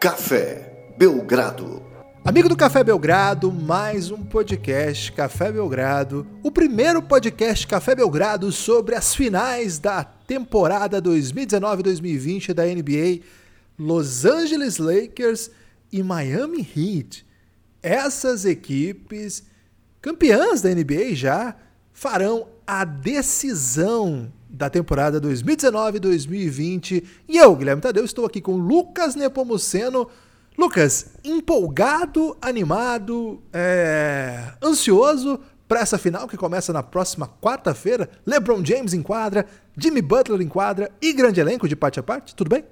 Café 0.00 0.94
Belgrado. 0.96 1.82
Amigo 2.24 2.48
do 2.48 2.56
Café 2.56 2.82
Belgrado, 2.82 3.52
mais 3.52 4.10
um 4.10 4.24
podcast 4.24 5.12
Café 5.12 5.52
Belgrado, 5.52 6.26
o 6.42 6.50
primeiro 6.50 7.02
podcast 7.02 7.66
Café 7.66 7.94
Belgrado 7.94 8.50
sobre 8.50 8.94
as 8.94 9.14
finais 9.14 9.78
da 9.78 10.02
temporada 10.02 11.02
2019-2020 11.02 12.54
da 12.54 12.64
NBA, 12.64 13.22
Los 13.78 14.24
Angeles 14.24 14.78
Lakers 14.78 15.50
e 15.92 16.02
Miami 16.02 16.66
Heat. 16.74 17.26
Essas 17.82 18.46
equipes, 18.46 19.42
campeãs 20.00 20.62
da 20.62 20.70
NBA 20.70 21.14
já, 21.14 21.54
farão 21.92 22.48
a 22.66 22.86
decisão 22.86 24.32
da 24.50 24.68
temporada 24.68 25.20
2019-2020. 25.20 27.04
E 27.28 27.36
eu, 27.36 27.54
Guilherme 27.54 27.80
Tadeu, 27.80 28.04
estou 28.04 28.26
aqui 28.26 28.40
com 28.40 28.56
Lucas 28.56 29.14
Nepomuceno. 29.14 30.08
Lucas, 30.58 31.06
empolgado, 31.24 32.36
animado, 32.42 33.40
é... 33.52 34.52
ansioso 34.62 35.40
para 35.68 35.80
essa 35.80 35.96
final 35.96 36.26
que 36.26 36.36
começa 36.36 36.72
na 36.72 36.82
próxima 36.82 37.28
quarta-feira. 37.40 38.10
LeBron 38.26 38.64
James 38.64 38.92
em 38.92 39.02
quadra, 39.02 39.46
Jimmy 39.76 40.02
Butler 40.02 40.40
em 40.40 40.48
quadra 40.48 40.90
e 41.00 41.12
grande 41.12 41.40
elenco 41.40 41.68
de 41.68 41.76
parte 41.76 42.00
a 42.00 42.02
parte. 42.02 42.34
Tudo 42.34 42.48
bem? 42.48 42.64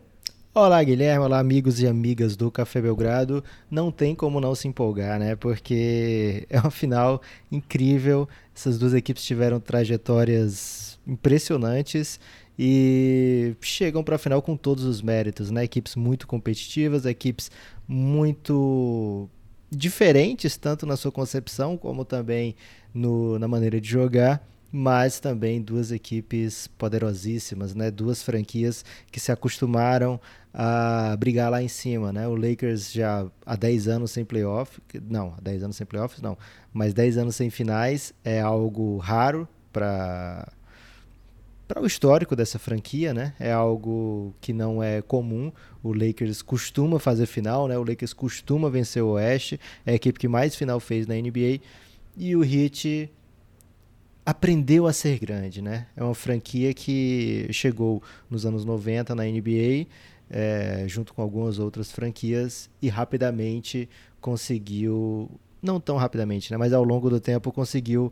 Olá, 0.52 0.82
Guilherme. 0.82 1.24
Olá, 1.24 1.38
amigos 1.38 1.80
e 1.80 1.86
amigas 1.86 2.36
do 2.36 2.50
Café 2.50 2.82
Belgrado. 2.82 3.44
Não 3.70 3.92
tem 3.92 4.16
como 4.16 4.40
não 4.40 4.54
se 4.56 4.66
empolgar, 4.66 5.16
né? 5.20 5.36
Porque 5.36 6.44
é 6.50 6.58
uma 6.58 6.72
final 6.72 7.22
incrível. 7.52 8.28
Essas 8.52 8.76
duas 8.76 8.92
equipes 8.92 9.22
tiveram 9.22 9.60
trajetórias 9.60 10.87
impressionantes 11.08 12.20
e 12.58 13.56
chegam 13.62 14.04
para 14.04 14.16
a 14.16 14.18
final 14.18 14.42
com 14.42 14.56
todos 14.56 14.84
os 14.84 15.00
méritos, 15.00 15.50
né? 15.50 15.64
Equipes 15.64 15.96
muito 15.96 16.26
competitivas, 16.26 17.06
equipes 17.06 17.50
muito 17.86 19.28
diferentes, 19.70 20.56
tanto 20.56 20.84
na 20.84 20.96
sua 20.96 21.10
concepção 21.10 21.76
como 21.76 22.04
também 22.04 22.54
no, 22.92 23.38
na 23.38 23.48
maneira 23.48 23.80
de 23.80 23.88
jogar, 23.88 24.46
mas 24.70 25.18
também 25.18 25.62
duas 25.62 25.90
equipes 25.90 26.66
poderosíssimas, 26.66 27.74
né? 27.74 27.90
Duas 27.90 28.22
franquias 28.22 28.84
que 29.10 29.18
se 29.18 29.32
acostumaram 29.32 30.20
a 30.52 31.16
brigar 31.16 31.50
lá 31.50 31.62
em 31.62 31.68
cima, 31.68 32.12
né? 32.12 32.26
O 32.28 32.34
Lakers 32.34 32.92
já 32.92 33.26
há 33.46 33.56
10 33.56 33.88
anos 33.88 34.10
sem 34.10 34.24
playoff, 34.24 34.80
não, 35.08 35.34
há 35.38 35.40
10 35.40 35.62
anos 35.62 35.76
sem 35.76 35.86
playoffs 35.86 36.20
não, 36.20 36.36
mas 36.72 36.92
10 36.92 37.18
anos 37.18 37.36
sem 37.36 37.48
finais 37.48 38.12
é 38.24 38.40
algo 38.40 38.98
raro 38.98 39.48
para 39.72 40.50
para 41.68 41.82
o 41.82 41.86
histórico 41.86 42.34
dessa 42.34 42.58
franquia, 42.58 43.12
né? 43.12 43.34
É 43.38 43.52
algo 43.52 44.34
que 44.40 44.54
não 44.54 44.82
é 44.82 45.02
comum. 45.02 45.52
O 45.82 45.92
Lakers 45.92 46.40
costuma 46.40 46.98
fazer 46.98 47.26
final, 47.26 47.68
né? 47.68 47.76
O 47.76 47.84
Lakers 47.84 48.14
costuma 48.14 48.70
vencer 48.70 49.02
o 49.02 49.10
Oeste, 49.10 49.60
é 49.84 49.92
a 49.92 49.94
equipe 49.94 50.18
que 50.18 50.26
mais 50.26 50.56
final 50.56 50.80
fez 50.80 51.06
na 51.06 51.14
NBA. 51.14 51.60
E 52.16 52.34
o 52.34 52.42
Heat 52.42 53.12
aprendeu 54.24 54.86
a 54.86 54.92
ser 54.94 55.18
grande, 55.18 55.60
né? 55.60 55.86
É 55.94 56.02
uma 56.02 56.14
franquia 56.14 56.72
que 56.72 57.46
chegou 57.52 58.02
nos 58.30 58.46
anos 58.46 58.64
90 58.64 59.14
na 59.14 59.24
NBA, 59.24 59.86
é, 60.30 60.84
junto 60.88 61.12
com 61.12 61.20
algumas 61.20 61.58
outras 61.58 61.92
franquias, 61.92 62.70
e 62.80 62.88
rapidamente 62.88 63.88
conseguiu, 64.22 65.30
não 65.62 65.78
tão 65.78 65.96
rapidamente, 65.96 66.50
né? 66.50 66.56
Mas 66.56 66.72
ao 66.72 66.82
longo 66.82 67.10
do 67.10 67.20
tempo 67.20 67.52
conseguiu 67.52 68.10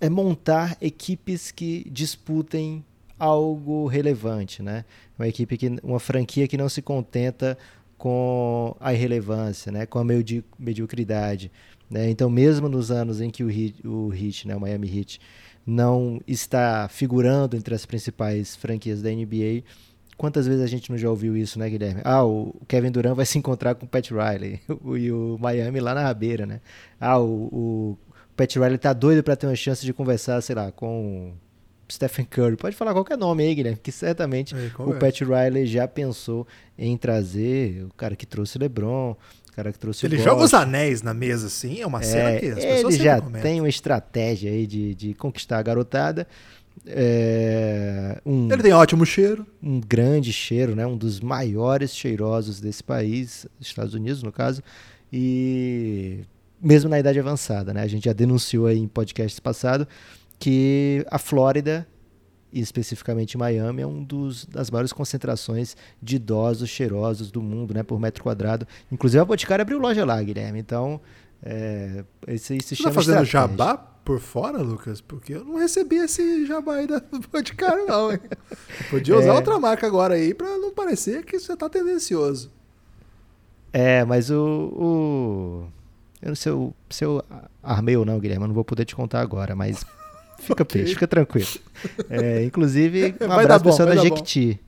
é 0.00 0.08
montar 0.08 0.76
equipes 0.80 1.50
que 1.50 1.88
disputem 1.90 2.84
algo 3.18 3.86
relevante, 3.86 4.62
né? 4.62 4.84
Uma 5.18 5.28
equipe 5.28 5.56
que, 5.56 5.76
uma 5.82 6.00
franquia 6.00 6.48
que 6.48 6.56
não 6.56 6.68
se 6.68 6.82
contenta 6.82 7.56
com 7.96 8.76
a 8.80 8.92
irrelevância, 8.92 9.70
né? 9.70 9.86
Com 9.86 9.98
a 9.98 10.04
medi 10.04 10.44
mediocridade, 10.58 11.50
né? 11.88 12.10
Então, 12.10 12.28
mesmo 12.28 12.68
nos 12.68 12.90
anos 12.90 13.20
em 13.20 13.30
que 13.30 13.44
o 13.44 13.50
Heat, 13.50 13.86
o 13.86 14.12
Heat, 14.12 14.48
né? 14.48 14.56
O 14.56 14.60
Miami 14.60 14.98
Heat 14.98 15.20
não 15.64 16.20
está 16.26 16.88
figurando 16.88 17.56
entre 17.56 17.74
as 17.74 17.86
principais 17.86 18.56
franquias 18.56 19.00
da 19.00 19.10
NBA, 19.10 19.62
quantas 20.16 20.46
vezes 20.46 20.62
a 20.62 20.66
gente 20.66 20.90
não 20.90 20.98
já 20.98 21.08
ouviu 21.08 21.36
isso, 21.36 21.58
né, 21.58 21.68
Guilherme? 21.68 22.00
Ah, 22.04 22.24
o 22.24 22.54
Kevin 22.68 22.90
Durant 22.90 23.14
vai 23.14 23.26
se 23.26 23.38
encontrar 23.38 23.74
com 23.74 23.86
o 23.86 23.88
Pat 23.88 24.10
Riley 24.10 24.60
e 24.98 25.10
o 25.10 25.38
Miami 25.40 25.80
lá 25.80 25.94
na 25.94 26.02
rabeira, 26.02 26.46
né? 26.46 26.60
Ah, 27.00 27.18
o, 27.18 27.48
o 27.52 27.98
Pat 28.36 28.54
Riley 28.56 28.78
tá 28.78 28.92
doido 28.92 29.22
para 29.22 29.36
ter 29.36 29.46
uma 29.46 29.56
chance 29.56 29.84
de 29.84 29.92
conversar, 29.92 30.40
sei 30.40 30.54
lá, 30.54 30.72
com 30.72 31.32
Stephen 31.90 32.24
Curry. 32.24 32.56
Pode 32.56 32.74
falar 32.74 32.92
qualquer 32.92 33.18
nome 33.18 33.42
aí, 33.42 33.54
Guilherme, 33.54 33.78
que 33.82 33.92
certamente 33.92 34.54
o 34.78 34.94
Pat 34.94 35.20
Riley 35.20 35.66
já 35.66 35.86
pensou 35.86 36.46
em 36.78 36.96
trazer 36.96 37.84
o 37.84 37.94
cara 37.94 38.16
que 38.16 38.26
trouxe 38.26 38.58
LeBron, 38.58 39.12
o 39.12 39.52
cara 39.52 39.72
que 39.72 39.78
trouxe 39.78 40.06
Ele 40.06 40.18
joga 40.18 40.42
os 40.42 40.54
anéis 40.54 41.02
na 41.02 41.12
mesa, 41.12 41.48
assim, 41.48 41.80
é 41.80 41.86
uma 41.86 42.00
é, 42.00 42.02
cena 42.02 42.40
que 42.40 42.46
as 42.46 42.64
pessoas 42.64 42.94
Ele 42.94 43.04
já 43.04 43.20
comentam. 43.20 43.42
tem 43.42 43.60
uma 43.60 43.68
estratégia 43.68 44.50
aí 44.50 44.66
de, 44.66 44.94
de 44.94 45.14
conquistar 45.14 45.58
a 45.58 45.62
garotada. 45.62 46.26
É, 46.86 48.18
um, 48.24 48.50
ele 48.50 48.62
tem 48.62 48.72
ótimo 48.72 49.04
cheiro. 49.04 49.46
Um 49.62 49.78
grande 49.78 50.32
cheiro, 50.32 50.74
né? 50.74 50.86
Um 50.86 50.96
dos 50.96 51.20
maiores 51.20 51.94
cheirosos 51.94 52.60
desse 52.60 52.82
país, 52.82 53.46
Estados 53.60 53.92
Unidos, 53.92 54.22
no 54.22 54.32
caso. 54.32 54.62
E 55.12 56.20
mesmo 56.62 56.88
na 56.88 56.98
idade 56.98 57.18
avançada. 57.18 57.74
Né? 57.74 57.82
A 57.82 57.88
gente 57.88 58.04
já 58.04 58.12
denunciou 58.12 58.66
aí 58.66 58.78
em 58.78 58.86
podcasts 58.86 59.40
passados 59.40 59.86
que 60.38 61.04
a 61.10 61.18
Flórida, 61.18 61.86
e 62.52 62.60
especificamente 62.60 63.38
Miami, 63.38 63.82
é 63.82 63.86
um 63.86 64.02
dos 64.02 64.44
das 64.44 64.70
maiores 64.70 64.92
concentrações 64.92 65.76
de 66.00 66.16
idosos 66.16 66.68
cheirosos 66.68 67.30
do 67.30 67.40
mundo, 67.40 67.72
né, 67.74 67.82
por 67.82 67.98
metro 68.00 68.22
quadrado. 68.22 68.66
Inclusive 68.90 69.20
a 69.20 69.24
Boticário 69.24 69.62
abriu 69.62 69.78
loja 69.78 70.04
lá, 70.04 70.20
Guilherme. 70.22 70.58
Então, 70.58 71.00
é, 71.42 72.04
esse 72.26 72.60
se 72.60 72.76
Você 72.76 72.82
tá 72.82 72.92
fazendo 72.92 73.24
jabá 73.24 73.76
por 73.76 74.20
fora, 74.20 74.58
Lucas? 74.58 75.00
Porque 75.00 75.34
eu 75.34 75.44
não 75.44 75.58
recebi 75.58 75.96
esse 75.96 76.44
jabá 76.46 76.76
aí 76.76 76.86
da 76.86 77.00
Boticário, 77.32 77.86
não. 77.86 78.12
Hein? 78.12 78.20
Podia 78.90 79.16
usar 79.16 79.28
é... 79.28 79.32
outra 79.32 79.58
marca 79.58 79.86
agora 79.86 80.14
aí 80.14 80.34
para 80.34 80.58
não 80.58 80.72
parecer 80.72 81.24
que 81.24 81.38
você 81.38 81.56
tá 81.56 81.68
tendencioso. 81.68 82.50
É, 83.72 84.04
mas 84.04 84.30
o... 84.30 84.36
o 84.74 85.81
eu 86.22 86.28
não 86.28 86.34
sei 86.36 86.52
se 86.88 87.04
eu 87.04 87.22
armei 87.62 87.96
ou 87.96 88.04
não, 88.04 88.18
Guilherme, 88.18 88.44
eu 88.44 88.48
não 88.48 88.54
vou 88.54 88.64
poder 88.64 88.84
te 88.84 88.94
contar 88.94 89.20
agora, 89.20 89.56
mas 89.56 89.84
fica 90.38 90.62
okay. 90.62 90.80
peixe, 90.82 90.94
fica 90.94 91.08
tranquilo. 91.08 91.48
É, 92.08 92.44
inclusive, 92.44 93.14
um 93.20 93.28
vai 93.28 93.44
abraço 93.44 93.64
pessoal 93.64 93.88
da 93.88 93.96
Jequiti. 93.96 94.60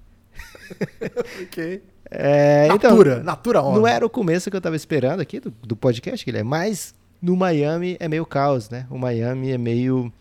ok. 1.42 1.82
É, 2.10 2.68
natura, 2.68 3.12
então, 3.12 3.24
natura 3.24 3.62
on. 3.62 3.74
Não 3.76 3.86
era 3.86 4.04
o 4.04 4.10
começo 4.10 4.50
que 4.50 4.56
eu 4.56 4.58
estava 4.58 4.76
esperando 4.76 5.20
aqui 5.20 5.40
do, 5.40 5.50
do 5.62 5.76
podcast, 5.76 6.24
Guilherme, 6.24 6.48
mas 6.48 6.94
no 7.22 7.36
Miami 7.36 7.96
é 8.00 8.08
meio 8.08 8.26
caos, 8.26 8.68
né? 8.68 8.86
O 8.90 8.98
Miami 8.98 9.52
é 9.52 9.58
meio 9.58 10.12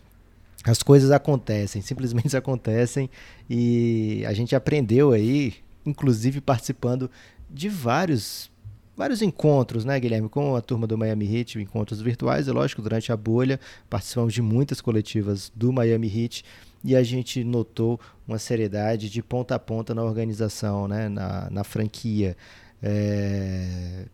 as 0.64 0.82
coisas 0.82 1.10
acontecem, 1.10 1.82
simplesmente 1.82 2.34
acontecem 2.36 3.10
e 3.50 4.24
a 4.26 4.32
gente 4.32 4.56
aprendeu 4.56 5.12
aí, 5.12 5.54
inclusive 5.84 6.40
participando 6.40 7.10
de 7.50 7.68
vários 7.68 8.50
vários 8.96 9.22
encontros, 9.22 9.84
né, 9.84 9.98
Guilherme, 9.98 10.28
com 10.28 10.54
a 10.56 10.60
turma 10.60 10.86
do 10.86 10.96
Miami 10.96 11.26
Heat, 11.26 11.60
encontros 11.60 12.00
virtuais, 12.00 12.48
é 12.48 12.52
lógico, 12.52 12.82
durante 12.82 13.12
a 13.12 13.16
bolha, 13.16 13.58
participamos 13.90 14.32
de 14.32 14.42
muitas 14.42 14.80
coletivas 14.80 15.50
do 15.54 15.72
Miami 15.72 16.06
Heat 16.08 16.44
e 16.84 16.94
a 16.94 17.02
gente 17.02 17.42
notou 17.42 17.98
uma 18.28 18.38
seriedade 18.38 19.08
de 19.08 19.22
ponta 19.22 19.54
a 19.54 19.58
ponta 19.58 19.94
na 19.94 20.02
organização, 20.02 20.86
né, 20.86 21.08
na, 21.08 21.48
na 21.50 21.64
franquia. 21.64 22.36
É... 22.82 24.04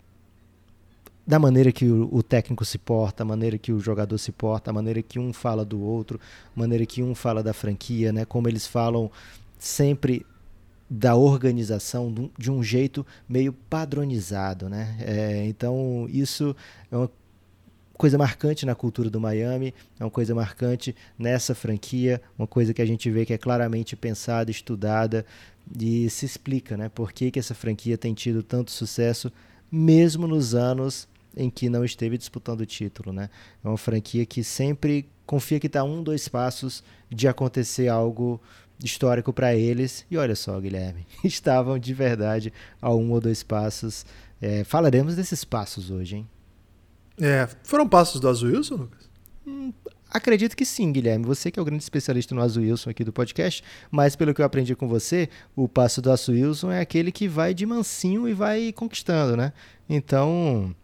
Da 1.26 1.38
maneira 1.38 1.70
que 1.70 1.84
o, 1.84 2.08
o, 2.12 2.22
técnico 2.22 2.64
se 2.64 2.78
porta, 2.78 3.22
a 3.22 3.26
maneira 3.26 3.58
que 3.58 3.72
o 3.72 3.78
jogador 3.78 4.18
se 4.18 4.32
porta, 4.32 4.70
a 4.70 4.74
maneira 4.74 5.02
que 5.02 5.18
um 5.18 5.32
fala 5.32 5.64
do 5.64 5.80
outro, 5.80 6.18
a 6.56 6.58
maneira 6.58 6.86
que 6.86 7.02
um 7.02 7.14
fala 7.14 7.42
da 7.42 7.52
franquia, 7.52 8.12
né, 8.12 8.24
como 8.24 8.48
eles 8.48 8.66
falam 8.66 9.10
sempre 9.58 10.24
da 10.90 11.14
organização 11.14 12.12
de 12.36 12.50
um 12.50 12.64
jeito 12.64 13.06
meio 13.28 13.52
padronizado, 13.52 14.68
né? 14.68 14.96
É, 15.00 15.46
então 15.46 16.08
isso 16.10 16.56
é 16.90 16.96
uma 16.96 17.10
coisa 17.94 18.18
marcante 18.18 18.66
na 18.66 18.74
cultura 18.74 19.08
do 19.08 19.20
Miami, 19.20 19.72
é 20.00 20.04
uma 20.04 20.10
coisa 20.10 20.34
marcante 20.34 20.96
nessa 21.16 21.54
franquia, 21.54 22.20
uma 22.36 22.46
coisa 22.46 22.74
que 22.74 22.82
a 22.82 22.86
gente 22.86 23.08
vê 23.08 23.24
que 23.24 23.32
é 23.32 23.38
claramente 23.38 23.94
pensada, 23.94 24.50
estudada 24.50 25.24
e 25.78 26.10
se 26.10 26.26
explica, 26.26 26.76
né? 26.76 26.88
Por 26.88 27.12
que, 27.12 27.30
que 27.30 27.38
essa 27.38 27.54
franquia 27.54 27.96
tem 27.96 28.12
tido 28.12 28.42
tanto 28.42 28.72
sucesso, 28.72 29.30
mesmo 29.70 30.26
nos 30.26 30.56
anos 30.56 31.06
em 31.36 31.48
que 31.48 31.68
não 31.68 31.84
esteve 31.84 32.18
disputando 32.18 32.62
o 32.62 32.66
título, 32.66 33.12
né? 33.12 33.30
É 33.62 33.68
uma 33.68 33.78
franquia 33.78 34.26
que 34.26 34.42
sempre 34.42 35.08
confia 35.24 35.60
que 35.60 35.68
está 35.68 35.84
um, 35.84 36.02
dois 36.02 36.26
passos 36.26 36.82
de 37.08 37.28
acontecer 37.28 37.86
algo 37.86 38.40
histórico 38.82 39.32
para 39.32 39.54
eles. 39.54 40.04
E 40.10 40.16
olha 40.16 40.34
só, 40.34 40.58
Guilherme, 40.60 41.06
estavam 41.24 41.78
de 41.78 41.94
verdade 41.94 42.52
a 42.80 42.94
um 42.94 43.12
ou 43.12 43.20
dois 43.20 43.42
passos. 43.42 44.04
É, 44.40 44.64
falaremos 44.64 45.16
desses 45.16 45.44
passos 45.44 45.90
hoje, 45.90 46.16
hein? 46.16 46.28
É, 47.20 47.48
foram 47.62 47.88
passos 47.88 48.20
do 48.20 48.28
Azul 48.28 48.50
Wilson, 48.50 48.76
Lucas? 48.76 49.10
Hum, 49.46 49.72
Acredito 50.10 50.56
que 50.56 50.64
sim, 50.64 50.90
Guilherme. 50.90 51.24
Você 51.24 51.50
que 51.50 51.58
é 51.58 51.62
o 51.62 51.64
grande 51.64 51.84
especialista 51.84 52.34
no 52.34 52.42
Azul 52.42 52.64
Wilson 52.64 52.90
aqui 52.90 53.04
do 53.04 53.12
podcast, 53.12 53.62
mas 53.90 54.16
pelo 54.16 54.34
que 54.34 54.42
eu 54.42 54.44
aprendi 54.44 54.74
com 54.74 54.88
você, 54.88 55.28
o 55.54 55.68
passo 55.68 56.02
do 56.02 56.10
Azul 56.10 56.34
Wilson 56.34 56.72
é 56.72 56.80
aquele 56.80 57.12
que 57.12 57.28
vai 57.28 57.54
de 57.54 57.64
mansinho 57.64 58.28
e 58.28 58.34
vai 58.34 58.72
conquistando, 58.72 59.36
né? 59.36 59.52
Então, 59.88 60.74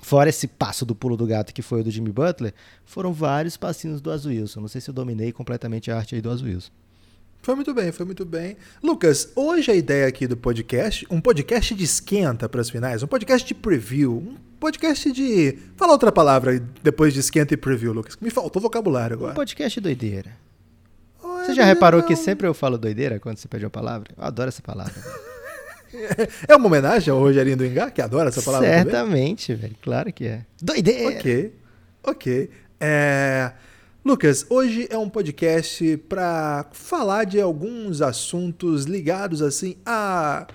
fora 0.00 0.28
esse 0.28 0.48
passo 0.48 0.84
do 0.84 0.96
pulo 0.96 1.16
do 1.16 1.26
gato 1.26 1.54
que 1.54 1.62
foi 1.62 1.80
o 1.80 1.84
do 1.84 1.92
Jimmy 1.92 2.10
Butler, 2.10 2.52
foram 2.84 3.12
vários 3.12 3.56
passinhos 3.56 4.00
do 4.00 4.10
Azul 4.10 4.32
Wilson. 4.32 4.62
Não 4.62 4.68
sei 4.68 4.80
se 4.80 4.90
eu 4.90 4.94
dominei 4.94 5.30
completamente 5.30 5.88
a 5.92 5.96
arte 5.96 6.16
aí 6.16 6.20
do 6.20 6.30
Azul 6.30 6.48
Wilson. 6.48 6.72
Foi 7.46 7.54
muito 7.54 7.72
bem, 7.72 7.92
foi 7.92 8.04
muito 8.04 8.24
bem. 8.24 8.56
Lucas, 8.82 9.30
hoje 9.36 9.70
a 9.70 9.74
ideia 9.76 10.08
aqui 10.08 10.26
do 10.26 10.36
podcast, 10.36 11.06
um 11.08 11.20
podcast 11.20 11.76
de 11.76 11.84
esquenta 11.84 12.48
para 12.48 12.60
as 12.60 12.68
finais, 12.68 13.04
um 13.04 13.06
podcast 13.06 13.46
de 13.46 13.54
preview, 13.54 14.14
um 14.14 14.34
podcast 14.58 15.12
de. 15.12 15.56
Fala 15.76 15.92
outra 15.92 16.10
palavra 16.10 16.60
depois 16.82 17.14
de 17.14 17.20
esquenta 17.20 17.54
e 17.54 17.56
preview, 17.56 17.92
Lucas. 17.92 18.18
Me 18.20 18.30
faltou 18.30 18.60
vocabulário 18.60 19.14
agora. 19.14 19.30
Um 19.30 19.36
podcast 19.36 19.80
doideira. 19.80 20.32
Oh, 21.22 21.34
você 21.34 21.54
já 21.54 21.64
reparou 21.64 22.00
não. 22.00 22.08
que 22.08 22.16
sempre 22.16 22.48
eu 22.48 22.52
falo 22.52 22.76
doideira 22.76 23.20
quando 23.20 23.36
você 23.36 23.46
pede 23.46 23.64
uma 23.64 23.70
palavra? 23.70 24.08
Eu 24.18 24.24
adoro 24.24 24.48
essa 24.48 24.60
palavra. 24.60 25.00
é 26.48 26.56
uma 26.56 26.66
homenagem 26.66 27.12
ao 27.12 27.20
Rogerinho 27.20 27.58
do 27.58 27.64
Engar, 27.64 27.92
que 27.92 28.02
adora 28.02 28.28
essa 28.28 28.42
palavra 28.42 28.66
Certamente, 28.66 29.46
também? 29.46 29.60
velho. 29.62 29.76
Claro 29.80 30.12
que 30.12 30.26
é. 30.26 30.44
Doideira! 30.60 31.16
Ok, 31.16 31.54
ok. 32.02 32.50
É... 32.80 33.52
Lucas, 34.06 34.46
hoje 34.48 34.86
é 34.88 34.96
um 34.96 35.08
podcast 35.08 35.96
para 36.08 36.64
falar 36.70 37.24
de 37.24 37.40
alguns 37.40 38.00
assuntos 38.00 38.84
ligados 38.84 39.42
assim 39.42 39.78
a 39.84 40.46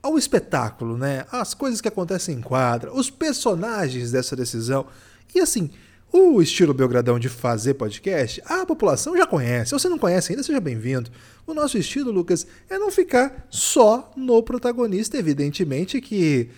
ao 0.00 0.16
espetáculo, 0.16 0.96
né? 0.96 1.26
As 1.32 1.52
coisas 1.52 1.80
que 1.80 1.88
acontecem 1.88 2.36
em 2.36 2.40
quadra, 2.40 2.94
os 2.94 3.10
personagens 3.10 4.12
dessa 4.12 4.36
decisão. 4.36 4.86
E 5.34 5.40
assim, 5.40 5.70
o 6.12 6.40
estilo 6.40 6.72
Belgradão 6.72 7.18
de 7.18 7.28
fazer 7.28 7.74
podcast, 7.74 8.40
a 8.46 8.64
população 8.64 9.16
já 9.16 9.26
conhece. 9.26 9.70
Se 9.70 9.72
você 9.72 9.88
não 9.88 9.98
conhece 9.98 10.30
ainda, 10.30 10.44
seja 10.44 10.60
bem-vindo. 10.60 11.10
O 11.44 11.52
nosso 11.52 11.76
estilo, 11.76 12.12
Lucas, 12.12 12.46
é 12.68 12.78
não 12.78 12.92
ficar 12.92 13.44
só 13.50 14.12
no 14.16 14.40
protagonista, 14.40 15.18
evidentemente 15.18 16.00
que 16.00 16.48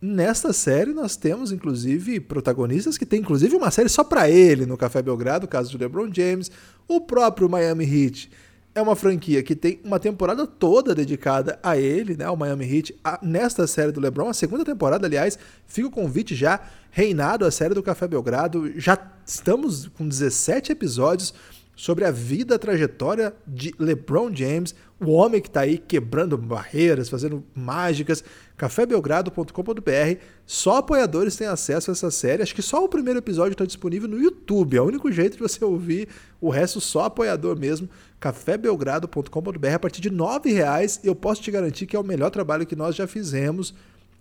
Nesta 0.00 0.52
série 0.52 0.92
nós 0.92 1.16
temos 1.16 1.50
inclusive 1.50 2.20
protagonistas 2.20 2.98
que 2.98 3.06
tem 3.06 3.20
inclusive 3.20 3.56
uma 3.56 3.70
série 3.70 3.88
só 3.88 4.04
para 4.04 4.30
ele 4.30 4.66
no 4.66 4.76
Café 4.76 5.00
Belgrado, 5.00 5.46
o 5.46 5.48
caso 5.48 5.70
de 5.70 5.78
LeBron 5.78 6.12
James, 6.12 6.50
o 6.86 7.00
próprio 7.00 7.48
Miami 7.48 7.84
Heat. 7.84 8.30
É 8.74 8.82
uma 8.82 8.94
franquia 8.94 9.42
que 9.42 9.56
tem 9.56 9.80
uma 9.82 9.98
temporada 9.98 10.46
toda 10.46 10.94
dedicada 10.94 11.58
a 11.62 11.78
ele, 11.78 12.14
né, 12.14 12.26
ao 12.26 12.36
Miami 12.36 12.70
Heat, 12.70 12.94
a, 13.02 13.18
nesta 13.22 13.66
série 13.66 13.90
do 13.90 14.00
LeBron, 14.00 14.28
a 14.28 14.34
segunda 14.34 14.66
temporada, 14.66 15.06
aliás, 15.06 15.38
fica 15.66 15.88
o 15.88 15.90
convite 15.90 16.34
já 16.34 16.60
reinado 16.90 17.46
a 17.46 17.50
série 17.50 17.72
do 17.72 17.82
Café 17.82 18.06
Belgrado. 18.06 18.78
Já 18.78 18.98
estamos 19.24 19.88
com 19.88 20.06
17 20.06 20.72
episódios 20.72 21.32
sobre 21.76 22.06
a 22.06 22.10
vida, 22.10 22.54
a 22.54 22.58
trajetória 22.58 23.34
de 23.46 23.74
LeBron 23.78 24.34
James, 24.34 24.74
o 24.98 25.12
homem 25.12 25.42
que 25.42 25.48
está 25.48 25.60
aí 25.60 25.76
quebrando 25.76 26.38
barreiras, 26.38 27.10
fazendo 27.10 27.44
mágicas. 27.54 28.24
cafébelgrado.com.br. 28.56 30.20
Só 30.46 30.78
apoiadores 30.78 31.36
têm 31.36 31.46
acesso 31.46 31.90
a 31.90 31.92
essa 31.92 32.10
série. 32.10 32.42
Acho 32.42 32.54
que 32.54 32.62
só 32.62 32.82
o 32.82 32.88
primeiro 32.88 33.18
episódio 33.18 33.52
está 33.52 33.66
disponível 33.66 34.08
no 34.08 34.18
YouTube. 34.18 34.78
É 34.78 34.80
o 34.80 34.86
único 34.86 35.12
jeito 35.12 35.34
de 35.34 35.42
você 35.42 35.62
ouvir. 35.62 36.08
O 36.40 36.48
resto 36.48 36.80
só 36.80 37.04
apoiador 37.04 37.58
mesmo. 37.58 37.90
cafébelgrado.com.br. 38.18 39.74
A 39.74 39.78
partir 39.78 40.00
de 40.00 40.08
R$ 40.08 40.54
reais 40.54 40.98
eu 41.04 41.14
posso 41.14 41.42
te 41.42 41.50
garantir 41.50 41.84
que 41.84 41.94
é 41.94 41.98
o 41.98 42.04
melhor 42.04 42.30
trabalho 42.30 42.66
que 42.66 42.74
nós 42.74 42.96
já 42.96 43.06
fizemos. 43.06 43.74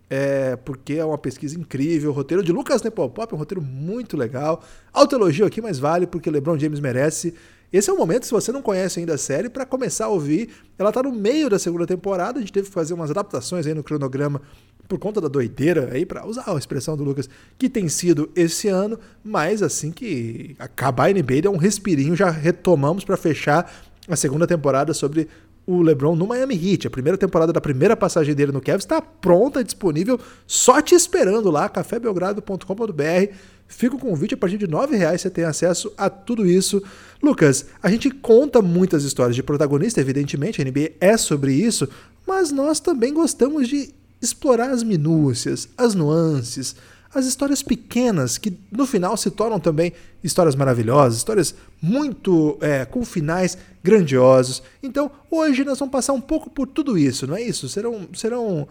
É, 0.10 0.56
porque 0.57 0.94
é 0.94 1.06
uma 1.06 1.18
pesquisa 1.18 1.60
incrível. 1.60 2.12
O 2.12 2.13
roteiro 2.13 2.44
de 2.44 2.52
Lucas 2.52 2.84
Nepopop 2.84 3.34
é 3.34 3.36
um 3.36 3.40
roteiro 3.40 3.62
muito 3.62 4.16
legal. 4.16 4.63
Autoelogio 4.94 5.46
aqui, 5.46 5.62
mas 5.62 5.80
vale 5.80 6.06
porque 6.06 6.30
LeBron 6.30 6.57
James 6.60 6.80
merece. 6.80 7.34
Esse 7.74 7.90
é 7.90 7.94
o 7.94 7.98
momento, 7.98 8.25
se 8.25 8.31
você 8.31 8.52
não 8.52 8.62
conhece 8.62 9.00
ainda 9.00 9.16
a 9.16 9.18
série, 9.18 9.50
para 9.50 9.66
começar 9.66 10.06
a 10.06 10.10
ouvir. 10.10 10.50
Ela 10.78 10.90
está 10.90 11.02
no 11.02 11.12
meio 11.12 11.50
da 11.50 11.57
segunda 11.57 11.86
temporada, 11.86 12.38
a 12.38 12.42
gente 12.42 12.54
teve 12.54 12.68
que 12.68 12.74
fazer 12.74 12.94
umas 12.94 13.10
adaptações 13.10 13.66
aí 13.66 13.74
no 13.74 13.84
cronograma 13.84 14.42
por 14.88 15.00
conta 15.00 15.19
da 15.19 15.28
doideira 15.28 15.90
aí, 15.92 16.06
para 16.06 16.25
usar 16.28 16.44
a 16.48 16.56
expressão 16.56 16.96
do 16.96 17.04
Lucas, 17.04 17.28
que 17.58 17.68
tem 17.68 17.90
sido 17.90 18.30
esse 18.36 18.68
ano, 18.68 19.00
mas 19.24 19.63
assim 19.63 19.92
que 19.92 20.56
acabar 20.60 21.10
a 21.10 21.13
NBA, 21.13 21.42
dá 21.44 21.50
um 21.50 21.58
respirinho, 21.58 22.16
já 22.16 22.30
retomamos 22.30 23.04
para 23.04 23.18
fechar 23.18 23.72
a 24.08 24.16
segunda 24.16 24.46
temporada 24.46 24.94
sobre 24.94 25.28
o 25.65 25.81
LeBron 25.81 26.15
no 26.15 26.27
Miami 26.27 26.56
Heat. 26.56 26.88
A 26.88 26.89
primeira 26.89 27.17
temporada 27.17 27.51
da 27.51 27.59
primeira 27.59 27.95
passagem 27.95 28.35
dele 28.35 28.51
no 28.51 28.62
Cavs 28.62 28.83
está 28.83 29.01
pronta, 29.01 29.63
disponível, 29.63 30.19
só 30.45 30.81
te 30.81 30.94
esperando 30.94 31.50
lá, 31.50 31.67
cafébelgrado.com.br. 31.67 33.33
Fica 33.67 33.95
o 33.95 34.00
convite, 34.00 34.35
a 34.35 34.38
partir 34.38 34.57
de 34.57 34.65
R$ 34.65 34.97
reais 34.97 35.21
você 35.21 35.29
tem 35.29 35.44
acesso 35.44 35.91
a 35.97 36.09
tudo 36.09 36.45
isso. 36.45 36.83
Lucas, 37.21 37.65
a 37.81 37.89
gente 37.89 38.12
conta 38.12 38.62
muitas 38.62 39.03
histórias 39.03 39.35
de 39.35 39.41
protagonista, 39.41 40.00
evidentemente, 40.00 40.62
a 40.62 40.65
NBA 40.65 40.91
é 41.01 41.17
sobre 41.17 41.53
isso, 41.53 41.89
mas 42.27 42.51
nós 42.51 42.79
também 42.79 43.13
gostamos 43.13 43.67
de 43.67 43.94
explorar 44.21 44.69
as 44.69 44.83
minúcias, 44.83 45.67
as 45.77 45.95
nuances, 45.95 46.75
as 47.15 47.25
histórias 47.25 47.63
pequenas 47.63 48.38
que 48.38 48.59
no 48.69 48.85
final 48.85 49.15
se 49.15 49.31
tornam 49.31 49.57
também 49.57 49.94
histórias 50.21 50.53
maravilhosas, 50.53 51.17
histórias 51.17 51.56
muito 51.81 52.57
é, 52.59 52.83
com 52.83 53.06
finais 53.06 53.57
grandiosos. 53.81 54.62
Então 54.83 55.09
hoje 55.31 55.63
nós 55.63 55.79
vamos 55.79 55.94
passar 55.94 56.12
um 56.12 56.19
pouco 56.19 56.50
por 56.50 56.67
tudo 56.67 56.97
isso, 56.97 57.25
não 57.25 57.38
é 57.38 57.41
isso? 57.41 57.69
Serão, 57.69 58.06
serão, 58.13 58.67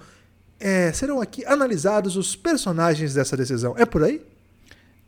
é, 0.61 0.93
serão 0.93 1.23
aqui 1.23 1.43
analisados 1.46 2.19
os 2.19 2.37
personagens 2.37 3.14
dessa 3.14 3.35
decisão. 3.35 3.75
É 3.79 3.87
por 3.87 4.05
aí? 4.05 4.20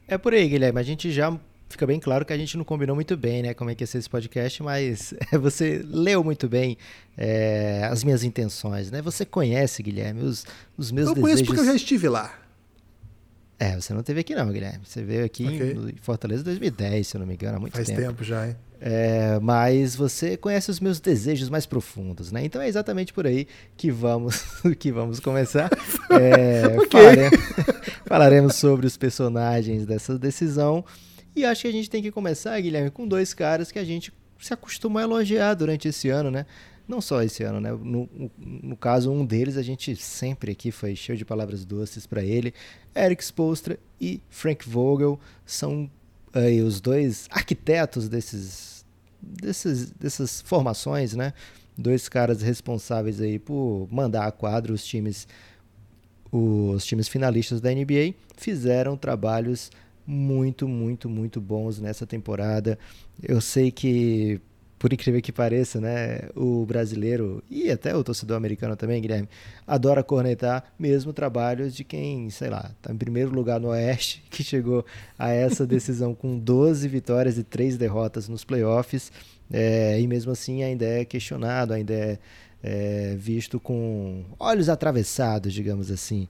É 0.09 0.17
por 0.17 0.33
aí, 0.33 0.49
Guilherme. 0.49 0.81
A 0.81 0.83
gente 0.83 1.13
já 1.13 1.39
fica 1.69 1.87
bem 1.87 2.01
claro 2.01 2.25
que 2.25 2.33
a 2.33 2.39
gente 2.39 2.57
não 2.57 2.65
combinou 2.65 2.97
muito 2.97 3.19
bem, 3.19 3.43
né? 3.43 3.53
Como 3.53 3.69
é 3.69 3.75
que 3.75 3.83
ia 3.83 3.87
ser 3.87 3.99
esse 3.99 4.09
podcast, 4.09 4.63
mas 4.63 5.13
você 5.39 5.85
leu 5.87 6.25
muito 6.25 6.49
bem 6.49 6.79
é, 7.19 7.87
as 7.93 8.03
minhas 8.03 8.25
intenções, 8.25 8.91
né? 8.91 9.03
Você 9.03 9.27
conhece, 9.27 9.83
Guilherme, 9.83 10.23
os, 10.23 10.47
os 10.79 10.91
meus 10.91 11.09
eu 11.09 11.15
desejos. 11.15 11.17
Eu 11.17 11.23
conheço 11.23 11.45
porque 11.45 11.61
eu 11.61 11.67
já 11.67 11.75
estive 11.75 12.09
lá. 12.09 12.46
É, 13.59 13.75
você 13.75 13.95
não 13.95 14.03
teve 14.03 14.21
aqui 14.21 14.35
não, 14.35 14.51
Guilherme. 14.53 14.81
Você 14.85 15.03
veio 15.03 15.25
aqui 15.25 15.47
okay. 15.47 15.73
em 15.73 15.97
Fortaleza 16.03 16.45
2010, 16.45 17.07
se 17.07 17.17
eu 17.17 17.21
não 17.21 17.27
me 17.27 17.35
engano, 17.35 17.57
há 17.57 17.61
muito 17.61 17.73
Faz 17.75 17.87
tempo. 17.87 18.01
Faz 18.01 18.11
tempo 18.11 18.25
já, 18.25 18.49
hein? 18.49 18.57
É, 18.79 19.39
mas 19.41 19.97
você 19.97 20.37
conhece 20.37 20.71
os 20.71 20.81
meus 20.81 21.01
desejos 21.01 21.49
mais 21.49 21.65
profundos, 21.65 22.31
né? 22.31 22.45
Então 22.45 22.61
é 22.61 22.69
exatamente 22.69 23.13
por 23.13 23.27
aí 23.27 23.49
que 23.75 23.91
vamos 23.91 24.45
que 24.79 24.93
vamos 24.93 25.21
começar. 25.21 25.71
É, 26.09 26.79
okay. 26.79 26.89
falaremos, 26.89 27.41
falaremos 28.07 28.55
sobre 28.55 28.87
os 28.87 28.97
personagens 28.97 29.85
dessa 29.85 30.17
decisão. 30.17 30.85
E 31.35 31.45
acho 31.45 31.63
que 31.63 31.69
a 31.69 31.73
gente 31.73 31.91
tem 31.91 32.01
que 32.01 32.13
começar, 32.13 32.59
Guilherme, 32.61 32.91
com 32.91 33.09
dois 33.09 33.35
caras 33.35 33.73
que 33.73 33.79
a 33.79 33.85
gente 33.85 34.13
se 34.41 34.55
acostumou 34.55 35.01
a 35.01 35.03
elogiar 35.03 35.55
durante 35.55 35.89
esse 35.89 36.09
ano, 36.09 36.31
né? 36.31 36.47
Não 36.89 37.01
só 37.01 37.23
esse 37.23 37.43
ano, 37.43 37.61
né? 37.61 37.73
No, 37.73 38.09
no, 38.39 38.77
caso, 38.77 39.11
um 39.11 39.25
deles, 39.25 39.57
a 39.57 39.63
gente 39.63 39.97
sempre 39.97 40.53
aqui 40.53 40.71
foi 40.71 40.95
cheio 40.95 41.19
de 41.19 41.25
palavras 41.25 41.65
doces 41.65 42.07
para 42.07 42.23
ele. 42.23 42.55
Eric 42.95 43.25
Spolstra 43.25 43.79
e 44.01 44.23
Frank 44.31 44.69
Vogel 44.69 45.19
são 45.45 45.91
aí 46.33 46.61
os 46.61 46.81
dois 46.81 47.27
arquitetos 47.31 48.09
desses, 48.09 48.85
desses, 49.21 49.91
dessas 49.91 50.41
formações, 50.43 51.15
né? 51.15 51.33
Dois 51.77 52.09
caras 52.09 52.41
responsáveis 52.41 53.21
aí 53.21 53.39
por 53.39 53.89
mandar 53.91 54.27
a 54.27 54.33
quadro 54.33 54.73
os 54.73 54.85
times, 54.85 55.27
os 56.31 56.87
times 56.87 57.09
finalistas 57.09 57.61
da 57.61 57.71
NBA 57.71 58.15
fizeram 58.37 58.97
trabalhos 58.97 59.71
muito, 60.07 60.69
muito, 60.69 61.09
muito 61.09 61.41
bons 61.41 61.81
nessa 61.81 62.07
temporada. 62.07 62.79
Eu 63.21 63.41
sei 63.41 63.73
que 63.73 64.41
por 64.79 64.93
incrível 64.93 65.23
que 65.23 65.33
pareça, 65.33 65.81
né, 65.81 66.29
o 66.35 66.65
brasileiro 66.67 67.43
e 67.51 67.71
até 67.71 67.97
o 67.97 68.05
torcedor 68.05 68.37
americano 68.37 68.77
também, 68.77 69.01
Guilherme, 69.01 69.29
adora 69.67 70.03
cornetar 70.03 70.65
mesmo 70.79 71.13
trabalhos 71.13 71.75
de 71.75 71.83
quem, 71.83 72.29
sei 72.31 72.51
lá, 72.51 72.71
está 72.77 72.93
em 72.93 72.97
primeiro 72.97 73.31
lugar 73.31 73.59
no 73.59 73.69
Oeste, 73.69 74.23
que 74.31 74.45
chegou 74.45 74.85
a 75.19 75.31
essa 75.31 75.67
decisão 75.67 76.15
com 76.15 76.39
12 76.39 76.87
vitórias 76.89 77.39
e 77.39 77.43
3 77.43 77.77
derrotas 77.77 78.29
nos 78.29 78.45
playoffs, 78.45 79.11
é, 79.51 79.99
e 80.01 80.07
mesmo 80.07 80.33
assim 80.33 80.63
ainda 80.63 80.85
é 80.85 81.05
questionado, 81.05 81.73
ainda 81.73 81.95
é, 81.95 82.19
é 82.63 83.17
visto 83.17 83.59
com 83.59 84.25
olhos 84.39 84.69
atravessados, 84.69 85.53
digamos 85.53 85.91
assim. 85.91 86.29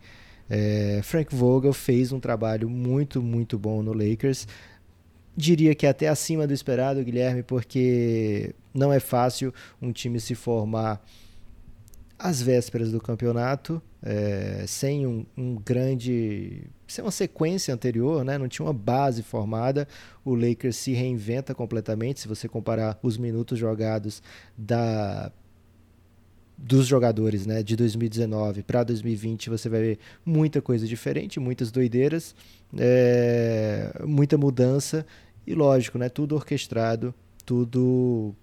É, 0.48 1.00
Frank 1.02 1.34
Vogel 1.34 1.72
fez 1.72 2.12
um 2.12 2.20
trabalho 2.20 2.70
muito, 2.70 3.20
muito 3.20 3.58
bom 3.58 3.82
no 3.82 3.92
Lakers 3.92 4.46
diria 5.36 5.74
que 5.74 5.86
até 5.86 6.08
acima 6.08 6.46
do 6.46 6.54
esperado, 6.54 7.04
Guilherme, 7.04 7.42
porque 7.42 8.54
não 8.72 8.92
é 8.92 8.98
fácil 8.98 9.52
um 9.80 9.92
time 9.92 10.18
se 10.18 10.34
formar 10.34 11.04
às 12.18 12.40
vésperas 12.40 12.90
do 12.90 13.00
campeonato, 13.00 13.82
é, 14.02 14.64
sem 14.66 15.06
um, 15.06 15.26
um, 15.36 15.56
grande. 15.56 16.62
sem 16.86 17.04
uma 17.04 17.10
sequência 17.10 17.74
anterior, 17.74 18.24
né? 18.24 18.38
não 18.38 18.48
tinha 18.48 18.64
uma 18.64 18.72
base 18.72 19.22
formada. 19.22 19.86
O 20.24 20.34
Lakers 20.34 20.76
se 20.76 20.92
reinventa 20.92 21.54
completamente. 21.54 22.20
Se 22.20 22.28
você 22.28 22.48
comparar 22.48 22.98
os 23.02 23.18
minutos 23.18 23.58
jogados 23.58 24.22
da 24.56 25.30
dos 26.58 26.86
jogadores 26.86 27.44
né, 27.44 27.62
de 27.62 27.76
2019 27.76 28.62
para 28.62 28.82
2020, 28.82 29.50
você 29.50 29.68
vai 29.68 29.80
ver 29.80 29.98
muita 30.24 30.62
coisa 30.62 30.86
diferente, 30.86 31.38
muitas 31.38 31.70
doideiras, 31.70 32.34
é, 32.78 33.92
muita 34.06 34.38
mudança 34.38 35.04
E 35.46 35.54
lógico, 35.54 35.98
né, 35.98 36.08
tudo 36.08 36.34
orquestrado, 36.34 37.14
tudo 37.44 38.34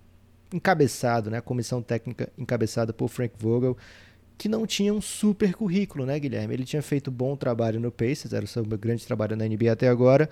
encabeçado, 0.53 1.29
né, 1.29 1.39
a 1.39 1.41
comissão 1.41 1.81
técnica 1.81 2.31
encabeçada 2.38 2.93
por 2.93 3.10
Frank 3.10 3.33
Vogel, 3.38 3.75
que 4.38 4.48
não 4.48 4.65
tinha 4.65 4.93
um 4.93 5.01
super 5.01 5.53
currículo, 5.53 6.05
né, 6.05 6.19
Guilherme? 6.19 6.53
Ele 6.53 6.63
tinha 6.63 6.81
feito 6.81 7.12
bom 7.12 7.36
trabalho 7.36 7.79
no 7.79 7.91
Pacers, 7.91 8.33
era 8.33 8.45
o 8.45 8.48
seu 8.48 8.63
grande 8.63 9.05
trabalho 9.05 9.36
na 9.36 9.45
NBA 9.45 9.72
até 9.72 9.88
agora, 9.88 10.29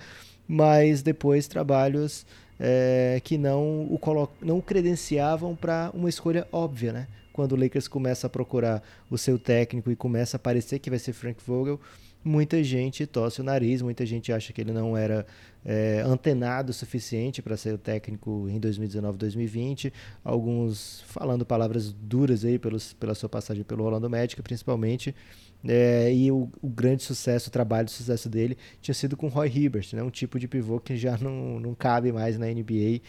mas 0.47 1.01
depois 1.01 1.47
trabalhos 1.47 2.25
é, 2.59 3.19
que 3.23 3.37
não 3.37 3.83
o, 3.83 3.99
não 4.41 4.57
o 4.59 4.61
credenciavam 4.61 5.55
para 5.55 5.91
uma 5.93 6.09
escolha 6.09 6.47
óbvia, 6.51 6.93
né? 6.93 7.07
Quando 7.33 7.53
o 7.53 7.55
Lakers 7.55 7.87
começa 7.87 8.27
a 8.27 8.29
procurar 8.29 8.83
o 9.09 9.17
seu 9.17 9.39
técnico 9.39 9.89
e 9.89 9.95
começa 9.95 10.37
a 10.37 10.39
parecer 10.39 10.79
que 10.79 10.89
vai 10.89 10.99
ser 10.99 11.13
Frank 11.13 11.41
Vogel, 11.45 11.79
muita 12.23 12.63
gente 12.63 13.05
torce 13.05 13.41
o 13.41 13.43
nariz, 13.43 13.81
muita 13.81 14.05
gente 14.05 14.31
acha 14.31 14.53
que 14.53 14.61
ele 14.61 14.71
não 14.71 14.95
era 14.95 15.25
é, 15.65 16.01
antenado 16.05 16.71
o 16.71 16.73
suficiente 16.73 17.41
para 17.41 17.55
ser 17.57 17.73
o 17.73 17.77
técnico 17.77 18.47
em 18.49 18.59
2019, 18.59 19.17
2020. 19.17 19.93
Alguns 20.23 21.01
falando 21.07 21.45
palavras 21.45 21.91
duras 21.91 22.45
aí 22.45 22.57
pelos, 22.59 22.93
pela 22.93 23.15
sua 23.15 23.29
passagem 23.29 23.63
pelo 23.63 23.83
Orlando 23.83 24.09
Magic, 24.09 24.41
principalmente. 24.41 25.15
É, 25.67 26.11
e 26.11 26.31
o, 26.31 26.49
o, 26.61 26.67
grande 26.67 27.03
sucesso, 27.03 27.49
o 27.49 27.51
trabalho 27.51 27.85
de 27.85 27.91
sucesso 27.91 28.27
dele 28.27 28.57
tinha 28.81 28.95
sido 28.95 29.15
com 29.15 29.27
Roy 29.27 29.47
Hibbert, 29.47 29.89
né? 29.93 30.01
um 30.01 30.09
tipo 30.09 30.39
de 30.39 30.47
pivô 30.47 30.79
que 30.79 30.97
já 30.97 31.17
não, 31.19 31.59
não 31.59 31.75
cabe 31.75 32.11
mais 32.11 32.37
na 32.37 32.47
NBA, 32.47 33.01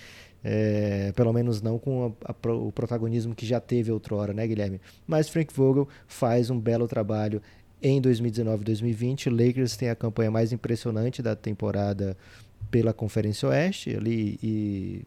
é, 0.45 1.13
pelo 1.13 1.33
menos 1.33 1.63
não 1.63 1.79
com 1.79 2.15
a, 2.25 2.31
a, 2.31 2.53
o 2.53 2.71
protagonismo 2.71 3.35
que 3.35 3.47
já 3.47 3.59
teve 3.59 3.91
outrora, 3.91 4.35
né, 4.35 4.47
Guilherme? 4.47 4.81
Mas 5.07 5.31
Frank 5.31 5.53
Vogel 5.55 5.89
faz 6.07 6.51
um 6.51 6.61
belo 6.61 6.87
trabalho 6.87 7.41
em 7.83 8.01
2019 8.01 8.65
2020. 8.65 9.29
O 9.29 9.33
Lakers 9.33 9.77
tem 9.77 9.91
a 9.91 9.97
campanha 9.97 10.31
mais 10.31 10.53
impressionante 10.53 11.21
da 11.21 11.35
temporada 11.35 12.17
pela 12.71 12.93
Conferência 12.93 13.49
Oeste 13.49 13.95
ali 13.95 14.39
e 14.43 15.03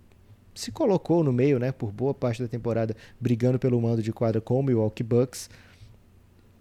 se 0.53 0.72
colocou 0.72 1.24
no 1.24 1.34
meio, 1.34 1.60
né, 1.60 1.72
por 1.72 1.91
boa 1.91 2.13
parte 2.13 2.41
da 2.41 2.48
temporada, 2.48 2.96
brigando 3.20 3.60
pelo 3.60 3.82
mando 3.82 4.01
de 4.01 4.13
quadra 4.13 4.39
com 4.39 4.60
o 4.60 4.63
Milwaukee 4.63 5.03
Bucks. 5.03 5.50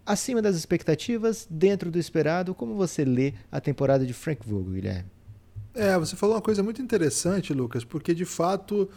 Acima 0.04 0.42
das 0.42 0.56
expectativas, 0.56 1.46
dentro 1.48 1.90
do 1.90 1.98
esperado, 1.98 2.54
como 2.54 2.74
você 2.74 3.04
lê 3.04 3.34
a 3.50 3.60
temporada 3.60 4.04
de 4.04 4.12
Frank 4.12 4.46
Vogel, 4.46 4.72
Guilherme? 4.72 5.10
É, 5.74 5.98
você 5.98 6.14
falou 6.14 6.36
uma 6.36 6.42
coisa 6.42 6.62
muito 6.62 6.82
interessante, 6.82 7.52
Lucas, 7.52 7.84
porque 7.84 8.14
de 8.14 8.24
fato 8.24 8.88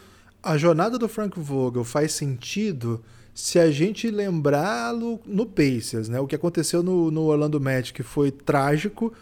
a 0.41 0.57
jornada 0.57 0.97
do 0.97 1.07
Frank 1.09 1.39
Vogel 1.39 1.83
faz 1.83 2.13
sentido 2.13 3.03
se 3.33 3.59
a 3.59 3.69
gente 3.69 4.09
lembrá-lo 4.09 5.19
no 5.25 5.45
Pacers, 5.45 6.09
né? 6.09 6.19
O 6.19 6.25
que 6.25 6.35
aconteceu 6.35 6.81
no, 6.81 7.11
no 7.11 7.25
Orlando 7.25 7.61
Magic 7.61 8.01
foi 8.01 8.31
trágico. 8.31 9.13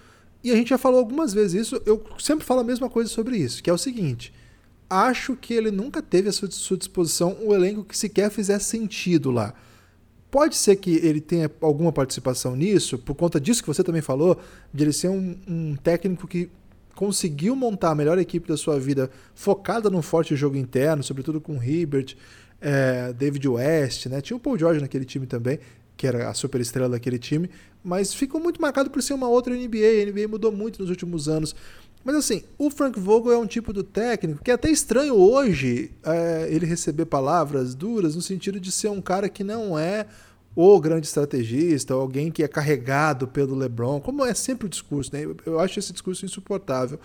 E 0.43 0.51
a 0.51 0.55
gente 0.55 0.69
já 0.69 0.77
falou 0.77 0.99
algumas 0.99 1.33
vezes 1.33 1.67
isso, 1.67 1.81
eu 1.85 2.01
sempre 2.19 2.45
falo 2.45 2.61
a 2.61 2.63
mesma 2.63 2.89
coisa 2.89 3.09
sobre 3.09 3.35
isso, 3.35 3.61
que 3.61 3.69
é 3.69 3.73
o 3.73 3.77
seguinte: 3.77 4.33
acho 4.89 5.35
que 5.35 5.53
ele 5.53 5.71
nunca 5.71 6.01
teve 6.01 6.29
à 6.29 6.31
sua, 6.31 6.77
disposição 6.77 7.35
um 7.41 7.53
elenco 7.53 7.83
que 7.83 7.97
sequer 7.97 8.29
fizesse 8.29 8.65
sentido 8.65 9.31
lá. 9.31 9.53
Pode 10.31 10.55
ser 10.55 10.75
que 10.75 10.95
ele 10.97 11.21
tenha 11.21 11.49
alguma 11.61 11.91
participação 11.91 12.55
nisso, 12.55 12.97
por 12.97 13.15
conta 13.15 13.39
disso 13.39 13.61
que 13.61 13.67
você 13.67 13.83
também 13.83 14.01
falou, 14.01 14.39
de 14.73 14.83
ele 14.83 14.93
ser 14.93 15.09
um, 15.09 15.35
um 15.47 15.75
técnico 15.75 16.27
que 16.27 16.49
conseguiu 16.95 17.55
montar 17.55 17.91
a 17.91 17.95
melhor 17.95 18.17
equipe 18.17 18.47
da 18.47 18.57
sua 18.57 18.79
vida 18.79 19.09
focada 19.33 19.89
num 19.89 20.01
forte 20.01 20.35
jogo 20.35 20.55
interno, 20.55 21.03
sobretudo 21.03 21.41
com 21.41 21.61
Hibbert, 21.61 22.15
é, 22.61 23.13
David 23.13 23.47
West, 23.47 24.07
né? 24.07 24.21
Tinha 24.21 24.37
o 24.37 24.39
Paul 24.39 24.57
George 24.57 24.81
naquele 24.81 25.05
time 25.05 25.27
também, 25.27 25.59
que 25.97 26.07
era 26.07 26.29
a 26.29 26.33
super 26.33 26.59
estrela 26.61 26.89
daquele 26.89 27.19
time, 27.19 27.49
mas 27.83 28.13
ficou 28.13 28.41
muito 28.41 28.61
marcado 28.61 28.89
por 28.89 29.03
ser 29.03 29.13
uma 29.13 29.27
outra 29.27 29.53
NBA. 29.53 30.01
A 30.01 30.11
NBA 30.11 30.27
mudou 30.27 30.51
muito 30.51 30.81
nos 30.81 30.89
últimos 30.89 31.29
anos. 31.29 31.55
Mas 32.03 32.15
assim, 32.15 32.43
o 32.57 32.69
Frank 32.69 32.99
Vogel 32.99 33.31
é 33.31 33.37
um 33.37 33.47
tipo 33.47 33.73
do 33.73 33.83
técnico 33.83 34.43
que 34.43 34.51
é 34.51 34.53
até 34.53 34.69
estranho 34.69 35.15
hoje 35.15 35.91
é, 36.03 36.47
ele 36.51 36.65
receber 36.65 37.05
palavras 37.05 37.73
duras 37.73 38.15
no 38.15 38.21
sentido 38.21 38.59
de 38.59 38.71
ser 38.71 38.89
um 38.89 39.01
cara 39.01 39.27
que 39.27 39.43
não 39.43 39.77
é 39.77 40.05
o 40.55 40.79
grande 40.79 41.05
estrategista, 41.05 41.93
alguém 41.93 42.31
que 42.31 42.43
é 42.43 42.47
carregado 42.47 43.27
pelo 43.27 43.55
LeBron, 43.55 43.99
como 43.99 44.23
é 44.23 44.33
sempre 44.33 44.67
o 44.67 44.69
discurso, 44.69 45.11
né? 45.13 45.25
Eu 45.45 45.59
acho 45.59 45.77
esse 45.79 45.91
discurso 45.91 46.25
insuportável. 46.25 46.99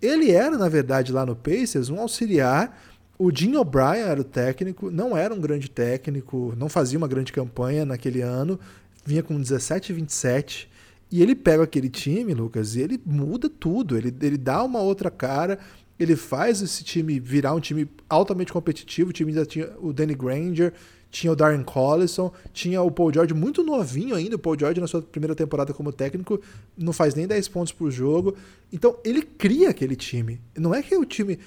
Ele 0.00 0.30
era, 0.30 0.56
na 0.56 0.68
verdade, 0.68 1.12
lá 1.12 1.26
no 1.26 1.34
Pacers, 1.34 1.88
um 1.88 1.98
auxiliar 1.98 2.78
o 3.18 3.30
Jim 3.34 3.54
O'Brien 3.56 4.02
era 4.02 4.20
o 4.20 4.24
técnico, 4.24 4.90
não 4.90 5.16
era 5.16 5.32
um 5.32 5.40
grande 5.40 5.70
técnico, 5.70 6.52
não 6.56 6.68
fazia 6.68 6.98
uma 6.98 7.06
grande 7.06 7.32
campanha 7.32 7.84
naquele 7.84 8.20
ano, 8.20 8.58
vinha 9.04 9.22
com 9.22 9.40
17 9.40 9.92
e 9.92 9.94
27. 9.94 10.68
E 11.12 11.22
ele 11.22 11.34
pega 11.34 11.62
aquele 11.62 11.88
time, 11.88 12.34
Lucas, 12.34 12.74
e 12.74 12.80
ele 12.80 13.00
muda 13.06 13.48
tudo. 13.48 13.96
Ele, 13.96 14.12
ele 14.20 14.36
dá 14.36 14.64
uma 14.64 14.80
outra 14.80 15.12
cara, 15.12 15.60
ele 15.98 16.16
faz 16.16 16.60
esse 16.60 16.82
time 16.82 17.20
virar 17.20 17.54
um 17.54 17.60
time 17.60 17.88
altamente 18.08 18.52
competitivo. 18.52 19.10
O 19.10 19.12
time 19.12 19.30
ainda 19.30 19.46
tinha 19.46 19.70
o 19.78 19.92
Danny 19.92 20.14
Granger, 20.14 20.72
tinha 21.14 21.32
o 21.32 21.36
Darren 21.36 21.62
Collison, 21.62 22.32
tinha 22.52 22.82
o 22.82 22.90
Paul 22.90 23.14
George 23.14 23.32
muito 23.32 23.62
novinho 23.62 24.16
ainda. 24.16 24.34
O 24.34 24.38
Paul 24.38 24.58
George, 24.58 24.80
na 24.80 24.88
sua 24.88 25.00
primeira 25.00 25.32
temporada 25.32 25.72
como 25.72 25.92
técnico, 25.92 26.40
não 26.76 26.92
faz 26.92 27.14
nem 27.14 27.24
10 27.24 27.46
pontos 27.48 27.72
por 27.72 27.88
jogo. 27.88 28.34
Então, 28.72 28.96
ele 29.04 29.22
cria 29.22 29.70
aquele 29.70 29.94
time. 29.94 30.40
Não 30.56 30.74
é 30.74 30.82
que 30.82 30.96
o 30.96 31.04
time 31.04 31.38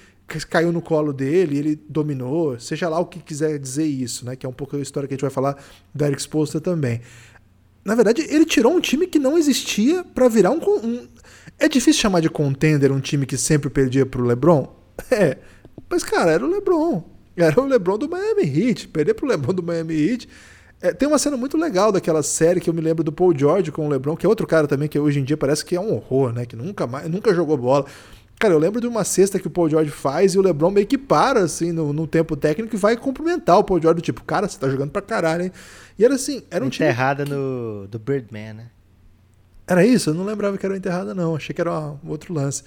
caiu 0.48 0.72
no 0.72 0.80
colo 0.80 1.12
dele, 1.12 1.58
ele 1.58 1.80
dominou, 1.86 2.58
seja 2.58 2.88
lá 2.88 2.98
o 2.98 3.04
que 3.04 3.20
quiser 3.20 3.58
dizer 3.58 3.84
isso, 3.84 4.24
né? 4.24 4.36
Que 4.36 4.46
é 4.46 4.48
um 4.48 4.54
pouco 4.54 4.74
a 4.74 4.80
história 4.80 5.06
que 5.06 5.12
a 5.12 5.16
gente 5.16 5.22
vai 5.22 5.30
falar 5.30 5.62
da 5.94 6.06
Eric 6.06 6.22
Spoelstra 6.22 6.62
também. 6.62 7.02
Na 7.84 7.94
verdade, 7.94 8.22
ele 8.22 8.46
tirou 8.46 8.72
um 8.72 8.80
time 8.80 9.06
que 9.06 9.18
não 9.18 9.36
existia 9.36 10.02
para 10.02 10.28
virar 10.28 10.50
um, 10.50 10.60
um, 10.82 11.06
É 11.58 11.68
difícil 11.68 12.00
chamar 12.00 12.20
de 12.20 12.30
contender 12.30 12.90
um 12.90 13.00
time 13.00 13.26
que 13.26 13.36
sempre 13.36 13.68
perdia 13.68 14.06
pro 14.06 14.24
LeBron? 14.24 14.76
É. 15.12 15.38
Mas, 15.88 16.02
cara, 16.02 16.32
era 16.32 16.44
o 16.44 16.50
LeBron. 16.50 17.17
Era 17.42 17.60
o 17.60 17.66
LeBron 17.66 17.98
do 17.98 18.08
Miami 18.08 18.42
Heat. 18.42 18.88
Perder 18.88 19.14
pro 19.14 19.26
LeBron 19.26 19.54
do 19.54 19.62
Miami 19.62 19.94
Heat. 19.94 20.28
É, 20.80 20.92
tem 20.92 21.08
uma 21.08 21.18
cena 21.18 21.36
muito 21.36 21.56
legal 21.56 21.90
daquela 21.90 22.22
série 22.22 22.60
que 22.60 22.70
eu 22.70 22.74
me 22.74 22.80
lembro 22.80 23.02
do 23.02 23.10
Paul 23.10 23.36
George 23.36 23.72
com 23.72 23.86
o 23.86 23.88
LeBron, 23.88 24.16
que 24.16 24.24
é 24.24 24.28
outro 24.28 24.46
cara 24.46 24.68
também 24.68 24.88
que 24.88 24.98
hoje 24.98 25.18
em 25.18 25.24
dia 25.24 25.36
parece 25.36 25.64
que 25.64 25.74
é 25.74 25.80
um 25.80 25.92
horror, 25.92 26.32
né? 26.32 26.46
Que 26.46 26.54
nunca 26.54 26.86
mais, 26.86 27.08
nunca 27.10 27.34
jogou 27.34 27.56
bola. 27.56 27.84
Cara, 28.38 28.54
eu 28.54 28.58
lembro 28.58 28.80
de 28.80 28.86
uma 28.86 29.02
cesta 29.02 29.40
que 29.40 29.48
o 29.48 29.50
Paul 29.50 29.68
George 29.68 29.90
faz 29.90 30.34
e 30.34 30.38
o 30.38 30.42
LeBron 30.42 30.70
meio 30.70 30.86
que 30.86 30.96
para, 30.96 31.40
assim, 31.40 31.72
no, 31.72 31.92
no 31.92 32.06
tempo 32.06 32.36
técnico 32.36 32.76
e 32.76 32.78
vai 32.78 32.96
cumprimentar 32.96 33.58
o 33.58 33.64
Paul 33.64 33.82
George, 33.82 34.00
tipo, 34.00 34.22
cara, 34.22 34.46
você 34.46 34.56
tá 34.56 34.68
jogando 34.68 34.92
pra 34.92 35.02
caralho, 35.02 35.44
hein? 35.44 35.52
E 35.98 36.04
era 36.04 36.14
assim, 36.14 36.44
era 36.48 36.64
um 36.64 36.68
Enterrada 36.68 37.24
time... 37.24 37.36
no, 37.36 37.88
do 37.88 37.98
Birdman, 37.98 38.52
né? 38.54 38.66
Era 39.66 39.84
isso? 39.84 40.10
Eu 40.10 40.14
não 40.14 40.24
lembrava 40.24 40.56
que 40.56 40.64
era 40.64 40.76
enterrada, 40.76 41.14
não. 41.14 41.36
Achei 41.36 41.54
que 41.54 41.60
era 41.60 41.72
um 41.72 42.08
outro 42.08 42.32
lance. 42.32 42.62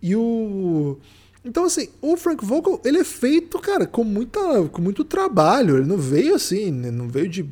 E 0.00 0.16
o... 0.16 0.98
Então, 1.46 1.64
assim, 1.64 1.88
o 2.02 2.16
Frank 2.16 2.44
Vogel, 2.44 2.80
ele 2.84 2.98
é 2.98 3.04
feito, 3.04 3.58
cara, 3.60 3.86
com, 3.86 4.02
muita, 4.02 4.40
com 4.64 4.82
muito 4.82 5.04
trabalho. 5.04 5.76
Ele 5.76 5.86
não 5.86 5.96
veio 5.96 6.34
assim, 6.34 6.72
não 6.72 7.08
veio 7.08 7.28
de 7.28 7.48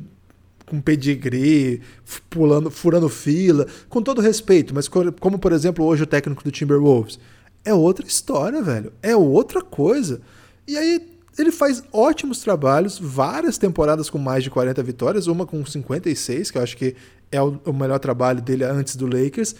com 0.65 0.81
pedigree, 0.81 1.81
pulando, 2.29 2.69
furando 2.69 3.07
fila, 3.07 3.67
com 3.87 4.01
todo 4.01 4.19
respeito, 4.19 4.73
mas 4.73 4.87
como, 4.87 5.37
por 5.37 5.51
exemplo, 5.51 5.85
hoje 5.85 6.03
o 6.03 6.07
técnico 6.07 6.43
do 6.43 6.49
Timberwolves 6.49 7.19
é 7.63 7.73
outra 7.73 8.05
história, 8.05 8.61
velho. 8.61 8.91
É 9.01 9.15
outra 9.15 9.61
coisa. 9.61 10.21
E 10.67 10.75
aí 10.75 11.07
ele 11.37 11.51
faz 11.51 11.83
ótimos 11.93 12.39
trabalhos, 12.39 12.99
várias 12.99 13.57
temporadas 13.57 14.09
com 14.09 14.17
mais 14.17 14.43
de 14.43 14.49
40 14.49 14.81
vitórias, 14.83 15.27
uma 15.27 15.45
com 15.45 15.65
56, 15.65 16.51
que 16.51 16.57
eu 16.57 16.63
acho 16.63 16.75
que 16.75 16.95
é 17.31 17.41
o 17.41 17.73
melhor 17.73 17.99
trabalho 17.99 18.41
dele 18.41 18.63
antes 18.63 18.95
do 18.95 19.05
Lakers. 19.05 19.55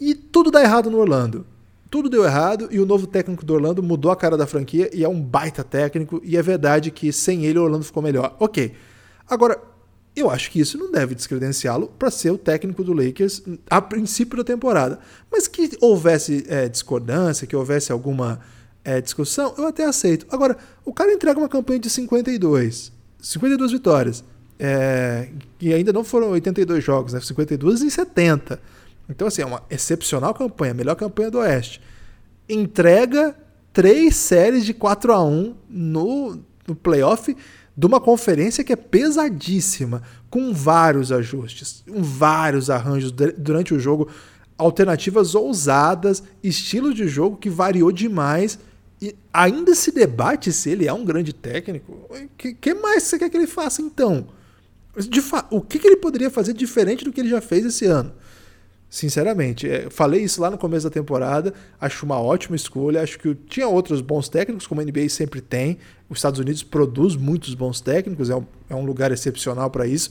E 0.00 0.14
tudo 0.14 0.50
dá 0.50 0.62
errado 0.62 0.90
no 0.90 0.98
Orlando. 0.98 1.46
Tudo 1.90 2.08
deu 2.08 2.24
errado 2.24 2.68
e 2.70 2.78
o 2.78 2.86
novo 2.86 3.06
técnico 3.06 3.44
do 3.44 3.52
Orlando 3.52 3.82
mudou 3.82 4.12
a 4.12 4.16
cara 4.16 4.36
da 4.36 4.46
franquia 4.46 4.88
e 4.94 5.02
é 5.02 5.08
um 5.08 5.20
baita 5.20 5.64
técnico. 5.64 6.20
E 6.24 6.36
é 6.36 6.42
verdade 6.42 6.90
que 6.92 7.12
sem 7.12 7.44
ele 7.44 7.58
o 7.58 7.64
Orlando 7.64 7.84
ficou 7.84 8.00
melhor. 8.00 8.36
Ok. 8.38 8.72
Agora, 9.28 9.60
eu 10.14 10.30
acho 10.30 10.50
que 10.50 10.60
isso 10.60 10.78
não 10.78 10.90
deve 10.90 11.14
descredenciá-lo 11.14 11.88
para 11.98 12.10
ser 12.10 12.30
o 12.30 12.38
técnico 12.38 12.84
do 12.84 12.92
Lakers 12.92 13.42
a 13.68 13.80
princípio 13.82 14.36
da 14.36 14.44
temporada. 14.44 15.00
Mas 15.30 15.48
que 15.48 15.70
houvesse 15.80 16.44
é, 16.48 16.68
discordância, 16.68 17.46
que 17.46 17.56
houvesse 17.56 17.90
alguma 17.90 18.40
é, 18.84 19.00
discussão, 19.00 19.54
eu 19.58 19.66
até 19.66 19.84
aceito. 19.84 20.26
Agora, 20.30 20.56
o 20.84 20.92
cara 20.92 21.12
entrega 21.12 21.38
uma 21.38 21.48
campanha 21.48 21.80
de 21.80 21.90
52, 21.90 22.92
52 23.20 23.72
vitórias, 23.72 24.24
é, 24.58 25.28
e 25.60 25.72
ainda 25.72 25.92
não 25.92 26.04
foram 26.04 26.30
82 26.30 26.84
jogos, 26.84 27.12
né? 27.12 27.20
52 27.20 27.82
em 27.82 27.90
70. 27.90 28.60
Então, 29.10 29.26
assim, 29.26 29.42
é 29.42 29.46
uma 29.46 29.62
excepcional 29.68 30.32
campanha, 30.32 30.72
melhor 30.72 30.94
campanha 30.94 31.30
do 31.30 31.38
Oeste. 31.38 31.82
Entrega 32.48 33.36
três 33.72 34.14
séries 34.14 34.64
de 34.64 34.72
4 34.72 35.12
a 35.12 35.22
1 35.22 35.54
no, 35.68 36.38
no 36.66 36.76
playoff 36.76 37.36
de 37.76 37.86
uma 37.86 38.00
conferência 38.00 38.62
que 38.62 38.72
é 38.72 38.76
pesadíssima, 38.76 40.02
com 40.28 40.52
vários 40.52 41.10
ajustes, 41.10 41.82
vários 41.88 42.70
arranjos 42.70 43.10
durante 43.10 43.74
o 43.74 43.80
jogo, 43.80 44.08
alternativas 44.56 45.34
ousadas, 45.34 46.22
estilo 46.42 46.94
de 46.94 47.08
jogo 47.08 47.36
que 47.36 47.50
variou 47.50 47.90
demais. 47.90 48.58
E 49.02 49.16
ainda 49.32 49.74
se 49.74 49.90
debate 49.90 50.52
se 50.52 50.70
ele 50.70 50.86
é 50.86 50.92
um 50.92 51.04
grande 51.04 51.32
técnico. 51.32 51.92
O 52.10 52.28
que, 52.36 52.54
que, 52.54 52.74
mais 52.74 53.04
você 53.04 53.18
quer 53.18 53.30
que 53.30 53.36
ele 53.36 53.46
faça 53.46 53.80
então? 53.80 54.28
De 54.96 55.22
o 55.50 55.60
que, 55.62 55.78
que 55.78 55.86
ele 55.86 55.96
poderia 55.96 56.30
fazer 56.30 56.52
diferente 56.52 57.04
do 57.04 57.12
que 57.12 57.20
ele 57.20 57.30
já 57.30 57.40
fez 57.40 57.64
esse 57.64 57.86
ano? 57.86 58.12
Sinceramente, 58.90 59.70
é, 59.70 59.88
falei 59.88 60.24
isso 60.24 60.42
lá 60.42 60.50
no 60.50 60.58
começo 60.58 60.82
da 60.82 60.90
temporada. 60.90 61.54
Acho 61.80 62.04
uma 62.04 62.20
ótima 62.20 62.56
escolha. 62.56 63.00
Acho 63.00 63.20
que 63.20 63.32
tinha 63.34 63.68
outros 63.68 64.00
bons 64.00 64.28
técnicos, 64.28 64.66
como 64.66 64.80
a 64.80 64.84
NBA 64.84 65.08
sempre 65.08 65.40
tem. 65.40 65.78
Os 66.08 66.18
Estados 66.18 66.40
Unidos 66.40 66.64
produz 66.64 67.14
muitos 67.14 67.54
bons 67.54 67.80
técnicos, 67.80 68.30
é 68.30 68.34
um, 68.34 68.44
é 68.68 68.74
um 68.74 68.84
lugar 68.84 69.12
excepcional 69.12 69.70
para 69.70 69.86
isso. 69.86 70.10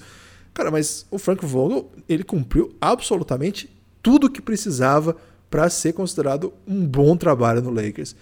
Cara, 0.53 0.71
mas 0.71 1.05
o 1.12 1.17
Frank 1.17 1.45
Vogel, 1.45 1.91
ele 2.07 2.24
cumpriu 2.24 2.74
absolutamente 2.79 3.69
tudo 4.01 4.29
que 4.29 4.41
precisava 4.41 5.17
para 5.50 5.69
ser 5.69 5.91
considerado 5.91 6.53
um 6.65 6.86
bom 6.88 7.17
trabalho 7.17 7.62
no 7.62 7.71
Lakers. 7.71 8.15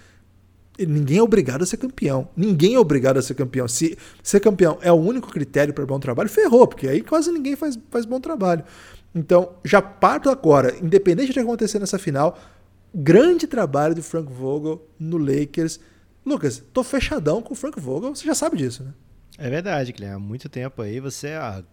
E 0.78 0.86
ninguém 0.86 1.18
é 1.18 1.24
obrigado 1.24 1.64
a 1.64 1.66
ser 1.66 1.78
campeão. 1.78 2.30
Ninguém 2.36 2.76
é 2.76 2.80
obrigado 2.80 3.18
a 3.18 3.22
ser 3.22 3.34
campeão. 3.34 3.68
Se 3.68 3.98
ser 4.22 4.40
campeão 4.40 4.78
é 4.82 4.92
o 4.92 4.96
único 4.96 5.30
critério 5.30 5.74
para 5.74 5.86
bom 5.86 6.00
trabalho, 6.00 6.30
ferrou, 6.30 6.68
porque 6.68 6.88
aí 6.88 7.02
quase 7.02 7.32
ninguém 7.32 7.56
faz, 7.56 7.78
faz 7.90 8.06
bom 8.06 8.20
trabalho. 8.20 8.64
Então, 9.14 9.56
já 9.64 9.82
parto 9.82 10.30
agora, 10.30 10.76
independente 10.82 11.30
do 11.30 11.34
que 11.34 11.40
acontecer 11.40 11.80
nessa 11.80 11.98
final, 11.98 12.38
grande 12.94 13.48
trabalho 13.48 13.96
do 13.96 14.04
Frank 14.04 14.32
Vogel 14.32 14.86
no 15.00 15.18
Lakers. 15.18 15.80
Lucas, 16.26 16.64
tô 16.74 16.84
fechadão 16.84 17.42
com 17.42 17.54
o 17.54 17.56
Frank 17.56 17.80
Vogel, 17.80 18.16
você 18.16 18.26
já 18.26 18.36
sabe 18.36 18.58
disso, 18.58 18.84
né? 18.84 18.94
É 19.38 19.50
verdade, 19.50 19.92
Guilherme. 19.92 20.16
Há 20.16 20.20
muito 20.20 20.50
tempo 20.50 20.82
aí 20.82 21.00
você 21.00 21.28
é 21.28 21.38
a 21.38 21.64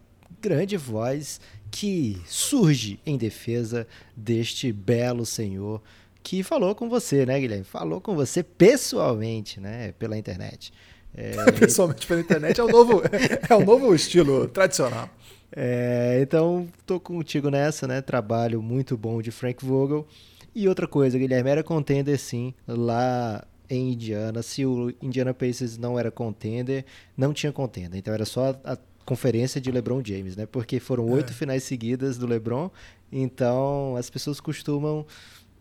grande 0.40 0.76
voz 0.76 1.40
que 1.70 2.20
surge 2.26 3.00
em 3.04 3.16
defesa 3.16 3.86
deste 4.16 4.72
belo 4.72 5.24
senhor 5.24 5.82
que 6.22 6.42
falou 6.42 6.74
com 6.74 6.88
você, 6.88 7.26
né, 7.26 7.38
Guilherme? 7.38 7.64
Falou 7.64 8.00
com 8.00 8.14
você 8.14 8.42
pessoalmente, 8.42 9.60
né, 9.60 9.92
pela 9.92 10.16
internet. 10.16 10.72
É... 11.14 11.32
pessoalmente 11.52 12.06
pela 12.06 12.20
internet 12.20 12.60
é 12.60 12.64
o 12.64 12.68
novo, 12.68 13.02
é 13.48 13.54
o 13.54 13.64
novo 13.64 13.94
estilo 13.94 14.48
tradicional. 14.48 15.08
É, 15.56 16.18
então, 16.20 16.66
tô 16.84 16.98
contigo 16.98 17.48
nessa, 17.48 17.86
né? 17.86 18.00
Trabalho 18.00 18.60
muito 18.60 18.96
bom 18.96 19.22
de 19.22 19.30
Frank 19.30 19.64
Vogel. 19.64 20.06
E 20.54 20.68
outra 20.68 20.86
coisa, 20.86 21.18
Guilherme, 21.18 21.50
era 21.50 21.62
contender 21.62 22.18
sim 22.18 22.52
lá 22.66 23.44
em 23.68 23.92
Indiana. 23.92 24.42
Se 24.42 24.66
o 24.66 24.92
Indiana 25.00 25.32
Pacers 25.32 25.78
não 25.78 25.98
era 25.98 26.10
contender, 26.10 26.84
não 27.16 27.32
tinha 27.32 27.52
contender. 27.52 27.98
Então 27.98 28.12
era 28.12 28.24
só 28.24 28.60
a 28.64 28.76
conferência 29.04 29.60
de 29.60 29.70
LeBron 29.70 30.02
James, 30.04 30.36
né? 30.36 30.46
Porque 30.46 30.80
foram 30.80 31.08
oito 31.10 31.30
é. 31.30 31.34
finais 31.34 31.62
seguidas 31.64 32.18
do 32.18 32.26
LeBron. 32.26 32.70
Então 33.12 33.96
as 33.96 34.10
pessoas 34.10 34.40
costumam 34.40 35.06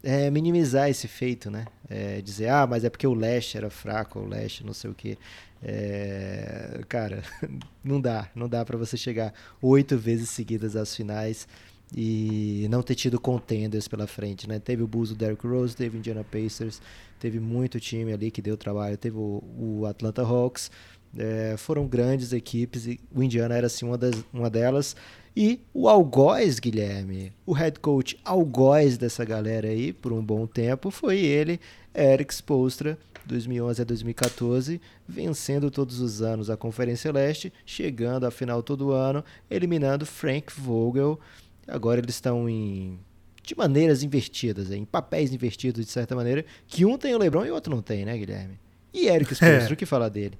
é, 0.03 0.29
minimizar 0.29 0.89
esse 0.89 1.07
feito, 1.07 1.50
né? 1.50 1.65
É, 1.89 2.21
dizer, 2.21 2.50
ah, 2.50 2.67
mas 2.67 2.83
é 2.83 2.89
porque 2.89 3.07
o 3.07 3.13
leste 3.13 3.57
era 3.57 3.69
fraco, 3.69 4.19
o 4.19 4.27
leste 4.27 4.65
não 4.65 4.73
sei 4.73 4.89
o 4.89 4.93
quê. 4.93 5.17
É, 5.63 6.82
cara, 6.89 7.24
não 7.84 8.01
dá, 8.01 8.29
não 8.36 8.50
dá 8.50 8.65
para 8.65 8.77
você 8.77 8.98
chegar 8.98 9.34
oito 9.62 9.98
vezes 9.98 10.29
seguidas 10.29 10.75
às 10.75 10.93
finais 10.93 11.48
e 11.96 12.67
não 12.70 12.82
ter 12.82 12.96
tido 12.96 13.20
contenders 13.20 13.88
pela 13.88 14.08
frente, 14.08 14.48
né? 14.48 14.60
Teve 14.60 14.84
o 14.84 14.88
Bulls 14.88 15.10
do 15.10 15.15
Derrick 15.15 15.46
Rose, 15.46 15.75
teve 15.75 15.98
o 15.98 16.00
Indiana 16.00 16.24
Pacers, 16.24 16.82
teve 17.20 17.39
muito 17.39 17.79
time 17.79 18.12
ali 18.12 18.32
que 18.32 18.41
deu 18.41 18.58
trabalho, 18.58 18.98
teve 18.98 19.15
o, 19.17 19.43
o 19.58 19.86
Atlanta 19.86 20.24
Hawks, 20.24 20.72
é, 21.17 21.55
foram 21.58 21.88
grandes 21.88 22.34
equipes 22.34 22.88
e 22.88 23.00
o 23.13 23.22
Indiana 23.22 23.55
era 23.55 23.67
assim 23.67 23.86
uma, 23.86 23.98
das, 23.98 24.15
uma 24.34 24.50
delas. 24.50 24.96
E 25.36 25.62
o 25.74 25.88
algoz, 25.88 26.60
Guilherme, 26.60 27.34
o 27.46 27.53
head 27.53 27.79
coach 27.79 28.20
algoz 28.24 28.98
dessa 28.98 29.24
galera 29.25 29.67
aí, 29.67 29.93
por 29.93 30.13
um 30.13 30.24
bom 30.24 30.46
tempo, 30.46 30.91
foi 30.91 31.20
ele, 31.20 31.60
Eric 31.95 32.33
Spolstra, 32.33 32.97
2011 33.25 33.81
a 33.81 33.85
2014, 33.85 34.81
vencendo 35.07 35.71
todos 35.71 36.00
os 36.00 36.21
anos 36.21 36.50
a 36.50 36.57
Conferência 36.57 37.12
Leste, 37.12 37.53
chegando 37.65 38.25
à 38.25 38.31
final 38.31 38.63
todo 38.63 38.91
ano, 38.91 39.23
eliminando 39.50 40.05
Frank 40.05 40.51
Vogel. 40.55 41.19
Agora 41.67 42.00
eles 42.00 42.15
estão 42.15 42.50
em 42.50 43.00
de 43.43 43.57
maneiras 43.57 44.03
invertidas, 44.03 44.71
em 44.71 44.85
papéis 44.85 45.33
invertidos 45.33 45.85
de 45.85 45.91
certa 45.91 46.15
maneira, 46.15 46.45
que 46.65 46.85
um 46.85 46.97
tem 46.97 47.13
o 47.13 47.17
LeBron 47.17 47.45
e 47.45 47.51
o 47.51 47.53
outro 47.53 47.75
não 47.75 47.81
tem, 47.81 48.05
né, 48.05 48.17
Guilherme? 48.17 48.57
E 48.93 49.07
Eric 49.07 49.33
Spoelstra, 49.35 49.73
é. 49.73 49.75
o 49.75 49.77
que 49.77 49.85
falar 49.85 50.07
dele? 50.07 50.38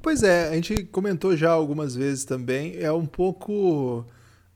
Pois 0.00 0.22
é, 0.22 0.48
a 0.48 0.54
gente 0.54 0.84
comentou 0.84 1.36
já 1.36 1.50
algumas 1.50 1.96
vezes 1.96 2.24
também, 2.24 2.76
é 2.78 2.92
um 2.92 3.06
pouco 3.06 4.06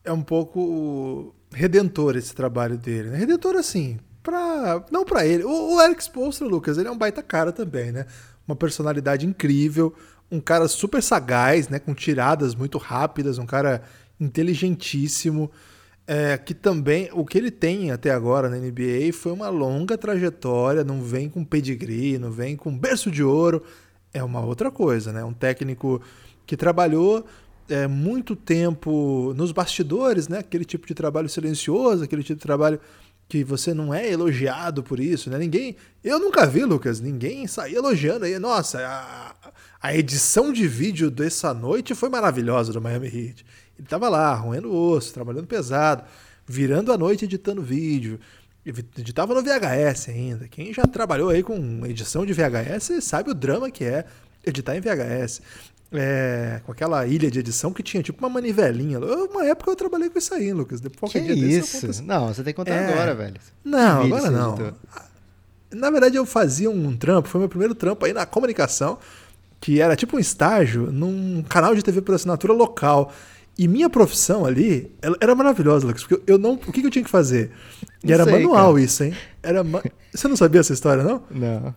é 0.05 0.13
um 0.13 0.23
pouco 0.23 1.35
redentor 1.53 2.17
esse 2.17 2.35
trabalho 2.35 2.79
dele, 2.79 3.11
né? 3.11 3.19
Redentor 3.19 3.57
assim, 3.57 3.99
para 4.29 4.85
não 4.91 5.05
para 5.05 5.27
ele. 5.27 5.43
O, 5.45 5.77
o 5.77 5.83
Eric 5.83 6.03
Spoelstra, 6.03 6.47
Lucas, 6.47 6.77
ele 6.77 6.89
é 6.89 6.91
um 6.91 6.99
baita 6.99 7.23
cara 7.23 7.51
também, 7.51 7.91
né? 7.91 8.05
Uma 8.47 8.55
personalidade 8.55 9.27
incrível, 9.27 9.95
um 10.31 10.41
cara 10.41 10.69
super 10.69 11.03
sagaz, 11.03 11.69
né, 11.69 11.79
com 11.79 11.95
tiradas 11.95 12.55
muito 12.55 12.77
rápidas, 12.77 13.39
um 13.39 13.47
cara 13.47 13.83
inteligentíssimo. 14.21 15.51
É, 16.07 16.39
que 16.39 16.55
também 16.55 17.11
o 17.13 17.23
que 17.23 17.37
ele 17.37 17.51
tem 17.51 17.91
até 17.91 18.11
agora 18.11 18.49
na 18.49 18.57
NBA 18.57 19.13
foi 19.13 19.31
uma 19.31 19.51
longa 19.51 19.99
trajetória, 19.99 20.83
não 20.83 21.03
vem 21.03 21.29
com 21.29 21.45
pedigree, 21.45 22.19
não 22.19 22.31
vem 22.31 22.57
com 22.57 22.75
berço 22.75 23.11
de 23.11 23.23
ouro, 23.23 23.63
é 24.15 24.25
uma 24.25 24.41
outra 24.41 24.71
coisa, 24.71 25.13
né? 25.13 25.23
Um 25.23 25.35
técnico 25.35 26.01
que 26.47 26.57
trabalhou 26.57 27.27
é, 27.69 27.87
muito 27.87 28.35
tempo 28.35 29.35
nos 29.37 29.53
bastidores, 29.53 30.29
né? 30.29 30.39
Aquele 30.39 30.65
tipo 30.65 30.87
de 30.87 30.95
trabalho 30.95 31.29
silencioso, 31.29 32.05
aquele 32.05 32.23
tipo 32.23 32.39
de 32.39 32.43
trabalho 32.43 32.81
que 33.29 33.45
você 33.45 33.75
não 33.75 33.93
é 33.93 34.11
elogiado 34.11 34.83
por 34.83 34.99
isso, 34.99 35.29
né? 35.29 35.37
Ninguém, 35.37 35.77
eu 36.03 36.19
nunca 36.19 36.47
vi, 36.47 36.65
Lucas, 36.65 36.99
ninguém 36.99 37.47
sair 37.47 37.75
elogiando 37.75 38.25
aí. 38.25 38.39
Nossa, 38.39 38.79
a, 38.81 39.35
a 39.83 39.95
edição 39.95 40.51
de 40.51 40.67
vídeo 40.67 41.11
dessa 41.11 41.53
noite 41.53 41.95
foi 41.95 42.09
maravilhosa 42.09 42.73
do 42.73 42.81
Miami 42.81 43.07
Heat. 43.07 43.45
Ele 43.79 43.87
tava 43.87 44.09
lá, 44.09 44.35
roendo 44.35 44.75
osso, 44.75 45.13
trabalhando 45.13 45.47
pesado, 45.47 46.05
virando 46.47 46.91
a 46.91 46.97
noite 46.97 47.27
editando 47.27 47.63
vídeo. 47.63 48.19
Editava 48.65 49.35
no 49.35 49.43
VHS 49.43 50.09
ainda. 50.09 50.49
Quem 50.49 50.73
já 50.73 50.85
trabalhou 50.85 51.29
aí 51.29 51.43
com 51.43 51.85
edição 51.87 52.25
de 52.25 52.33
VHS 52.33 53.05
sabe 53.05 53.31
o 53.31 53.35
drama 53.35 53.71
que 53.71 53.85
é 53.85 54.07
editar 54.45 54.75
em 54.75 54.81
VHS. 54.81 55.43
É, 55.91 56.61
com 56.67 56.73
aquela 56.73 57.07
ilha 57.07 57.31
de 57.31 57.39
edição 57.39 57.73
que 57.73 57.83
tinha 57.83 58.03
tipo 58.03 58.23
uma 58.23 58.29
manivelinha. 58.29 58.99
Uma 59.01 59.47
época 59.47 59.71
eu 59.71 59.77
trabalhei 59.77 60.11
com 60.11 60.19
isso 60.19 60.35
aí, 60.35 60.53
Lucas. 60.53 60.81
Depois, 60.81 61.11
que 61.11 61.19
isso? 61.19 62.03
Não, 62.05 62.29
você 62.29 62.43
tem 62.43 62.53
que 62.53 62.57
contar 62.57 62.75
é... 62.75 62.93
agora, 62.93 63.15
velho. 63.15 63.37
Não, 63.65 64.03
agora 64.03 64.31
não. 64.31 64.55
Editor. 64.55 64.75
Na 65.71 65.91
verdade, 65.91 66.17
eu 66.17 66.27
fazia 66.27 66.71
um 66.71 66.97
trampo, 66.97 67.29
foi 67.29 67.41
meu 67.41 67.49
primeiro 67.49 67.75
trampo 67.75 68.05
aí 68.05 68.13
na 68.13 68.27
comunicação, 68.27 68.99
que 69.61 69.81
era 69.81 69.97
tipo 69.97 70.17
um 70.17 70.21
estágio 70.21 70.91
num 70.93 71.43
canal 71.49 71.75
de 71.75 71.83
TV 71.83 72.03
por 72.03 72.15
assinatura 72.15 72.53
local. 72.53 73.13
E 73.59 73.67
minha 73.67 73.91
profissão 73.91 74.45
ali 74.45 74.95
era 75.21 75.35
maravilhosa, 75.35 75.87
Lucas, 75.87 76.05
porque 76.05 76.23
eu 76.31 76.39
não. 76.39 76.53
O 76.53 76.73
que, 76.73 76.85
eu 76.85 76.91
tinha 76.91 77.05
que 77.05 77.11
fazer? 77.11 77.51
E 78.05 78.13
era 78.13 78.23
sei, 78.23 78.33
manual 78.35 78.75
cara. 78.75 78.85
isso, 78.85 79.03
hein? 79.03 79.15
Era 79.43 79.65
ma... 79.65 79.83
Você 80.15 80.29
não 80.29 80.37
sabia 80.37 80.61
essa 80.61 80.73
história, 80.73 81.03
não? 81.03 81.23
Não. 81.29 81.75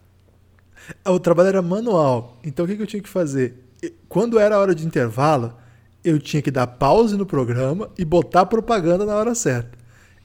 O 1.05 1.19
trabalho 1.19 1.49
era 1.49 1.61
manual. 1.61 2.37
Então 2.43 2.65
o 2.65 2.67
que, 2.67 2.79
eu 2.79 2.85
tinha 2.85 3.01
que 3.01 3.09
fazer? 3.09 3.55
Quando 4.07 4.39
era 4.39 4.55
a 4.55 4.59
hora 4.59 4.75
de 4.75 4.85
intervalo, 4.85 5.53
eu 6.03 6.19
tinha 6.19 6.41
que 6.41 6.51
dar 6.51 6.67
pause 6.67 7.15
no 7.15 7.25
programa 7.25 7.89
e 7.97 8.05
botar 8.05 8.45
propaganda 8.45 9.05
na 9.05 9.15
hora 9.15 9.33
certa. 9.35 9.77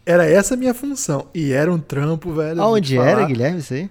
Era 0.04 0.24
essa 0.24 0.54
a 0.54 0.56
minha 0.56 0.72
função. 0.72 1.26
E 1.34 1.52
era 1.52 1.72
um 1.72 1.78
trampo, 1.78 2.32
velho. 2.32 2.60
Aonde 2.60 2.96
era, 2.96 3.24
Guilherme, 3.24 3.58
isso 3.58 3.74
aí? 3.74 3.90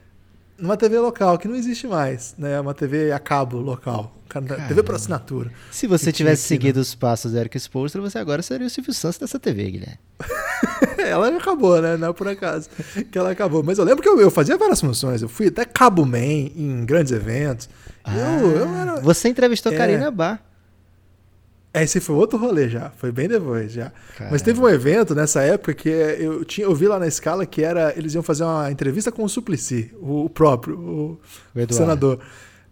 Numa 0.57 0.77
TV 0.77 0.97
local, 0.99 1.37
que 1.37 1.47
não 1.47 1.55
existe 1.55 1.85
mais, 1.85 2.33
né? 2.37 2.59
Uma 2.59 2.73
TV 2.73 3.11
a 3.11 3.19
cabo 3.19 3.57
local. 3.57 4.15
Caramba. 4.29 4.67
TV 4.67 4.83
por 4.83 4.95
assinatura. 4.95 5.51
Se 5.71 5.85
você 5.85 6.11
tivesse 6.11 6.41
aqui, 6.41 6.47
seguido 6.47 6.79
né? 6.79 6.81
os 6.81 6.95
passos 6.95 7.31
do 7.31 7.37
Eric 7.37 7.57
Spolstra, 7.57 8.01
você 8.01 8.17
agora 8.17 8.41
seria 8.41 8.65
o 8.65 8.69
Silvio 8.69 8.93
Santos 8.93 9.19
dessa 9.19 9.39
TV, 9.39 9.71
Guilherme. 9.71 9.99
ela 10.97 11.29
acabou, 11.29 11.81
né? 11.81 11.95
Não 11.97 12.09
é 12.09 12.13
por 12.13 12.27
acaso 12.27 12.69
que 13.11 13.17
ela 13.17 13.31
acabou. 13.31 13.63
Mas 13.63 13.77
eu 13.77 13.85
lembro 13.85 14.01
que 14.01 14.09
eu, 14.09 14.19
eu 14.19 14.31
fazia 14.31 14.57
várias 14.57 14.81
funções. 14.81 15.21
Eu 15.21 15.29
fui 15.29 15.47
até 15.47 15.65
Cabo 15.65 16.05
Man 16.05 16.17
em 16.17 16.85
grandes 16.85 17.11
eventos. 17.11 17.69
Ah, 18.03 18.15
eu, 18.15 18.51
eu 18.51 18.75
era... 18.75 18.95
Você 19.01 19.29
entrevistou 19.29 19.71
é... 19.71 19.77
Karina 19.77 20.09
Bar. 20.09 20.41
Esse 21.81 21.99
foi 21.99 22.15
outro 22.15 22.37
rolê 22.37 22.69
já, 22.69 22.89
foi 22.91 23.11
bem 23.11 23.27
depois 23.27 23.71
já. 23.71 23.91
Caramba. 24.15 24.31
Mas 24.31 24.41
teve 24.41 24.59
um 24.59 24.69
evento 24.69 25.13
nessa 25.13 25.41
época 25.41 25.73
que 25.73 25.89
eu 25.89 26.45
tinha, 26.45 26.65
eu 26.65 26.73
vi 26.73 26.87
lá 26.87 26.97
na 26.97 27.07
escala 27.07 27.45
que 27.45 27.61
era 27.61 27.93
eles 27.97 28.13
iam 28.13 28.23
fazer 28.23 28.43
uma 28.43 28.71
entrevista 28.71 29.11
com 29.11 29.23
o 29.23 29.29
Suplicy, 29.29 29.91
o, 30.01 30.29
próprio, 30.29 30.79
o, 30.79 31.19
o 31.53 31.73
senador. 31.73 32.19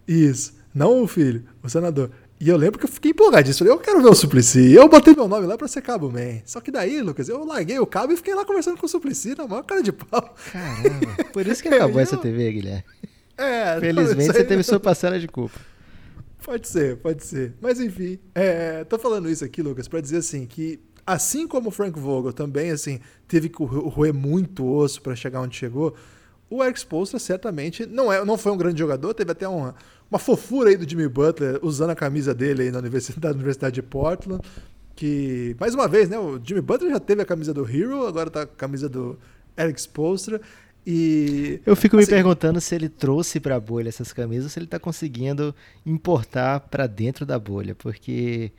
Isso. 0.08 0.54
Não 0.74 1.02
o 1.02 1.06
filho, 1.06 1.44
o 1.62 1.68
senador. 1.68 2.10
E 2.40 2.48
eu 2.48 2.56
lembro 2.56 2.78
que 2.78 2.84
eu 2.84 2.88
fiquei 2.90 3.12
empolgadíssimo. 3.12 3.68
Eu 3.68 3.78
quero 3.78 4.02
ver 4.02 4.08
o 4.08 4.14
Suplicy. 4.14 4.72
Eu 4.72 4.88
botei 4.88 5.14
meu 5.14 5.28
nome 5.28 5.46
lá 5.46 5.56
pra 5.56 5.68
ser 5.68 5.80
Cabo 5.82 6.10
Man. 6.10 6.40
Só 6.44 6.60
que 6.60 6.70
daí, 6.70 7.00
Lucas, 7.00 7.28
eu 7.28 7.44
larguei 7.44 7.78
o 7.78 7.86
cabo 7.86 8.12
e 8.12 8.16
fiquei 8.16 8.34
lá 8.34 8.44
conversando 8.44 8.76
com 8.76 8.86
o 8.86 8.88
Suplicy 8.88 9.36
na 9.36 9.46
maior 9.46 9.62
cara 9.62 9.82
de 9.82 9.92
pau. 9.92 10.34
Caramba. 10.52 11.24
Por 11.32 11.46
isso 11.46 11.62
que 11.62 11.68
acabou 11.68 12.00
essa 12.00 12.16
TV, 12.16 12.52
Guilherme. 12.52 12.84
É, 13.38 13.78
Felizmente 13.80 14.26
não, 14.26 14.34
você 14.34 14.44
teve 14.44 14.62
sua 14.62 14.80
parcela 14.80 15.18
de 15.18 15.28
culpa. 15.28 15.58
Pode 16.44 16.68
ser, 16.68 16.98
pode 16.98 17.24
ser. 17.24 17.54
Mas 17.58 17.80
enfim, 17.80 18.18
é, 18.34 18.84
tô 18.84 18.98
falando 18.98 19.30
isso 19.30 19.42
aqui, 19.42 19.62
Lucas, 19.62 19.88
para 19.88 20.00
dizer 20.00 20.18
assim 20.18 20.44
que 20.44 20.78
assim 21.06 21.48
como 21.48 21.68
o 21.68 21.72
Frank 21.72 21.98
Vogel 21.98 22.34
também 22.34 22.70
assim 22.70 23.00
teve 23.26 23.48
que 23.48 23.64
roer 23.64 24.12
muito 24.12 24.66
osso 24.66 25.00
para 25.00 25.16
chegar 25.16 25.40
onde 25.40 25.56
chegou, 25.56 25.94
o 26.50 26.62
Eric 26.62 26.78
Spoelstra 26.78 27.18
certamente 27.18 27.86
não 27.86 28.12
é, 28.12 28.22
não 28.24 28.36
foi 28.36 28.52
um 28.52 28.58
grande 28.58 28.78
jogador, 28.78 29.14
teve 29.14 29.32
até 29.32 29.48
uma, 29.48 29.74
uma 30.10 30.18
fofura 30.18 30.68
aí 30.68 30.76
do 30.76 30.88
Jimmy 30.88 31.08
Butler 31.08 31.58
usando 31.62 31.90
a 31.90 31.94
camisa 31.94 32.34
dele 32.34 32.64
aí 32.64 32.70
na 32.70 32.78
universidade, 32.78 33.34
universidade 33.34 33.74
de 33.74 33.82
Portland. 33.82 34.42
que, 34.94 35.56
mais 35.58 35.74
uma 35.74 35.88
vez, 35.88 36.10
né, 36.10 36.18
o 36.18 36.38
Jimmy 36.42 36.60
Butler 36.60 36.92
já 36.92 37.00
teve 37.00 37.22
a 37.22 37.24
camisa 37.24 37.54
do 37.54 37.66
Hero, 37.68 38.06
agora 38.06 38.30
tá 38.30 38.46
com 38.46 38.52
a 38.52 38.56
camisa 38.56 38.86
do 38.86 39.18
Eric 39.56 39.80
Spoelstra. 39.80 40.40
E 40.86 41.60
eu 41.64 41.74
fico 41.74 41.96
assim, 41.96 42.06
me 42.06 42.10
perguntando 42.10 42.60
se 42.60 42.74
ele 42.74 42.88
trouxe 42.88 43.40
para 43.40 43.56
a 43.56 43.60
bolha 43.60 43.88
essas 43.88 44.12
camisas, 44.12 44.44
ou 44.44 44.50
se 44.50 44.58
ele 44.58 44.66
está 44.66 44.78
conseguindo 44.78 45.54
importar 45.84 46.60
para 46.60 46.86
dentro 46.86 47.24
da 47.24 47.38
bolha, 47.38 47.74
porque 47.74 48.52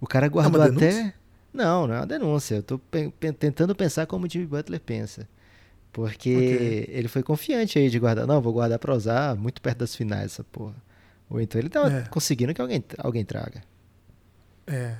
o 0.00 0.06
cara 0.06 0.28
guardou 0.28 0.62
é 0.62 0.66
até 0.66 1.14
não, 1.52 1.86
não 1.86 1.94
é 1.94 1.98
uma 1.98 2.06
denúncia. 2.06 2.56
Eu 2.56 2.62
tô 2.62 2.78
pe 2.78 3.10
tentando 3.32 3.74
pensar 3.74 4.06
como 4.06 4.26
o 4.26 4.30
Jimmy 4.30 4.46
Butler 4.46 4.80
pensa. 4.80 5.28
Porque 5.92 6.36
okay. 6.36 6.86
ele 6.88 7.08
foi 7.08 7.22
confiante 7.22 7.78
aí 7.78 7.90
de 7.90 7.98
guardar. 7.98 8.26
Não, 8.26 8.40
vou 8.40 8.52
guardar 8.52 8.78
para 8.78 8.94
usar 8.94 9.34
muito 9.34 9.60
perto 9.60 9.78
das 9.78 9.94
finais 9.94 10.26
essa 10.26 10.44
porra. 10.44 10.76
Ou 11.28 11.40
então 11.40 11.60
ele 11.60 11.68
tá 11.68 11.90
é. 11.90 12.08
conseguindo 12.08 12.54
que 12.54 12.60
alguém, 12.60 12.84
alguém 12.98 13.24
traga. 13.24 13.62
É, 14.66 14.94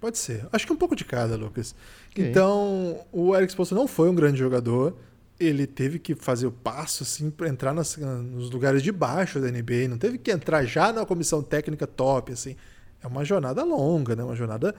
pode 0.00 0.16
ser. 0.16 0.46
Acho 0.50 0.66
que 0.66 0.72
um 0.72 0.76
pouco 0.76 0.96
de 0.96 1.04
cada, 1.04 1.36
Lucas. 1.36 1.74
Okay. 2.10 2.30
Então, 2.30 3.04
o 3.12 3.36
Eric 3.36 3.52
Spoelstra 3.52 3.76
não 3.76 3.86
foi 3.86 4.08
um 4.08 4.14
grande 4.14 4.38
jogador. 4.38 4.96
Ele 5.40 5.66
teve 5.66 5.98
que 5.98 6.14
fazer 6.14 6.46
o 6.46 6.52
passo 6.52 7.02
assim 7.02 7.30
para 7.30 7.48
entrar 7.48 7.72
nas, 7.72 7.96
nos 7.96 8.50
lugares 8.50 8.82
de 8.82 8.92
baixo 8.92 9.40
da 9.40 9.50
NBA. 9.50 9.88
Não 9.88 9.96
teve 9.96 10.18
que 10.18 10.30
entrar 10.30 10.64
já 10.64 10.92
na 10.92 11.06
comissão 11.06 11.42
técnica 11.42 11.86
top, 11.86 12.32
assim. 12.32 12.56
É 13.02 13.06
uma 13.06 13.24
jornada 13.24 13.64
longa, 13.64 14.14
né? 14.14 14.22
Uma 14.22 14.36
jornada 14.36 14.74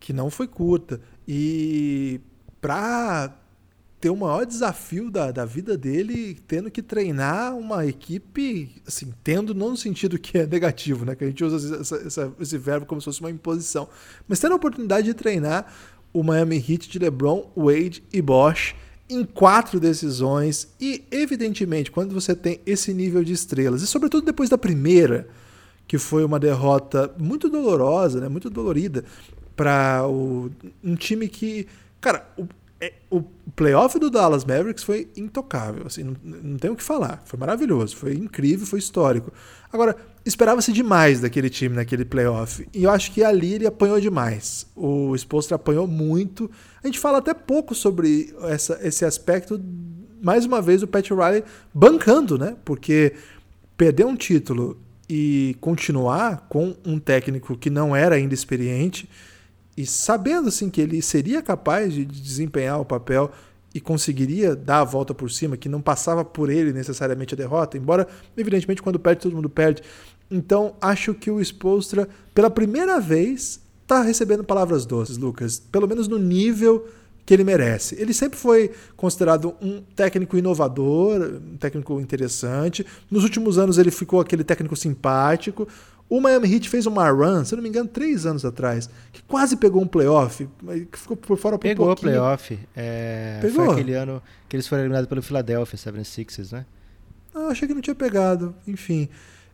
que 0.00 0.12
não 0.12 0.28
foi 0.28 0.48
curta. 0.48 1.00
E 1.26 2.20
para 2.60 3.32
ter 4.00 4.10
o 4.10 4.16
maior 4.16 4.44
desafio 4.44 5.10
da, 5.10 5.30
da 5.30 5.44
vida 5.44 5.76
dele, 5.76 6.38
tendo 6.46 6.70
que 6.70 6.82
treinar 6.82 7.56
uma 7.56 7.86
equipe, 7.86 8.82
assim, 8.86 9.12
tendo 9.24 9.54
não 9.54 9.70
no 9.70 9.76
sentido 9.76 10.18
que 10.18 10.38
é 10.38 10.46
negativo, 10.46 11.04
né? 11.04 11.14
Que 11.14 11.24
a 11.24 11.26
gente 11.26 11.42
usa 11.42 11.80
essa, 11.80 11.96
essa, 11.96 12.32
esse 12.38 12.58
verbo 12.58 12.86
como 12.86 13.00
se 13.00 13.06
fosse 13.06 13.20
uma 13.20 13.30
imposição, 13.30 13.88
mas 14.28 14.38
tendo 14.38 14.52
a 14.52 14.56
oportunidade 14.56 15.06
de 15.06 15.14
treinar 15.14 15.72
o 16.12 16.22
Miami 16.22 16.56
Heat 16.56 16.88
de 16.88 16.98
LeBron, 16.98 17.50
Wade 17.56 18.02
e 18.12 18.20
Bosch 18.20 18.74
em 19.08 19.24
quatro 19.24 19.78
decisões 19.78 20.68
e, 20.80 21.04
evidentemente, 21.10 21.90
quando 21.90 22.12
você 22.12 22.34
tem 22.34 22.60
esse 22.66 22.92
nível 22.92 23.22
de 23.22 23.32
estrelas, 23.32 23.82
e 23.82 23.86
sobretudo 23.86 24.24
depois 24.24 24.48
da 24.48 24.58
primeira, 24.58 25.28
que 25.86 25.98
foi 25.98 26.24
uma 26.24 26.38
derrota 26.38 27.14
muito 27.18 27.48
dolorosa, 27.48 28.20
né, 28.20 28.28
muito 28.28 28.50
dolorida, 28.50 29.04
para 29.54 30.06
um 30.06 30.94
time 30.96 31.28
que. 31.28 31.66
Cara, 32.00 32.28
é, 32.80 32.92
o 33.10 33.22
playoff 33.54 33.98
do 33.98 34.10
Dallas 34.10 34.44
Mavericks 34.44 34.84
foi 34.84 35.08
intocável, 35.16 35.86
assim, 35.86 36.04
não, 36.04 36.16
não 36.22 36.56
tem 36.58 36.70
o 36.70 36.76
que 36.76 36.82
falar. 36.82 37.22
Foi 37.24 37.38
maravilhoso, 37.38 37.96
foi 37.96 38.14
incrível, 38.14 38.66
foi 38.66 38.78
histórico. 38.78 39.32
Agora, 39.72 39.96
esperava-se 40.24 40.72
demais 40.72 41.20
daquele 41.20 41.48
time 41.48 41.74
naquele 41.74 42.04
playoff. 42.04 42.68
E 42.74 42.84
eu 42.84 42.90
acho 42.90 43.12
que 43.12 43.24
ali 43.24 43.54
ele 43.54 43.66
apanhou 43.66 43.98
demais. 43.98 44.66
O 44.76 45.14
Exposto 45.14 45.54
apanhou 45.54 45.86
muito. 45.86 46.50
A 46.82 46.86
gente 46.86 46.98
fala 46.98 47.18
até 47.18 47.32
pouco 47.32 47.74
sobre 47.74 48.34
essa, 48.42 48.78
esse 48.82 49.04
aspecto. 49.04 49.60
Mais 50.22 50.44
uma 50.44 50.60
vez, 50.60 50.82
o 50.82 50.86
Pat 50.86 51.08
Riley 51.10 51.44
bancando, 51.72 52.38
né? 52.38 52.56
Porque 52.64 53.14
perder 53.76 54.04
um 54.04 54.16
título 54.16 54.78
e 55.08 55.56
continuar 55.60 56.46
com 56.48 56.76
um 56.84 56.98
técnico 56.98 57.56
que 57.56 57.70
não 57.70 57.94
era 57.94 58.16
ainda 58.16 58.34
experiente 58.34 59.08
e 59.76 59.84
sabendo 59.84 60.48
assim 60.48 60.70
que 60.70 60.80
ele 60.80 61.02
seria 61.02 61.42
capaz 61.42 61.92
de 61.92 62.04
desempenhar 62.04 62.80
o 62.80 62.84
papel 62.84 63.30
e 63.74 63.80
conseguiria 63.80 64.56
dar 64.56 64.80
a 64.80 64.84
volta 64.84 65.12
por 65.12 65.30
cima, 65.30 65.56
que 65.56 65.68
não 65.68 65.82
passava 65.82 66.24
por 66.24 66.48
ele 66.48 66.72
necessariamente 66.72 67.34
a 67.34 67.36
derrota, 67.36 67.76
embora 67.76 68.08
evidentemente 68.36 68.80
quando 68.80 68.98
perde 68.98 69.22
todo 69.22 69.36
mundo 69.36 69.50
perde. 69.50 69.82
Então 70.30 70.74
acho 70.80 71.12
que 71.12 71.30
o 71.30 71.40
Spolstra 71.44 72.08
pela 72.34 72.48
primeira 72.48 72.98
vez 72.98 73.60
está 73.82 74.02
recebendo 74.02 74.42
palavras 74.42 74.86
doces, 74.86 75.18
Lucas, 75.18 75.58
pelo 75.58 75.86
menos 75.86 76.08
no 76.08 76.18
nível 76.18 76.88
que 77.26 77.34
ele 77.34 77.44
merece. 77.44 78.00
Ele 78.00 78.14
sempre 78.14 78.38
foi 78.38 78.70
considerado 78.96 79.54
um 79.60 79.82
técnico 79.94 80.38
inovador, 80.38 81.40
um 81.52 81.56
técnico 81.56 82.00
interessante. 82.00 82.86
Nos 83.10 83.24
últimos 83.24 83.58
anos 83.58 83.78
ele 83.78 83.90
ficou 83.90 84.20
aquele 84.20 84.44
técnico 84.44 84.76
simpático. 84.76 85.66
O 86.08 86.20
Miami 86.20 86.52
Heat 86.54 86.68
fez 86.68 86.86
uma 86.86 87.10
run, 87.10 87.44
se 87.44 87.56
não 87.56 87.62
me 87.62 87.68
engano, 87.68 87.88
três 87.88 88.26
anos 88.26 88.44
atrás, 88.44 88.88
que 89.12 89.22
quase 89.24 89.56
pegou 89.56 89.82
um 89.82 89.86
playoff, 89.86 90.48
que 90.90 90.98
ficou 90.98 91.16
por 91.16 91.36
fora 91.36 91.58
por 91.58 91.62
Pegou 91.62 91.90
o 91.90 91.96
playoff. 91.96 92.58
É, 92.76 93.38
pegou? 93.40 93.64
Foi 93.64 93.74
aquele 93.74 93.94
ano 93.94 94.22
que 94.48 94.54
eles 94.54 94.68
foram 94.68 94.82
eliminados 94.82 95.08
pelo 95.08 95.20
Philadelphia 95.20 95.76
76ers, 95.76 96.52
né? 96.52 96.66
Ah, 97.34 97.48
achei 97.48 97.66
que 97.66 97.74
não 97.74 97.80
tinha 97.80 97.94
pegado. 97.94 98.54
Enfim. 98.68 99.08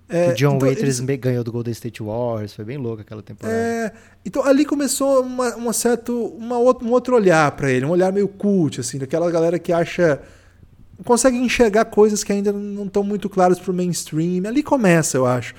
É, 0.08 0.30
o 0.30 0.34
John 0.34 0.56
então, 0.56 0.68
Waiters 0.68 1.00
eles... 1.00 1.18
ganhou 1.18 1.42
do 1.42 1.50
Golden 1.50 1.72
State 1.72 2.02
Warriors, 2.02 2.52
foi 2.52 2.66
bem 2.66 2.76
louco 2.76 3.00
aquela 3.00 3.22
temporada. 3.22 3.56
É, 3.56 3.92
então 4.26 4.44
ali 4.44 4.66
começou 4.66 5.22
uma, 5.22 5.56
uma 5.56 5.72
certo, 5.72 6.26
uma 6.36 6.58
um 6.58 6.90
outro 6.90 7.16
olhar 7.16 7.50
para 7.52 7.70
ele, 7.70 7.86
um 7.86 7.90
olhar 7.90 8.12
meio 8.12 8.28
cult, 8.28 8.78
assim, 8.78 8.98
daquela 8.98 9.30
galera 9.30 9.58
que 9.58 9.72
acha 9.72 10.20
consegue 11.02 11.36
enxergar 11.36 11.86
coisas 11.86 12.22
que 12.22 12.32
ainda 12.32 12.52
não 12.52 12.84
estão 12.84 13.02
muito 13.02 13.28
claras 13.28 13.58
para 13.58 13.70
o 13.70 13.74
mainstream. 13.74 14.46
Ali 14.46 14.62
começa, 14.62 15.16
eu 15.16 15.26
acho. 15.26 15.54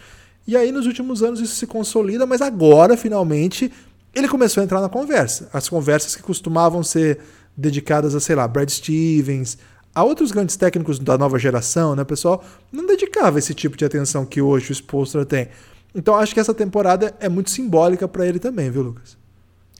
E 0.45 0.57
aí, 0.57 0.71
nos 0.71 0.85
últimos 0.85 1.23
anos, 1.23 1.39
isso 1.39 1.55
se 1.55 1.65
consolida, 1.65 2.25
mas 2.25 2.41
agora, 2.41 2.97
finalmente, 2.97 3.71
ele 4.13 4.27
começou 4.27 4.61
a 4.61 4.63
entrar 4.63 4.81
na 4.81 4.89
conversa. 4.89 5.49
As 5.53 5.69
conversas 5.69 6.15
que 6.15 6.21
costumavam 6.21 6.83
ser 6.83 7.19
dedicadas 7.55 8.13
a, 8.13 8.19
sei 8.19 8.35
lá, 8.35 8.47
Brad 8.47 8.69
Stevens, 8.69 9.57
a 9.95 10.03
outros 10.03 10.31
grandes 10.31 10.55
técnicos 10.55 10.99
da 10.99 11.17
nova 11.17 11.37
geração, 11.37 11.95
né? 11.95 12.03
Pessoal 12.03 12.43
não 12.71 12.85
dedicava 12.85 13.39
esse 13.39 13.53
tipo 13.53 13.77
de 13.77 13.85
atenção 13.85 14.25
que 14.25 14.41
hoje 14.41 14.71
o 14.71 14.75
Spolstra 14.75 15.25
tem. 15.25 15.49
Então, 15.95 16.15
acho 16.15 16.33
que 16.33 16.39
essa 16.39 16.53
temporada 16.53 17.15
é 17.19 17.29
muito 17.29 17.51
simbólica 17.51 18.07
para 18.07 18.25
ele 18.25 18.39
também, 18.39 18.71
viu, 18.71 18.81
Lucas? 18.81 19.15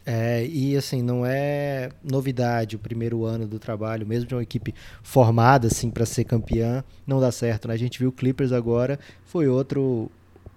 É, 0.06 0.46
e 0.46 0.76
assim, 0.76 1.02
não 1.02 1.26
é 1.26 1.90
novidade 2.04 2.76
o 2.76 2.80
primeiro 2.80 3.24
ano 3.24 3.48
do 3.48 3.58
trabalho, 3.58 4.06
mesmo 4.06 4.28
de 4.28 4.36
uma 4.36 4.44
equipe 4.44 4.76
formada 5.02 5.68
assim 5.68 5.90
para 5.90 6.06
ser 6.06 6.26
campeã, 6.26 6.84
não 7.08 7.22
dá 7.22 7.32
certo, 7.32 7.70
né? 7.70 7.74
A 7.74 7.78
gente 7.78 8.00
viu 8.00 8.10
o 8.10 8.12
Clippers 8.12 8.52
agora, 8.52 9.00
foi 9.26 9.48
outro 9.48 10.12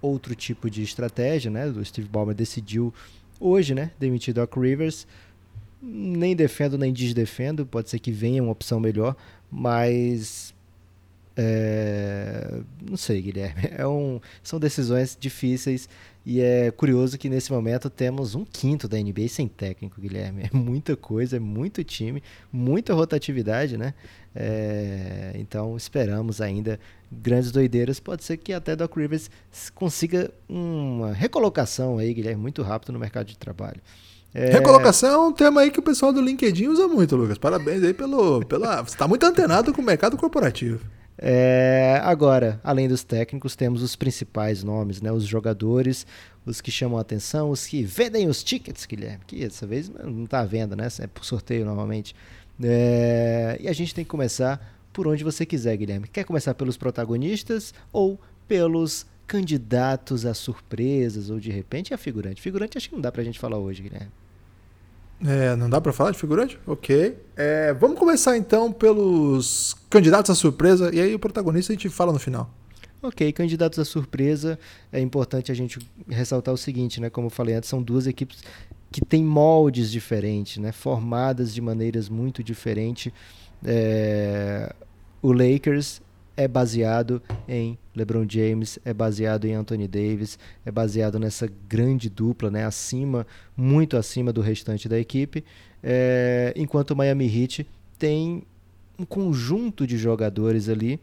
outro 0.07 0.35
tipo 0.35 0.69
de 0.69 0.81
estratégia, 0.81 1.51
né? 1.51 1.67
O 1.67 1.83
Steve 1.83 2.07
Ballmer 2.07 2.35
decidiu 2.35 2.93
hoje, 3.39 3.73
né, 3.73 3.91
demitir 3.99 4.33
Doc 4.33 4.55
Rivers. 4.55 5.07
Nem 5.81 6.35
defendo 6.35 6.77
nem 6.77 6.91
desdefendo, 6.91 7.65
pode 7.65 7.89
ser 7.89 7.99
que 7.99 8.11
venha 8.11 8.41
uma 8.41 8.51
opção 8.51 8.79
melhor, 8.79 9.15
mas 9.51 10.55
é, 11.39 12.61
não 12.81 12.97
sei, 12.97 13.21
Guilherme. 13.21 13.69
É 13.77 13.87
um, 13.87 14.19
são 14.41 14.59
decisões 14.59 15.15
difíceis 15.19 15.87
e 16.25 16.41
é 16.41 16.71
curioso 16.71 17.17
que 17.17 17.29
nesse 17.29 17.51
momento 17.51 17.89
temos 17.91 18.33
um 18.33 18.43
quinto 18.43 18.87
da 18.87 18.97
NBA 18.97 19.27
sem 19.29 19.47
técnico, 19.47 20.01
Guilherme. 20.01 20.49
É 20.51 20.57
muita 20.57 20.95
coisa, 20.95 21.37
é 21.37 21.39
muito 21.39 21.83
time, 21.83 22.23
muita 22.51 22.93
rotatividade, 22.95 23.77
né? 23.77 23.93
É, 24.39 25.31
então 25.33 25.75
esperamos 25.75 26.39
ainda 26.39 26.79
grandes 27.11 27.51
doideiras. 27.51 27.99
Pode 27.99 28.23
ser 28.23 28.37
que 28.37 28.53
até 28.53 28.75
Doc 28.75 28.95
Rivers 28.95 29.31
consiga 29.73 30.29
uma 30.47 31.11
recolocação 31.11 31.97
aí, 31.97 32.13
Guilherme, 32.13 32.39
muito 32.39 32.61
rápido 32.61 32.93
no 32.93 32.99
mercado 32.99 33.25
de 33.25 33.37
trabalho. 33.37 33.81
É... 34.35 34.51
Recolocação 34.51 35.09
é 35.09 35.27
um 35.29 35.33
tema 35.33 35.61
aí 35.61 35.71
que 35.71 35.79
o 35.79 35.83
pessoal 35.83 36.13
do 36.13 36.21
LinkedIn 36.21 36.67
usa 36.67 36.87
muito, 36.87 37.15
Lucas. 37.15 37.39
Parabéns 37.39 37.83
aí 37.83 37.95
pelo. 37.95 38.45
Pela... 38.45 38.83
Você 38.83 38.93
está 38.93 39.07
muito 39.07 39.25
antenado 39.25 39.73
com 39.73 39.81
o 39.81 39.85
mercado 39.85 40.15
corporativo. 40.15 40.85
É, 41.17 41.99
agora, 42.03 42.61
além 42.63 42.87
dos 42.87 43.03
técnicos, 43.03 43.55
temos 43.55 43.81
os 43.81 43.95
principais 43.95 44.63
nomes, 44.63 45.01
né? 45.01 45.11
Os 45.11 45.23
jogadores, 45.23 46.05
os 46.45 46.61
que 46.61 46.69
chamam 46.69 46.99
a 46.99 47.01
atenção, 47.01 47.49
os 47.49 47.65
que 47.65 47.81
vendem 47.81 48.29
os 48.29 48.43
tickets, 48.43 48.85
Guilherme, 48.85 49.23
que 49.25 49.39
dessa 49.39 49.65
vez 49.65 49.89
não 49.89 50.25
está 50.25 50.41
à 50.41 50.45
venda, 50.45 50.75
né? 50.75 50.87
É 50.99 51.07
por 51.07 51.25
sorteio 51.25 51.65
normalmente. 51.65 52.15
É, 52.63 53.57
e 53.59 53.67
a 53.67 53.73
gente 53.73 53.93
tem 53.93 54.03
que 54.03 54.09
começar 54.09 54.75
por 54.91 55.07
onde 55.07 55.23
você 55.23 55.45
quiser, 55.45 55.75
Guilherme. 55.77 56.07
Quer 56.07 56.23
começar 56.23 56.53
pelos 56.53 56.77
protagonistas 56.77 57.73
ou 57.91 58.19
pelos 58.47 59.05
candidatos 59.27 60.25
a 60.25 60.33
surpresas 60.33 61.29
ou 61.29 61.39
de 61.39 61.51
repente 61.51 61.93
a 61.93 61.97
figurante? 61.97 62.41
Figurante 62.41 62.77
acho 62.77 62.89
que 62.89 62.95
não 62.95 63.01
dá 63.01 63.11
pra 63.11 63.23
gente 63.23 63.37
falar 63.37 63.57
hoje, 63.57 63.83
Guilherme. 63.83 64.11
É, 65.25 65.55
não 65.55 65.69
dá 65.69 65.81
para 65.81 65.91
falar 65.91 66.11
de 66.11 66.17
figurante? 66.17 66.59
Ok. 66.65 67.17
É, 67.35 67.73
vamos 67.73 67.97
começar 67.97 68.37
então 68.37 68.71
pelos 68.71 69.75
candidatos 69.89 70.29
à 70.29 70.35
surpresa 70.35 70.93
e 70.93 71.01
aí 71.01 71.13
o 71.13 71.19
protagonista 71.19 71.73
a 71.73 71.75
gente 71.75 71.89
fala 71.89 72.13
no 72.13 72.19
final. 72.19 72.49
Ok, 73.01 73.31
candidatos 73.31 73.77
à 73.77 73.85
surpresa, 73.85 74.57
é 74.91 74.99
importante 74.99 75.51
a 75.51 75.55
gente 75.55 75.79
ressaltar 76.09 76.51
o 76.51 76.57
seguinte, 76.57 76.99
né? 76.99 77.11
Como 77.11 77.27
eu 77.27 77.31
falei 77.31 77.53
antes, 77.53 77.69
são 77.69 77.81
duas 77.81 78.07
equipes 78.07 78.43
que 78.91 79.05
têm 79.05 79.23
moldes 79.23 79.91
diferentes, 79.91 80.57
né? 80.57 80.71
Formadas 80.71 81.53
de 81.53 81.61
maneiras 81.61 82.09
muito 82.09 82.43
diferentes. 82.43 83.11
É... 83.63 84.73
O 85.21 85.31
Lakers 85.31 86.01
é 86.37 86.47
baseado 86.47 87.21
em 87.47 87.77
LeBron 87.95 88.25
James, 88.29 88.77
é 88.85 88.93
baseado 88.93 89.45
em 89.45 89.55
Anthony 89.55 89.87
Davis, 89.87 90.37
é 90.63 90.71
baseado 90.71 91.17
nessa 91.17 91.49
grande 91.67 92.09
dupla, 92.09 92.51
né, 92.51 92.63
acima, 92.63 93.25
muito 93.55 93.97
acima 93.97 94.31
do 94.31 94.39
restante 94.39 94.87
da 94.87 94.99
equipe, 94.99 95.43
é, 95.81 96.53
enquanto 96.55 96.91
o 96.91 96.95
Miami 96.95 97.25
Heat 97.25 97.67
tem 97.97 98.43
um 98.99 99.05
conjunto 99.05 99.87
de 99.87 99.97
jogadores 99.97 100.69
ali 100.69 100.99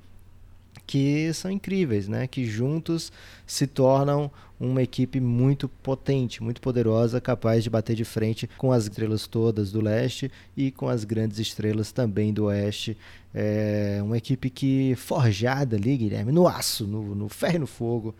que 0.87 1.33
são 1.33 1.51
incríveis, 1.51 2.09
né? 2.09 2.27
Que 2.27 2.45
juntos 2.45 3.13
se 3.47 3.67
tornam 3.67 4.31
uma 4.59 4.83
equipe 4.83 5.21
muito 5.21 5.69
potente, 5.69 6.43
muito 6.43 6.61
poderosa, 6.61 7.21
capaz 7.21 7.65
de 7.65 7.71
bater 7.71 7.97
de 7.97 8.05
frente 8.05 8.49
com 8.57 8.73
as 8.73 8.85
estrelas 8.85 9.27
todas 9.27 9.73
do 9.73 9.81
leste 9.81 10.31
e 10.57 10.71
com 10.71 10.89
as 10.89 11.05
grandes 11.05 11.39
estrelas 11.39 11.93
também 11.93 12.33
do 12.33 12.45
oeste. 12.45 12.97
É 13.35 14.01
uma 14.03 14.17
equipe 14.17 14.49
que 14.49 14.95
forjada 14.97 15.77
ali, 15.77 15.97
Guilherme, 15.97 16.33
no 16.33 16.47
aço, 16.47 16.87
no, 16.87 17.15
no 17.15 17.29
ferro 17.29 17.57
e 17.57 17.59
no 17.61 17.67
fogo. 17.67 18.15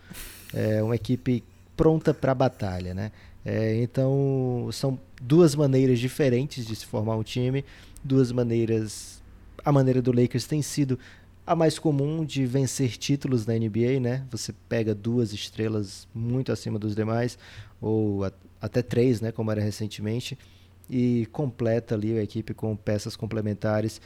É 0.53 0.83
uma 0.83 0.95
equipe 0.95 1.43
pronta 1.75 2.13
para 2.13 2.31
a 2.31 2.35
batalha, 2.35 2.93
né? 2.93 3.11
É, 3.45 3.81
então 3.81 4.67
são 4.71 4.99
duas 5.21 5.53
maneiras 5.53 5.99
diferentes 5.99 6.65
de 6.65 6.75
se 6.75 6.85
formar 6.85 7.15
um 7.15 7.23
time, 7.23 7.63
duas 8.03 8.31
maneiras. 8.31 9.21
A 9.63 9.71
maneira 9.71 10.01
do 10.01 10.11
Lakers 10.11 10.45
tem 10.45 10.61
sido 10.61 10.99
a 11.45 11.55
mais 11.55 11.77
comum 11.77 12.25
de 12.25 12.45
vencer 12.45 12.97
títulos 12.97 13.45
na 13.45 13.53
NBA, 13.53 13.99
né? 13.99 14.25
Você 14.31 14.53
pega 14.67 14.95
duas 14.95 15.31
estrelas 15.31 16.07
muito 16.13 16.51
acima 16.51 16.79
dos 16.79 16.95
demais, 16.95 17.37
ou 17.79 18.21
até 18.59 18.81
três, 18.81 19.21
né? 19.21 19.31
Como 19.31 19.51
era 19.51 19.61
recentemente, 19.61 20.37
e 20.89 21.27
completa 21.31 21.93
ali 21.93 22.17
a 22.17 22.23
equipe 22.23 22.53
com 22.53 22.75
peças 22.75 23.15
complementares. 23.15 24.01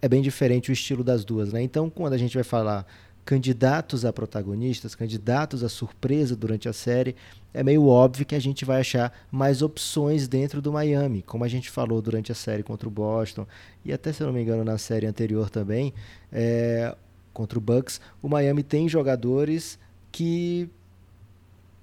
É 0.00 0.08
bem 0.08 0.22
diferente 0.22 0.70
o 0.70 0.72
estilo 0.72 1.02
das 1.02 1.24
duas, 1.24 1.52
né? 1.52 1.62
Então, 1.62 1.90
quando 1.90 2.12
a 2.12 2.18
gente 2.18 2.34
vai 2.34 2.44
falar 2.44 2.86
candidatos 3.24 4.04
a 4.04 4.12
protagonistas, 4.12 4.94
candidatos 4.94 5.62
a 5.62 5.68
surpresa 5.68 6.34
durante 6.34 6.68
a 6.68 6.72
série, 6.72 7.14
é 7.54 7.62
meio 7.62 7.86
óbvio 7.86 8.26
que 8.26 8.34
a 8.34 8.40
gente 8.40 8.64
vai 8.64 8.80
achar 8.80 9.12
mais 9.30 9.62
opções 9.62 10.26
dentro 10.26 10.60
do 10.60 10.72
Miami, 10.72 11.22
como 11.22 11.44
a 11.44 11.48
gente 11.48 11.70
falou 11.70 12.02
durante 12.02 12.32
a 12.32 12.34
série 12.34 12.62
contra 12.62 12.88
o 12.88 12.90
Boston 12.90 13.46
e 13.84 13.92
até 13.92 14.12
se 14.12 14.22
eu 14.22 14.26
não 14.26 14.34
me 14.34 14.42
engano 14.42 14.64
na 14.64 14.78
série 14.78 15.06
anterior 15.06 15.50
também, 15.50 15.92
é, 16.32 16.96
contra 17.32 17.58
o 17.58 17.60
Bucks, 17.62 18.00
o 18.20 18.28
Miami 18.28 18.62
tem 18.62 18.88
jogadores 18.88 19.78
que 20.10 20.68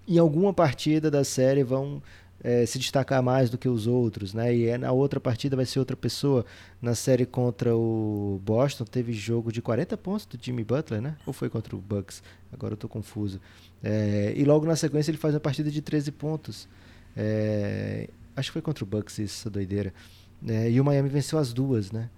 em 0.07 0.17
alguma 0.17 0.53
partida 0.53 1.09
da 1.09 1.23
série 1.23 1.63
vão 1.63 2.01
é, 2.43 2.65
se 2.65 2.79
destacar 2.79 3.21
mais 3.21 3.49
do 3.49 3.57
que 3.57 3.67
os 3.67 3.87
outros, 3.87 4.33
né? 4.33 4.55
E 4.55 4.67
é, 4.67 4.77
na 4.77 4.91
outra 4.91 5.19
partida 5.19 5.55
vai 5.55 5.65
ser 5.65 5.79
outra 5.79 5.95
pessoa. 5.95 6.45
Na 6.81 6.95
série 6.95 7.25
contra 7.25 7.75
o 7.75 8.41
Boston 8.43 8.85
teve 8.85 9.13
jogo 9.13 9.51
de 9.51 9.61
40 9.61 9.97
pontos 9.97 10.25
do 10.25 10.37
Jimmy 10.41 10.63
Butler, 10.63 11.01
né? 11.01 11.17
Ou 11.25 11.33
foi 11.33 11.49
contra 11.49 11.75
o 11.75 11.79
Bucks? 11.79 12.23
Agora 12.51 12.73
eu 12.73 12.75
estou 12.75 12.89
confuso. 12.89 13.39
É, 13.83 14.33
e 14.35 14.43
logo 14.45 14.65
na 14.65 14.75
sequência 14.75 15.11
ele 15.11 15.17
faz 15.17 15.33
uma 15.33 15.39
partida 15.39 15.69
de 15.69 15.81
13 15.81 16.11
pontos. 16.11 16.67
É, 17.15 18.09
acho 18.35 18.49
que 18.49 18.53
foi 18.53 18.61
contra 18.61 18.83
o 18.83 18.87
Bucks 18.87 19.19
isso, 19.19 19.41
essa 19.41 19.49
doideira. 19.49 19.93
É, 20.47 20.69
e 20.71 20.79
o 20.79 20.85
Miami 20.85 21.09
venceu 21.09 21.37
as 21.37 21.51
duas, 21.51 21.91
né? 21.91 22.09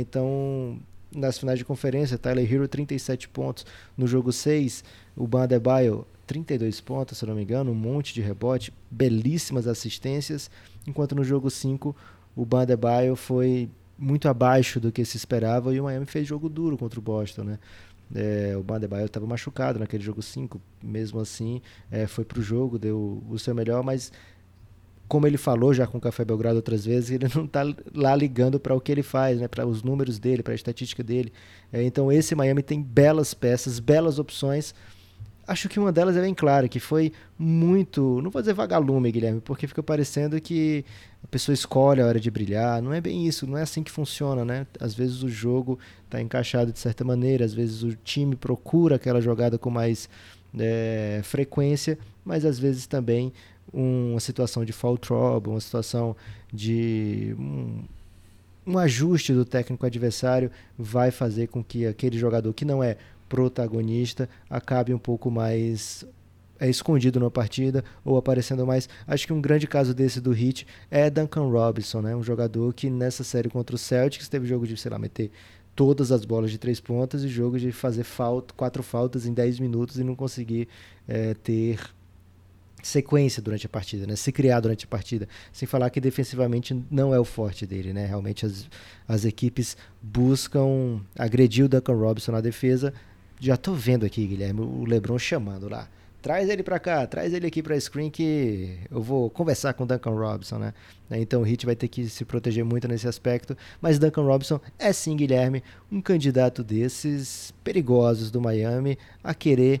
Então 0.00 0.80
nas 1.14 1.38
finais 1.38 1.58
de 1.58 1.64
conferência, 1.64 2.18
Tyler 2.18 2.52
Hero 2.52 2.68
37 2.68 3.28
pontos. 3.28 3.64
No 3.96 4.06
jogo 4.06 4.32
6, 4.32 4.84
o 5.16 5.26
Ban 5.26 5.46
32 6.28 6.80
pontos, 6.80 7.18
se 7.18 7.26
não 7.26 7.34
me 7.34 7.42
engano, 7.42 7.72
um 7.72 7.74
monte 7.74 8.14
de 8.14 8.20
rebote, 8.20 8.72
belíssimas 8.90 9.66
assistências, 9.66 10.50
enquanto 10.86 11.14
no 11.14 11.24
jogo 11.24 11.50
5 11.50 11.96
o 12.36 12.46
Ban 12.46 12.62
Adebayo 12.62 13.16
foi 13.16 13.68
muito 13.98 14.28
abaixo 14.28 14.78
do 14.78 14.92
que 14.92 15.04
se 15.04 15.16
esperava 15.16 15.74
e 15.74 15.80
o 15.80 15.84
Miami 15.84 16.06
fez 16.06 16.26
jogo 16.26 16.48
duro 16.48 16.78
contra 16.78 17.00
o 17.00 17.02
Boston, 17.02 17.42
né? 17.42 17.58
É, 18.14 18.56
o 18.56 18.62
Bandebaio 18.62 19.04
estava 19.04 19.26
machucado 19.26 19.78
naquele 19.78 20.02
jogo 20.02 20.22
5, 20.22 20.60
mesmo 20.82 21.20
assim 21.20 21.60
é, 21.90 22.06
foi 22.06 22.24
para 22.24 22.38
o 22.38 22.42
jogo, 22.42 22.78
deu 22.78 23.22
o 23.28 23.38
seu 23.38 23.54
melhor, 23.54 23.82
mas 23.82 24.10
como 25.06 25.26
ele 25.26 25.36
falou 25.36 25.74
já 25.74 25.86
com 25.86 25.98
o 25.98 26.00
Café 26.00 26.24
Belgrado 26.24 26.56
outras 26.56 26.84
vezes, 26.84 27.10
ele 27.10 27.26
não 27.34 27.44
está 27.44 27.62
lá 27.94 28.14
ligando 28.14 28.60
para 28.60 28.74
o 28.74 28.80
que 28.80 28.92
ele 28.92 29.02
faz, 29.02 29.40
né, 29.40 29.48
para 29.48 29.66
os 29.66 29.82
números 29.82 30.18
dele, 30.18 30.42
para 30.42 30.52
a 30.52 30.54
estatística 30.54 31.02
dele. 31.02 31.32
É, 31.72 31.82
então 31.82 32.12
esse 32.12 32.34
Miami 32.34 32.62
tem 32.62 32.82
belas 32.82 33.34
peças, 33.34 33.78
belas 33.78 34.18
opções. 34.18 34.74
Acho 35.48 35.66
que 35.66 35.80
uma 35.80 35.90
delas 35.90 36.14
é 36.14 36.20
bem 36.20 36.34
clara, 36.34 36.68
que 36.68 36.78
foi 36.78 37.10
muito, 37.38 38.20
não 38.20 38.30
vou 38.30 38.42
dizer 38.42 38.52
vagalume, 38.52 39.10
Guilherme, 39.10 39.40
porque 39.40 39.66
fica 39.66 39.82
parecendo 39.82 40.38
que 40.38 40.84
a 41.24 41.26
pessoa 41.26 41.54
escolhe 41.54 42.02
a 42.02 42.06
hora 42.06 42.20
de 42.20 42.30
brilhar. 42.30 42.82
Não 42.82 42.92
é 42.92 43.00
bem 43.00 43.26
isso, 43.26 43.46
não 43.46 43.56
é 43.56 43.62
assim 43.62 43.82
que 43.82 43.90
funciona, 43.90 44.44
né? 44.44 44.66
Às 44.78 44.92
vezes 44.92 45.22
o 45.22 45.28
jogo 45.30 45.78
está 46.04 46.20
encaixado 46.20 46.70
de 46.70 46.78
certa 46.78 47.02
maneira, 47.02 47.46
às 47.46 47.54
vezes 47.54 47.82
o 47.82 47.96
time 48.04 48.36
procura 48.36 48.96
aquela 48.96 49.22
jogada 49.22 49.56
com 49.56 49.70
mais 49.70 50.06
é, 50.58 51.22
frequência, 51.24 51.98
mas 52.26 52.44
às 52.44 52.58
vezes 52.58 52.86
também 52.86 53.32
uma 53.72 54.20
situação 54.20 54.66
de 54.66 54.72
foul 54.74 54.98
trouble, 54.98 55.52
uma 55.52 55.60
situação 55.62 56.14
de 56.52 57.34
um, 57.38 57.84
um 58.66 58.78
ajuste 58.78 59.32
do 59.32 59.46
técnico 59.46 59.86
adversário 59.86 60.50
vai 60.78 61.10
fazer 61.10 61.46
com 61.46 61.64
que 61.64 61.86
aquele 61.86 62.18
jogador 62.18 62.52
que 62.52 62.66
não 62.66 62.84
é 62.84 62.98
protagonista 63.28 64.28
acabe 64.48 64.92
um 64.94 64.98
pouco 64.98 65.30
mais 65.30 66.06
é 66.60 66.68
escondido 66.68 67.20
na 67.20 67.30
partida 67.30 67.84
ou 68.04 68.16
aparecendo 68.16 68.66
mais. 68.66 68.88
Acho 69.06 69.26
que 69.26 69.32
um 69.32 69.40
grande 69.40 69.66
caso 69.66 69.94
desse 69.94 70.20
do 70.20 70.34
Heat 70.34 70.66
é 70.90 71.08
Duncan 71.08 71.48
Robinson, 71.48 72.00
né? 72.02 72.16
Um 72.16 72.22
jogador 72.22 72.74
que 72.74 72.90
nessa 72.90 73.22
série 73.22 73.48
contra 73.48 73.76
o 73.76 73.78
Celtics 73.78 74.28
teve 74.28 74.46
jogo 74.46 74.66
de, 74.66 74.76
sei 74.76 74.90
lá, 74.90 74.98
meter 74.98 75.30
todas 75.76 76.10
as 76.10 76.24
bolas 76.24 76.50
de 76.50 76.58
três 76.58 76.80
pontas 76.80 77.22
e 77.22 77.28
jogo 77.28 77.58
de 77.58 77.70
fazer 77.70 78.02
falta, 78.02 78.52
quatro 78.54 78.82
faltas 78.82 79.24
em 79.26 79.32
10 79.32 79.60
minutos 79.60 79.96
e 79.98 80.02
não 80.02 80.16
conseguir 80.16 80.66
é, 81.06 81.34
ter 81.34 81.78
sequência 82.82 83.42
durante 83.42 83.66
a 83.66 83.68
partida, 83.68 84.06
né? 84.06 84.16
Se 84.16 84.32
criar 84.32 84.60
durante 84.60 84.84
a 84.84 84.88
partida, 84.88 85.28
sem 85.52 85.66
falar 85.66 85.90
que 85.90 86.00
defensivamente 86.00 86.80
não 86.90 87.14
é 87.14 87.20
o 87.20 87.24
forte 87.24 87.66
dele, 87.66 87.92
né? 87.92 88.06
Realmente 88.06 88.46
as, 88.46 88.68
as 89.06 89.24
equipes 89.24 89.76
buscam 90.02 91.00
agredir 91.16 91.64
o 91.64 91.68
Duncan 91.68 91.94
Robinson 91.94 92.32
na 92.32 92.40
defesa. 92.40 92.92
Já 93.40 93.56
tô 93.56 93.72
vendo 93.72 94.04
aqui, 94.04 94.26
Guilherme, 94.26 94.60
o 94.60 94.84
LeBron 94.84 95.18
chamando 95.18 95.68
lá. 95.68 95.88
Traz 96.20 96.48
ele 96.48 96.64
para 96.64 96.80
cá, 96.80 97.06
traz 97.06 97.32
ele 97.32 97.46
aqui 97.46 97.62
para 97.62 97.78
screen 97.78 98.10
que 98.10 98.76
eu 98.90 99.00
vou 99.00 99.30
conversar 99.30 99.72
com 99.72 99.84
o 99.84 99.86
Duncan 99.86 100.10
Robinson, 100.10 100.58
né? 100.58 100.74
Então 101.12 101.42
o 101.42 101.46
Heat 101.46 101.64
vai 101.64 101.76
ter 101.76 101.86
que 101.86 102.08
se 102.08 102.24
proteger 102.24 102.64
muito 102.64 102.88
nesse 102.88 103.06
aspecto, 103.06 103.56
mas 103.80 104.00
Duncan 104.00 104.22
Robinson 104.22 104.60
é 104.78 104.92
sim, 104.92 105.16
Guilherme, 105.16 105.62
um 105.90 106.00
candidato 106.00 106.64
desses 106.64 107.54
perigosos 107.62 108.32
do 108.32 108.40
Miami 108.40 108.98
a 109.22 109.32
querer 109.32 109.80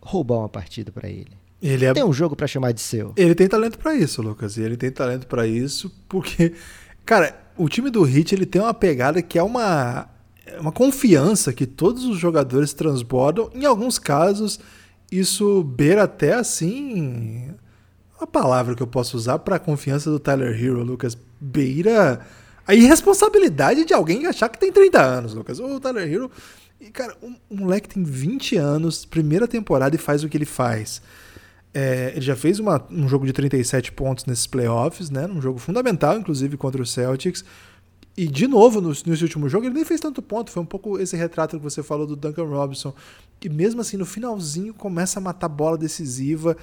roubar 0.00 0.38
uma 0.38 0.48
partida 0.48 0.90
para 0.90 1.10
ele. 1.10 1.32
Ele 1.62 1.84
é... 1.84 1.92
Tem 1.92 2.04
um 2.04 2.12
jogo 2.12 2.34
para 2.34 2.46
chamar 2.46 2.72
de 2.72 2.80
seu. 2.80 3.12
Ele 3.14 3.34
tem 3.34 3.46
talento 3.46 3.78
para 3.78 3.94
isso, 3.94 4.22
Lucas. 4.22 4.56
E 4.56 4.62
ele 4.62 4.78
tem 4.78 4.90
talento 4.90 5.26
para 5.26 5.46
isso 5.46 5.92
porque, 6.08 6.54
cara, 7.04 7.38
o 7.54 7.68
time 7.68 7.90
do 7.90 8.08
Heat 8.08 8.34
ele 8.34 8.46
tem 8.46 8.62
uma 8.62 8.72
pegada 8.72 9.20
que 9.20 9.38
é 9.38 9.42
uma 9.42 10.08
uma 10.58 10.72
confiança 10.72 11.52
que 11.52 11.66
todos 11.66 12.04
os 12.04 12.18
jogadores 12.18 12.72
transbordam. 12.72 13.50
Em 13.54 13.64
alguns 13.64 13.98
casos, 13.98 14.58
isso 15.10 15.62
beira 15.62 16.04
até 16.04 16.34
assim 16.34 17.54
a 18.20 18.26
palavra 18.26 18.74
que 18.74 18.82
eu 18.82 18.86
posso 18.86 19.16
usar 19.16 19.38
para 19.38 19.56
a 19.56 19.60
confiança 19.60 20.10
do 20.10 20.18
Tyler 20.18 20.52
Hero, 20.52 20.82
Lucas. 20.82 21.16
Beira 21.40 22.20
a 22.70 22.74
irresponsabilidade 22.74 23.84
de 23.84 23.92
alguém 23.92 24.26
achar 24.26 24.48
que 24.48 24.56
tem 24.56 24.70
30 24.70 25.02
anos, 25.02 25.34
Lucas. 25.34 25.58
O 25.58 25.80
Tyler 25.80 26.08
Hero. 26.08 26.30
E, 26.80 26.88
cara, 26.88 27.16
um, 27.20 27.34
um 27.50 27.56
moleque 27.56 27.88
tem 27.88 28.04
20 28.04 28.56
anos, 28.56 29.04
primeira 29.04 29.48
temporada 29.48 29.96
e 29.96 29.98
faz 29.98 30.22
o 30.22 30.28
que 30.28 30.36
ele 30.36 30.44
faz. 30.44 31.02
É, 31.74 32.12
ele 32.14 32.20
já 32.20 32.36
fez 32.36 32.60
uma, 32.60 32.80
um 32.88 33.08
jogo 33.08 33.26
de 33.26 33.32
37 33.32 33.90
pontos 33.90 34.24
nesses 34.24 34.46
playoffs, 34.46 35.10
né? 35.10 35.26
Um 35.26 35.42
jogo 35.42 35.58
fundamental, 35.58 36.16
inclusive, 36.16 36.56
contra 36.56 36.80
o 36.80 36.86
Celtics. 36.86 37.44
E, 38.16 38.26
de 38.26 38.46
novo, 38.46 38.80
no, 38.80 38.88
nesse 38.88 39.22
último 39.22 39.48
jogo, 39.48 39.66
ele 39.66 39.74
nem 39.74 39.84
fez 39.84 40.00
tanto 40.00 40.20
ponto. 40.20 40.50
Foi 40.50 40.62
um 40.62 40.66
pouco 40.66 40.98
esse 40.98 41.16
retrato 41.16 41.56
que 41.56 41.62
você 41.62 41.82
falou 41.82 42.06
do 42.06 42.16
Duncan 42.16 42.44
Robinson. 42.44 42.94
Que, 43.38 43.48
mesmo 43.48 43.80
assim, 43.80 43.96
no 43.96 44.04
finalzinho, 44.04 44.74
começa 44.74 45.18
a 45.18 45.22
matar 45.22 45.48
bola 45.48 45.78
decisiva. 45.78 46.56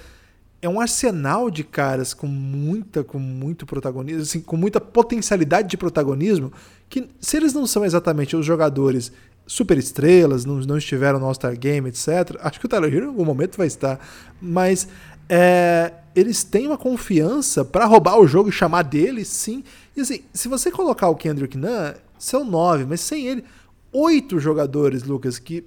É 0.61 0.67
um 0.67 0.79
arsenal 0.79 1.49
de 1.49 1.63
caras 1.63 2.13
com 2.13 2.27
muita, 2.27 3.03
com 3.03 3.19
muito 3.19 3.65
protagonismo, 3.65 4.21
assim, 4.21 4.41
com 4.41 4.57
muita 4.57 4.81
potencialidade 4.81 5.69
de 5.69 5.77
protagonismo, 5.77 6.51
que 6.89 7.07
se 7.19 7.37
eles 7.37 7.53
não 7.53 7.67
são 7.67 7.85
exatamente 7.85 8.35
os 8.35 8.45
jogadores 8.45 9.11
super 9.45 9.77
estrelas, 9.77 10.45
não, 10.45 10.59
não 10.59 10.77
estiveram 10.77 11.19
no 11.19 11.25
All-Star 11.25 11.57
Game, 11.57 11.87
etc. 11.87 12.37
Acho 12.41 12.59
que 12.59 12.65
o 12.65 12.69
Tyler 12.69 12.93
Hero 12.93 13.05
em 13.05 13.09
algum 13.09 13.23
momento 13.23 13.55
vai 13.57 13.67
estar. 13.67 13.99
Mas 14.41 14.87
é, 15.29 15.93
eles 16.15 16.43
têm 16.43 16.67
uma 16.67 16.77
confiança 16.77 17.63
para 17.63 17.85
roubar 17.85 18.19
o 18.19 18.27
jogo 18.27 18.49
e 18.49 18.51
chamar 18.51 18.83
dele, 18.83 19.23
sim. 19.23 19.63
E 19.97 20.01
assim, 20.01 20.21
se 20.31 20.47
você 20.47 20.69
colocar 20.69 21.09
o 21.09 21.15
Kendrick 21.15 21.57
Nunn, 21.57 21.95
são 22.19 22.45
nove, 22.45 22.85
mas 22.85 23.01
sem 23.01 23.25
ele, 23.25 23.43
oito 23.91 24.39
jogadores, 24.39 25.01
Lucas, 25.01 25.39
que 25.39 25.65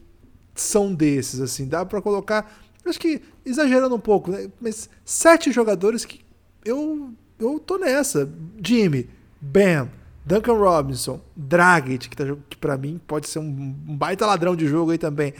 são 0.54 0.94
desses, 0.94 1.40
assim, 1.40 1.66
dá 1.66 1.84
para 1.84 2.00
colocar, 2.00 2.48
acho 2.86 3.00
que 3.00 3.20
exagerando 3.44 3.96
um 3.96 4.00
pouco, 4.00 4.30
né? 4.30 4.48
mas 4.60 4.88
sete 5.04 5.50
jogadores 5.50 6.04
que 6.04 6.20
eu, 6.64 7.10
eu 7.40 7.58
tô 7.58 7.76
nessa. 7.76 8.32
Jimmy, 8.64 9.10
Bam, 9.40 9.88
Duncan 10.24 10.54
Robinson, 10.54 11.20
Dragic, 11.34 12.08
que, 12.08 12.16
tá, 12.16 12.24
que 12.48 12.56
para 12.56 12.78
mim 12.78 13.00
pode 13.04 13.28
ser 13.28 13.40
um, 13.40 13.72
baita 13.72 14.26
ladrão 14.26 14.54
de 14.54 14.68
jogo 14.68 14.92
aí 14.92 14.98
também. 14.98 15.34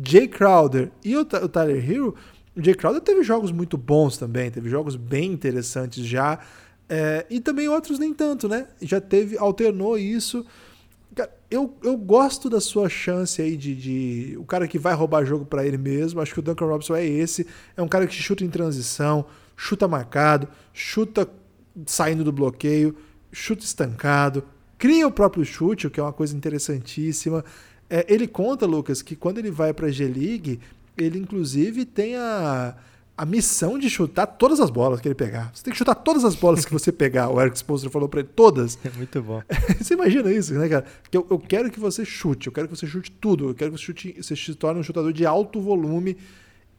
Jay 0.00 0.28
Crowder 0.28 0.92
e 1.04 1.16
o, 1.16 1.22
o 1.22 1.48
Tyler 1.48 1.90
Hero. 1.90 2.14
O 2.54 2.62
Jay 2.62 2.74
Crowder 2.74 3.00
teve 3.00 3.24
jogos 3.24 3.50
muito 3.50 3.76
bons 3.76 4.16
também, 4.16 4.50
teve 4.52 4.68
jogos 4.70 4.94
bem 4.94 5.32
interessantes 5.32 6.06
já. 6.06 6.38
É, 6.88 7.26
e 7.28 7.40
também 7.40 7.68
outros 7.68 7.98
nem 7.98 8.14
tanto, 8.14 8.48
né? 8.48 8.68
Já 8.80 9.00
teve, 9.00 9.36
alternou 9.38 9.98
isso. 9.98 10.46
eu, 11.50 11.74
eu 11.82 11.96
gosto 11.96 12.48
da 12.48 12.60
sua 12.60 12.88
chance 12.88 13.42
aí 13.42 13.56
de, 13.56 13.74
de 13.74 14.36
o 14.38 14.44
cara 14.44 14.68
que 14.68 14.78
vai 14.78 14.94
roubar 14.94 15.24
jogo 15.24 15.44
para 15.44 15.66
ele 15.66 15.78
mesmo. 15.78 16.20
Acho 16.20 16.32
que 16.32 16.40
o 16.40 16.42
Duncan 16.42 16.66
Robinson 16.66 16.94
é 16.94 17.04
esse. 17.04 17.46
É 17.76 17.82
um 17.82 17.88
cara 17.88 18.06
que 18.06 18.14
chuta 18.14 18.44
em 18.44 18.50
transição, 18.50 19.26
chuta 19.56 19.88
marcado, 19.88 20.48
chuta 20.72 21.28
saindo 21.86 22.24
do 22.24 22.32
bloqueio, 22.32 22.96
chuta 23.32 23.64
estancado, 23.64 24.44
cria 24.78 25.06
o 25.06 25.12
próprio 25.12 25.44
chute, 25.44 25.86
o 25.86 25.90
que 25.90 26.00
é 26.00 26.02
uma 26.02 26.12
coisa 26.12 26.36
interessantíssima. 26.36 27.44
É, 27.90 28.04
ele 28.08 28.26
conta, 28.26 28.66
Lucas, 28.66 29.02
que 29.02 29.14
quando 29.14 29.38
ele 29.38 29.50
vai 29.50 29.72
para 29.74 29.88
a 29.88 29.90
G-League, 29.90 30.60
ele 30.96 31.18
inclusive 31.18 31.84
tem 31.84 32.16
a 32.16 32.74
a 33.16 33.24
missão 33.24 33.78
de 33.78 33.88
chutar 33.88 34.26
todas 34.26 34.60
as 34.60 34.68
bolas 34.68 35.00
que 35.00 35.08
ele 35.08 35.14
pegar. 35.14 35.50
Você 35.54 35.64
tem 35.64 35.72
que 35.72 35.78
chutar 35.78 35.94
todas 35.94 36.22
as 36.22 36.34
bolas 36.34 36.66
que 36.66 36.72
você 36.72 36.92
pegar. 36.92 37.30
O 37.30 37.40
Eric 37.40 37.56
Spoelstra 37.56 37.90
falou 37.90 38.08
para 38.08 38.20
ele, 38.20 38.28
todas. 38.28 38.78
É 38.84 38.90
muito 38.90 39.22
bom. 39.22 39.42
você 39.80 39.94
imagina 39.94 40.30
isso, 40.30 40.52
né, 40.52 40.68
cara? 40.68 40.84
Porque 41.02 41.16
eu, 41.16 41.26
eu, 41.30 41.38
quero 41.38 41.70
que 41.70 41.80
você 41.80 42.04
chute, 42.04 42.48
eu 42.48 42.52
quero 42.52 42.68
que 42.68 42.76
você 42.76 42.86
chute 42.86 43.10
tudo, 43.10 43.48
eu 43.48 43.54
quero 43.54 43.72
que 43.72 43.78
você, 43.78 43.84
chute, 43.84 44.14
você 44.20 44.36
se 44.36 44.54
torne 44.54 44.80
um 44.80 44.82
chutador 44.82 45.12
de 45.14 45.24
alto 45.24 45.60
volume. 45.60 46.16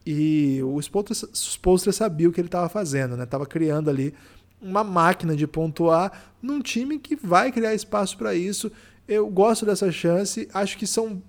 E 0.06 0.60
o 0.62 0.80
Spoelstra 0.80 1.92
sabia 1.92 2.28
o 2.28 2.32
que 2.32 2.40
ele 2.40 2.48
estava 2.48 2.68
fazendo, 2.68 3.16
né? 3.16 3.26
Tava 3.26 3.44
criando 3.44 3.90
ali 3.90 4.14
uma 4.62 4.84
máquina 4.84 5.34
de 5.34 5.46
pontuar 5.46 6.12
num 6.40 6.60
time 6.60 6.98
que 6.98 7.16
vai 7.16 7.50
criar 7.50 7.74
espaço 7.74 8.16
para 8.16 8.34
isso. 8.34 8.70
Eu 9.08 9.28
gosto 9.28 9.66
dessa 9.66 9.90
chance, 9.90 10.48
acho 10.54 10.78
que 10.78 10.86
são 10.86 11.20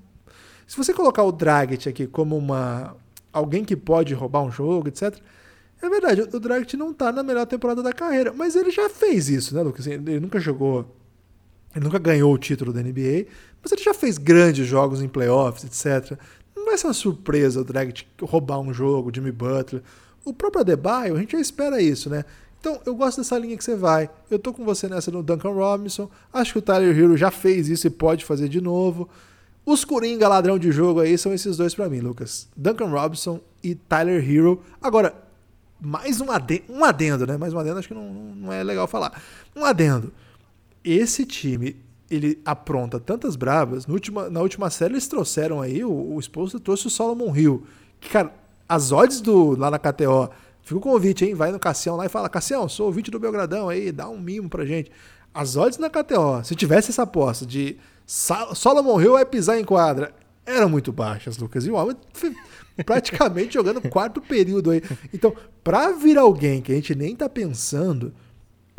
se 0.70 0.78
você 0.78 0.94
colocar 0.94 1.24
o 1.24 1.32
Dragic 1.32 1.90
aqui 1.90 2.06
como 2.06 2.38
uma 2.38 2.96
alguém 3.32 3.64
que 3.64 3.76
pode 3.76 4.14
roubar 4.14 4.44
um 4.44 4.52
jogo, 4.52 4.88
etc. 4.88 5.18
É 5.82 5.90
verdade, 5.90 6.22
o 6.22 6.40
Dragic 6.40 6.76
não 6.76 6.94
tá 6.94 7.12
na 7.12 7.24
melhor 7.24 7.46
temporada 7.46 7.82
da 7.82 7.94
carreira, 7.94 8.34
mas 8.34 8.56
ele 8.56 8.70
já 8.70 8.90
fez 8.90 9.30
isso, 9.30 9.56
né, 9.56 9.62
Lucas? 9.62 9.88
Ele 9.88 10.20
nunca 10.20 10.40
jogou, 10.40 10.94
ele 11.74 11.86
nunca 11.86 11.98
ganhou 11.98 12.34
o 12.34 12.38
título 12.38 12.74
da 12.74 12.82
NBA, 12.82 13.28
mas 13.62 13.72
ele 13.72 13.82
já 13.82 13.94
fez 13.94 14.18
grandes 14.18 14.68
jogos 14.68 15.02
em 15.02 15.08
playoffs, 15.08 15.64
etc. 15.64 16.20
Não 16.56 16.66
vai 16.66 16.78
ser 16.78 16.88
uma 16.88 16.94
surpresa 16.94 17.62
o 17.62 17.64
Dragic 17.64 18.06
roubar 18.22 18.60
um 18.60 18.74
jogo, 18.74 19.12
Jimmy 19.14 19.32
Butler. 19.32 19.82
O 20.26 20.34
próprio 20.34 20.62
Adebayo, 20.62 21.16
a 21.16 21.20
gente 21.20 21.32
já 21.32 21.40
espera 21.40 21.82
isso, 21.82 22.10
né? 22.10 22.26
Então, 22.60 22.82
eu 22.86 22.94
gosto 22.94 23.20
dessa 23.20 23.38
linha 23.38 23.56
que 23.56 23.64
você 23.64 23.76
vai. 23.76 24.10
Eu 24.30 24.38
tô 24.38 24.52
com 24.52 24.66
você 24.66 24.90
nessa 24.90 25.10
no 25.10 25.24
Duncan 25.24 25.52
Robinson. 25.52 26.10
Acho 26.32 26.54
que 26.54 26.60
o 26.60 26.62
Tyler 26.62 26.98
Hero 26.98 27.16
já 27.16 27.32
fez 27.32 27.70
isso 27.70 27.88
e 27.88 27.90
pode 27.90 28.26
fazer 28.26 28.50
de 28.50 28.60
novo. 28.60 29.10
Os 29.70 29.86
Coringa 29.86 30.28
ladrão 30.28 30.58
de 30.58 30.72
jogo 30.72 31.00
aí 31.00 31.16
são 31.16 31.32
esses 31.32 31.56
dois 31.56 31.76
para 31.76 31.88
mim, 31.88 32.00
Lucas. 32.00 32.48
Duncan 32.58 32.88
Robinson 32.88 33.40
e 33.62 33.76
Tyler 33.76 34.28
Hero. 34.28 34.64
Agora, 34.82 35.14
mais 35.80 36.20
um 36.20 36.32
adendo, 36.32 36.64
um 36.68 36.84
adendo, 36.84 37.28
né? 37.28 37.38
Mais 37.38 37.54
um 37.54 37.60
adendo, 37.60 37.78
acho 37.78 37.88
que 37.88 37.94
não, 37.94 38.12
não 38.12 38.52
é 38.52 38.64
legal 38.64 38.88
falar. 38.88 39.22
Um 39.56 39.64
adendo. 39.64 40.12
Esse 40.84 41.24
time, 41.24 41.76
ele 42.10 42.42
apronta 42.44 43.00
tantas 43.00 43.36
bravas. 43.36 43.86
Última, 43.88 44.28
na 44.28 44.42
última 44.42 44.72
série 44.72 44.94
eles 44.94 45.08
trouxeram 45.08 45.62
aí, 45.62 45.86
o, 45.86 46.16
o 46.16 46.20
esposo 46.20 46.60
trouxe 46.60 46.88
o 46.88 46.90
Solomon 46.90 47.36
Hill. 47.36 47.64
Que, 48.00 48.10
cara, 48.10 48.34
as 48.68 48.92
odds 48.92 49.22
do, 49.22 49.56
lá 49.56 49.70
na 49.70 49.78
KTO, 49.78 50.32
fica 50.64 50.80
o 50.80 50.82
convite, 50.82 51.26
hein? 51.26 51.36
Vai 51.36 51.52
no 51.52 51.60
Cassião 51.60 51.96
lá 51.96 52.08
e 52.08 52.10
fala, 52.10 52.28
Cassião, 52.28 52.68
sou 52.68 52.88
ouvinte 52.88 53.12
do 53.12 53.20
Belgradão 53.20 53.70
aí, 53.70 53.92
dá 53.92 54.10
um 54.10 54.20
mimo 54.20 54.50
pra 54.50 54.66
gente. 54.66 54.92
As 55.32 55.56
odds 55.56 55.78
na 55.78 55.92
KTO, 55.92 56.44
se 56.44 56.56
tivesse 56.56 56.90
essa 56.90 57.04
aposta 57.04 57.46
de 57.46 57.78
Solomon 58.56 59.00
Hill 59.00 59.12
vai 59.14 59.24
pisar 59.24 59.60
em 59.60 59.64
quadra. 59.64 60.12
Eram 60.44 60.68
muito 60.68 60.92
baixas, 60.92 61.38
Lucas. 61.38 61.64
E 61.68 61.70
o 61.70 61.76
homem 61.76 61.96
praticamente 62.84 63.54
jogando 63.54 63.88
quarto 63.88 64.20
período 64.20 64.72
aí. 64.72 64.82
Então, 65.14 65.36
para 65.64 65.92
vir 65.92 66.18
alguém 66.18 66.60
que 66.60 66.72
a 66.72 66.76
gente 66.76 66.96
nem 66.96 67.16
tá 67.16 67.30
pensando, 67.30 68.12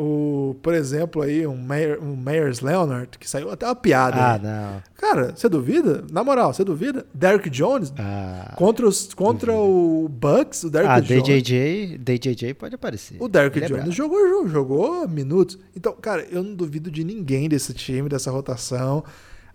o, 0.01 0.57
por 0.63 0.73
exemplo, 0.73 1.21
aí 1.21 1.47
um, 1.47 1.57
Mayer, 1.57 2.03
um 2.03 2.17
Myers 2.17 2.61
Leonard, 2.61 3.19
que 3.19 3.29
saiu 3.29 3.51
até 3.51 3.67
uma 3.67 3.77
piada. 3.77 4.17
Ah, 4.17 4.39
não. 4.39 4.83
Cara, 4.97 5.35
você 5.37 5.47
duvida? 5.47 6.05
Na 6.11 6.25
moral, 6.25 6.55
você 6.55 6.65
duvida? 6.65 7.05
Derrick 7.13 7.51
Jones 7.51 7.93
ah, 7.99 8.55
contra, 8.57 8.89
os, 8.89 9.13
contra 9.13 9.53
o 9.55 10.09
Bucks, 10.09 10.65
o 10.65 10.71
Derrick 10.71 10.91
ah, 10.91 11.01
Jones. 11.01 11.23
DJJ, 11.23 11.99
DJJ 11.99 12.55
pode 12.55 12.75
aparecer. 12.75 13.17
O 13.21 13.29
Derrick 13.29 13.63
é 13.63 13.67
Jones 13.67 13.95
jogou, 13.95 14.49
jogou 14.49 15.07
minutos. 15.07 15.59
Então, 15.77 15.93
cara, 15.93 16.27
eu 16.31 16.43
não 16.43 16.55
duvido 16.55 16.91
de 16.91 17.05
ninguém 17.05 17.47
desse 17.47 17.75
time, 17.75 18.09
dessa 18.09 18.31
rotação. 18.31 19.05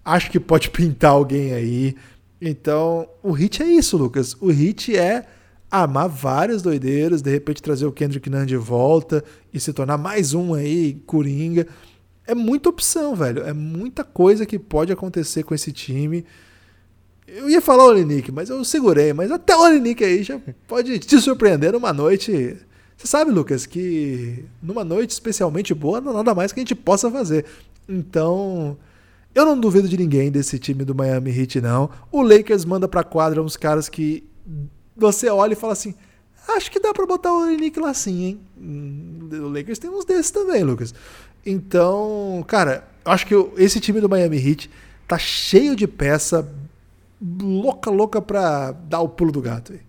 Acho 0.04 0.30
que 0.30 0.40
pode 0.40 0.70
pintar 0.72 1.12
alguém 1.12 1.54
aí. 1.54 1.96
Então, 2.40 3.08
o 3.24 3.32
hit 3.32 3.64
é 3.64 3.66
isso, 3.66 3.98
Lucas. 3.98 4.38
O 4.40 4.52
hit 4.52 4.96
é 4.96 5.26
armar 5.70 6.08
várias 6.08 6.62
doideiras, 6.62 7.22
de 7.22 7.30
repente 7.30 7.62
trazer 7.62 7.86
o 7.86 7.92
Kendrick 7.92 8.30
Nunn 8.30 8.46
de 8.46 8.58
volta 8.58 9.24
e 9.54 9.60
se 9.60 9.74
tornar 9.74 9.98
mais 9.98 10.34
um 10.34 10.54
aí, 10.54 11.02
Coringa. 11.06 11.68
É 12.28 12.34
muita 12.34 12.70
opção, 12.70 13.16
velho. 13.16 13.44
É 13.44 13.54
muita 13.54 14.04
coisa 14.04 14.46
que 14.46 14.58
pode 14.58 14.92
acontecer 14.92 15.44
com 15.44 15.54
esse 15.54 15.72
time. 15.72 16.26
Eu 17.28 17.50
ia 17.50 17.62
falar 17.62 17.86
o 17.86 17.88
Olinick, 17.90 18.32
mas 18.32 18.50
eu 18.50 18.64
segurei. 18.64 19.14
Mas 19.14 19.32
até 19.32 19.56
o 19.56 19.62
Olinick 19.62 20.04
aí 20.04 20.24
já 20.24 20.40
pode 20.68 21.00
te 21.00 21.20
surpreender 21.20 21.74
numa 21.74 21.94
noite. 21.94 22.58
Você 22.98 23.08
sabe, 23.08 23.32
Lucas, 23.32 23.66
que 23.66 24.46
numa 24.62 24.84
noite 24.84 25.12
especialmente 25.12 25.74
boa 25.74 26.00
não 26.00 26.12
há 26.12 26.16
nada 26.16 26.34
mais 26.34 26.52
que 26.52 26.60
a 26.60 26.62
gente 26.62 26.76
possa 26.76 27.12
fazer. 27.12 27.46
Então, 27.88 28.78
eu 29.34 29.46
não 29.46 29.60
duvido 29.60 29.88
de 29.88 29.98
ninguém 29.98 30.32
desse 30.32 30.58
time 30.58 30.84
do 30.84 30.96
Miami 30.96 31.30
Heat, 31.38 31.62
não. 31.62 31.90
O 32.12 32.22
Lakers 32.22 32.66
manda 32.66 32.88
pra 32.88 33.04
quadra 33.04 33.44
uns 33.44 33.58
caras 33.58 33.90
que 33.90 34.24
você 34.96 35.30
olha 35.30 35.54
e 35.54 35.56
fala 35.56 35.74
assim: 35.74 35.94
acho 36.48 36.72
que 36.72 36.80
dá 36.80 36.94
para 36.94 37.06
botar 37.06 37.34
o 37.34 37.46
Nick 37.48 37.80
lá 37.80 37.94
sim, 37.94 38.24
hein? 38.24 38.40
Hum, 38.58 39.30
o 39.32 39.50
Lakers 39.50 39.80
tem 39.80 39.90
uns 39.90 40.06
desses 40.06 40.32
também, 40.32 40.64
Lucas. 40.64 40.94
Então, 41.46 42.44
cara, 42.48 42.88
acho 43.04 43.26
que 43.28 43.36
esse 43.58 43.80
time 43.80 44.02
do 44.02 44.10
Miami 44.10 44.38
Heat 44.38 44.70
tá 45.08 45.18
cheio 45.18 45.76
de 45.76 45.88
peça 45.88 46.50
louca, 47.22 47.90
louca 47.90 48.22
pra 48.22 48.72
dar 48.72 49.02
o 49.02 49.10
pulo 49.10 49.32
do 49.32 49.42
gato 49.42 49.74
aí. 49.74 49.82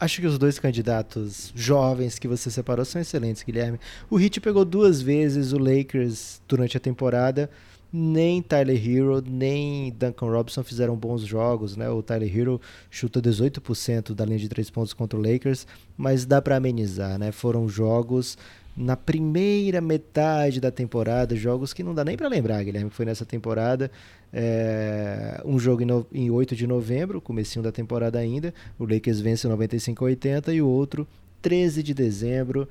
Acho 0.00 0.20
que 0.20 0.26
os 0.26 0.38
dois 0.38 0.60
candidatos 0.60 1.52
jovens 1.56 2.20
que 2.20 2.28
você 2.28 2.50
separou 2.50 2.84
são 2.84 3.00
excelentes, 3.00 3.42
Guilherme. 3.42 3.80
O 4.08 4.20
Heat 4.20 4.40
pegou 4.40 4.64
duas 4.64 5.02
vezes 5.02 5.52
o 5.52 5.58
Lakers 5.58 6.40
durante 6.46 6.76
a 6.76 6.80
temporada 6.80 7.50
nem 7.92 8.42
Tyler 8.42 8.76
Hero, 8.76 9.22
nem 9.26 9.90
Duncan 9.92 10.26
Robinson 10.26 10.62
fizeram 10.62 10.94
bons 10.94 11.22
jogos, 11.22 11.76
né? 11.76 11.88
O 11.88 12.02
Tyler 12.02 12.36
Hero 12.36 12.60
chuta 12.90 13.20
18% 13.20 14.14
da 14.14 14.24
linha 14.24 14.38
de 14.38 14.48
três 14.48 14.70
pontos 14.70 14.92
contra 14.92 15.18
o 15.18 15.22
Lakers, 15.22 15.66
mas 15.96 16.26
dá 16.26 16.42
para 16.42 16.56
amenizar, 16.56 17.18
né? 17.18 17.32
Foram 17.32 17.68
jogos 17.68 18.36
na 18.76 18.96
primeira 18.96 19.80
metade 19.80 20.60
da 20.60 20.70
temporada, 20.70 21.34
jogos 21.34 21.72
que 21.72 21.82
não 21.82 21.92
dá 21.92 22.04
nem 22.04 22.16
para 22.16 22.28
lembrar, 22.28 22.62
Guilherme, 22.62 22.90
foi 22.90 23.04
nessa 23.04 23.26
temporada, 23.26 23.90
é, 24.32 25.42
um 25.44 25.58
jogo 25.58 25.82
em, 25.82 25.86
no, 25.86 26.06
em 26.12 26.30
8 26.30 26.54
de 26.54 26.64
novembro, 26.64 27.20
comecinho 27.20 27.62
da 27.62 27.72
temporada 27.72 28.20
ainda, 28.20 28.54
o 28.78 28.84
Lakers 28.84 29.18
vence 29.18 29.48
95-80 29.48 30.54
e 30.54 30.62
o 30.62 30.68
outro 30.68 31.08
13 31.42 31.82
de 31.82 31.92
dezembro, 31.92 32.68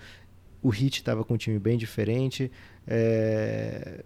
o 0.64 0.74
Heat 0.74 1.00
estava 1.00 1.26
com 1.26 1.34
um 1.34 1.38
time 1.38 1.60
bem 1.60 1.78
diferente, 1.78 2.50
é, 2.88 4.04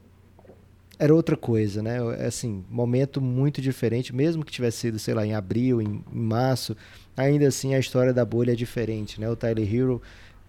era 1.01 1.15
outra 1.15 1.35
coisa, 1.35 1.81
né? 1.81 1.97
Assim, 2.27 2.63
momento 2.69 3.19
muito 3.19 3.59
diferente, 3.59 4.15
mesmo 4.15 4.45
que 4.45 4.51
tivesse 4.51 4.77
sido, 4.77 4.99
sei 4.99 5.15
lá, 5.15 5.25
em 5.25 5.33
abril, 5.33 5.81
em, 5.81 6.03
em 6.13 6.21
março, 6.21 6.77
ainda 7.17 7.47
assim 7.47 7.73
a 7.73 7.79
história 7.79 8.13
da 8.13 8.23
bolha 8.23 8.51
é 8.51 8.55
diferente, 8.55 9.19
né? 9.19 9.27
O 9.27 9.35
Tyler 9.35 9.75
Hero, 9.75 9.99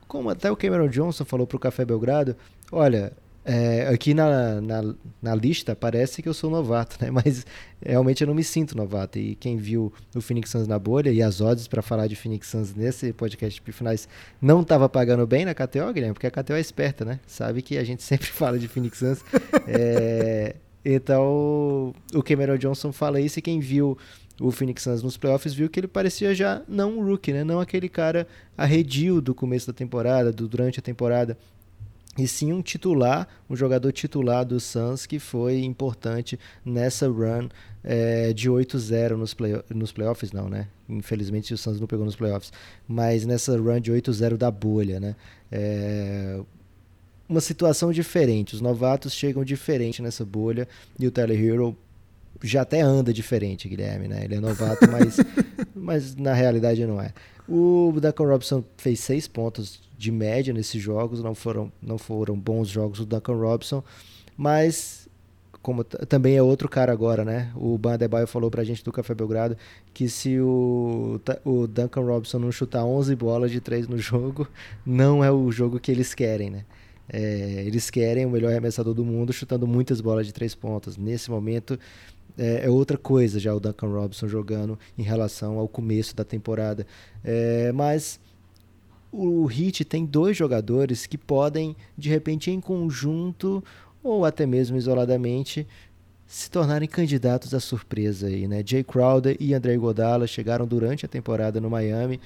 como 0.06 0.28
até 0.28 0.50
o 0.50 0.56
Cameron 0.56 0.88
Johnson 0.88 1.24
falou 1.24 1.46
para 1.46 1.56
o 1.56 1.58
Café 1.58 1.86
Belgrado, 1.86 2.36
olha, 2.70 3.14
é, 3.44 3.88
aqui 3.88 4.14
na, 4.14 4.60
na, 4.60 4.94
na, 5.20 5.34
lista 5.34 5.74
parece 5.74 6.22
que 6.22 6.28
eu 6.28 6.34
sou 6.34 6.48
novato, 6.48 6.96
né? 7.00 7.10
Mas 7.12 7.44
realmente 7.84 8.20
eu 8.20 8.26
não 8.28 8.34
me 8.34 8.44
sinto 8.44 8.76
novato. 8.76 9.18
E 9.18 9.34
quem 9.34 9.56
viu 9.56 9.92
o 10.14 10.20
Phoenix 10.20 10.50
Suns 10.50 10.68
na 10.68 10.78
bolha 10.78 11.10
e 11.10 11.20
as 11.20 11.40
odds 11.40 11.66
para 11.66 11.82
falar 11.82 12.06
de 12.06 12.14
Phoenix 12.14 12.48
Suns 12.48 12.74
nesse 12.74 13.12
podcast 13.12 13.60
de 13.60 13.72
finais 13.72 14.08
não 14.40 14.62
estava 14.62 14.88
pagando 14.88 15.26
bem 15.26 15.44
na 15.44 15.54
KTO, 15.54 15.92
Guilherme, 15.92 16.14
porque 16.14 16.26
a 16.26 16.30
KTO 16.30 16.54
é 16.54 16.60
esperta, 16.60 17.04
né? 17.04 17.18
Sabe 17.26 17.62
que 17.62 17.76
a 17.76 17.84
gente 17.84 18.02
sempre 18.04 18.28
fala 18.28 18.58
de 18.58 18.68
Phoenix 18.68 18.98
Suns. 18.98 19.24
é, 19.66 20.54
então 20.84 21.92
o 22.14 22.22
Cameron 22.22 22.56
Johnson 22.58 22.92
fala 22.92 23.20
isso 23.20 23.38
e 23.38 23.42
quem 23.42 23.58
viu 23.58 23.98
o 24.40 24.50
Phoenix 24.50 24.82
Suns 24.82 25.02
nos 25.02 25.16
playoffs 25.16 25.52
viu 25.52 25.68
que 25.68 25.78
ele 25.80 25.88
parecia 25.88 26.34
já 26.34 26.62
não 26.68 26.98
um 26.98 27.04
rookie, 27.04 27.32
né? 27.32 27.44
Não 27.44 27.60
aquele 27.60 27.88
cara 27.88 28.26
arredio 28.56 29.20
do 29.20 29.34
começo 29.34 29.66
da 29.66 29.72
temporada, 29.72 30.32
do 30.32 30.48
durante 30.48 30.78
a 30.78 30.82
temporada 30.82 31.36
e 32.16 32.28
sim 32.28 32.52
um 32.52 32.60
titular, 32.60 33.26
um 33.48 33.56
jogador 33.56 33.90
titular 33.90 34.44
do 34.44 34.60
Suns 34.60 35.06
que 35.06 35.18
foi 35.18 35.60
importante 35.60 36.38
nessa 36.64 37.08
run 37.08 37.48
é, 37.82 38.32
de 38.34 38.50
8-0 38.50 39.16
nos, 39.16 39.32
play, 39.32 39.62
nos 39.70 39.92
playoffs, 39.92 40.30
não, 40.30 40.48
né? 40.48 40.68
Infelizmente 40.88 41.54
o 41.54 41.58
Suns 41.58 41.80
não 41.80 41.86
pegou 41.86 42.04
nos 42.04 42.16
playoffs, 42.16 42.52
mas 42.86 43.24
nessa 43.24 43.56
run 43.56 43.80
de 43.80 43.90
8-0 43.90 44.36
da 44.36 44.50
bolha, 44.50 45.00
né? 45.00 45.16
É, 45.50 46.38
uma 47.26 47.40
situação 47.40 47.90
diferente, 47.90 48.54
os 48.54 48.60
novatos 48.60 49.14
chegam 49.14 49.42
diferente 49.42 50.02
nessa 50.02 50.22
bolha 50.22 50.68
e 50.98 51.06
o 51.06 51.10
Tyler 51.10 51.42
Hero 51.42 51.76
já 52.42 52.62
até 52.62 52.80
anda 52.82 53.12
diferente, 53.12 53.68
Guilherme, 53.68 54.08
né? 54.08 54.24
Ele 54.24 54.34
é 54.34 54.40
novato, 54.40 54.86
mas, 54.90 55.16
mas 55.74 56.14
na 56.14 56.34
realidade 56.34 56.84
não 56.84 57.00
é. 57.00 57.12
O 57.48 57.92
Duncan 58.00 58.24
Robinson 58.24 58.64
fez 58.76 59.00
seis 59.00 59.26
pontos 59.26 59.80
de 60.02 60.10
média 60.10 60.52
nesses 60.52 60.82
jogos, 60.82 61.22
não 61.22 61.32
foram, 61.32 61.70
não 61.80 61.96
foram 61.96 62.36
bons 62.36 62.68
jogos 62.68 62.98
do 62.98 63.06
Duncan 63.06 63.34
Robinson, 63.34 63.84
mas 64.36 65.08
como 65.62 65.84
também 65.84 66.36
é 66.36 66.42
outro 66.42 66.68
cara 66.68 66.92
agora, 66.92 67.24
né? 67.24 67.52
O 67.54 67.78
Ban 67.78 67.94
Adebayo 67.94 68.26
falou 68.26 68.50
pra 68.50 68.64
gente 68.64 68.82
do 68.82 68.90
Café 68.90 69.14
Belgrado 69.14 69.56
que 69.94 70.08
se 70.08 70.40
o, 70.40 71.20
o 71.44 71.68
Duncan 71.68 72.00
Robinson 72.00 72.40
não 72.40 72.50
chutar 72.50 72.84
11 72.84 73.14
bolas 73.14 73.52
de 73.52 73.60
3 73.60 73.86
no 73.86 73.96
jogo, 73.96 74.48
não 74.84 75.22
é 75.22 75.30
o 75.30 75.52
jogo 75.52 75.78
que 75.78 75.92
eles 75.92 76.14
querem, 76.14 76.50
né? 76.50 76.64
É, 77.08 77.62
eles 77.64 77.88
querem 77.88 78.26
o 78.26 78.30
melhor 78.30 78.50
arremessador 78.50 78.94
do 78.94 79.04
mundo 79.04 79.32
chutando 79.32 79.68
muitas 79.68 80.00
bolas 80.00 80.26
de 80.26 80.32
três 80.32 80.52
pontas. 80.52 80.96
Nesse 80.96 81.30
momento 81.30 81.78
é, 82.36 82.66
é, 82.66 82.70
outra 82.70 82.98
coisa 82.98 83.38
já 83.38 83.54
o 83.54 83.60
Duncan 83.60 83.88
Robinson 83.88 84.26
jogando 84.26 84.76
em 84.98 85.02
relação 85.02 85.58
ao 85.58 85.68
começo 85.68 86.16
da 86.16 86.24
temporada. 86.24 86.84
É, 87.22 87.70
mas 87.70 88.18
o 89.12 89.48
Heat 89.50 89.84
tem 89.84 90.06
dois 90.06 90.36
jogadores 90.36 91.06
que 91.06 91.18
podem, 91.18 91.76
de 91.96 92.08
repente, 92.08 92.50
em 92.50 92.60
conjunto 92.60 93.62
ou 94.02 94.24
até 94.24 94.46
mesmo 94.46 94.76
isoladamente, 94.76 95.66
se 96.26 96.50
tornarem 96.50 96.88
candidatos 96.88 97.52
à 97.52 97.60
surpresa 97.60 98.26
aí, 98.26 98.48
né? 98.48 98.62
Jay 98.64 98.82
Crowder 98.82 99.36
e 99.38 99.52
André 99.52 99.76
Godala 99.76 100.26
chegaram 100.26 100.66
durante 100.66 101.04
a 101.04 101.08
temporada 101.08 101.60
no 101.60 101.68
Miami, 101.68 102.18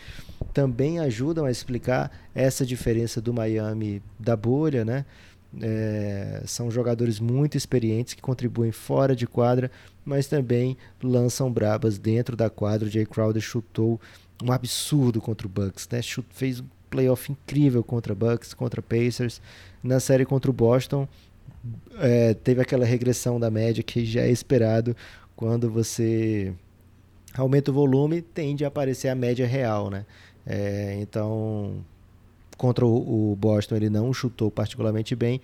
também 0.54 1.00
ajudam 1.00 1.44
a 1.44 1.50
explicar 1.50 2.10
essa 2.32 2.64
diferença 2.64 3.20
do 3.20 3.34
Miami 3.34 4.00
da 4.16 4.36
bolha, 4.36 4.84
né? 4.84 5.04
É, 5.60 6.42
são 6.46 6.70
jogadores 6.70 7.18
muito 7.18 7.56
experientes 7.56 8.14
que 8.14 8.22
contribuem 8.22 8.70
fora 8.70 9.16
de 9.16 9.26
quadra, 9.26 9.70
mas 10.04 10.28
também 10.28 10.76
lançam 11.02 11.50
brabas 11.50 11.98
dentro 11.98 12.36
da 12.36 12.48
quadra. 12.48 12.88
Jay 12.88 13.06
Crowder 13.06 13.42
chutou 13.42 14.00
um 14.40 14.52
absurdo 14.52 15.20
contra 15.20 15.46
o 15.46 15.50
Bucks, 15.50 15.88
né? 15.90 16.00
Chut, 16.00 16.26
fez 16.30 16.60
um 16.60 16.75
playoff 16.90 17.30
incrível 17.30 17.82
contra 17.82 18.14
Bucks, 18.14 18.54
contra 18.54 18.82
Pacers. 18.82 19.40
Na 19.82 20.00
série 20.00 20.24
contra 20.24 20.50
o 20.50 20.54
Boston, 20.54 21.08
é, 21.98 22.34
teve 22.34 22.60
aquela 22.60 22.84
regressão 22.84 23.38
da 23.38 23.50
média 23.50 23.82
que 23.82 24.04
já 24.04 24.22
é 24.22 24.30
esperado 24.30 24.96
quando 25.34 25.70
você 25.70 26.54
aumenta 27.36 27.70
o 27.70 27.74
volume, 27.74 28.22
tende 28.22 28.64
a 28.64 28.68
aparecer 28.68 29.08
a 29.08 29.14
média 29.14 29.46
real, 29.46 29.90
né? 29.90 30.06
É, 30.46 30.96
então, 31.00 31.84
contra 32.56 32.86
o, 32.86 33.36
Boston 33.36 33.76
ele 33.76 33.90
não 33.90 34.12
chutou 34.12 34.50
particularmente 34.50 35.14
bem. 35.14 35.40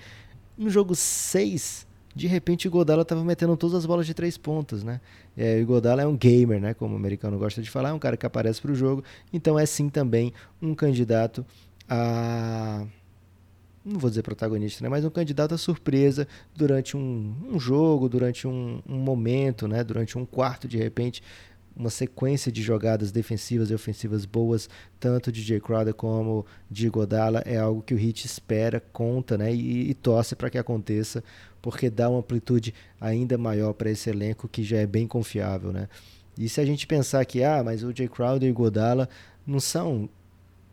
No 0.57 0.71
jogo 0.71 0.95
6, 0.95 1.87
de 2.15 2.27
repente 2.27 2.69
o 2.69 2.71
Godala 2.71 3.03
estava 3.03 3.25
metendo 3.25 3.57
todas 3.57 3.77
as 3.77 3.87
bolas 3.87 4.07
de 4.07 4.15
três 4.15 4.37
pontos, 4.37 4.83
né? 4.85 5.01
É, 5.37 5.61
o 5.63 5.67
Godala 5.67 6.03
é 6.03 6.07
um 6.07 6.17
gamer, 6.17 6.61
né? 6.61 6.75
Como 6.75 6.95
o 6.95 6.97
americano 6.97 7.39
gosta 7.39 7.63
de 7.63 7.71
falar, 7.71 7.91
é 7.91 7.93
um 7.93 7.99
cara 7.99 8.17
que 8.17 8.27
aparece 8.27 8.61
para 8.61 8.73
o 8.73 8.75
jogo. 8.75 9.03
Então 9.33 9.59
é 9.59 9.65
sim 9.67 9.89
também 9.89 10.33
um 10.61 10.75
candidato 10.75 11.45
a 11.89 12.87
não 13.85 13.99
vou 13.99 14.09
dizer 14.09 14.23
protagonista, 14.23 14.83
né, 14.83 14.89
mas 14.89 15.05
um 15.05 15.11
candidato 15.11 15.55
à 15.55 15.59
surpresa 15.59 16.29
durante 16.55 16.97
um, 16.97 17.35
um 17.51 17.59
jogo, 17.59 18.09
durante 18.09 18.47
um, 18.47 18.81
um, 18.89 18.97
momento, 18.97 19.67
né, 19.67 19.83
durante 19.83 20.17
um 20.17 20.25
quarto 20.25 20.69
de 20.69 20.79
repente, 20.79 21.23
uma 21.75 21.91
sequência 21.91 22.53
de 22.53 22.63
jogadas 22.63 23.11
defensivas 23.11 23.71
e 23.71 23.75
ofensivas 23.75 24.25
boas, 24.25 24.69
tanto 25.01 25.33
de 25.33 25.43
Jay 25.43 25.61
Crowder 25.61 25.95
como 25.95 26.47
de 26.71 26.89
Godala, 26.89 27.43
é 27.45 27.59
algo 27.59 27.83
que 27.83 27.95
o 27.95 27.99
Heat 27.99 28.27
espera, 28.27 28.81
conta 28.93 29.37
né, 29.37 29.53
e, 29.53 29.91
e 29.91 29.95
torce 29.95 30.37
para 30.37 30.51
que 30.51 30.59
aconteça, 30.59 31.25
porque 31.63 31.89
dá 31.89 32.11
uma 32.11 32.19
amplitude 32.19 32.75
ainda 33.01 33.39
maior 33.39 33.73
para 33.73 33.89
esse 33.89 34.11
elenco 34.11 34.49
que 34.49 34.65
já 34.65 34.79
é 34.79 34.87
bem 34.87 35.07
confiável. 35.07 35.73
Né? 35.73 35.89
E 36.37 36.49
se 36.49 36.61
a 36.61 36.65
gente 36.67 36.87
pensar 36.87 37.25
que, 37.25 37.43
ah, 37.45 37.63
mas 37.65 37.85
o 37.85 37.97
Jay 37.97 38.09
Crowder 38.09 38.49
e 38.49 38.53
o 38.53 38.55
Godala 38.55 39.09
não 39.47 39.61
são 39.61 40.09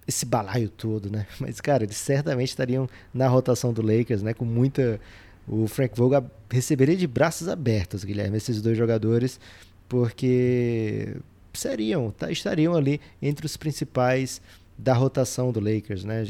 esse 0.07 0.25
balaio 0.25 0.69
todo, 0.69 1.09
né? 1.11 1.27
Mas, 1.39 1.61
cara, 1.61 1.83
eles 1.83 1.97
certamente 1.97 2.49
estariam 2.49 2.89
na 3.13 3.27
rotação 3.27 3.71
do 3.71 3.81
Lakers, 3.83 4.23
né? 4.23 4.33
Com 4.33 4.43
muita. 4.43 4.99
O 5.47 5.67
Frank 5.67 5.95
Vogel 5.95 6.29
receberia 6.49 6.95
de 6.95 7.07
braços 7.07 7.47
abertos, 7.47 8.03
Guilherme, 8.03 8.37
esses 8.37 8.61
dois 8.61 8.77
jogadores, 8.77 9.39
porque 9.87 11.15
seriam, 11.53 12.11
tá, 12.11 12.31
estariam 12.31 12.75
ali 12.75 13.01
entre 13.21 13.45
os 13.45 13.57
principais 13.57 14.41
da 14.77 14.93
rotação 14.93 15.51
do 15.51 15.59
Lakers, 15.59 16.03
né? 16.03 16.23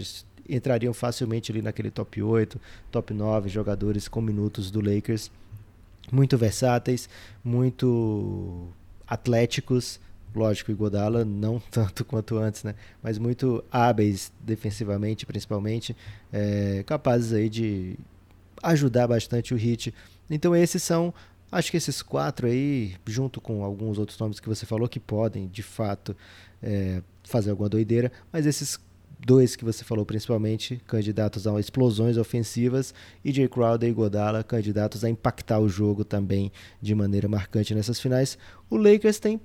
Entrariam 0.49 0.93
facilmente 0.93 1.51
ali 1.51 1.61
naquele 1.61 1.91
top 1.91 2.21
8, 2.21 2.59
top 2.91 3.13
9 3.13 3.49
jogadores 3.49 4.07
com 4.07 4.21
minutos 4.21 4.71
do 4.71 4.81
Lakers. 4.81 5.31
Muito 6.11 6.37
versáteis, 6.37 7.07
muito 7.43 8.67
atléticos, 9.07 9.99
lógico, 10.33 10.73
Godala 10.73 11.25
não 11.25 11.59
tanto 11.71 12.05
quanto 12.05 12.37
antes, 12.37 12.63
né? 12.63 12.75
Mas 13.01 13.17
muito 13.17 13.63
hábeis 13.71 14.31
defensivamente, 14.39 15.25
principalmente, 15.25 15.95
é, 16.31 16.83
capazes 16.85 17.33
aí 17.33 17.49
de 17.49 17.97
ajudar 18.61 19.07
bastante 19.07 19.53
o 19.53 19.57
Hit. 19.57 19.93
Então 20.29 20.55
esses 20.55 20.83
são, 20.83 21.13
acho 21.51 21.71
que 21.71 21.77
esses 21.77 22.01
quatro 22.01 22.47
aí, 22.47 22.95
junto 23.05 23.41
com 23.41 23.63
alguns 23.63 23.97
outros 23.97 24.17
nomes 24.19 24.39
que 24.39 24.49
você 24.49 24.65
falou, 24.65 24.87
que 24.87 24.99
podem, 24.99 25.47
de 25.47 25.63
fato, 25.63 26.15
é, 26.61 27.01
fazer 27.23 27.51
alguma 27.51 27.69
doideira, 27.69 28.11
mas 28.31 28.45
esses 28.45 28.79
dois 29.19 29.55
que 29.55 29.65
você 29.65 29.83
falou 29.83 30.05
principalmente, 30.05 30.81
candidatos 30.87 31.45
a 31.45 31.59
explosões 31.59 32.17
ofensivas, 32.17 32.93
e 33.23 33.31
Jay 33.31 33.47
Crowder 33.47 33.89
e 33.89 33.93
Godala, 33.93 34.43
candidatos 34.43 35.03
a 35.03 35.09
impactar 35.09 35.59
o 35.59 35.67
jogo 35.67 36.05
também 36.05 36.51
de 36.81 36.95
maneira 36.95 37.27
marcante 37.27 37.75
nessas 37.75 37.99
finais. 37.99 38.37
O 38.69 38.77
Lakers 38.77 39.19
tem 39.19 39.39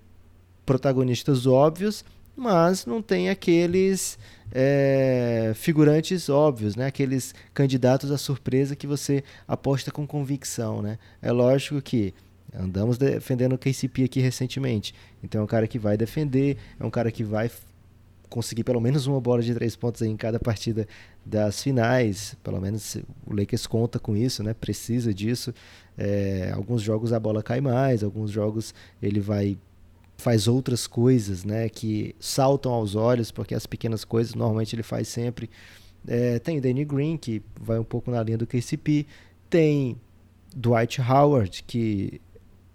protagonistas 0.64 1.46
óbvios, 1.46 2.04
mas 2.36 2.86
não 2.86 3.02
tem 3.02 3.28
aqueles 3.30 4.18
é, 4.52 5.52
figurantes 5.54 6.28
óbvios, 6.28 6.76
né? 6.76 6.86
aqueles 6.86 7.34
candidatos 7.52 8.10
à 8.10 8.18
surpresa 8.18 8.74
que 8.74 8.86
você 8.86 9.22
aposta 9.46 9.90
com 9.90 10.06
convicção. 10.06 10.82
Né? 10.82 10.98
É 11.20 11.30
lógico 11.30 11.80
que 11.82 12.14
andamos 12.56 12.96
defendendo 12.96 13.54
o 13.54 13.58
KCP 13.58 14.04
aqui 14.04 14.20
recentemente, 14.20 14.94
então 15.22 15.40
é 15.40 15.44
um 15.44 15.46
cara 15.46 15.66
que 15.66 15.78
vai 15.78 15.96
defender, 15.96 16.56
é 16.78 16.84
um 16.84 16.90
cara 16.90 17.10
que 17.10 17.24
vai 17.24 17.50
conseguir 18.28 18.64
pelo 18.64 18.80
menos 18.80 19.06
uma 19.06 19.20
bola 19.20 19.42
de 19.42 19.54
três 19.54 19.76
pontos 19.76 20.02
em 20.02 20.16
cada 20.16 20.38
partida 20.38 20.86
das 21.24 21.62
finais, 21.62 22.36
pelo 22.42 22.60
menos 22.60 22.96
o 23.26 23.34
Lakers 23.34 23.66
conta 23.66 23.98
com 23.98 24.16
isso, 24.16 24.42
né? 24.42 24.54
precisa 24.54 25.12
disso. 25.12 25.54
É, 25.96 26.50
alguns 26.54 26.82
jogos 26.82 27.12
a 27.12 27.20
bola 27.20 27.42
cai 27.42 27.60
mais, 27.60 28.02
alguns 28.02 28.30
jogos 28.30 28.74
ele 29.00 29.20
vai 29.20 29.56
faz 30.16 30.46
outras 30.48 30.86
coisas, 30.86 31.44
né, 31.44 31.68
que 31.68 32.14
saltam 32.20 32.72
aos 32.72 32.94
olhos, 32.94 33.30
porque 33.32 33.54
as 33.54 33.66
pequenas 33.66 34.04
coisas 34.04 34.34
normalmente 34.34 34.74
ele 34.74 34.82
faz 34.82 35.08
sempre. 35.08 35.50
É, 36.06 36.38
tem 36.38 36.60
Danny 36.60 36.84
Green, 36.84 37.16
que 37.16 37.42
vai 37.60 37.78
um 37.78 37.84
pouco 37.84 38.10
na 38.10 38.22
linha 38.22 38.38
do 38.38 38.46
KCP. 38.46 39.06
Tem 39.48 39.96
Dwight 40.54 41.00
Howard, 41.00 41.64
que 41.66 42.20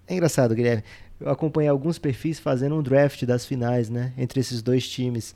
é 0.08 0.14
engraçado, 0.14 0.56
Guilherme. 0.56 0.84
Eu 1.20 1.30
acompanhei 1.30 1.70
alguns 1.70 2.00
perfis 2.00 2.40
fazendo 2.40 2.76
um 2.76 2.82
draft 2.82 3.24
das 3.26 3.46
finais, 3.46 3.90
né, 3.90 4.14
entre 4.18 4.40
esses 4.40 4.62
dois 4.62 4.88
times. 4.88 5.36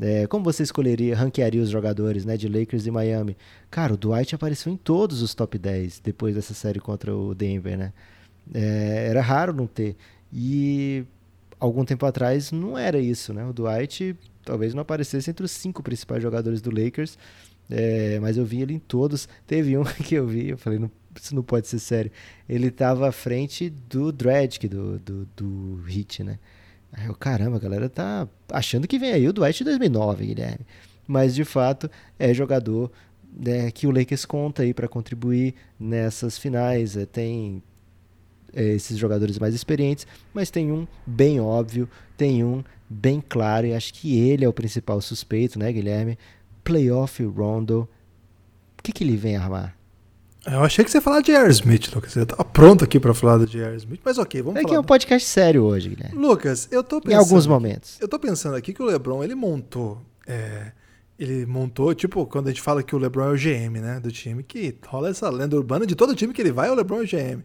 É, 0.00 0.26
como 0.26 0.44
você 0.44 0.62
escolheria, 0.62 1.16
ranquearia 1.16 1.60
os 1.60 1.70
jogadores, 1.70 2.24
né, 2.24 2.36
de 2.36 2.48
Lakers 2.48 2.86
e 2.86 2.90
Miami? 2.90 3.36
Cara, 3.70 3.94
o 3.94 3.96
Dwight 3.96 4.34
apareceu 4.34 4.72
em 4.72 4.76
todos 4.76 5.22
os 5.22 5.34
top 5.34 5.58
10 5.58 6.00
depois 6.00 6.34
dessa 6.34 6.54
série 6.54 6.78
contra 6.78 7.14
o 7.14 7.34
Denver, 7.34 7.76
né? 7.76 7.92
É, 8.54 9.08
era 9.10 9.20
raro 9.20 9.52
não 9.52 9.66
ter. 9.66 9.96
E 10.32 11.04
algum 11.58 11.84
tempo 11.84 12.06
atrás 12.06 12.52
não 12.52 12.78
era 12.78 12.98
isso, 12.98 13.32
né? 13.34 13.44
O 13.44 13.52
Dwight 13.52 14.16
talvez 14.48 14.72
não 14.72 14.80
aparecesse 14.80 15.28
entre 15.30 15.44
os 15.44 15.50
cinco 15.50 15.82
principais 15.82 16.22
jogadores 16.22 16.62
do 16.62 16.70
Lakers, 16.70 17.18
é, 17.68 18.18
mas 18.18 18.38
eu 18.38 18.46
vi 18.46 18.62
ele 18.62 18.72
em 18.72 18.78
todos. 18.78 19.28
Teve 19.46 19.76
um 19.76 19.84
que 20.02 20.14
eu 20.14 20.26
vi, 20.26 20.48
eu 20.48 20.58
falei, 20.58 20.78
não, 20.78 20.90
isso 21.14 21.34
não 21.34 21.42
pode 21.42 21.68
ser 21.68 21.78
sério. 21.78 22.10
Ele 22.48 22.68
estava 22.68 23.08
à 23.08 23.12
frente 23.12 23.68
do 23.68 24.10
Dredd, 24.10 24.58
do, 24.66 24.98
do, 24.98 25.28
do 25.36 25.82
Hit, 25.86 26.24
né? 26.24 26.38
Aí 26.90 27.06
eu, 27.06 27.14
caramba, 27.14 27.56
a 27.56 27.60
galera 27.60 27.90
tá 27.90 28.26
achando 28.50 28.88
que 28.88 28.98
vem 28.98 29.12
aí 29.12 29.28
o 29.28 29.32
Dwight 29.34 29.58
de 29.58 29.64
2009, 29.64 30.26
Guilherme. 30.26 30.66
Mas 31.06 31.34
de 31.34 31.44
fato 31.44 31.90
é 32.18 32.32
jogador 32.32 32.90
né, 33.30 33.70
que 33.70 33.86
o 33.86 33.90
Lakers 33.90 34.24
conta 34.24 34.62
aí 34.62 34.72
para 34.72 34.88
contribuir 34.88 35.54
nessas 35.78 36.38
finais. 36.38 36.96
É, 36.96 37.04
tem 37.04 37.62
esses 38.52 38.96
jogadores 38.96 39.38
mais 39.38 39.54
experientes, 39.54 40.06
mas 40.32 40.50
tem 40.50 40.72
um 40.72 40.86
bem 41.06 41.40
óbvio, 41.40 41.88
tem 42.16 42.42
um 42.44 42.62
bem 42.88 43.22
claro, 43.26 43.66
e 43.66 43.74
acho 43.74 43.92
que 43.92 44.18
ele 44.18 44.44
é 44.44 44.48
o 44.48 44.52
principal 44.52 45.00
suspeito, 45.00 45.58
né, 45.58 45.72
Guilherme? 45.72 46.18
Playoff 46.64 47.22
Rondo. 47.24 47.88
O 48.78 48.82
que, 48.82 48.92
que 48.92 49.04
ele 49.04 49.16
vem 49.16 49.36
armar? 49.36 49.76
Eu 50.46 50.62
achei 50.62 50.84
que 50.84 50.90
você 50.90 50.98
ia 50.98 51.02
falar 51.02 51.20
de 51.20 51.32
Aerosmith, 51.32 51.94
Lucas. 51.94 52.16
Eu 52.16 52.24
tava 52.24 52.44
pronto 52.44 52.84
aqui 52.84 52.98
para 52.98 53.12
falar 53.12 53.44
de 53.44 53.62
Aerosmith, 53.62 54.00
mas 54.02 54.16
ok, 54.16 54.40
vamos 54.40 54.58
é 54.58 54.62
falar. 54.62 54.68
É 54.68 54.72
que 54.72 54.76
é 54.76 54.80
um 54.80 54.84
podcast 54.84 55.28
sério 55.28 55.64
hoje, 55.64 55.90
Guilherme. 55.90 56.18
Lucas, 56.18 56.68
eu 56.70 56.82
tô 56.82 57.00
pensando. 57.00 57.12
Em 57.12 57.18
alguns 57.18 57.46
momentos. 57.46 58.00
Eu 58.00 58.08
tô 58.08 58.18
pensando 58.18 58.56
aqui 58.56 58.72
que 58.72 58.82
o 58.82 58.86
LeBron, 58.86 59.22
ele 59.22 59.34
montou. 59.34 60.00
É, 60.26 60.72
ele 61.18 61.44
montou, 61.44 61.92
tipo, 61.94 62.24
quando 62.26 62.46
a 62.46 62.50
gente 62.50 62.62
fala 62.62 62.82
que 62.82 62.94
o 62.94 62.98
LeBron 62.98 63.24
é 63.24 63.30
o 63.30 63.36
GM, 63.36 63.80
né, 63.80 64.00
do 64.00 64.10
time, 64.10 64.42
que 64.42 64.74
rola 64.86 65.10
essa 65.10 65.28
lenda 65.28 65.56
urbana 65.56 65.84
de 65.84 65.94
todo 65.94 66.14
time 66.14 66.32
que 66.32 66.40
ele 66.40 66.52
vai, 66.52 66.70
o 66.70 66.74
LeBron 66.74 67.00
é 67.00 67.02
o 67.02 67.06
GM. 67.06 67.42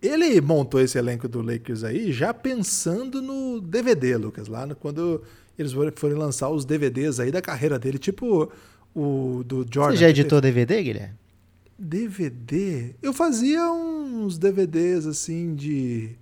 Ele 0.00 0.40
montou 0.40 0.80
esse 0.80 0.96
elenco 0.96 1.28
do 1.28 1.42
Lakers 1.42 1.82
aí 1.82 2.12
já 2.12 2.32
pensando 2.32 3.20
no 3.20 3.60
DVD, 3.60 4.16
Lucas, 4.16 4.46
lá 4.46 4.64
no, 4.64 4.76
quando 4.76 5.22
eles 5.58 5.72
forem 5.96 6.16
lançar 6.16 6.48
os 6.50 6.64
DVDs 6.64 7.18
aí 7.18 7.32
da 7.32 7.42
carreira 7.42 7.78
dele, 7.78 7.98
tipo 7.98 8.50
o 8.94 9.42
do 9.44 9.66
Jordan. 9.68 9.96
Você 9.96 10.02
já 10.02 10.10
editou 10.10 10.40
DVD, 10.40 10.82
Guilherme? 10.82 11.14
DVD? 11.78 12.94
Eu 13.02 13.12
fazia 13.12 13.70
uns 13.70 14.38
DVDs 14.38 15.06
assim 15.06 15.54
de 15.54 16.16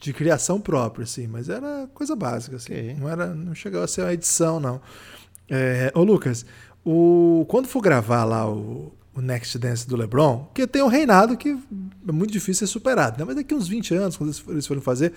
de 0.00 0.12
criação 0.12 0.60
própria, 0.60 1.04
assim, 1.04 1.26
mas 1.26 1.48
era 1.48 1.88
coisa 1.92 2.14
básica, 2.14 2.56
assim. 2.56 2.72
Okay. 2.72 2.94
Não 2.94 3.08
era, 3.08 3.34
não 3.34 3.54
chegava 3.54 3.84
a 3.84 3.88
ser 3.88 4.02
uma 4.02 4.12
edição, 4.12 4.60
não. 4.60 4.80
É, 5.50 5.90
ô 5.94 6.04
Lucas, 6.04 6.46
o 6.84 7.44
quando 7.48 7.66
for 7.66 7.80
gravar 7.80 8.24
lá 8.24 8.48
o, 8.48 8.92
o 9.18 9.20
Next 9.20 9.58
Dance 9.58 9.86
do 9.86 9.96
LeBron, 9.96 10.48
que 10.54 10.64
tem 10.64 10.80
um 10.80 10.86
reinado 10.86 11.36
que 11.36 11.50
é 11.50 12.12
muito 12.12 12.32
difícil 12.32 12.66
ser 12.66 12.72
superado, 12.72 13.18
né? 13.18 13.24
Mas 13.26 13.34
daqui 13.34 13.52
uns 13.52 13.66
20 13.66 13.92
anos, 13.94 14.16
quando 14.16 14.32
eles 14.48 14.66
forem 14.66 14.80
fazer, 14.80 15.12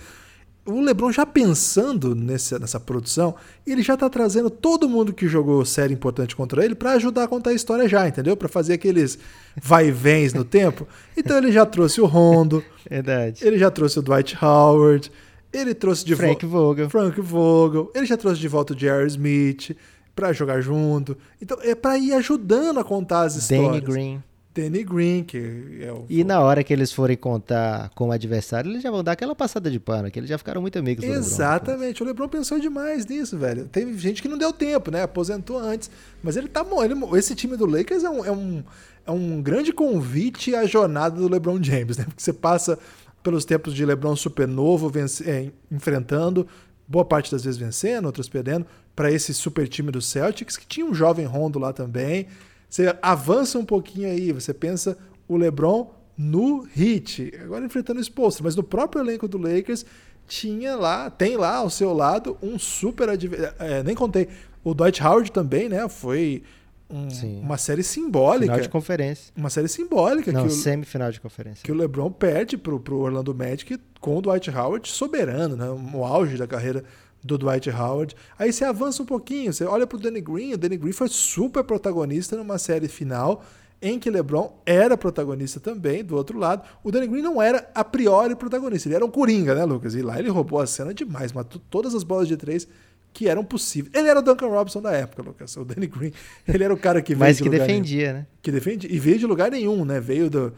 o 0.66 0.80
LeBron 0.80 1.12
já 1.12 1.24
pensando 1.24 2.12
nessa, 2.12 2.58
nessa 2.58 2.80
produção, 2.80 3.34
ele 3.64 3.80
já 3.80 3.96
tá 3.96 4.10
trazendo 4.10 4.50
todo 4.50 4.88
mundo 4.88 5.12
que 5.12 5.28
jogou 5.28 5.64
série 5.64 5.94
importante 5.94 6.34
contra 6.34 6.64
ele 6.64 6.74
para 6.74 6.92
ajudar 6.92 7.24
a 7.24 7.28
contar 7.28 7.50
a 7.50 7.54
história 7.54 7.88
já, 7.88 8.06
entendeu? 8.06 8.36
Para 8.36 8.48
fazer 8.48 8.74
aqueles 8.74 9.18
vai 9.60 9.86
e 9.86 9.92
vens 9.92 10.34
no 10.34 10.44
tempo. 10.44 10.86
Então 11.16 11.38
ele 11.38 11.52
já 11.52 11.64
trouxe 11.64 12.00
o 12.00 12.06
Rondo. 12.06 12.62
Verdade. 12.88 13.46
Ele 13.46 13.56
já 13.56 13.70
trouxe 13.70 14.00
o 14.00 14.02
Dwight 14.02 14.36
Howard. 14.42 15.12
Ele 15.52 15.74
trouxe 15.74 16.04
de 16.04 16.14
volta. 16.14 16.26
Frank 16.26 16.46
Vogel. 16.46 16.90
Frank 16.90 17.20
Vogel. 17.20 17.92
Ele 17.94 18.06
já 18.06 18.16
trouxe 18.16 18.40
de 18.40 18.48
volta 18.48 18.74
o 18.74 18.78
Jerry 18.78 19.06
Smith 19.06 19.76
para 20.14 20.32
jogar 20.32 20.60
junto. 20.60 21.16
Então 21.40 21.58
é 21.62 21.74
para 21.74 21.98
ir 21.98 22.12
ajudando 22.14 22.80
a 22.80 22.84
contar 22.84 23.22
as 23.22 23.36
histórias. 23.36 23.70
Danny 23.72 23.80
Green. 23.80 24.22
Danny 24.54 24.84
Green, 24.84 25.24
que 25.24 25.78
é 25.80 25.90
o. 25.90 26.04
E 26.08 26.22
na 26.22 26.40
hora 26.40 26.62
que 26.62 26.72
eles 26.72 26.92
forem 26.92 27.16
contar 27.16 27.90
com 27.94 28.08
o 28.08 28.12
adversário, 28.12 28.70
eles 28.70 28.82
já 28.82 28.90
vão 28.90 29.02
dar 29.02 29.12
aquela 29.12 29.34
passada 29.34 29.70
de 29.70 29.80
pano, 29.80 30.10
que 30.10 30.18
eles 30.18 30.28
já 30.28 30.36
ficaram 30.36 30.60
muito 30.60 30.78
amigos 30.78 31.04
do 31.04 31.10
Exatamente. 31.10 32.02
O 32.02 32.06
LeBron 32.06 32.28
pensou 32.28 32.60
demais 32.60 33.06
nisso, 33.06 33.38
velho. 33.38 33.66
Teve 33.66 33.96
gente 33.96 34.20
que 34.20 34.28
não 34.28 34.36
deu 34.36 34.52
tempo, 34.52 34.90
né? 34.90 35.02
Aposentou 35.02 35.58
antes. 35.58 35.90
Mas 36.22 36.36
ele 36.36 36.48
tá 36.48 36.62
bom. 36.62 36.84
Ele, 36.84 36.94
esse 37.16 37.34
time 37.34 37.56
do 37.56 37.64
Lakers 37.64 38.04
é 38.04 38.10
um, 38.10 38.24
é, 38.26 38.30
um, 38.30 38.62
é 39.06 39.10
um 39.10 39.40
grande 39.40 39.72
convite 39.72 40.54
à 40.54 40.66
jornada 40.66 41.16
do 41.18 41.28
LeBron 41.28 41.62
James, 41.62 41.96
né? 41.96 42.04
Porque 42.04 42.22
você 42.22 42.32
passa 42.32 42.78
pelos 43.22 43.44
tempos 43.46 43.72
de 43.72 43.86
LeBron 43.86 44.16
super 44.16 44.46
novo, 44.46 44.90
vence, 44.90 45.28
é, 45.28 45.50
enfrentando, 45.70 46.46
boa 46.86 47.04
parte 47.04 47.30
das 47.30 47.44
vezes 47.44 47.58
vencendo, 47.58 48.04
outras 48.06 48.28
perdendo, 48.28 48.66
para 48.94 49.10
esse 49.10 49.32
super 49.32 49.68
time 49.68 49.90
do 49.90 50.00
Celtics, 50.00 50.56
que 50.56 50.66
tinha 50.66 50.86
um 50.86 50.94
jovem 50.94 51.24
Rondo 51.24 51.58
lá 51.58 51.72
também. 51.72 52.26
Você 52.68 52.96
avança 53.02 53.58
um 53.58 53.64
pouquinho 53.64 54.08
aí, 54.08 54.32
você 54.32 54.52
pensa 54.52 54.96
o 55.28 55.36
LeBron 55.36 55.90
no 56.16 56.66
Heat, 56.76 57.32
agora 57.42 57.64
enfrentando 57.64 57.98
o 57.98 58.02
exposto, 58.02 58.44
mas 58.44 58.54
no 58.54 58.62
próprio 58.62 59.02
elenco 59.02 59.26
do 59.26 59.38
Lakers 59.38 59.84
tinha 60.26 60.76
lá, 60.76 61.10
tem 61.10 61.36
lá 61.36 61.56
ao 61.56 61.70
seu 61.70 61.92
lado 61.92 62.36
um 62.42 62.58
super 62.58 63.08
adversário. 63.08 63.56
É, 63.58 63.82
nem 63.82 63.94
contei. 63.94 64.28
O 64.64 64.72
Dwight 64.74 65.02
Howard 65.02 65.32
também, 65.32 65.68
né? 65.68 65.88
Foi 65.88 66.42
um, 66.88 67.08
uma 67.40 67.56
série 67.56 67.82
simbólica. 67.82 68.52
Final 68.52 68.60
de 68.60 68.68
conferência. 68.68 69.32
Uma 69.36 69.50
série 69.50 69.68
simbólica. 69.68 70.30
Não, 70.30 70.42
que 70.42 70.48
o, 70.48 70.50
semifinal 70.50 71.10
de 71.10 71.20
conferência. 71.20 71.64
Que 71.64 71.72
o 71.72 71.74
LeBron 71.74 72.10
perde 72.10 72.56
pro, 72.56 72.78
pro 72.78 72.98
Orlando 72.98 73.34
Magic 73.34 73.78
com 74.00 74.18
o 74.18 74.22
Dwight 74.22 74.50
Howard 74.50 74.88
soberano, 74.88 75.56
né? 75.56 75.66
No 75.66 76.04
auge 76.04 76.36
da 76.36 76.46
carreira 76.46 76.84
do 77.22 77.38
Dwight 77.38 77.70
Howard. 77.70 78.16
Aí 78.38 78.52
você 78.52 78.64
avança 78.64 79.02
um 79.02 79.06
pouquinho, 79.06 79.52
você 79.52 79.64
olha 79.64 79.86
pro 79.86 79.98
Danny 79.98 80.20
Green, 80.20 80.54
o 80.54 80.58
Danny 80.58 80.76
Green 80.76 80.92
foi 80.92 81.08
super 81.08 81.62
protagonista 81.62 82.36
numa 82.36 82.58
série 82.58 82.88
final 82.88 83.44
em 83.80 83.98
que 83.98 84.08
LeBron 84.08 84.56
era 84.64 84.96
protagonista 84.96 85.58
também, 85.58 86.04
do 86.04 86.16
outro 86.16 86.38
lado. 86.38 86.62
O 86.84 86.90
Danny 86.92 87.08
Green 87.08 87.22
não 87.22 87.42
era 87.42 87.68
a 87.74 87.82
priori 87.82 88.36
protagonista, 88.36 88.88
ele 88.88 88.94
era 88.94 89.04
um 89.04 89.10
coringa, 89.10 89.54
né, 89.54 89.64
Lucas? 89.64 89.94
E 89.94 90.02
lá 90.02 90.18
ele 90.18 90.28
roubou 90.28 90.60
a 90.60 90.66
cena 90.66 90.94
demais, 90.94 91.32
matou 91.32 91.60
todas 91.68 91.94
as 91.94 92.04
bolas 92.04 92.28
de 92.28 92.36
três 92.36 92.68
que 93.12 93.28
eram 93.28 93.44
possíveis. 93.44 93.92
Ele 93.94 94.08
era 94.08 94.20
o 94.20 94.22
Duncan 94.22 94.46
Robinson 94.46 94.80
da 94.80 94.92
época, 94.92 95.22
Lucas. 95.22 95.56
O 95.56 95.64
Danny 95.64 95.86
Green, 95.86 96.12
ele 96.46 96.64
era 96.64 96.72
o 96.72 96.76
cara 96.78 97.02
que 97.02 97.14
veio 97.14 97.28
Mas 97.28 97.38
que 97.38 97.44
de 97.44 97.50
defendia, 97.50 98.06
nenhum. 98.12 98.18
né? 98.20 98.26
Que 98.40 98.50
defendia. 98.50 98.90
E 98.90 98.98
veio 98.98 99.18
de 99.18 99.26
lugar 99.26 99.50
nenhum, 99.50 99.84
né? 99.84 100.00
Veio 100.00 100.30
do... 100.30 100.52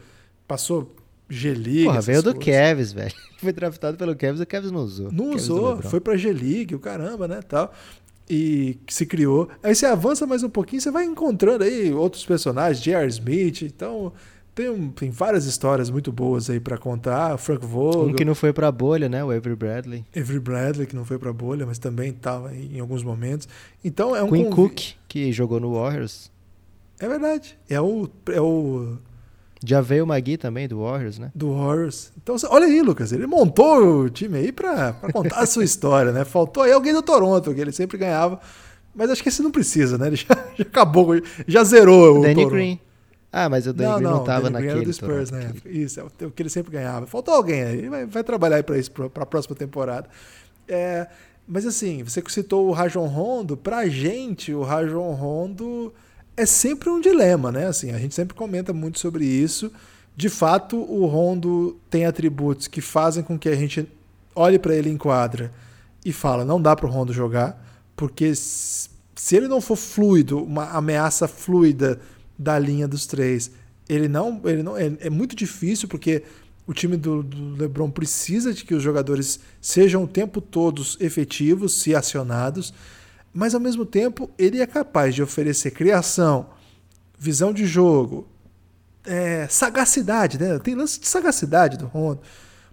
Passou 0.47 0.95
G-League. 1.29 1.85
Porra, 1.85 2.01
veio 2.01 2.23
do 2.23 2.33
Cavs, 2.35 2.91
velho. 2.93 3.13
Foi 3.37 3.51
draftado 3.51 3.97
pelo 3.97 4.15
Cavs, 4.15 4.39
o 4.39 4.45
Cavs 4.45 4.71
não 4.71 4.81
usou. 4.81 5.11
Não 5.11 5.31
usou, 5.31 5.81
foi 5.81 5.99
pra 5.99 6.15
G-League, 6.15 6.75
o 6.75 6.79
caramba, 6.79 7.27
né, 7.27 7.41
tal. 7.41 7.73
E 8.29 8.79
se 8.87 9.05
criou. 9.05 9.49
Aí 9.61 9.75
você 9.75 9.85
avança 9.85 10.25
mais 10.25 10.41
um 10.41 10.49
pouquinho, 10.49 10.81
você 10.81 10.89
vai 10.89 11.05
encontrando 11.05 11.63
aí 11.63 11.93
outros 11.93 12.25
personagens, 12.25 12.83
J.R. 12.83 13.07
Smith, 13.07 13.61
então 13.61 14.11
tem, 14.55 14.69
um, 14.69 14.89
tem 14.89 15.11
várias 15.11 15.45
histórias 15.45 15.89
muito 15.89 16.13
boas 16.13 16.49
aí 16.49 16.61
para 16.61 16.77
contar. 16.77 17.37
Frank 17.37 17.65
Vogel. 17.65 18.07
Um 18.07 18.13
que 18.13 18.23
não 18.23 18.33
foi 18.33 18.53
pra 18.53 18.71
bolha, 18.71 19.09
né? 19.09 19.21
O 19.21 19.29
Avery 19.29 19.55
Bradley. 19.55 20.05
Avery 20.15 20.39
Bradley, 20.39 20.87
que 20.87 20.95
não 20.95 21.03
foi 21.03 21.19
pra 21.19 21.33
bolha, 21.33 21.65
mas 21.65 21.77
também 21.77 22.11
estava 22.11 22.55
em 22.55 22.79
alguns 22.79 23.03
momentos. 23.03 23.49
Então 23.83 24.15
é 24.15 24.23
um 24.23 24.31
Quinn 24.31 24.45
conv... 24.45 24.69
Cook, 24.69 24.81
que 25.09 25.31
jogou 25.33 25.59
no 25.59 25.73
Warriors. 25.73 26.31
É 26.97 27.07
verdade. 27.09 27.59
É 27.69 27.81
o, 27.81 28.09
é 28.27 28.39
o 28.39 28.97
já 29.63 29.81
veio 29.81 30.03
o 30.03 30.07
Magui 30.07 30.37
também, 30.37 30.67
do 30.67 30.81
Warriors, 30.81 31.19
né? 31.19 31.31
Do 31.33 31.55
Warriors. 31.55 32.11
Então, 32.17 32.35
olha 32.49 32.65
aí, 32.65 32.81
Lucas, 32.81 33.11
ele 33.11 33.25
montou 33.25 34.01
o 34.01 34.09
time 34.09 34.37
aí 34.37 34.51
pra, 34.51 34.93
pra 34.93 35.11
contar 35.11 35.39
a 35.39 35.45
sua 35.45 35.63
história, 35.65 36.11
né? 36.11 36.25
Faltou 36.25 36.63
aí 36.63 36.71
alguém 36.71 36.93
do 36.93 37.01
Toronto, 37.01 37.53
que 37.53 37.61
ele 37.61 37.71
sempre 37.71 37.97
ganhava. 37.97 38.39
Mas 38.93 39.09
acho 39.09 39.21
que 39.21 39.29
esse 39.29 39.41
não 39.41 39.51
precisa, 39.51 39.97
né? 39.97 40.07
Ele 40.07 40.15
já, 40.15 40.27
já 40.57 40.63
acabou, 40.63 41.21
já 41.47 41.63
zerou 41.63 42.19
o 42.19 42.21
Danny 42.21 42.35
Toronto. 42.35 42.51
Green. 42.51 42.79
Ah, 43.31 43.49
mas 43.49 43.67
o 43.67 43.73
Danny 43.73 43.89
não, 43.89 43.97
Green 43.97 44.09
não, 44.09 44.17
não 44.17 44.23
tava 44.23 44.49
Danny 44.49 44.53
naquele. 44.53 44.73
Green 44.75 44.85
do 44.85 44.93
Spurs, 44.93 45.31
né? 45.31 45.53
Isso, 45.65 45.99
é 45.99 46.25
o 46.25 46.31
que 46.31 46.41
ele 46.41 46.49
sempre 46.49 46.71
ganhava. 46.71 47.05
Faltou 47.05 47.33
alguém 47.33 47.63
aí, 47.63 47.89
vai, 47.89 48.05
vai 48.05 48.23
trabalhar 48.23 48.57
aí 48.57 48.63
pra 48.63 48.77
isso, 48.77 48.91
pra, 48.91 49.09
pra 49.09 49.25
próxima 49.25 49.55
temporada. 49.55 50.07
É, 50.67 51.07
mas 51.47 51.65
assim, 51.65 52.03
você 52.03 52.23
citou 52.27 52.67
o 52.67 52.71
Rajon 52.71 53.05
Rondo, 53.05 53.57
pra 53.57 53.87
gente, 53.87 54.53
o 54.53 54.61
Rajon 54.61 55.11
Rondo 55.11 55.93
é 56.37 56.45
sempre 56.45 56.89
um 56.89 56.99
dilema, 56.99 57.51
né? 57.51 57.67
Assim, 57.67 57.91
a 57.91 57.97
gente 57.97 58.13
sempre 58.13 58.35
comenta 58.35 58.73
muito 58.73 58.99
sobre 58.99 59.25
isso. 59.25 59.71
De 60.15 60.29
fato, 60.29 60.77
o 60.77 61.05
Rondo 61.05 61.79
tem 61.89 62.05
atributos 62.05 62.67
que 62.67 62.81
fazem 62.81 63.23
com 63.23 63.37
que 63.37 63.49
a 63.49 63.55
gente 63.55 63.87
olhe 64.33 64.59
para 64.59 64.75
ele 64.75 64.89
em 64.89 64.97
quadra 64.97 65.51
e 66.03 66.11
fala, 66.13 66.45
não 66.45 66.61
dá 66.61 66.75
para 66.75 66.85
o 66.85 66.89
Rondo 66.89 67.11
jogar, 67.11 67.61
porque 67.95 68.33
se 68.35 68.89
ele 69.31 69.47
não 69.47 69.59
for 69.59 69.75
fluido, 69.75 70.43
uma 70.43 70.69
ameaça 70.71 71.27
fluida 71.27 71.99
da 72.37 72.59
linha 72.59 72.87
dos 72.87 73.05
três, 73.05 73.51
ele 73.87 74.07
não, 74.07 74.41
ele 74.45 74.61
não 74.61 74.77
é, 74.77 74.91
é 74.99 75.09
muito 75.09 75.35
difícil 75.35 75.87
porque 75.87 76.23
o 76.67 76.73
time 76.73 76.97
do, 76.97 77.23
do, 77.23 77.55
LeBron 77.55 77.89
precisa 77.89 78.53
de 78.53 78.65
que 78.65 78.73
os 78.73 78.83
jogadores 78.83 79.39
sejam 79.61 80.03
o 80.03 80.07
tempo 80.07 80.41
todos 80.41 80.97
efetivos, 80.99 81.79
se 81.79 81.95
acionados 81.95 82.73
mas 83.35 83.53
ao 83.53 83.59
mesmo 83.59 83.85
tempo 83.85 84.29
ele 84.39 84.61
é 84.61 84.65
capaz 84.65 85.13
de 85.13 85.21
oferecer 85.21 85.71
criação, 85.71 86.47
visão 87.19 87.51
de 87.51 87.65
jogo, 87.65 88.25
é, 89.05 89.45
sagacidade, 89.49 90.39
né? 90.39 90.57
Tem 90.59 90.73
lance 90.73 90.97
de 91.01 91.05
sagacidade 91.05 91.77
do 91.77 91.85
Rondo, 91.85 92.21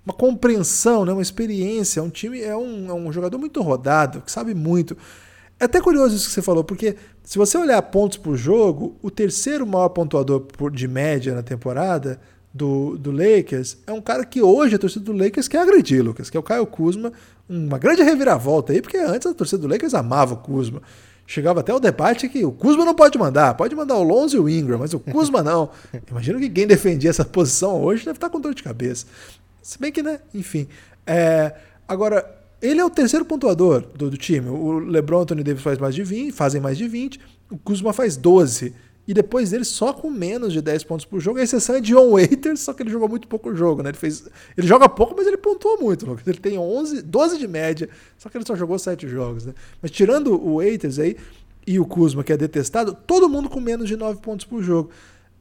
uma 0.07 0.15
compreensão, 0.15 1.05
né? 1.05 1.13
uma 1.13 1.21
experiência. 1.21 2.01
Um 2.01 2.09
time 2.09 2.41
é 2.41 2.57
um, 2.57 2.89
é 2.89 2.95
um 2.95 3.13
jogador 3.13 3.39
muito 3.39 3.61
rodado, 3.61 4.21
que 4.21 4.31
sabe 4.31 4.55
muito. 4.55 4.97
É 5.59 5.65
até 5.65 5.81
curioso 5.81 6.15
isso 6.15 6.29
que 6.29 6.35
você 6.35 6.43
falou, 6.43 6.63
porque 6.63 6.97
se 7.25 7.39
você 7.39 7.59
olhar 7.59 7.83
pontos 7.83 8.17
por 8.17 8.37
jogo, 8.37 8.97
o 9.03 9.11
terceiro 9.11 9.67
maior 9.67 9.89
pontuador 9.89 10.47
de 10.73 10.87
média 10.87 11.35
na 11.35 11.43
temporada 11.43 12.21
do, 12.55 12.97
do 12.99 13.11
Lakers 13.11 13.79
é 13.87 13.93
um 13.93 14.01
cara 14.01 14.25
que 14.25 14.41
hoje 14.41 14.77
a 14.77 14.79
torcida 14.79 15.05
do 15.05 15.13
Lakers 15.13 15.49
quer 15.49 15.59
agredir, 15.59 16.05
Lucas, 16.05 16.31
que 16.31 16.37
é 16.37 16.41
o 16.41 16.43
Caio 16.43 16.67
Kuzma, 16.67 17.13
uma 17.53 17.79
grande 17.79 18.03
reviravolta 18.03 18.73
aí, 18.73 18.81
porque 18.81 18.97
antes 18.97 19.27
a 19.27 19.35
torcida 19.35 19.61
do 19.61 19.69
Lakers 19.69 19.93
amava 19.93 20.35
o 20.35 20.39
Kuzma. 20.39 20.81
Chegava 21.27 21.61
até 21.61 21.73
o 21.73 21.79
debate 21.79 22.29
que 22.29 22.45
o 22.45 22.51
Kuzma 22.51 22.85
não 22.85 22.95
pode 22.95 23.19
mandar, 23.19 23.55
pode 23.55 23.77
mandar 23.77 23.97
o 23.97 24.03
Lonzo 24.03 24.37
e 24.37 24.41
o 24.41 24.49
Ingram, 24.49 24.79
mas 24.79 24.95
o 24.95 24.99
Kuzma 24.99 25.43
não. 25.43 25.71
Imagino 26.11 26.41
que 26.41 26.49
quem 26.49 26.67
defendia 26.67 27.11
essa 27.11 27.25
posição 27.25 27.83
hoje 27.83 28.05
deve 28.05 28.17
estar 28.17 28.31
com 28.31 28.41
dor 28.41 28.55
de 28.55 28.63
cabeça. 28.63 29.07
Se 29.63 29.79
bem 29.79 29.93
que, 29.93 30.03
né, 30.03 30.19
enfim. 30.35 30.67
É, 31.07 31.55
agora, 31.87 32.27
ele 32.61 32.81
é 32.81 32.85
o 32.85 32.91
terceiro 32.91 33.25
pontuador 33.25 33.83
do, 33.95 34.11
do 34.11 34.17
time. 34.17 34.49
O 34.49 34.79
LeBron 34.79 35.19
e 35.19 35.21
o 35.21 35.23
Anthony 35.23 35.43
Davis 35.45 35.63
faz 35.63 35.79
mais 35.79 35.95
de 35.95 36.03
20, 36.03 36.33
fazem 36.33 36.61
mais 36.61 36.79
de 36.79 36.89
20, 36.89 37.21
o 37.51 37.59
Kuzma 37.59 37.93
faz 37.93 38.17
12 38.17 38.75
e 39.13 39.15
depois 39.15 39.51
dele 39.51 39.63
só 39.63 39.93
com 39.93 40.09
menos 40.09 40.55
de 40.55 40.63
10 40.63 40.85
pontos 40.85 41.05
por 41.05 41.21
jogo. 41.21 41.39
A 41.39 41.43
exceção 41.43 41.77
é 41.77 41.83
John 41.83 42.13
Waiters, 42.13 42.61
só 42.61 42.73
que 42.73 42.83
ele 42.83 42.89
jogou 42.89 43.11
muito 43.11 43.29
pouco 43.29 43.55
jogo, 43.55 43.83
né? 43.83 43.91
Ele 43.91 43.99
fez, 43.99 44.27
ele 44.57 44.67
joga 44.67 44.89
pouco, 44.89 45.15
mas 45.15 45.27
ele 45.27 45.37
pontuou 45.37 45.79
muito, 45.79 46.07
Lucas. 46.07 46.27
Ele 46.27 46.39
tem 46.39 46.57
11, 46.59 47.03
12 47.03 47.37
de 47.37 47.47
média, 47.47 47.91
só 48.17 48.31
que 48.31 48.39
ele 48.39 48.47
só 48.47 48.57
jogou 48.57 48.79
7 48.79 49.07
jogos, 49.07 49.45
né? 49.45 49.53
Mas 49.83 49.91
tirando 49.91 50.33
o 50.33 50.57
Waiters 50.57 50.99
aí 50.99 51.19
e 51.67 51.79
o 51.79 51.85
Kuzma, 51.85 52.25
que 52.25 52.33
é 52.33 52.39
detestado, 52.39 52.97
todo 53.07 53.29
mundo 53.29 53.51
com 53.51 53.61
menos 53.61 53.87
de 53.87 53.99
9 53.99 54.19
pontos 54.23 54.47
por 54.47 54.63
jogo. 54.63 54.89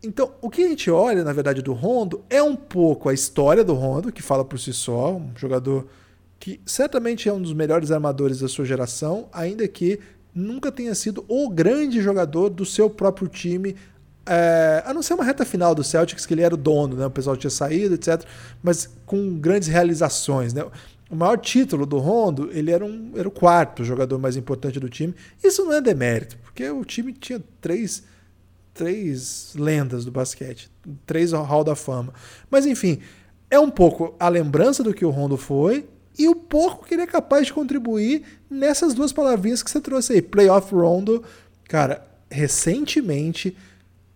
Então, 0.03 0.33
o 0.41 0.49
que 0.49 0.65
a 0.65 0.67
gente 0.67 0.91
olha, 0.91 1.23
na 1.23 1.31
verdade, 1.31 1.61
do 1.61 1.71
Rondo 1.71 2.25
é 2.29 2.43
um 2.43 2.57
pouco 2.57 3.07
a 3.07 3.13
história 3.13 3.63
do 3.63 3.73
Rondo, 3.73 4.11
que 4.11 4.21
fala 4.21 4.43
por 4.43 4.59
si 4.59 4.73
só, 4.73 5.15
um 5.15 5.31
jogador 5.37 5.87
que 6.37 6.59
certamente 6.65 7.29
é 7.29 7.31
um 7.31 7.41
dos 7.41 7.53
melhores 7.53 7.89
armadores 7.89 8.41
da 8.41 8.49
sua 8.49 8.65
geração, 8.65 9.29
ainda 9.31 9.65
que 9.65 9.97
nunca 10.33 10.71
tenha 10.71 10.95
sido 10.95 11.25
o 11.27 11.49
grande 11.49 12.01
jogador 12.01 12.49
do 12.49 12.65
seu 12.65 12.89
próprio 12.89 13.27
time, 13.27 13.75
é, 14.25 14.83
a 14.85 14.93
não 14.93 15.01
ser 15.01 15.13
uma 15.13 15.23
reta 15.23 15.45
final 15.45 15.73
do 15.75 15.83
Celtics, 15.83 16.25
que 16.25 16.33
ele 16.33 16.41
era 16.41 16.53
o 16.53 16.57
dono, 16.57 16.95
né? 16.95 17.05
o 17.05 17.11
pessoal 17.11 17.35
tinha 17.35 17.49
saído, 17.49 17.95
etc., 17.95 18.23
mas 18.61 18.89
com 19.05 19.37
grandes 19.37 19.67
realizações. 19.67 20.53
Né? 20.53 20.63
O 21.09 21.15
maior 21.15 21.37
título 21.37 21.85
do 21.85 21.97
Rondo, 21.97 22.49
ele 22.53 22.71
era, 22.71 22.85
um, 22.85 23.11
era 23.15 23.27
o 23.27 23.31
quarto 23.31 23.83
jogador 23.83 24.17
mais 24.17 24.37
importante 24.37 24.79
do 24.79 24.89
time. 24.89 25.13
Isso 25.43 25.65
não 25.65 25.73
é 25.73 25.81
demérito, 25.81 26.37
porque 26.43 26.69
o 26.69 26.85
time 26.85 27.13
tinha 27.13 27.41
três 27.59 28.03
três 28.73 29.53
lendas 29.55 30.05
do 30.05 30.11
basquete, 30.11 30.71
três 31.05 31.33
Hall 31.33 31.63
da 31.63 31.75
Fama. 31.75 32.13
Mas 32.49 32.65
enfim, 32.65 32.99
é 33.49 33.59
um 33.59 33.69
pouco 33.69 34.15
a 34.19 34.29
lembrança 34.29 34.81
do 34.83 34.93
que 34.93 35.05
o 35.05 35.09
Rondo 35.09 35.37
foi 35.37 35.87
e 36.21 36.29
o 36.29 36.35
pouco 36.35 36.85
que 36.85 36.93
ele 36.93 37.01
é 37.01 37.07
capaz 37.07 37.47
de 37.47 37.53
contribuir 37.53 38.23
nessas 38.47 38.93
duas 38.93 39.11
palavrinhas 39.11 39.63
que 39.63 39.71
você 39.71 39.81
trouxe 39.81 40.13
aí, 40.13 40.21
playoff 40.21 40.71
Rondo. 40.73 41.23
Cara, 41.67 42.05
recentemente 42.29 43.57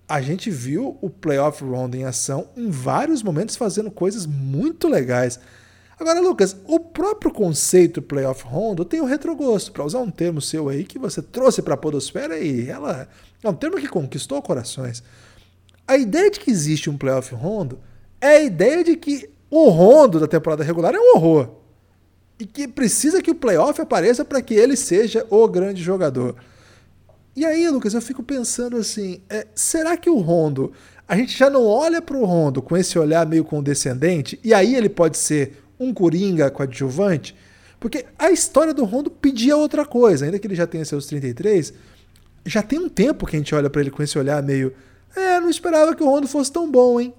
a 0.07 0.21
gente 0.21 0.51
viu 0.51 0.99
o 1.01 1.09
playoff 1.09 1.63
Rondo 1.63 1.97
em 1.97 2.03
ação 2.03 2.47
em 2.55 2.69
vários 2.69 3.23
momentos 3.23 3.55
fazendo 3.55 3.89
coisas 3.89 4.27
muito 4.27 4.87
legais. 4.87 5.39
Agora, 5.99 6.19
Lucas, 6.19 6.55
o 6.65 6.79
próprio 6.79 7.31
conceito 7.31 8.03
playoff 8.03 8.43
Rondo 8.43 8.85
tem 8.85 9.01
um 9.01 9.05
retrogosto, 9.05 9.71
para 9.71 9.83
usar 9.83 9.99
um 9.99 10.11
termo 10.11 10.39
seu 10.41 10.69
aí 10.69 10.83
que 10.83 10.99
você 10.99 11.23
trouxe 11.23 11.63
para 11.63 11.73
a 11.73 11.77
podosfera 11.77 12.37
e 12.37 12.69
ela 12.69 13.07
é 13.41 13.49
um 13.49 13.53
termo 13.53 13.77
que 13.77 13.87
conquistou 13.87 14.39
corações. 14.43 15.01
A 15.87 15.97
ideia 15.97 16.29
de 16.29 16.39
que 16.39 16.51
existe 16.51 16.87
um 16.87 16.97
playoff 16.97 17.33
Rondo 17.33 17.79
é 18.21 18.27
a 18.27 18.43
ideia 18.43 18.83
de 18.83 18.95
que 18.95 19.27
o 19.49 19.69
Rondo 19.69 20.19
da 20.19 20.27
temporada 20.27 20.63
regular 20.63 20.93
é 20.93 20.99
um 20.99 21.15
horror 21.15 21.64
e 22.39 22.45
que 22.45 22.67
precisa 22.67 23.21
que 23.21 23.31
o 23.31 23.35
playoff 23.35 23.79
apareça 23.81 24.25
para 24.25 24.41
que 24.41 24.53
ele 24.53 24.75
seja 24.75 25.25
o 25.29 25.47
grande 25.47 25.81
jogador. 25.81 26.35
E 27.35 27.45
aí, 27.45 27.69
Lucas, 27.69 27.93
eu 27.93 28.01
fico 28.01 28.23
pensando 28.23 28.77
assim: 28.77 29.21
é, 29.29 29.47
será 29.53 29.97
que 29.97 30.09
o 30.09 30.19
Rondo, 30.19 30.71
a 31.07 31.15
gente 31.15 31.37
já 31.37 31.49
não 31.49 31.65
olha 31.65 32.01
para 32.01 32.17
o 32.17 32.25
Rondo 32.25 32.61
com 32.61 32.77
esse 32.77 32.97
olhar 32.97 33.25
meio 33.25 33.43
condescendente 33.43 34.39
e 34.43 34.53
aí 34.53 34.75
ele 34.75 34.89
pode 34.89 35.17
ser 35.17 35.63
um 35.79 35.93
coringa 35.93 36.49
coadjuvante? 36.49 37.35
Porque 37.79 38.05
a 38.17 38.31
história 38.31 38.73
do 38.73 38.85
Rondo 38.85 39.11
pedia 39.11 39.55
outra 39.57 39.85
coisa, 39.85 40.25
ainda 40.25 40.39
que 40.39 40.47
ele 40.47 40.55
já 40.55 40.65
tenha 40.65 40.85
seus 40.85 41.05
33, 41.07 41.73
já 42.45 42.63
tem 42.63 42.79
um 42.79 42.89
tempo 42.89 43.25
que 43.25 43.35
a 43.35 43.39
gente 43.39 43.53
olha 43.53 43.69
para 43.69 43.81
ele 43.81 43.91
com 43.91 44.01
esse 44.01 44.17
olhar 44.17 44.41
meio. 44.41 44.73
É, 45.15 45.39
não 45.39 45.49
esperava 45.49 45.95
que 45.95 46.03
o 46.03 46.09
Rondo 46.09 46.27
fosse 46.27 46.51
tão 46.51 46.69
bom, 46.69 46.99
hein? 46.99 47.13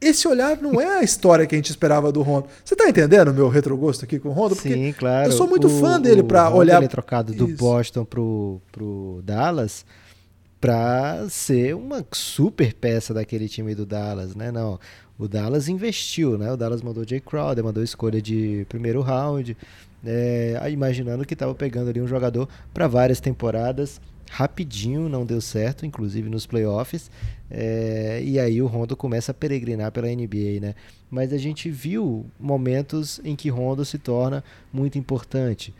Esse 0.00 0.28
olhar 0.28 0.60
não 0.60 0.80
é 0.80 0.98
a 0.98 1.02
história 1.02 1.46
que 1.46 1.54
a 1.54 1.58
gente 1.58 1.70
esperava 1.70 2.12
do 2.12 2.22
Rondo. 2.22 2.46
Você 2.64 2.76
tá 2.76 2.88
entendendo 2.88 3.28
o 3.28 3.34
meu 3.34 3.48
retrogosto 3.48 4.04
aqui 4.04 4.18
com 4.18 4.28
o 4.28 4.32
Rondo? 4.32 4.54
Porque 4.54 4.72
Sim, 4.72 4.92
claro. 4.92 5.28
Eu 5.28 5.32
sou 5.32 5.46
muito 5.46 5.66
o, 5.68 5.80
fã 5.80 6.00
dele 6.00 6.22
para 6.22 6.50
olhar. 6.50 6.76
Ele 6.76 6.86
é 6.86 6.88
trocado 6.88 7.32
do 7.32 7.48
Isso. 7.48 7.56
Boston 7.56 8.04
pro, 8.04 8.60
pro 8.70 9.20
Dallas 9.24 9.84
para 10.60 11.28
ser 11.28 11.74
uma 11.74 12.04
super 12.12 12.74
peça 12.74 13.14
daquele 13.14 13.48
time 13.48 13.74
do 13.74 13.86
Dallas, 13.86 14.34
né? 14.34 14.50
Não, 14.50 14.78
o 15.18 15.28
Dallas 15.28 15.68
investiu, 15.68 16.36
né? 16.36 16.52
O 16.52 16.56
Dallas 16.56 16.82
mandou 16.82 17.06
Jay 17.06 17.20
Crowder, 17.20 17.64
mandou 17.64 17.82
escolha 17.82 18.20
de 18.20 18.66
primeiro 18.68 19.00
round, 19.00 19.56
é, 20.04 20.60
imaginando 20.70 21.24
que 21.24 21.34
estava 21.34 21.54
pegando 21.54 21.90
ali 21.90 22.00
um 22.00 22.06
jogador 22.06 22.48
para 22.74 22.86
várias 22.86 23.20
temporadas 23.20 24.00
rapidinho, 24.30 25.08
não 25.08 25.24
deu 25.24 25.40
certo, 25.40 25.86
inclusive 25.86 26.28
nos 26.28 26.46
playoffs. 26.46 27.10
É, 27.50 28.20
e 28.24 28.38
aí 28.38 28.60
o 28.60 28.66
Rondo 28.66 28.96
começa 28.96 29.30
a 29.30 29.34
peregrinar 29.34 29.92
pela 29.92 30.08
NBA, 30.08 30.60
né? 30.60 30.74
Mas 31.10 31.32
a 31.32 31.38
gente 31.38 31.70
viu 31.70 32.26
momentos 32.38 33.20
em 33.24 33.36
que 33.36 33.48
Rondo 33.48 33.84
se 33.84 33.98
torna 33.98 34.42
muito 34.72 34.98
importante. 34.98 35.72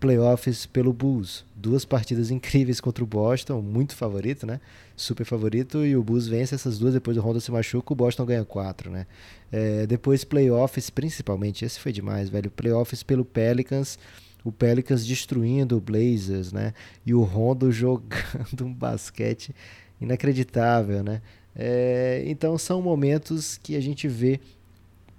Playoffs 0.00 0.66
pelo 0.66 0.92
Bulls, 0.92 1.44
duas 1.54 1.84
partidas 1.84 2.32
incríveis 2.32 2.80
contra 2.80 3.04
o 3.04 3.06
Boston, 3.06 3.62
muito 3.62 3.94
favorito, 3.94 4.44
né? 4.44 4.60
Super 4.96 5.24
favorito, 5.24 5.86
e 5.86 5.96
o 5.96 6.02
Bulls 6.02 6.26
vence 6.26 6.56
essas 6.56 6.76
duas, 6.76 6.94
depois 6.94 7.16
o 7.16 7.20
Rondo 7.20 7.40
se 7.40 7.52
machuca, 7.52 7.92
o 7.92 7.96
Boston 7.96 8.26
ganha 8.26 8.44
quatro, 8.44 8.90
né? 8.90 9.06
É, 9.52 9.86
depois 9.86 10.24
playoffs, 10.24 10.90
principalmente, 10.90 11.64
esse 11.64 11.78
foi 11.78 11.92
demais, 11.92 12.28
velho. 12.28 12.50
Playoffs 12.50 13.04
pelo 13.04 13.24
Pelicans, 13.24 13.96
o 14.44 14.50
Pelicans 14.50 15.06
destruindo 15.06 15.76
o 15.76 15.80
Blazers, 15.80 16.52
né? 16.52 16.72
E 17.04 17.14
o 17.14 17.22
Rondo 17.22 17.70
jogando 17.72 18.64
um 18.64 18.72
basquete 18.72 19.54
inacreditável, 20.00 21.02
né? 21.02 21.22
É, 21.54 22.22
então 22.26 22.56
são 22.56 22.80
momentos 22.80 23.58
que 23.58 23.76
a 23.76 23.80
gente 23.80 24.08
vê 24.08 24.40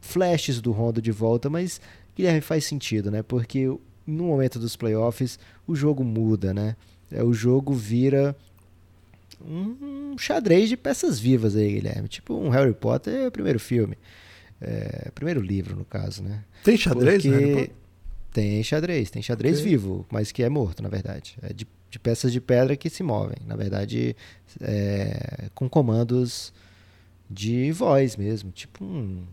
flashes 0.02 0.60
do 0.60 0.72
Rondo 0.72 1.02
de 1.02 1.12
volta, 1.12 1.50
mas 1.50 1.80
Guilherme 2.16 2.42
faz 2.42 2.66
sentido, 2.66 3.10
né? 3.12 3.24
Porque 3.24 3.66
no 4.06 4.26
momento 4.26 4.60
dos 4.60 4.76
playoffs 4.76 5.40
o 5.66 5.76
jogo 5.76 6.04
muda, 6.04 6.54
né? 6.54 6.76
É, 7.12 7.24
o 7.24 7.34
jogo 7.34 7.74
vira 7.74 8.36
um 9.46 10.16
xadrez 10.18 10.70
de 10.70 10.78
peças 10.78 11.20
vivas 11.20 11.56
aí, 11.56 11.74
Guilherme. 11.74 12.08
Tipo 12.08 12.36
um 12.36 12.50
Harry 12.50 12.74
Potter 12.74 13.14
é 13.14 13.28
o 13.28 13.32
primeiro 13.32 13.60
filme. 13.60 13.98
É, 14.62 15.12
primeiro 15.14 15.42
livro, 15.42 15.76
no 15.76 15.86
caso, 15.86 16.24
né? 16.24 16.44
Tem 16.64 16.78
xadrez 16.78 17.24
Porque... 17.24 17.30
Harry 17.30 17.54
Potter? 17.54 17.83
Tem 18.34 18.64
xadrez, 18.64 19.12
tem 19.12 19.22
xadrez 19.22 19.60
okay. 19.60 19.70
vivo, 19.70 20.06
mas 20.12 20.32
que 20.32 20.42
é 20.42 20.50
morto, 20.50 20.82
na 20.82 20.90
verdade. 20.90 21.38
É 21.44 21.54
de, 21.54 21.68
de 21.90 22.00
peças 22.00 22.32
de 22.32 22.42
pedra 22.42 22.76
que 22.76 22.90
se 22.90 23.04
movem. 23.04 23.38
Na 23.46 23.56
verdade, 23.56 24.16
é, 24.60 25.50
com 25.54 25.70
comandos 25.70 26.52
de 27.30 27.72
voz 27.72 28.18
mesmo. 28.18 28.52
Tipo 28.52 28.84
um. 28.84 29.24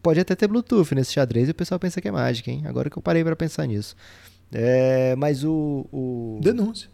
Pode 0.00 0.20
até 0.20 0.36
ter 0.36 0.46
Bluetooth 0.46 0.94
nesse 0.94 1.12
xadrez 1.12 1.48
e 1.48 1.50
o 1.50 1.54
pessoal 1.54 1.78
pensa 1.78 2.00
que 2.00 2.06
é 2.06 2.12
mágica, 2.12 2.50
hein? 2.50 2.62
Agora 2.66 2.88
que 2.88 2.96
eu 2.96 3.02
parei 3.02 3.24
para 3.24 3.34
pensar 3.34 3.66
nisso. 3.66 3.96
É, 4.52 5.16
mas 5.16 5.42
o, 5.42 5.86
o. 5.92 6.38
Denúncia. 6.40 6.88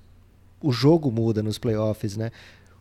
O 0.61 0.73
jogo 0.73 1.11
muda 1.11 1.43
nos 1.43 1.59
playoffs, 1.59 2.17
né? 2.17 2.31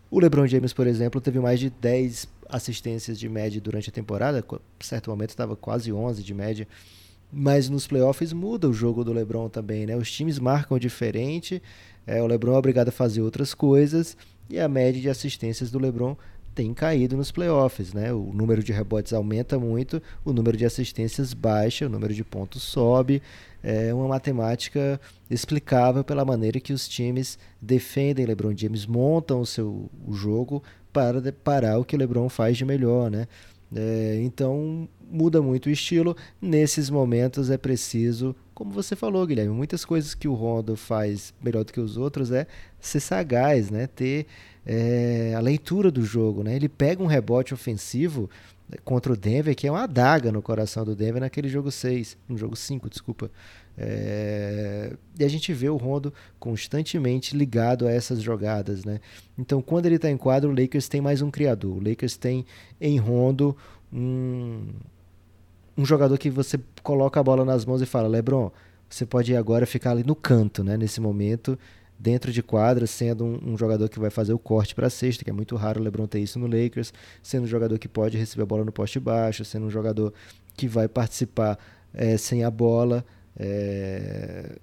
O 0.09 0.19
LeBron 0.19 0.47
James, 0.47 0.71
por 0.71 0.87
exemplo, 0.87 1.19
teve 1.19 1.39
mais 1.39 1.59
de 1.59 1.69
10 1.69 2.27
assistências 2.47 3.19
de 3.19 3.27
média 3.27 3.59
durante 3.59 3.89
a 3.89 3.93
temporada. 3.93 4.39
Em 4.39 4.83
certo 4.83 5.09
momento 5.09 5.31
estava 5.31 5.57
quase 5.57 5.91
11 5.91 6.23
de 6.23 6.33
média. 6.33 6.67
Mas 7.31 7.69
nos 7.69 7.85
playoffs 7.87 8.31
muda 8.31 8.69
o 8.69 8.73
jogo 8.73 9.03
do 9.03 9.11
LeBron 9.11 9.49
também, 9.49 9.85
né? 9.85 9.95
Os 9.95 10.11
times 10.11 10.39
marcam 10.39 10.79
diferente, 10.79 11.61
é, 12.05 12.21
o 12.21 12.27
LeBron 12.27 12.53
é 12.53 12.57
obrigado 12.57 12.89
a 12.89 12.91
fazer 12.91 13.21
outras 13.21 13.53
coisas 13.53 14.15
e 14.49 14.59
a 14.59 14.67
média 14.67 15.01
de 15.01 15.09
assistências 15.09 15.69
do 15.69 15.77
LeBron 15.77 16.15
tem 16.57 16.73
caído 16.73 17.15
nos 17.15 17.31
playoffs, 17.31 17.93
né? 17.93 18.11
O 18.11 18.31
número 18.33 18.63
de 18.63 18.71
rebotes 18.71 19.13
aumenta 19.13 19.59
muito, 19.59 20.01
o 20.25 20.33
número 20.33 20.57
de 20.57 20.65
assistências 20.65 21.31
baixa, 21.31 21.85
o 21.85 21.89
número 21.89 22.15
de 22.15 22.23
pontos 22.23 22.63
sobe. 22.63 23.21
É 23.61 23.93
uma 23.93 24.07
matemática 24.07 24.99
explicável 25.29 26.03
pela 26.03 26.25
maneira 26.25 26.59
que 26.59 26.73
os 26.73 26.87
times 26.87 27.37
defendem 27.61 28.25
LeBron 28.25 28.57
James, 28.57 28.87
montam 28.87 29.41
o 29.41 29.45
seu 29.45 29.87
o 30.07 30.13
jogo 30.13 30.63
para 30.91 31.31
parar 31.31 31.77
o 31.77 31.85
que 31.85 31.95
o 31.95 31.99
LeBron 31.99 32.27
faz 32.27 32.57
de 32.57 32.65
melhor, 32.65 33.11
né? 33.11 33.27
É, 33.75 34.19
então 34.21 34.87
muda 35.09 35.41
muito 35.41 35.67
o 35.67 35.69
estilo. 35.69 36.15
Nesses 36.41 36.89
momentos 36.89 37.49
é 37.49 37.57
preciso, 37.57 38.35
como 38.53 38.71
você 38.71 38.95
falou, 38.95 39.25
Guilherme, 39.25 39.53
muitas 39.53 39.85
coisas 39.85 40.13
que 40.13 40.27
o 40.27 40.33
Rondo 40.33 40.75
faz 40.75 41.33
melhor 41.41 41.63
do 41.63 41.73
que 41.73 41.79
os 41.79 41.97
outros 41.97 42.31
é 42.31 42.47
ser 42.79 42.99
sagaz, 42.99 43.69
né? 43.69 43.87
ter 43.87 44.25
é, 44.65 45.33
a 45.35 45.39
leitura 45.39 45.91
do 45.91 46.03
jogo. 46.03 46.43
Né? 46.43 46.55
Ele 46.55 46.69
pega 46.69 47.01
um 47.03 47.07
rebote 47.07 47.53
ofensivo 47.53 48.29
contra 48.83 49.13
o 49.13 49.17
Denver, 49.17 49.55
que 49.55 49.67
é 49.67 49.71
uma 49.71 49.83
adaga 49.83 50.31
no 50.31 50.41
coração 50.41 50.83
do 50.83 50.95
Denver 50.95 51.21
naquele 51.21 51.47
jogo 51.47 51.71
6, 51.71 52.17
no 52.27 52.37
jogo 52.37 52.55
5, 52.55 52.89
desculpa. 52.89 53.31
É, 53.77 54.91
e 55.19 55.23
a 55.23 55.27
gente 55.27 55.53
vê 55.53 55.69
o 55.69 55.77
Rondo 55.77 56.11
constantemente 56.39 57.37
ligado 57.37 57.85
a 57.85 57.91
essas 57.91 58.21
jogadas, 58.21 58.83
né? 58.83 58.99
Então, 59.37 59.61
quando 59.61 59.85
ele 59.85 59.97
está 59.97 60.09
em 60.09 60.17
quadro, 60.17 60.49
o 60.49 60.59
Lakers 60.59 60.87
tem 60.87 60.99
mais 60.99 61.21
um 61.21 61.29
criador. 61.29 61.77
O 61.77 61.87
Lakers 61.87 62.17
tem 62.17 62.43
em 62.81 62.97
Rondo 62.97 63.55
um, 63.93 64.65
um 65.77 65.85
jogador 65.85 66.17
que 66.17 66.29
você 66.29 66.59
coloca 66.81 67.19
a 67.19 67.23
bola 67.23 67.45
nas 67.45 67.65
mãos 67.65 67.81
e 67.81 67.85
fala, 67.85 68.07
LeBron, 68.07 68.51
você 68.89 69.05
pode 69.05 69.35
agora 69.35 69.65
ficar 69.67 69.91
ali 69.91 70.03
no 70.03 70.15
canto, 70.15 70.63
né? 70.63 70.75
Nesse 70.75 70.99
momento, 70.99 71.57
dentro 71.99 72.31
de 72.31 72.41
quadra, 72.41 72.87
sendo 72.87 73.25
um, 73.25 73.53
um 73.53 73.57
jogador 73.57 73.89
que 73.89 73.99
vai 73.99 74.09
fazer 74.09 74.33
o 74.33 74.39
corte 74.39 74.73
para 74.73 74.87
a 74.87 74.89
cesta, 74.89 75.23
que 75.23 75.29
é 75.29 75.33
muito 75.33 75.55
raro 75.55 75.79
o 75.79 75.83
LeBron 75.83 76.07
ter 76.07 76.19
isso 76.19 76.39
no 76.39 76.47
Lakers, 76.47 76.91
sendo 77.21 77.43
um 77.43 77.47
jogador 77.47 77.77
que 77.77 77.87
pode 77.87 78.17
receber 78.17 78.41
a 78.41 78.45
bola 78.47 78.65
no 78.65 78.71
poste 78.71 78.99
baixo, 78.99 79.45
sendo 79.45 79.67
um 79.67 79.69
jogador 79.71 80.11
que 80.55 80.67
vai 80.67 80.87
participar 80.87 81.59
é, 81.93 82.17
sem 82.17 82.43
a 82.43 82.49
bola 82.49 83.05
é, 83.37 84.57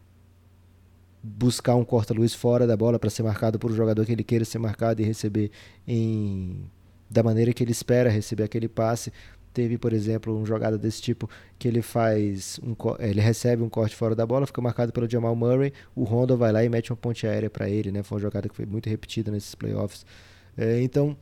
buscar 1.22 1.74
um 1.74 1.84
corta-luz 1.84 2.34
fora 2.34 2.66
da 2.66 2.76
bola 2.76 2.98
para 2.98 3.08
ser 3.08 3.22
marcado 3.22 3.58
por 3.58 3.70
um 3.70 3.74
jogador 3.74 4.04
que 4.04 4.12
ele 4.12 4.24
queira 4.24 4.44
ser 4.44 4.58
marcado 4.58 5.00
e 5.00 5.04
receber 5.04 5.50
em, 5.86 6.70
da 7.08 7.22
maneira 7.22 7.52
que 7.52 7.64
ele 7.64 7.72
espera 7.72 8.10
receber 8.10 8.42
aquele 8.42 8.68
passe. 8.68 9.12
Teve, 9.54 9.78
por 9.78 9.92
exemplo, 9.92 10.36
uma 10.36 10.44
jogada 10.44 10.76
desse 10.76 11.00
tipo 11.00 11.30
que 11.58 11.68
ele 11.68 11.80
faz 11.80 12.58
um, 12.60 12.74
ele 12.98 13.20
recebe 13.20 13.62
um 13.62 13.68
corte 13.68 13.94
fora 13.94 14.14
da 14.14 14.26
bola, 14.26 14.46
fica 14.46 14.60
marcado 14.60 14.92
pelo 14.92 15.08
Jamal 15.08 15.34
Murray, 15.36 15.72
o 15.94 16.02
Rondo 16.02 16.36
vai 16.36 16.50
lá 16.50 16.64
e 16.64 16.68
mete 16.68 16.90
uma 16.90 16.96
ponte 16.96 17.24
aérea 17.26 17.48
para 17.48 17.70
ele, 17.70 17.92
né? 17.92 18.02
Foi 18.02 18.16
uma 18.16 18.22
jogada 18.22 18.48
que 18.48 18.54
foi 18.54 18.66
muito 18.66 18.90
repetida 18.90 19.30
nesses 19.30 19.54
playoffs. 19.54 20.04
É, 20.56 20.82
então, 20.82 21.16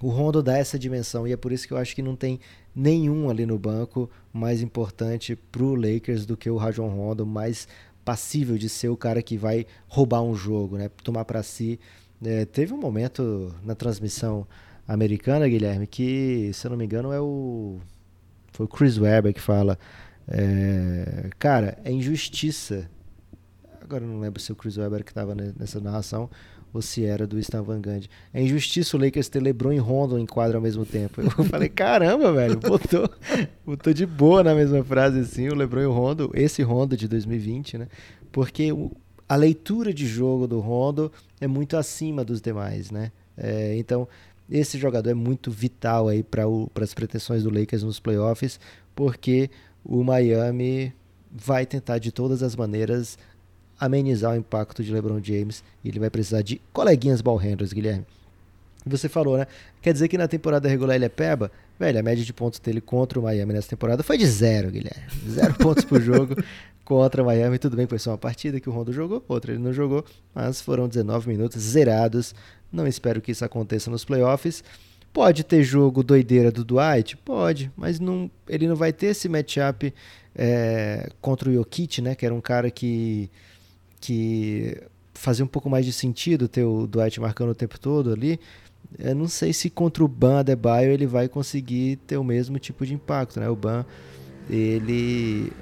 o 0.00 0.08
Rondo 0.08 0.42
dá 0.42 0.56
essa 0.56 0.78
dimensão 0.78 1.26
e 1.26 1.32
é 1.32 1.36
por 1.36 1.52
isso 1.52 1.68
que 1.68 1.74
eu 1.74 1.78
acho 1.78 1.94
que 1.94 2.00
não 2.00 2.16
tem 2.16 2.40
nenhum 2.74 3.28
ali 3.28 3.44
no 3.44 3.58
banco 3.58 4.08
mais 4.32 4.62
importante 4.62 5.36
para 5.36 5.62
o 5.62 5.74
Lakers 5.74 6.24
do 6.26 6.36
que 6.36 6.48
o 6.48 6.56
Rajon 6.56 6.88
Rondo, 6.88 7.26
mais 7.26 7.66
passível 8.04 8.56
de 8.56 8.68
ser 8.68 8.88
o 8.88 8.96
cara 8.96 9.22
que 9.22 9.36
vai 9.36 9.66
roubar 9.88 10.22
um 10.22 10.34
jogo, 10.34 10.76
né? 10.76 10.88
Tomar 11.02 11.24
para 11.24 11.42
si. 11.42 11.78
É, 12.22 12.44
teve 12.44 12.72
um 12.72 12.78
momento 12.78 13.54
na 13.64 13.74
transmissão 13.74 14.46
americana, 14.86 15.48
Guilherme, 15.48 15.86
que, 15.86 16.50
se 16.52 16.66
eu 16.66 16.70
não 16.70 16.76
me 16.76 16.84
engano, 16.84 17.12
é 17.12 17.20
o. 17.20 17.78
Foi 18.52 18.66
o 18.66 18.68
Chris 18.68 18.98
Webber 18.98 19.32
que 19.32 19.40
fala. 19.40 19.78
É, 20.28 21.30
cara, 21.38 21.78
é 21.84 21.90
injustiça. 21.90 22.88
Agora 23.80 24.04
eu 24.04 24.08
não 24.08 24.20
lembro 24.20 24.40
se 24.40 24.52
o 24.52 24.56
Chris 24.56 24.76
Webber 24.76 25.04
que 25.04 25.10
estava 25.10 25.34
nessa 25.34 25.80
narração 25.80 26.30
ou 26.72 26.80
se 26.80 27.04
era 27.04 27.26
do 27.26 27.38
Stan 27.38 27.62
Van 27.62 27.80
Gundy. 27.80 28.08
É 28.32 28.42
injustiça 28.42 28.96
o 28.96 29.00
Lakers 29.00 29.28
ter 29.28 29.42
LeBron 29.42 29.72
e 29.72 29.78
Rondo 29.78 30.18
em 30.18 30.26
quadro 30.26 30.56
ao 30.56 30.62
mesmo 30.62 30.84
tempo. 30.84 31.20
Eu 31.20 31.30
falei, 31.46 31.68
caramba, 31.68 32.32
velho, 32.32 32.58
botou, 32.58 33.08
botou 33.64 33.92
de 33.92 34.06
boa 34.06 34.42
na 34.42 34.54
mesma 34.54 34.82
frase 34.84 35.20
assim, 35.20 35.48
o 35.48 35.54
LeBron 35.54 35.80
e 35.80 35.86
o 35.86 35.92
Rondo, 35.92 36.30
esse 36.34 36.62
Rondo 36.62 36.96
de 36.96 37.08
2020, 37.08 37.78
né? 37.78 37.88
Porque 38.30 38.72
o, 38.72 38.92
a 39.28 39.36
leitura 39.36 39.92
de 39.92 40.06
jogo 40.06 40.46
do 40.46 40.60
Rondo 40.60 41.10
é 41.40 41.46
muito 41.46 41.76
acima 41.76 42.24
dos 42.24 42.40
demais, 42.40 42.90
né? 42.90 43.12
É, 43.36 43.76
então, 43.76 44.06
esse 44.50 44.78
jogador 44.78 45.10
é 45.10 45.14
muito 45.14 45.50
vital 45.50 46.08
aí 46.08 46.22
para 46.22 46.44
as 46.80 46.92
pretensões 46.92 47.44
do 47.44 47.50
Lakers 47.50 47.82
nos 47.82 48.00
playoffs, 48.00 48.58
porque 48.94 49.48
o 49.84 50.02
Miami 50.02 50.92
vai 51.30 51.64
tentar 51.64 51.98
de 51.98 52.10
todas 52.10 52.42
as 52.42 52.56
maneiras 52.56 53.16
amenizar 53.80 54.32
o 54.32 54.36
impacto 54.36 54.84
de 54.84 54.92
LeBron 54.92 55.20
James 55.22 55.64
e 55.82 55.88
ele 55.88 55.98
vai 55.98 56.10
precisar 56.10 56.42
de 56.42 56.60
coleguinhas 56.72 57.20
ball 57.20 57.36
handlers, 57.36 57.72
Guilherme. 57.72 58.04
Você 58.86 59.08
falou, 59.08 59.36
né? 59.36 59.46
Quer 59.82 59.92
dizer 59.92 60.08
que 60.08 60.16
na 60.16 60.28
temporada 60.28 60.68
regular 60.68 60.96
ele 60.96 61.04
é 61.04 61.08
peba? 61.08 61.50
Velho, 61.78 61.98
a 61.98 62.02
média 62.02 62.24
de 62.24 62.32
pontos 62.32 62.58
dele 62.60 62.80
contra 62.80 63.18
o 63.18 63.22
Miami 63.22 63.52
nessa 63.52 63.68
temporada 63.68 64.02
foi 64.02 64.16
de 64.16 64.26
zero, 64.26 64.70
Guilherme. 64.70 65.04
Zero 65.28 65.54
pontos 65.58 65.84
por 65.84 66.00
jogo 66.00 66.36
contra 66.84 67.22
o 67.22 67.26
Miami. 67.26 67.58
Tudo 67.58 67.76
bem, 67.76 67.86
foi 67.86 67.98
só 67.98 68.10
uma 68.10 68.18
partida 68.18 68.60
que 68.60 68.68
o 68.68 68.72
Rondo 68.72 68.92
jogou, 68.92 69.24
outra 69.28 69.52
ele 69.52 69.62
não 69.62 69.72
jogou, 69.72 70.04
mas 70.34 70.60
foram 70.60 70.88
19 70.88 71.28
minutos 71.28 71.60
zerados. 71.62 72.34
Não 72.72 72.86
espero 72.86 73.20
que 73.20 73.32
isso 73.32 73.44
aconteça 73.44 73.90
nos 73.90 74.04
playoffs. 74.04 74.62
Pode 75.12 75.42
ter 75.42 75.62
jogo 75.62 76.04
doideira 76.04 76.52
do 76.52 76.64
Dwight? 76.64 77.16
Pode, 77.16 77.70
mas 77.76 77.98
não, 77.98 78.30
ele 78.48 78.68
não 78.68 78.76
vai 78.76 78.92
ter 78.92 79.06
esse 79.06 79.28
matchup 79.28 79.92
é, 80.34 81.10
contra 81.20 81.50
o 81.50 81.52
Jokic, 81.52 82.00
né? 82.00 82.14
Que 82.14 82.24
era 82.24 82.34
um 82.34 82.40
cara 82.40 82.70
que, 82.70 83.28
que 84.00 84.76
fazia 85.14 85.44
um 85.44 85.48
pouco 85.48 85.68
mais 85.68 85.84
de 85.84 85.92
sentido 85.92 86.48
ter 86.48 86.64
o 86.64 86.86
Dwight 86.86 87.20
marcando 87.20 87.50
o 87.50 87.54
tempo 87.54 87.78
todo 87.78 88.12
ali. 88.12 88.40
Eu 88.98 89.14
não 89.14 89.28
sei 89.28 89.52
se 89.52 89.70
contra 89.70 90.02
o 90.02 90.08
Ban 90.08 90.40
Adebayo 90.40 90.90
ele 90.90 91.06
vai 91.06 91.28
conseguir 91.28 91.96
ter 92.06 92.16
o 92.16 92.24
mesmo 92.24 92.58
tipo 92.58 92.84
de 92.84 92.94
impacto, 92.94 93.38
né? 93.38 93.48
O 93.48 93.54
Ban, 93.54 93.84
ele... 94.48 95.52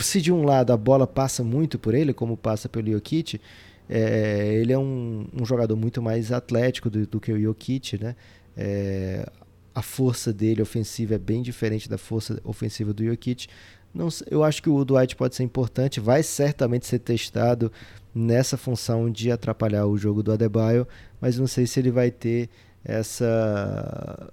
Se 0.00 0.20
de 0.20 0.32
um 0.32 0.42
lado 0.42 0.72
a 0.72 0.76
bola 0.76 1.06
passa 1.06 1.44
muito 1.44 1.78
por 1.78 1.94
ele, 1.94 2.12
como 2.12 2.36
passa 2.36 2.68
pelo 2.68 2.90
Jokic, 2.90 3.40
é, 3.88 4.58
ele 4.60 4.72
é 4.72 4.78
um, 4.78 5.28
um, 5.32 5.44
jogador 5.44 5.76
muito 5.76 6.02
mais 6.02 6.32
atlético 6.32 6.90
do, 6.90 7.06
do 7.06 7.20
que 7.20 7.32
o 7.32 7.40
Jokic, 7.40 8.02
né? 8.02 8.16
É, 8.56 9.24
a 9.72 9.80
força 9.80 10.32
dele 10.32 10.60
ofensiva 10.60 11.14
é 11.14 11.18
bem 11.18 11.40
diferente 11.40 11.88
da 11.88 11.96
força 11.96 12.40
ofensiva 12.44 12.92
do 12.92 13.04
Jokic. 13.04 13.46
Não, 13.94 14.08
eu 14.30 14.42
acho 14.42 14.62
que 14.62 14.70
o 14.70 14.84
Dwight 14.84 15.14
pode 15.16 15.34
ser 15.34 15.42
importante, 15.42 16.00
vai 16.00 16.22
certamente 16.22 16.86
ser 16.86 16.98
testado 16.98 17.70
nessa 18.14 18.56
função 18.56 19.10
de 19.10 19.30
atrapalhar 19.30 19.86
o 19.86 19.96
jogo 19.96 20.22
do 20.22 20.32
Adebayo, 20.32 20.86
mas 21.20 21.38
não 21.38 21.46
sei 21.46 21.66
se 21.66 21.78
ele 21.80 21.90
vai 21.90 22.10
ter 22.10 22.48
essa 22.84 24.32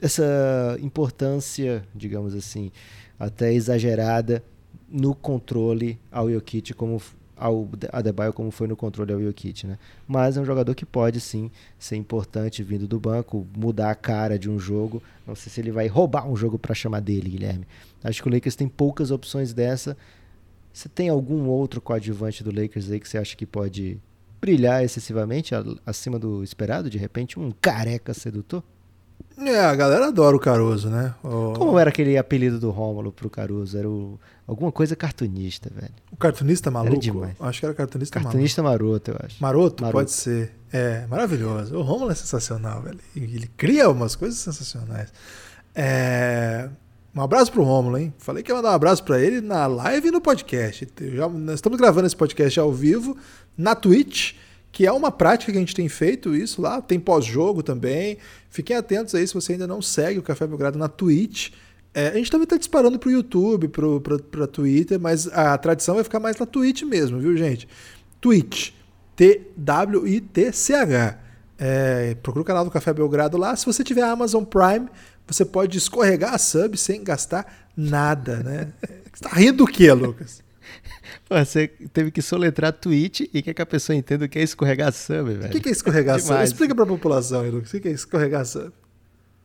essa 0.00 0.76
importância, 0.80 1.84
digamos 1.94 2.34
assim, 2.34 2.72
até 3.18 3.52
exagerada 3.52 4.42
no 4.88 5.14
controle 5.14 5.98
ao 6.10 6.28
Jokic 6.28 6.74
como 6.74 7.00
ao 7.36 7.68
Adebayo 7.92 8.32
como 8.32 8.50
foi 8.50 8.66
no 8.66 8.76
controle 8.76 9.12
ao 9.12 9.20
Jokic, 9.20 9.66
né? 9.66 9.78
Mas 10.06 10.36
é 10.36 10.40
um 10.40 10.44
jogador 10.44 10.74
que 10.74 10.84
pode 10.84 11.20
sim 11.20 11.50
ser 11.78 11.96
importante 11.96 12.62
vindo 12.62 12.86
do 12.86 13.00
banco, 13.00 13.46
mudar 13.56 13.90
a 13.90 13.94
cara 13.94 14.38
de 14.38 14.50
um 14.50 14.58
jogo. 14.58 15.02
Não 15.26 15.34
sei 15.34 15.52
se 15.52 15.60
ele 15.60 15.70
vai 15.70 15.86
roubar 15.86 16.28
um 16.28 16.36
jogo 16.36 16.58
para 16.58 16.74
chamar 16.74 17.00
dele, 17.00 17.30
Guilherme. 17.30 17.66
Acho 18.02 18.22
que 18.22 18.28
o 18.28 18.32
Lakers 18.32 18.56
tem 18.56 18.68
poucas 18.68 19.10
opções 19.10 19.52
dessa. 19.52 19.96
Você 20.72 20.88
tem 20.88 21.08
algum 21.08 21.46
outro 21.48 21.80
coadjuvante 21.80 22.42
do 22.42 22.50
Lakers 22.50 22.90
aí 22.90 22.98
que 22.98 23.08
você 23.08 23.18
acha 23.18 23.36
que 23.36 23.46
pode 23.46 24.00
brilhar 24.40 24.82
excessivamente 24.82 25.54
acima 25.86 26.18
do 26.18 26.42
esperado, 26.42 26.90
de 26.90 26.98
repente 26.98 27.38
um 27.38 27.52
careca 27.60 28.12
sedutor? 28.12 28.62
É, 29.38 29.60
a 29.60 29.74
galera 29.74 30.08
adora 30.08 30.36
o 30.36 30.40
Caruso, 30.40 30.90
né? 30.90 31.14
O... 31.22 31.54
Como 31.54 31.78
era 31.78 31.90
aquele 31.90 32.18
apelido 32.18 32.58
do 32.58 32.70
Rômulo 32.70 33.12
pro 33.12 33.30
Caruso? 33.30 33.78
Era 33.78 33.88
o... 33.88 34.18
alguma 34.46 34.70
coisa 34.70 34.94
cartunista, 34.94 35.70
velho. 35.74 35.94
O 36.10 36.16
cartunista 36.16 36.70
maluco? 36.70 36.94
Era 36.94 37.00
demais. 37.00 37.36
Acho 37.40 37.60
que 37.60 37.66
era 37.66 37.74
cartunista, 37.74 38.20
cartunista 38.20 38.62
maluco. 38.62 38.84
maroto, 38.84 39.10
eu 39.10 39.16
acho. 39.22 39.42
Maroto, 39.42 39.82
maroto, 39.82 39.98
pode 39.98 40.10
ser. 40.10 40.52
É, 40.72 41.06
maravilhoso. 41.06 41.76
O 41.76 41.82
Rômulo 41.82 42.10
é 42.10 42.14
sensacional, 42.14 42.82
velho. 42.82 42.98
Ele 43.16 43.48
cria 43.56 43.88
umas 43.88 44.14
coisas 44.14 44.38
sensacionais. 44.38 45.12
É... 45.74 46.68
Um 47.14 47.20
abraço 47.20 47.52
pro 47.52 47.62
Rômulo, 47.62 47.98
hein? 47.98 48.12
Falei 48.18 48.42
que 48.42 48.50
ia 48.50 48.54
mandar 48.54 48.70
um 48.70 48.74
abraço 48.74 49.04
para 49.04 49.20
ele 49.20 49.40
na 49.40 49.66
live 49.66 50.08
e 50.08 50.10
no 50.10 50.20
podcast. 50.20 50.88
Já, 51.14 51.28
nós 51.28 51.56
estamos 51.56 51.78
gravando 51.78 52.06
esse 52.06 52.16
podcast 52.16 52.58
ao 52.58 52.72
vivo 52.72 53.16
na 53.56 53.74
Twitch 53.74 54.34
que 54.72 54.86
é 54.86 54.92
uma 54.92 55.12
prática 55.12 55.52
que 55.52 55.58
a 55.58 55.60
gente 55.60 55.74
tem 55.74 55.86
feito 55.88 56.34
isso 56.34 56.62
lá, 56.62 56.80
tem 56.80 56.98
pós-jogo 56.98 57.62
também. 57.62 58.16
Fiquem 58.48 58.74
atentos 58.74 59.14
aí 59.14 59.28
se 59.28 59.34
você 59.34 59.52
ainda 59.52 59.66
não 59.66 59.82
segue 59.82 60.18
o 60.18 60.22
Café 60.22 60.46
Belgrado 60.46 60.78
na 60.78 60.88
Twitch. 60.88 61.50
É, 61.92 62.08
a 62.08 62.14
gente 62.14 62.30
também 62.30 62.44
está 62.44 62.56
disparando 62.56 62.98
para 62.98 63.10
o 63.10 63.12
YouTube, 63.12 63.68
para 63.68 64.46
Twitter, 64.46 64.98
mas 64.98 65.26
a 65.28 65.58
tradição 65.58 65.96
vai 65.96 66.04
ficar 66.04 66.18
mais 66.18 66.38
na 66.38 66.46
Twitch 66.46 66.84
mesmo, 66.84 67.18
viu, 67.20 67.36
gente? 67.36 67.68
Twitch, 68.18 68.70
T-W-I-T-C-H. 69.14 69.58
É, 71.58 72.16
procura 72.22 72.42
o 72.42 72.46
canal 72.46 72.64
do 72.64 72.70
Café 72.70 72.94
Belgrado 72.94 73.36
lá. 73.36 73.54
Se 73.54 73.66
você 73.66 73.84
tiver 73.84 74.04
Amazon 74.04 74.42
Prime, 74.42 74.88
você 75.26 75.44
pode 75.44 75.78
escorregar 75.78 76.34
a 76.34 76.38
sub 76.38 76.76
sem 76.76 77.02
gastar 77.02 77.70
nada, 77.76 78.42
né? 78.42 78.72
Você 79.12 79.24
tá 79.24 79.30
rindo 79.30 79.58
do 79.58 79.66
quê, 79.66 79.92
Lucas? 79.92 80.42
Você 81.28 81.68
teve 81.92 82.10
que 82.10 82.22
soletrar 82.22 82.72
tweet 82.72 83.28
e 83.32 83.42
quer 83.42 83.54
que 83.54 83.62
a 83.62 83.66
pessoa 83.66 83.96
entenda 83.96 84.24
o 84.24 84.28
que 84.28 84.38
é 84.38 84.42
escorregar 84.42 84.92
sub, 84.92 85.34
velho. 85.34 85.56
O 85.56 85.60
que, 85.60 85.68
é 85.68 85.72
escorregar 85.72 86.20
sub? 86.20 86.40
Explica 86.44 86.74
pra 86.74 86.86
população, 86.86 87.42
Lucas. 87.50 87.72
O 87.72 87.80
que 87.80 87.88
é 87.88 87.92
escorregar 87.92 88.44
sub? 88.44 88.72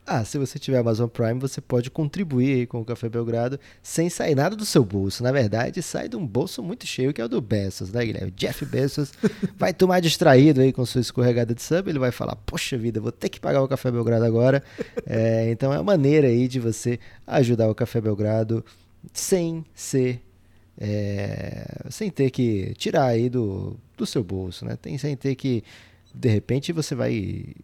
Ah, 0.10 0.24
se 0.24 0.38
você 0.38 0.58
tiver 0.58 0.78
Amazon 0.78 1.10
Prime, 1.10 1.38
você 1.38 1.60
pode 1.60 1.92
contribuir 1.92 2.66
com 2.68 2.80
o 2.80 2.86
Café 2.86 3.10
Belgrado 3.10 3.60
sem 3.84 4.10
sair 4.10 4.36
nada 4.36 4.56
do 4.56 4.64
seu 4.64 4.86
bolso. 4.86 5.22
Na 5.22 5.34
verdade, 5.34 5.82
sai 5.84 6.08
de 6.08 6.16
um 6.16 6.26
bolso 6.26 6.64
muito 6.64 6.88
cheio, 6.88 7.14
que 7.14 7.20
é 7.20 7.26
o 7.26 7.28
do 7.28 7.42
Bezos, 7.42 7.92
né, 7.92 8.06
Guilherme? 8.06 8.32
Jeff 8.32 8.64
Bezos 8.64 9.12
vai 9.60 9.74
tomar 9.74 10.00
distraído 10.00 10.62
aí 10.62 10.72
com 10.72 10.86
sua 10.86 11.02
escorregada 11.02 11.54
de 11.54 11.62
sub, 11.62 11.90
ele 11.90 12.00
vai 12.00 12.14
falar, 12.14 12.38
poxa 12.38 12.78
vida, 12.78 13.02
vou 13.02 13.12
ter 13.12 13.28
que 13.28 13.38
pagar 13.38 13.62
o 13.62 13.68
Café 13.68 13.92
Belgrado 13.92 14.24
agora. 14.24 14.64
É, 15.10 15.50
então 15.52 15.72
é 15.72 15.78
uma 15.78 15.84
maneira 15.84 16.28
aí 16.28 16.48
de 16.48 16.60
você 16.60 17.00
ajudar 17.26 17.70
o 17.70 17.76
Café 17.76 18.02
Belgrado 18.02 18.64
sem 19.14 19.64
ser 19.74 20.22
é, 20.78 21.86
sem 21.90 22.10
ter 22.10 22.30
que 22.30 22.74
tirar 22.78 23.06
aí 23.06 23.30
do, 23.30 23.78
do 23.98 24.06
seu 24.06 24.24
bolso, 24.24 24.66
né? 24.66 24.76
Tem, 24.76 24.98
sem 24.98 25.16
ter 25.16 25.36
que, 25.36 25.64
de 26.14 26.30
repente, 26.30 26.74
você 26.74 26.94
vai 26.94 27.56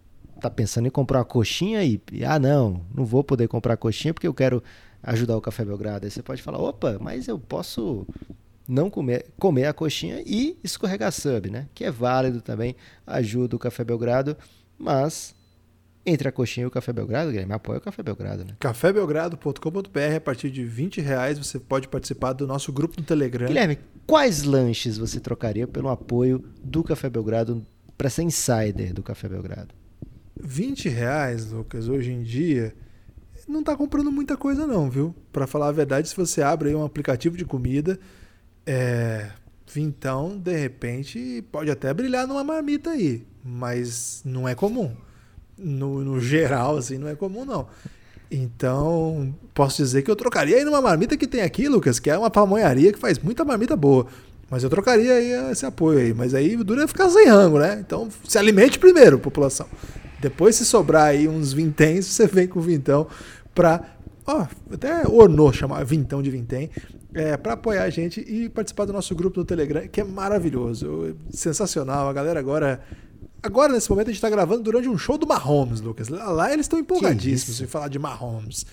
tá 0.43 0.49
pensando 0.49 0.87
em 0.87 0.91
comprar 0.91 1.19
uma 1.19 1.25
coxinha 1.25 1.83
e, 1.83 2.01
e, 2.11 2.23
ah, 2.23 2.39
não, 2.39 2.81
não 2.93 3.05
vou 3.05 3.23
poder 3.23 3.47
comprar 3.47 3.77
coxinha 3.77 4.13
porque 4.13 4.27
eu 4.27 4.33
quero 4.33 4.63
ajudar 5.01 5.37
o 5.37 5.41
Café 5.41 5.65
Belgrado. 5.65 6.05
Aí 6.05 6.11
você 6.11 6.21
pode 6.21 6.41
falar, 6.41 6.59
opa, 6.59 6.97
mas 6.99 7.27
eu 7.27 7.37
posso 7.37 8.07
não 8.67 8.89
comer, 8.89 9.25
comer 9.37 9.65
a 9.65 9.73
coxinha 9.73 10.21
e 10.25 10.57
escorregar 10.63 11.11
sub, 11.11 11.49
né? 11.49 11.67
Que 11.73 11.85
é 11.85 11.91
válido 11.91 12.41
também, 12.41 12.75
ajuda 13.05 13.55
o 13.55 13.59
Café 13.59 13.83
Belgrado, 13.83 14.37
mas 14.77 15.35
entre 16.05 16.27
a 16.27 16.31
coxinha 16.31 16.65
e 16.65 16.67
o 16.67 16.71
Café 16.71 16.91
Belgrado, 16.91 17.31
Guilherme, 17.31 17.53
apoia 17.53 17.77
o 17.77 17.81
Café 17.81 18.03
Belgrado, 18.03 18.43
né? 18.43 18.55
cafébelgrado.com.br, 18.59 20.15
a 20.17 20.19
partir 20.19 20.51
de 20.51 20.65
20 20.65 20.99
reais 20.99 21.37
você 21.37 21.57
pode 21.57 21.87
participar 21.87 22.33
do 22.33 22.45
nosso 22.45 22.73
grupo 22.73 22.99
no 22.99 23.05
Telegram. 23.05 23.47
Guilherme, 23.47 23.79
quais 24.05 24.43
lanches 24.43 24.97
você 24.97 25.19
trocaria 25.19 25.67
pelo 25.67 25.89
apoio 25.89 26.43
do 26.61 26.83
Café 26.83 27.09
Belgrado 27.09 27.65
para 27.97 28.09
ser 28.09 28.23
insider 28.23 28.93
do 28.93 29.01
Café 29.01 29.29
Belgrado? 29.29 29.73
20 30.39 30.89
reais, 30.89 31.51
Lucas, 31.51 31.87
hoje 31.87 32.11
em 32.11 32.23
dia, 32.23 32.73
não 33.47 33.63
tá 33.63 33.75
comprando 33.75 34.11
muita 34.11 34.37
coisa 34.37 34.65
não, 34.67 34.89
viu? 34.89 35.15
Para 35.31 35.47
falar 35.47 35.67
a 35.67 35.71
verdade, 35.71 36.09
se 36.09 36.15
você 36.15 36.41
abre 36.41 36.73
um 36.73 36.83
aplicativo 36.83 37.37
de 37.37 37.45
comida, 37.45 37.99
é... 38.65 39.29
Vintão, 39.65 40.37
de 40.37 40.55
repente, 40.55 41.43
pode 41.51 41.71
até 41.71 41.91
brilhar 41.93 42.27
numa 42.27 42.43
marmita 42.43 42.91
aí, 42.91 43.25
mas 43.43 44.21
não 44.23 44.47
é 44.47 44.53
comum 44.53 44.95
no, 45.57 46.03
no 46.03 46.19
geral, 46.19 46.77
assim, 46.77 46.97
não 46.97 47.07
é 47.07 47.15
comum, 47.15 47.45
não. 47.45 47.67
Então, 48.29 49.33
posso 49.53 49.77
dizer 49.77 50.01
que 50.01 50.09
eu 50.09 50.15
trocaria 50.15 50.57
aí 50.57 50.63
numa 50.63 50.81
marmita 50.81 51.15
que 51.15 51.27
tem 51.27 51.41
aqui, 51.41 51.67
Lucas, 51.67 51.99
que 51.99 52.09
é 52.09 52.17
uma 52.17 52.29
pamonharia 52.29 52.91
que 52.91 52.99
faz 52.99 53.19
muita 53.19 53.45
marmita 53.45 53.75
boa. 53.75 54.07
Mas 54.49 54.63
eu 54.63 54.69
trocaria 54.69 55.13
aí 55.13 55.51
esse 55.51 55.65
apoio 55.65 55.99
aí. 55.99 56.13
Mas 56.13 56.33
aí 56.33 56.55
o 56.55 56.63
duro 56.63 56.87
ficar 56.87 57.09
sem 57.09 57.27
rango, 57.27 57.59
né? 57.59 57.79
Então, 57.79 58.09
se 58.27 58.37
alimente 58.37 58.79
primeiro, 58.79 59.19
população. 59.19 59.67
Depois, 60.23 60.55
se 60.55 60.65
sobrar 60.65 61.07
aí 61.07 61.27
uns 61.27 61.53
vinténs, 61.53 62.05
você 62.07 62.25
vem 62.25 62.47
com 62.47 62.59
o 62.59 62.61
vintão 62.61 63.07
pra. 63.53 63.81
Ó, 64.25 64.47
até 64.71 65.05
ornou 65.07 65.51
chamar 65.51 65.83
vintão 65.83 66.21
de 66.21 66.31
vintém. 66.31 66.69
É, 67.13 67.37
para 67.37 67.53
apoiar 67.53 67.83
a 67.83 67.89
gente 67.89 68.21
e 68.21 68.49
participar 68.49 68.85
do 68.85 68.93
nosso 68.93 69.13
grupo 69.13 69.39
no 69.39 69.45
Telegram, 69.45 69.87
que 69.87 70.01
é 70.01 70.03
maravilhoso. 70.03 71.15
Sensacional. 71.29 72.07
A 72.07 72.13
galera 72.13 72.39
agora 72.39 72.81
Agora, 73.43 73.73
nesse 73.73 73.89
momento, 73.89 74.07
a 74.07 74.11
gente 74.11 74.19
está 74.19 74.29
gravando 74.29 74.63
durante 74.63 74.87
um 74.87 74.97
show 74.97 75.17
do 75.17 75.27
Mahomes, 75.27 75.81
Lucas. 75.81 76.07
Lá 76.07 76.53
eles 76.53 76.63
estão 76.63 76.79
empolgadíssimos 76.79 77.59
em 77.59 77.67
falar 77.67 77.89
de 77.89 77.99
Mahomes. 77.99 78.65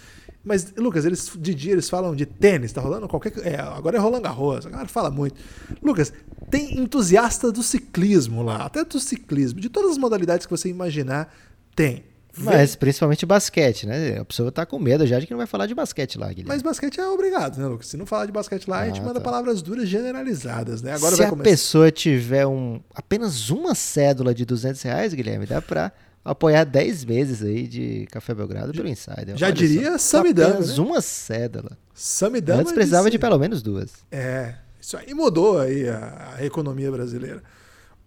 Mas, 0.43 0.72
Lucas, 0.76 1.05
eles 1.05 1.30
de 1.38 1.55
dia 1.55 1.72
eles 1.72 1.91
falam 1.91 2.16
de 2.16 2.24
tênis, 2.24 2.72
tá 2.72 2.80
rolando 2.80 3.07
qualquer. 3.07 3.32
É, 3.47 3.61
agora 3.61 3.99
é 3.99 4.01
Roland 4.01 4.22
Garros, 4.22 4.66
a 4.66 4.70
galera 4.70 4.88
fala 4.88 5.11
muito. 5.11 5.34
Lucas, 5.82 6.12
tem 6.51 6.80
entusiasta 6.80 7.53
do 7.53 7.62
ciclismo 7.62 8.43
lá, 8.43 8.64
até 8.64 8.82
do 8.84 8.99
ciclismo, 8.99 9.61
de 9.61 9.68
todas 9.68 9.93
as 9.93 9.99
modalidades 9.99 10.47
que 10.47 10.51
você 10.51 10.68
imaginar, 10.68 11.32
tem. 11.76 12.05
Mas 12.38 12.76
principalmente 12.76 13.26
basquete, 13.26 13.86
né? 13.86 14.18
A 14.18 14.24
pessoa 14.24 14.53
tá 14.53 14.64
com 14.64 14.78
medo 14.78 15.07
já 15.07 15.18
de 15.18 15.26
que 15.26 15.32
não 15.32 15.38
vai 15.38 15.47
falar 15.47 15.66
de 15.66 15.74
basquete 15.74 16.16
lá, 16.16 16.28
Guilherme. 16.28 16.49
Mas 16.49 16.62
basquete 16.62 17.01
é 17.01 17.07
obrigado, 17.07 17.59
né, 17.59 17.66
Lucas? 17.66 17.88
Se 17.88 17.97
não 17.97 18.07
falar 18.07 18.26
de 18.26 18.32
basquete 18.32 18.68
lá, 18.68 18.78
ah, 18.78 18.82
a 18.82 18.86
gente 18.86 19.01
ah, 19.01 19.05
manda 19.05 19.20
tá. 19.20 19.20
palavras 19.20 19.61
duras 19.61 19.88
generalizadas, 19.88 20.80
né? 20.80 20.95
Agora 20.95 21.16
Se 21.16 21.22
a 21.22 21.36
pessoa 21.36 21.91
tiver 21.91 22.47
um, 22.47 22.80
apenas 22.95 23.51
uma 23.51 23.74
cédula 23.74 24.32
de 24.32 24.45
200 24.45 24.80
reais, 24.82 25.12
Guilherme, 25.12 25.45
dá 25.45 25.61
pra 25.61 25.93
apoiar 26.25 26.64
10 26.64 27.05
meses 27.05 27.43
aí 27.43 27.66
de 27.66 28.07
Café 28.11 28.35
Belgrado 28.35 28.73
pelo 28.73 28.89
Insider. 28.89 29.37
Já 29.37 29.47
Olha 29.47 29.55
diria 29.55 29.99
Samidama, 29.99 30.51
Apenas 30.51 30.79
né? 30.79 30.85
uma 30.85 31.01
cédula. 31.01 31.79
Samidama 31.95 32.61
Antes 32.61 32.73
precisava 32.73 33.05
disse... 33.05 33.12
de 33.12 33.18
pelo 33.18 33.39
menos 33.39 33.62
duas. 33.62 33.93
É, 34.11 34.55
isso 34.81 34.97
aí 34.97 35.12
mudou 35.14 35.59
aí 35.59 35.89
a, 35.89 36.35
a 36.39 36.45
economia 36.45 36.91
brasileira. 36.91 37.43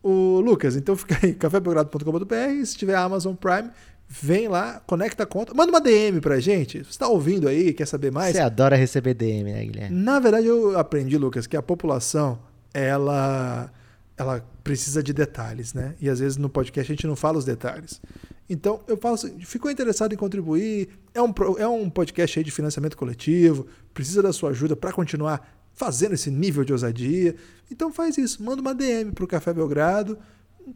O 0.01 0.41
Lucas, 0.41 0.75
então 0.75 0.95
fica 0.95 1.17
aí, 1.23 1.33
cafébelgrado.com.br, 1.33 2.65
se 2.65 2.75
tiver 2.75 2.95
Amazon 2.95 3.35
Prime, 3.35 3.69
vem 4.07 4.47
lá, 4.49 4.81
conecta 4.85 5.23
a 5.23 5.25
conta, 5.25 5.53
manda 5.53 5.71
uma 5.71 5.79
DM 5.79 6.19
pra 6.19 6.39
gente. 6.39 6.79
Você 6.79 6.89
está 6.89 7.07
ouvindo 7.07 7.47
aí, 7.47 7.73
quer 7.73 7.87
saber 7.87 8.11
mais? 8.11 8.35
Você 8.35 8.41
adora 8.41 8.75
receber 8.75 9.13
DM, 9.13 9.51
né, 9.51 9.65
Guilherme? 9.65 9.95
Na 9.95 10.19
verdade, 10.19 10.45
eu 10.47 10.77
aprendi, 10.77 11.17
Lucas, 11.17 11.47
que 11.47 11.55
a 11.55 11.61
população, 11.61 12.37
ela 12.73 13.71
ela 14.17 14.41
precisa 14.63 15.01
de 15.01 15.13
detalhes, 15.13 15.73
né? 15.73 15.95
E 15.99 16.09
às 16.09 16.19
vezes 16.19 16.37
no 16.37 16.49
podcast 16.49 16.91
a 16.91 16.95
gente 16.95 17.07
não 17.07 17.15
fala 17.15 17.37
os 17.37 17.45
detalhes. 17.45 18.01
Então 18.49 18.81
eu 18.87 18.97
falo 18.97 19.15
assim, 19.15 19.39
ficou 19.41 19.71
interessado 19.71 20.13
em 20.13 20.17
contribuir, 20.17 20.89
é 21.13 21.21
um, 21.21 21.33
é 21.57 21.67
um 21.67 21.89
podcast 21.89 22.39
aí 22.39 22.43
de 22.43 22.51
financiamento 22.51 22.95
coletivo, 22.95 23.65
precisa 23.93 24.21
da 24.21 24.31
sua 24.31 24.51
ajuda 24.51 24.75
para 24.75 24.91
continuar 24.91 25.63
fazendo 25.73 26.13
esse 26.13 26.29
nível 26.29 26.63
de 26.63 26.71
ousadia. 26.71 27.35
Então 27.71 27.91
faz 27.91 28.17
isso, 28.17 28.43
manda 28.43 28.61
uma 28.61 28.75
DM 28.75 29.11
para 29.11 29.23
o 29.23 29.27
Café 29.27 29.53
Belgrado, 29.53 30.17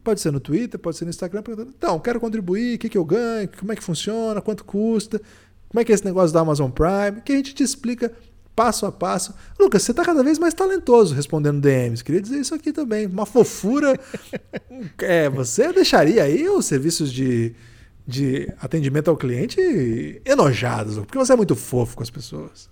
pode 0.02 0.20
ser 0.20 0.32
no 0.32 0.40
Twitter, 0.40 0.78
pode 0.78 0.96
ser 0.96 1.04
no 1.04 1.10
Instagram, 1.10 1.42
então, 1.68 1.98
quero 2.00 2.20
contribuir, 2.20 2.76
o 2.76 2.78
que, 2.78 2.88
que 2.88 2.98
eu 2.98 3.04
ganho, 3.04 3.48
como 3.58 3.72
é 3.72 3.76
que 3.76 3.82
funciona, 3.82 4.40
quanto 4.40 4.64
custa, 4.64 5.20
como 5.68 5.80
é 5.80 5.84
que 5.84 5.92
é 5.92 5.94
esse 5.94 6.04
negócio 6.04 6.32
da 6.34 6.40
Amazon 6.40 6.70
Prime, 6.70 7.20
que 7.24 7.32
a 7.32 7.36
gente 7.36 7.54
te 7.54 7.62
explica 7.62 8.12
passo 8.58 8.86
a 8.86 8.90
passo. 8.90 9.32
Lucas, 9.56 9.84
você 9.84 9.92
está 9.92 10.04
cada 10.04 10.24
vez 10.24 10.36
mais 10.36 10.52
talentoso 10.52 11.14
respondendo 11.14 11.60
DMs. 11.60 12.02
Queria 12.02 12.20
dizer 12.20 12.40
isso 12.40 12.52
aqui 12.52 12.72
também. 12.72 13.06
Uma 13.06 13.24
fofura. 13.24 13.96
é, 14.98 15.28
você 15.28 15.72
deixaria 15.72 16.24
aí 16.24 16.48
os 16.48 16.66
serviços 16.66 17.12
de, 17.12 17.54
de 18.04 18.52
atendimento 18.60 19.08
ao 19.10 19.16
cliente 19.16 19.60
enojados, 20.24 20.96
porque 20.98 21.16
você 21.16 21.34
é 21.34 21.36
muito 21.36 21.54
fofo 21.54 21.96
com 21.96 22.02
as 22.02 22.10
pessoas. 22.10 22.68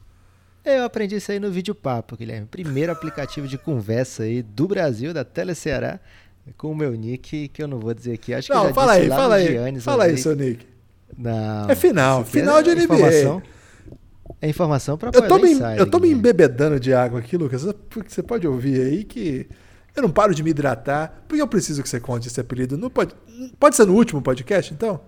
Eu 0.65 0.83
aprendi 0.83 1.15
isso 1.15 1.31
aí 1.31 1.39
no 1.39 1.53
Vídeo 1.53 1.73
Papo, 1.73 2.17
Guilherme. 2.17 2.49
Primeiro 2.51 2.91
aplicativo 2.91 3.47
de 3.47 3.57
conversa 3.57 4.25
aí 4.25 4.43
do 4.43 4.67
Brasil, 4.67 5.15
da 5.15 5.25
Tele 5.25 5.55
Ceará, 5.55 6.01
com 6.57 6.73
o 6.73 6.75
meu 6.75 6.91
nick, 6.97 7.47
que 7.47 7.63
eu 7.63 7.69
não 7.69 7.79
vou 7.79 7.95
dizer 7.95 8.15
aqui. 8.15 8.35
Acho 8.35 8.53
não, 8.53 8.63
que 8.63 8.69
já 8.69 8.75
fala 8.75 8.93
aí, 8.95 9.09
fala 9.09 9.35
aí. 9.37 9.47
Giannis, 9.47 9.85
fala 9.85 10.05
aí, 10.05 10.19
seu 10.19 10.35
nick. 10.35 10.67
Não. 11.17 11.71
É 11.71 11.77
final, 11.77 12.25
final 12.25 12.61
de 12.61 12.75
NBA. 12.75 13.56
É 14.41 14.49
informação 14.49 14.99
para 14.99 15.11
Eu 15.15 15.29
tô, 15.29 15.39
me, 15.39 15.53
eu 15.79 15.91
tô 15.91 15.99
me 15.99 16.11
embebedando 16.11 16.79
de 16.79 16.93
água 16.93 17.21
aqui, 17.21 17.37
Lucas, 17.37 17.65
porque 17.89 18.11
você 18.11 18.23
pode 18.23 18.47
ouvir 18.47 18.81
aí 18.81 19.05
que 19.05 19.49
eu 19.95 20.03
não 20.03 20.11
paro 20.11 20.35
de 20.35 20.43
me 20.43 20.51
hidratar, 20.51 21.25
porque 21.27 21.41
eu 21.41 21.49
preciso 21.49 21.83
que 21.83 21.89
você 21.89 21.99
conte 21.99 22.29
esse 22.29 22.41
apelido. 22.41 22.77
Não 22.77 22.91
pode, 22.91 23.15
pode 23.59 23.77
ser 23.77 23.87
no 23.87 23.95
último 23.95 24.21
podcast, 24.21 24.75
então? 24.75 25.01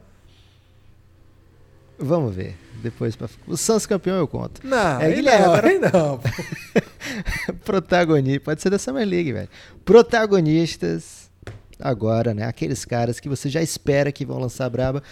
Vamos 1.99 2.35
ver. 2.35 2.57
Depois, 2.83 3.17
pra... 3.17 3.29
o 3.47 3.57
Santos 3.57 3.87
campeão 3.87 4.17
eu 4.17 4.29
conto. 4.29 4.61
Não, 4.65 5.01
é, 5.01 5.13
Guilherme, 5.13 5.45
não, 5.45 5.55
agora... 5.55 5.91
não. 5.93 6.21
Protagonista, 7.65 8.41
pode 8.41 8.63
ser 8.63 8.71
da 8.71 8.79
Summer 8.79 9.07
League, 9.07 9.33
velho. 9.33 9.49
Protagonistas 9.85 11.29
agora, 11.79 12.33
né? 12.33 12.47
Aqueles 12.47 12.85
caras 12.85 13.21
que 13.21 13.29
você 13.29 13.49
já 13.49 13.61
espera 13.61 14.13
que 14.13 14.25
vão 14.25 14.39
lançar 14.39 14.71
braba. 14.71 15.03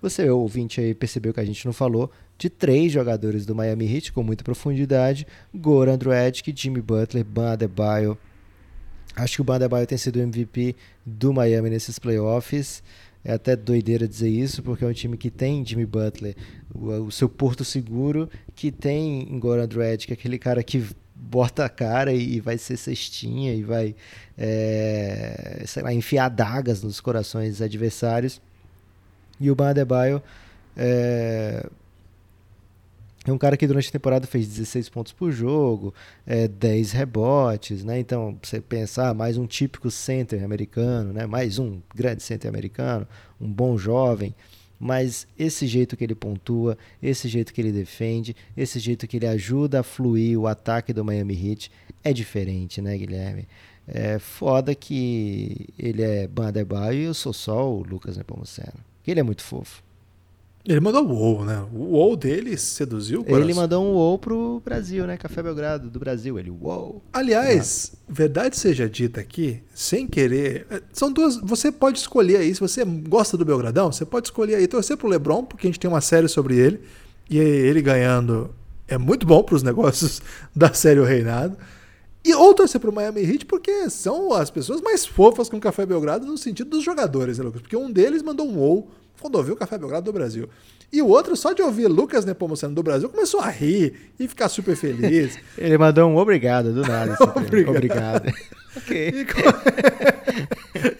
Você, 0.00 0.30
ouvinte 0.30 0.80
aí, 0.80 0.94
percebeu 0.94 1.34
que 1.34 1.40
a 1.40 1.44
gente 1.44 1.66
não 1.66 1.72
falou 1.72 2.10
de 2.40 2.48
três 2.48 2.90
jogadores 2.90 3.44
do 3.44 3.54
Miami 3.54 3.84
Heat 3.84 4.12
com 4.12 4.22
muita 4.22 4.42
profundidade: 4.42 5.26
Goran 5.54 5.98
Dragic, 5.98 6.52
Jimmy 6.56 6.80
Butler, 6.80 7.22
Ban 7.22 7.52
Adebayo. 7.52 8.16
Acho 9.14 9.36
que 9.36 9.40
o 9.42 9.44
Ban 9.44 9.56
Adebayo 9.56 9.86
tem 9.86 9.98
sido 9.98 10.16
o 10.16 10.22
MVP 10.22 10.74
do 11.04 11.34
Miami 11.34 11.68
nesses 11.68 11.98
playoffs. 11.98 12.82
É 13.22 13.34
até 13.34 13.54
doideira 13.54 14.08
dizer 14.08 14.30
isso, 14.30 14.62
porque 14.62 14.82
é 14.82 14.88
um 14.88 14.92
time 14.94 15.18
que 15.18 15.30
tem 15.30 15.64
Jimmy 15.64 15.84
Butler, 15.84 16.34
o, 16.74 17.10
seu 17.10 17.28
porto 17.28 17.62
seguro, 17.62 18.30
que 18.56 18.72
tem 18.72 19.38
Goran 19.38 19.68
Dragic, 19.68 20.10
aquele 20.10 20.38
cara 20.38 20.62
que 20.62 20.82
bota 21.14 21.66
a 21.66 21.68
cara 21.68 22.14
e 22.14 22.40
vai 22.40 22.56
ser 22.56 22.78
cestinha 22.78 23.52
e 23.52 23.62
vai, 23.62 23.94
é, 24.38 25.62
sei 25.66 25.82
lá, 25.82 25.92
enfiar 25.92 26.30
dagas 26.30 26.82
nos 26.82 26.98
corações 26.98 27.60
adversários. 27.60 28.40
E 29.38 29.50
o 29.50 29.54
Ban 29.54 29.68
Adebayo 29.68 30.22
é, 30.74 31.66
é 33.26 33.32
um 33.32 33.38
cara 33.38 33.56
que 33.56 33.66
durante 33.66 33.88
a 33.88 33.92
temporada 33.92 34.26
fez 34.26 34.48
16 34.48 34.88
pontos 34.88 35.12
por 35.12 35.30
jogo, 35.30 35.92
é, 36.26 36.48
10 36.48 36.92
rebotes, 36.92 37.84
né? 37.84 37.98
Então, 37.98 38.38
você 38.42 38.60
pensar 38.60 39.14
mais 39.14 39.36
um 39.36 39.46
típico 39.46 39.90
center 39.90 40.42
americano, 40.42 41.12
né? 41.12 41.26
Mais 41.26 41.58
um 41.58 41.80
grande 41.94 42.22
center 42.22 42.48
americano, 42.48 43.06
um 43.38 43.52
bom 43.52 43.76
jovem, 43.76 44.34
mas 44.78 45.26
esse 45.38 45.66
jeito 45.66 45.98
que 45.98 46.04
ele 46.04 46.14
pontua, 46.14 46.78
esse 47.02 47.28
jeito 47.28 47.52
que 47.52 47.60
ele 47.60 47.72
defende, 47.72 48.34
esse 48.56 48.78
jeito 48.78 49.06
que 49.06 49.18
ele 49.18 49.26
ajuda 49.26 49.80
a 49.80 49.82
fluir 49.82 50.38
o 50.40 50.46
ataque 50.46 50.90
do 50.94 51.04
Miami 51.04 51.34
Heat 51.34 51.70
é 52.02 52.14
diferente, 52.14 52.80
né, 52.80 52.96
Guilherme? 52.96 53.46
É 53.86 54.18
foda 54.18 54.74
que 54.74 55.68
ele 55.78 56.02
é 56.02 56.26
Bandebaio 56.26 57.00
e 57.00 57.04
eu 57.04 57.14
sou 57.14 57.34
só 57.34 57.70
o 57.70 57.82
Lucas 57.82 58.16
Nepomuceno. 58.16 58.80
Ele 59.06 59.20
é 59.20 59.22
muito 59.22 59.42
fofo. 59.42 59.82
Ele 60.64 60.78
mandou 60.78 61.04
o 61.04 61.08
WoW, 61.08 61.44
né? 61.44 61.66
O 61.72 61.92
WoW 61.92 62.16
dele 62.16 62.56
seduziu 62.56 63.20
o 63.20 63.24
coração. 63.24 63.42
Ele 63.42 63.54
mandou 63.54 63.82
um 63.82 63.92
WoW 63.92 64.18
pro 64.18 64.62
Brasil, 64.62 65.06
né? 65.06 65.16
Café 65.16 65.42
Belgrado 65.42 65.88
do 65.88 65.98
Brasil. 65.98 66.38
Ele, 66.38 66.50
WoW. 66.50 67.02
Aliás, 67.12 67.92
verdade 68.06 68.58
seja 68.58 68.88
dita 68.88 69.20
aqui, 69.20 69.62
sem 69.74 70.06
querer. 70.06 70.66
É, 70.70 70.82
são 70.92 71.10
duas. 71.10 71.36
Você 71.38 71.72
pode 71.72 71.98
escolher 71.98 72.36
aí, 72.36 72.54
se 72.54 72.60
você 72.60 72.84
gosta 72.84 73.38
do 73.38 73.44
Belgradão, 73.44 73.90
você 73.90 74.04
pode 74.04 74.26
escolher 74.26 74.56
aí 74.56 74.66
torcer 74.66 74.98
pro 74.98 75.08
Lebron, 75.08 75.44
porque 75.44 75.66
a 75.66 75.70
gente 75.70 75.80
tem 75.80 75.90
uma 75.90 76.02
série 76.02 76.28
sobre 76.28 76.56
ele. 76.56 76.80
E 77.28 77.38
ele 77.38 77.80
ganhando 77.80 78.54
é 78.86 78.98
muito 78.98 79.24
bom 79.24 79.42
pros 79.42 79.62
negócios 79.62 80.20
da 80.54 80.74
série 80.74 81.00
O 81.00 81.04
Reinado. 81.04 81.56
E 82.22 82.34
ou 82.34 82.52
torcer 82.52 82.78
pro 82.78 82.92
Miami 82.92 83.22
Heat, 83.22 83.46
porque 83.46 83.88
são 83.88 84.34
as 84.34 84.50
pessoas 84.50 84.82
mais 84.82 85.06
fofas 85.06 85.48
com 85.48 85.56
o 85.56 85.60
Café 85.60 85.86
Belgrado 85.86 86.26
no 86.26 86.36
sentido 86.36 86.68
dos 86.68 86.84
jogadores, 86.84 87.38
né, 87.38 87.44
Lucas? 87.44 87.62
Porque 87.62 87.76
um 87.76 87.90
deles 87.90 88.22
mandou 88.22 88.46
um 88.46 88.58
WoW 88.58 88.90
quando 89.20 89.36
ouviu 89.36 89.54
o 89.54 89.56
Café 89.56 89.76
Belgrado 89.78 90.06
do 90.06 90.12
Brasil. 90.12 90.48
E 90.92 91.00
o 91.00 91.06
outro, 91.06 91.36
só 91.36 91.52
de 91.52 91.62
ouvir 91.62 91.86
Lucas 91.86 92.24
Nepomuceno 92.24 92.74
do 92.74 92.82
Brasil, 92.82 93.08
começou 93.08 93.40
a 93.40 93.48
rir 93.48 94.12
e 94.18 94.26
ficar 94.26 94.48
super 94.48 94.74
feliz. 94.74 95.38
Ele 95.56 95.78
mandou 95.78 96.10
um 96.10 96.16
obrigado 96.16 96.72
do 96.72 96.82
nada. 96.82 97.16
obrigado. 97.36 97.76
obrigado. 97.76 98.32
okay. 98.76 99.26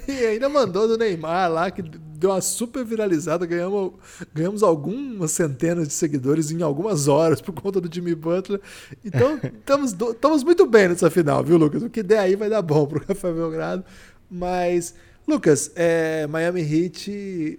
e, 0.06 0.12
e, 0.12 0.26
ainda 0.26 0.48
mandou 0.48 0.86
do 0.86 0.96
Neymar 0.96 1.50
lá, 1.50 1.70
que 1.72 1.82
deu 1.82 2.30
uma 2.30 2.40
super 2.40 2.84
viralizada. 2.84 3.44
Ganhamos, 3.46 3.94
ganhamos 4.32 4.62
algumas 4.62 5.32
centenas 5.32 5.88
de 5.88 5.94
seguidores 5.94 6.52
em 6.52 6.62
algumas 6.62 7.08
horas 7.08 7.40
por 7.40 7.52
conta 7.52 7.80
do 7.80 7.92
Jimmy 7.92 8.14
Butler. 8.14 8.60
Então, 9.04 9.40
estamos, 9.42 9.92
estamos 9.92 10.44
muito 10.44 10.66
bem 10.66 10.88
nessa 10.88 11.10
final, 11.10 11.42
viu, 11.42 11.56
Lucas? 11.56 11.82
O 11.82 11.90
que 11.90 12.02
der 12.02 12.20
aí 12.20 12.36
vai 12.36 12.48
dar 12.48 12.62
bom 12.62 12.86
pro 12.86 13.04
Café 13.04 13.32
Belgrado. 13.32 13.84
Mas, 14.30 14.94
Lucas, 15.26 15.72
é, 15.74 16.28
Miami 16.28 16.60
Heat 16.60 17.58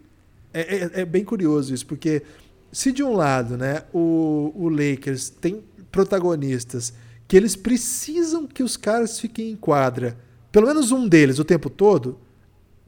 é, 0.54 0.62
é, 0.62 0.92
é, 1.02 1.06
bem 1.06 1.24
curioso 1.24 1.74
isso, 1.74 1.86
porque 1.86 2.24
se 2.72 2.92
de 2.92 3.04
um 3.04 3.14
lado 3.14 3.58
né, 3.58 3.84
o, 3.94 4.52
o 4.56 4.70
Lakers 4.70 5.30
tem 5.30 5.64
protagonistas 5.92 6.94
que 7.28 7.38
eles 7.38 7.56
precisam 7.56 8.46
que 8.46 8.64
os 8.64 8.76
caras 8.76 9.20
fiquem 9.20 9.52
em 9.52 9.56
quadra, 9.56 10.18
pelo 10.52 10.68
menos 10.68 10.92
um 10.92 11.08
deles 11.08 11.40
o 11.40 11.46
tempo 11.46 11.70
todo, 11.70 12.20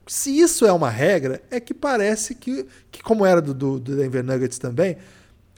se 0.06 0.38
isso 0.38 0.66
é 0.66 0.72
uma 0.72 0.90
regra, 0.90 1.42
é 1.50 1.60
que 1.60 1.74
parece 1.74 2.36
que, 2.36 2.66
que 2.92 3.02
como 3.02 3.26
era 3.26 3.42
do, 3.42 3.54
do, 3.54 3.80
Denver 3.80 4.24
Nuggets 4.24 4.58
também, 4.58 4.98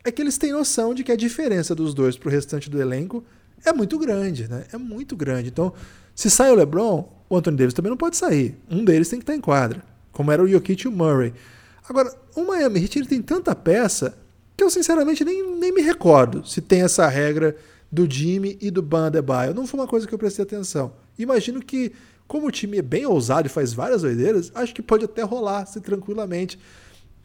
é 0.04 0.12
que 0.12 0.22
eles 0.22 0.38
têm 0.38 0.52
noção 0.52 0.94
de 0.94 1.04
que 1.04 1.12
a 1.12 1.16
diferença 1.16 1.74
dos 1.74 1.94
dois 1.94 2.16
para 2.16 2.30
o 2.30 2.32
restante 2.32 2.70
do 2.70 2.80
elenco 2.80 3.24
é 3.66 3.74
muito 3.74 3.98
grande, 3.98 4.48
né? 4.48 4.66
É 4.72 4.78
muito 4.78 5.16
grande. 5.16 5.50
Então, 5.50 5.74
se 6.14 6.30
sai 6.30 6.52
o 6.52 6.56
LeBron, 6.56 7.12
o 7.28 7.36
Anthony 7.36 7.58
Davis 7.58 7.74
também 7.74 7.90
não 7.90 7.98
pode 7.98 8.16
sair. 8.16 8.56
Um 8.70 8.86
deles 8.86 9.10
tem 9.10 9.18
que 9.18 9.24
estar 9.24 9.36
em 9.36 9.42
quadra, 9.42 9.84
como 10.12 10.32
era 10.32 10.44
o 10.44 10.48
Jokic 10.48 10.86
e 10.86 10.88
o 10.88 10.92
Murray. 10.92 11.34
Agora, 11.88 12.14
o 12.36 12.44
Miami 12.44 12.82
Heat 12.82 13.08
tem 13.08 13.22
tanta 13.22 13.56
peça 13.56 14.18
que 14.58 14.64
eu 14.64 14.70
sinceramente 14.70 15.24
nem, 15.24 15.56
nem 15.58 15.72
me 15.72 15.82
recordo 15.82 16.46
se 16.48 16.62
tem 16.62 16.82
essa 16.82 17.08
regra 17.08 17.56
do 17.92 18.10
Jimmy 18.10 18.58
e 18.62 18.72
do 18.72 18.82
Ban 18.82 19.08
Adebayo. 19.08 19.54
Não 19.54 19.68
foi 19.68 19.80
uma 19.80 19.88
coisa 19.88 20.08
que 20.08 20.14
eu 20.14 20.18
prestei 20.18 20.44
atenção. 20.44 20.94
Imagino 21.18 21.62
que, 21.62 21.94
como 22.28 22.48
o 22.48 22.52
time 22.52 22.80
é 22.80 22.82
bem 22.82 23.06
ousado 23.06 23.48
e 23.48 23.50
faz 23.50 23.74
várias 23.74 24.02
doideiras, 24.02 24.52
acho 24.56 24.74
que 24.74 24.82
pode 24.82 25.06
até 25.06 25.22
rolar 25.22 25.66
se 25.66 25.80
tranquilamente. 25.80 26.60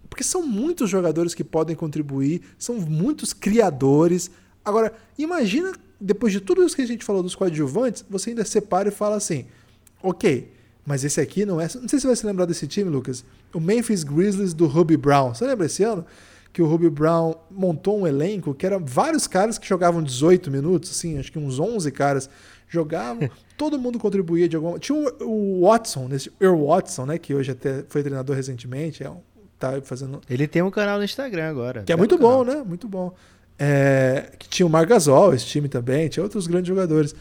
Porque 0.08 0.24
são 0.24 0.46
muitos 0.46 0.90
jogadores 0.90 1.34
que 1.34 1.44
podem 1.44 1.76
contribuir, 1.76 2.42
são 2.58 2.76
muitos 2.76 3.32
criadores. 3.32 4.30
Agora, 4.64 4.92
imagina, 5.16 5.72
depois 6.00 6.32
de 6.32 6.40
tudo 6.40 6.64
isso 6.64 6.76
que 6.76 6.82
a 6.82 6.86
gente 6.86 7.04
falou 7.04 7.22
dos 7.22 7.34
coadjuvantes, 7.34 8.04
você 8.10 8.30
ainda 8.30 8.44
separa 8.44 8.88
e 8.88 8.92
fala 8.92 9.16
assim: 9.16 9.46
ok, 10.02 10.52
mas 10.86 11.04
esse 11.04 11.20
aqui 11.20 11.44
não 11.44 11.60
é. 11.60 11.64
Não 11.64 11.88
sei 11.88 11.88
se 11.88 12.00
você 12.00 12.06
vai 12.06 12.16
se 12.16 12.26
lembrar 12.26 12.46
desse 12.46 12.66
time, 12.66 12.90
Lucas. 12.90 13.24
O 13.54 13.60
Memphis 13.60 14.02
Grizzlies 14.02 14.54
do 14.54 14.66
Ruby 14.66 14.96
Brown. 14.96 15.34
Você 15.34 15.46
lembra 15.46 15.66
esse 15.66 15.82
ano? 15.82 16.04
Que 16.52 16.62
o 16.62 16.66
Ruby 16.66 16.90
Brown 16.90 17.34
montou 17.50 18.00
um 18.00 18.06
elenco 18.06 18.54
que 18.54 18.66
era 18.66 18.78
vários 18.78 19.26
caras 19.26 19.56
que 19.56 19.68
jogavam 19.68 20.02
18 20.02 20.50
minutos, 20.50 20.90
assim, 20.90 21.18
acho 21.18 21.30
que 21.30 21.38
uns 21.38 21.60
11 21.60 21.92
caras 21.92 22.28
jogavam, 22.68 23.30
todo 23.56 23.78
mundo 23.78 23.98
contribuía 23.98 24.48
de 24.48 24.56
alguma 24.56 24.78
Tinha 24.78 24.98
o, 25.20 25.60
Watson, 25.62 26.08
nesse 26.08 26.32
Earl 26.40 26.66
Watson, 26.66 27.06
né, 27.06 27.18
que 27.18 27.34
hoje 27.34 27.52
até 27.52 27.84
foi 27.88 28.02
treinador 28.02 28.34
recentemente, 28.34 29.04
é 29.04 29.10
um, 29.10 29.18
tá 29.58 29.80
fazendo 29.82 30.20
Ele 30.28 30.48
tem 30.48 30.62
um 30.62 30.70
canal 30.70 30.98
no 30.98 31.04
Instagram 31.04 31.50
agora. 31.50 31.82
Que 31.82 31.92
é 31.92 31.96
muito 31.96 32.16
bom, 32.16 32.42
né? 32.42 32.64
Muito 32.66 32.88
bom. 32.88 33.12
É, 33.58 34.32
que 34.38 34.48
tinha 34.48 34.66
o 34.66 34.70
Margasol, 34.70 35.34
esse 35.34 35.44
time 35.44 35.68
também, 35.68 36.08
tinha 36.08 36.22
outros 36.22 36.46
grandes 36.46 36.68
jogadores. 36.68 37.14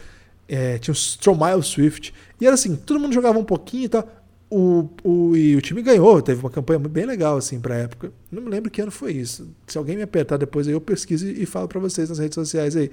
É, 0.50 0.80
tinha 0.80 0.92
o 0.92 0.98
Stromile 0.98 1.62
Swift. 1.62 2.14
E 2.42 2.46
era 2.46 2.56
assim, 2.56 2.76
todo 2.76 3.00
mundo 3.00 3.14
jogava 3.14 3.38
um 3.38 3.44
pouquinho 3.44 3.86
e 3.86 3.90
tal. 3.90 4.10
O, 4.52 4.90
o, 5.04 5.38
e 5.38 5.56
o 5.56 5.62
time 5.62 5.80
ganhou, 5.84 6.20
teve 6.24 6.42
uma 6.42 6.50
campanha 6.50 6.80
bem 6.80 7.06
legal 7.06 7.38
assim 7.38 7.60
pra 7.60 7.76
época. 7.76 8.12
Não 8.32 8.42
me 8.42 8.50
lembro 8.50 8.72
que 8.72 8.82
ano 8.82 8.92
foi 8.92 9.14
isso. 9.14 9.48
Se 9.68 9.78
alguém 9.78 9.96
me 9.96 10.02
apertar 10.02 10.38
depois 10.38 10.68
aí, 10.68 10.74
eu 10.74 10.82
pesquiso 10.82 11.30
e 11.30 11.46
falo 11.46 11.68
para 11.68 11.80
vocês 11.80 12.10
nas 12.10 12.18
redes 12.18 12.34
sociais 12.34 12.76
aí. 12.76 12.90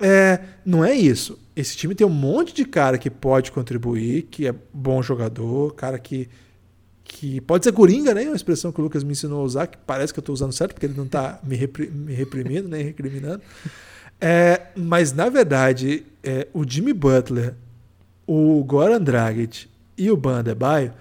É, 0.00 0.40
não 0.64 0.82
é 0.82 0.94
isso. 0.94 1.38
Esse 1.54 1.76
time 1.76 1.94
tem 1.94 2.06
um 2.06 2.10
monte 2.10 2.54
de 2.54 2.64
cara 2.64 2.96
que 2.96 3.10
pode 3.10 3.52
contribuir, 3.52 4.22
que 4.22 4.46
é 4.46 4.54
bom 4.72 5.02
jogador, 5.02 5.74
cara 5.74 5.98
que, 5.98 6.26
que 7.04 7.42
pode 7.42 7.64
ser 7.64 7.72
coringa, 7.72 8.14
né? 8.14 8.24
É 8.24 8.28
uma 8.28 8.36
expressão 8.36 8.72
que 8.72 8.80
o 8.80 8.84
Lucas 8.84 9.04
me 9.04 9.12
ensinou 9.12 9.42
a 9.42 9.44
usar, 9.44 9.66
que 9.66 9.76
parece 9.76 10.14
que 10.14 10.18
eu 10.18 10.22
estou 10.22 10.32
usando 10.32 10.52
certo, 10.52 10.72
porque 10.72 10.86
ele 10.86 10.96
não 10.96 11.04
está 11.04 11.38
me, 11.42 11.54
repri 11.54 11.90
me 11.90 12.14
reprimindo, 12.14 12.66
nem 12.66 12.82
recriminando. 12.82 13.42
É, 14.20 14.62
mas, 14.76 15.12
na 15.12 15.28
verdade, 15.28 16.04
é, 16.22 16.46
o 16.52 16.68
Jimmy 16.68 16.92
Butler, 16.92 17.54
o 18.26 18.62
Goran 18.64 19.00
Dragic 19.00 19.68
e 19.96 20.10
o 20.10 20.16
Bandebaio, 20.16 20.92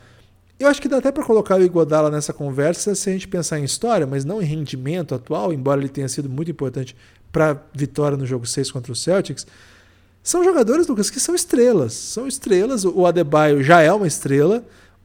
eu 0.60 0.68
acho 0.68 0.82
que 0.82 0.88
dá 0.88 0.98
até 0.98 1.12
para 1.12 1.24
colocar 1.24 1.58
o 1.58 1.64
Iguodala 1.64 2.10
nessa 2.12 2.34
conversa 2.34 2.94
se 2.94 3.10
a 3.10 3.14
gente 3.14 3.28
pensar 3.28 3.60
em 3.60 3.64
história, 3.64 4.06
mas 4.06 4.26
não 4.26 4.42
em 4.42 4.46
rendimento 4.46 5.16
atual, 5.16 5.54
embora 5.54 5.80
ele 5.80 5.90
tenha 5.90 6.08
sido 6.10 6.30
muito 6.30 6.52
importante 6.52 6.96
para 7.32 7.62
vitória 7.74 8.18
no 8.18 8.26
jogo 8.26 8.46
6 8.46 8.72
contra 8.72 8.92
o 8.92 8.96
Celtics, 8.96 9.46
são 10.22 10.44
jogadores, 10.44 10.88
Lucas, 10.88 11.10
que 11.10 11.20
são 11.20 11.34
estrelas. 11.34 11.94
São 11.94 12.28
estrelas. 12.28 12.84
O 12.84 13.06
Adebayo 13.06 13.64
já 13.64 13.82
é 13.82 13.92
uma 13.92 14.06
estrela. 14.06 14.64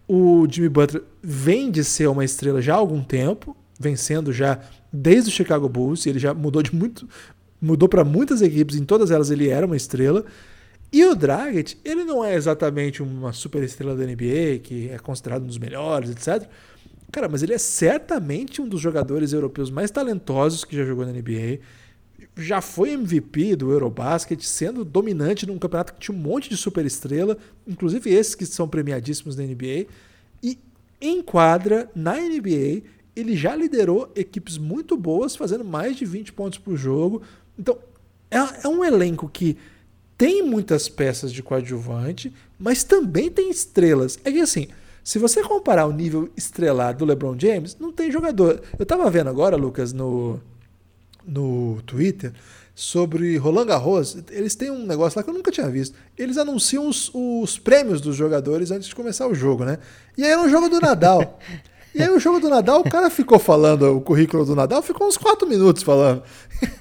O 0.09 0.47
Jimmy 0.51 0.69
Butler 0.69 1.03
vem 1.23 1.71
de 1.71 1.85
ser 1.85 2.09
uma 2.09 2.25
estrela 2.25 2.61
já 2.61 2.75
há 2.75 2.77
algum 2.77 3.03
tempo, 3.03 3.57
vencendo 3.79 4.33
já 4.33 4.61
desde 4.93 5.31
o 5.31 5.33
Chicago 5.33 5.69
Bulls. 5.69 6.05
Ele 6.07 6.19
já 6.19 6.35
mudou 6.35 6.63
de 6.63 6.75
muito, 6.75 7.09
mudou 7.61 7.89
para 7.89 8.05
muitas 8.05 8.43
equipes. 8.43 8.77
Em 8.77 8.85
todas 8.85 9.11
elas 9.11 9.31
ele 9.31 9.49
era 9.49 9.67
uma 9.67 9.77
estrela. 9.77 10.25
E 10.93 11.05
o 11.05 11.15
Dragic, 11.15 11.77
ele 11.85 12.05
não 12.05 12.25
é 12.25 12.35
exatamente 12.35 13.03
uma 13.03 13.33
super 13.33 13.63
estrela 13.63 13.97
da 13.97 14.05
NBA, 14.05 14.61
que 14.63 14.89
é 14.91 14.99
considerado 14.99 15.43
um 15.43 15.47
dos 15.47 15.59
melhores, 15.59 16.11
etc. 16.11 16.49
Cara, 17.11 17.29
mas 17.29 17.43
ele 17.43 17.55
é 17.55 17.59
certamente 17.59 18.63
um 18.63 18.69
dos 18.69 18.81
jogadores 18.81 19.33
europeus 19.33 19.71
mais 19.71 19.91
talentosos 19.91 20.65
que 20.65 20.77
já 20.77 20.85
jogou 20.85 21.05
na 21.05 21.13
NBA 21.13 21.61
já 22.37 22.61
foi 22.61 22.91
MVP 22.91 23.57
do 23.57 23.71
Eurobasket, 23.71 24.43
sendo 24.43 24.85
dominante 24.85 25.47
num 25.47 25.59
campeonato 25.59 25.95
que 25.95 26.01
tinha 26.01 26.17
um 26.17 26.21
monte 26.21 26.49
de 26.49 26.57
superestrela, 26.57 27.37
inclusive 27.67 28.11
esses 28.11 28.35
que 28.35 28.45
são 28.45 28.69
premiadíssimos 28.69 29.37
na 29.37 29.45
NBA. 29.45 29.87
E 30.43 30.59
em 31.01 31.23
quadra, 31.23 31.89
na 31.95 32.17
NBA, 32.17 32.83
ele 33.15 33.37
já 33.37 33.55
liderou 33.55 34.11
equipes 34.17 34.59
muito 34.59 34.97
boas, 34.97 35.37
fazendo 35.37 35.65
mais 35.65 35.97
de 35.97 36.05
20 36.05 36.33
pontos 36.33 36.59
por 36.59 36.77
jogo. 36.77 37.23
Então, 37.59 37.79
é, 38.31 38.39
é 38.65 38.69
um 38.69 38.85
elenco 38.85 39.29
que 39.29 39.57
tem 40.17 40.43
muitas 40.43 40.89
peças 40.89 41.33
de 41.33 41.43
coadjuvante, 41.43 42.33
mas 42.59 42.85
também 42.85 43.31
tem 43.31 43.51
estrelas. 43.51 44.19
É 44.25 44.31
que 44.31 44.41
assim, 44.41 44.69
se 45.03 45.19
você 45.19 45.43
comparar 45.43 45.87
o 45.87 45.93
nível 45.93 46.31
estrelar 46.37 46.97
do 46.97 47.05
LeBron 47.05 47.39
James, 47.39 47.77
não 47.79 47.93
tem 47.93 48.11
jogador. 48.11 48.63
Eu 48.79 48.87
tava 48.87 49.11
vendo 49.11 49.29
agora, 49.29 49.57
Lucas, 49.57 49.93
no 49.93 50.41
no 51.27 51.81
Twitter 51.87 52.33
sobre 52.75 53.37
Roland 53.37 53.67
Garros. 53.67 54.17
Eles 54.31 54.55
têm 54.55 54.71
um 54.71 54.85
negócio 54.87 55.19
lá 55.19 55.23
que 55.23 55.31
eu 55.31 55.35
nunca 55.35 55.51
tinha 55.51 55.69
visto. 55.69 55.97
Eles 56.19 56.37
anunciam 56.37 56.89
os, 56.89 57.11
os 57.15 57.59
prêmios 57.59 58.01
dos 58.01 58.17
jogadores 58.17 58.71
antes 58.71 58.89
de 58.89 58.95
começar 58.95 59.27
o 59.27 59.35
jogo, 59.35 59.65
né? 59.65 59.79
E 60.17 60.25
aí 60.25 60.31
era 60.31 60.43
um 60.43 60.49
jogo 60.49 60.69
do 60.69 60.81
Nadal. 60.81 61.39
E 61.95 62.03
aí 62.03 62.11
o 62.11 62.19
jogo 62.19 62.41
do 62.41 62.49
Nadal, 62.49 62.81
o 62.81 62.91
cara 62.91 63.09
ficou 63.09 63.39
falando 63.39 63.97
o 63.97 64.01
currículo 64.01 64.45
do 64.45 64.57
Nadal, 64.57 64.83
ficou 64.83 65.07
uns 65.07 65.17
4 65.17 65.47
minutos 65.49 65.83
falando. 65.83 66.23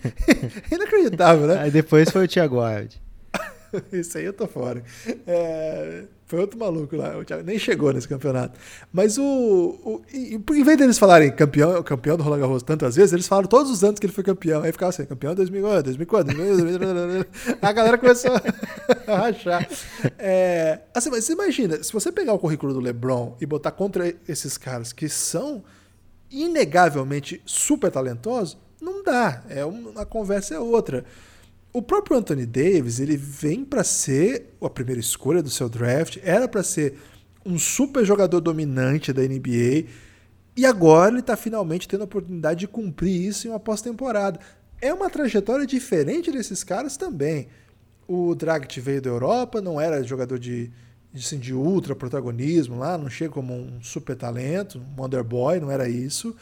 Inacreditável, 0.71 1.47
né? 1.47 1.59
Aí 1.59 1.71
depois 1.71 2.09
foi 2.09 2.25
o 2.25 2.27
Thiago 2.27 2.59
Wild. 2.59 2.99
Isso 3.93 4.17
aí 4.17 4.25
eu 4.25 4.33
tô 4.33 4.47
fora. 4.47 4.83
É, 5.27 6.03
foi 6.33 6.39
outro 6.39 6.57
maluco 6.57 6.95
lá. 6.95 7.15
O 7.15 7.23
Thiago 7.23 7.43
nem 7.43 7.59
chegou 7.59 7.93
nesse 7.93 8.07
campeonato. 8.07 8.59
Mas 8.91 9.19
o. 9.19 9.23
o 9.23 10.01
em 10.11 10.63
vez 10.63 10.75
deles 10.79 10.97
falarem 10.97 11.31
campeão, 11.31 11.83
campeão 11.83 12.17
do 12.17 12.23
Roland 12.23 12.39
Garros 12.39 12.63
tantas 12.63 12.95
vezes, 12.95 13.13
eles 13.13 13.27
falaram 13.27 13.47
todos 13.47 13.71
os 13.71 13.83
anos 13.83 13.99
que 13.99 14.07
ele 14.07 14.13
foi 14.13 14.23
campeão. 14.23 14.63
Aí 14.63 14.71
ficava 14.71 14.89
assim, 14.89 15.05
campeão 15.05 15.35
2004, 15.35 15.83
2004, 15.83 16.35
2004. 16.35 17.59
A 17.61 17.71
galera 17.71 17.99
começou 17.99 18.31
a 19.05 19.13
rachar. 19.15 19.69
É, 20.17 20.79
assim, 20.91 21.11
mas 21.11 21.29
imagina, 21.29 21.83
se 21.83 21.93
você 21.93 22.11
pegar 22.11 22.33
o 22.33 22.39
currículo 22.39 22.73
do 22.73 22.79
LeBron 22.79 23.37
e 23.39 23.45
botar 23.45 23.69
contra 23.69 24.11
esses 24.27 24.57
caras 24.57 24.91
que 24.91 25.07
são 25.07 25.63
inegavelmente 26.31 27.43
super 27.45 27.91
talentosos, 27.91 28.57
não 28.81 29.03
dá. 29.03 29.43
É 29.47 29.63
uma, 29.63 30.03
conversa 30.03 30.55
é 30.55 30.59
outra. 30.59 31.05
O 31.73 31.81
próprio 31.81 32.15
Anthony 32.15 32.45
Davis, 32.45 32.99
ele 32.99 33.17
vem 33.17 33.65
para 33.65 33.83
ser 33.83 34.53
a 34.61 34.69
primeira 34.69 35.01
escolha 35.01 35.41
do 35.41 35.49
seu 35.49 35.67
draft, 35.67 36.19
era 36.21 36.47
para 36.47 36.61
ser 36.61 36.99
um 37.43 37.57
super 37.57 38.05
jogador 38.05 38.39
dominante 38.39 39.11
da 39.11 39.23
NBA, 39.23 39.85
e 40.55 40.67
agora 40.67 41.09
ele 41.09 41.21
está 41.21 41.35
finalmente 41.35 41.87
tendo 41.87 42.01
a 42.01 42.03
oportunidade 42.03 42.59
de 42.59 42.67
cumprir 42.67 43.27
isso 43.27 43.47
em 43.47 43.49
uma 43.49 43.59
pós-temporada. 43.59 44.39
É 44.79 44.93
uma 44.93 45.09
trajetória 45.09 45.65
diferente 45.65 46.31
desses 46.31 46.63
caras 46.63 46.95
também. 46.95 47.47
O 48.07 48.35
Dragic 48.35 48.79
veio 48.79 49.01
da 49.01 49.09
Europa, 49.09 49.59
não 49.59 49.81
era 49.81 50.03
jogador 50.03 50.37
de, 50.37 50.71
de, 51.11 51.25
assim, 51.25 51.39
de 51.39 51.55
ultra 51.55 51.95
protagonismo 51.95 52.77
lá, 52.77 52.99
não 52.99 53.09
chega 53.09 53.33
como 53.33 53.51
um 53.51 53.81
super 53.81 54.15
talento, 54.15 54.77
um 54.77 55.01
Wonder 55.01 55.23
Boy, 55.23 55.59
não 55.59 55.71
era 55.71 55.89
isso. 55.89 56.35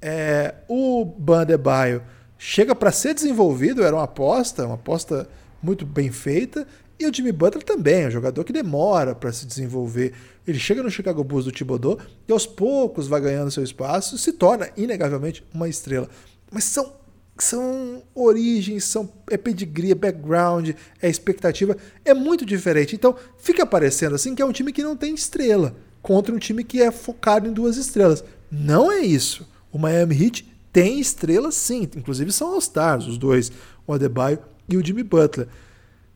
É, 0.00 0.54
o 0.68 1.04
Bandebaio 1.04 2.00
chega 2.38 2.74
para 2.74 2.92
ser 2.92 3.12
desenvolvido, 3.14 3.82
era 3.82 3.94
uma 3.94 4.04
aposta, 4.04 4.64
uma 4.64 4.76
aposta 4.76 5.28
muito 5.62 5.84
bem 5.84 6.10
feita. 6.12 6.66
E 6.98 7.06
o 7.06 7.14
Jimmy 7.14 7.30
Butler 7.30 7.62
também, 7.62 8.02
é 8.02 8.08
um 8.08 8.10
jogador 8.10 8.42
que 8.44 8.52
demora 8.52 9.14
para 9.14 9.32
se 9.32 9.46
desenvolver. 9.46 10.14
Ele 10.46 10.58
chega 10.58 10.82
no 10.82 10.90
Chicago 10.90 11.22
Bulls 11.22 11.44
do 11.44 11.52
Thibodeau 11.52 11.98
e 12.26 12.32
aos 12.32 12.46
poucos 12.46 13.06
vai 13.06 13.20
ganhando 13.20 13.50
seu 13.50 13.62
espaço 13.62 14.16
e 14.16 14.18
se 14.18 14.32
torna, 14.32 14.70
inegavelmente, 14.76 15.44
uma 15.54 15.68
estrela. 15.68 16.08
Mas 16.50 16.64
são, 16.64 16.92
são 17.38 18.02
origens, 18.14 18.84
são, 18.84 19.08
é 19.30 19.36
pedigree, 19.36 19.92
é 19.92 19.94
background, 19.94 20.70
é 21.00 21.08
expectativa. 21.08 21.76
É 22.04 22.12
muito 22.14 22.44
diferente. 22.44 22.96
Então 22.96 23.14
fica 23.36 23.64
parecendo 23.64 24.16
assim 24.16 24.34
que 24.34 24.42
é 24.42 24.44
um 24.44 24.52
time 24.52 24.72
que 24.72 24.82
não 24.82 24.96
tem 24.96 25.14
estrela 25.14 25.76
contra 26.02 26.34
um 26.34 26.38
time 26.38 26.64
que 26.64 26.82
é 26.82 26.90
focado 26.90 27.48
em 27.48 27.52
duas 27.52 27.76
estrelas. 27.76 28.24
Não 28.50 28.90
é 28.90 29.00
isso. 29.00 29.48
O 29.70 29.78
Miami 29.78 30.20
Heat 30.20 30.57
tem 30.78 31.00
estrelas 31.00 31.56
sim, 31.56 31.88
inclusive 31.96 32.30
são 32.30 32.52
All-Stars, 32.52 33.08
os 33.08 33.18
dois, 33.18 33.50
o 33.84 33.92
Adebayo 33.92 34.38
e 34.68 34.76
o 34.76 34.84
Jimmy 34.84 35.02
Butler. 35.02 35.48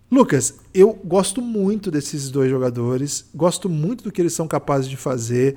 Lucas, 0.09 0.55
eu 0.73 0.93
gosto 1.05 1.43
muito 1.43 1.91
desses 1.91 2.31
dois 2.31 2.49
jogadores, 2.49 3.29
gosto 3.35 3.69
muito 3.69 4.05
do 4.05 4.13
que 4.13 4.23
eles 4.23 4.35
são 4.35 4.47
capazes 4.47 4.89
de 4.89 4.97
fazer. 4.97 5.57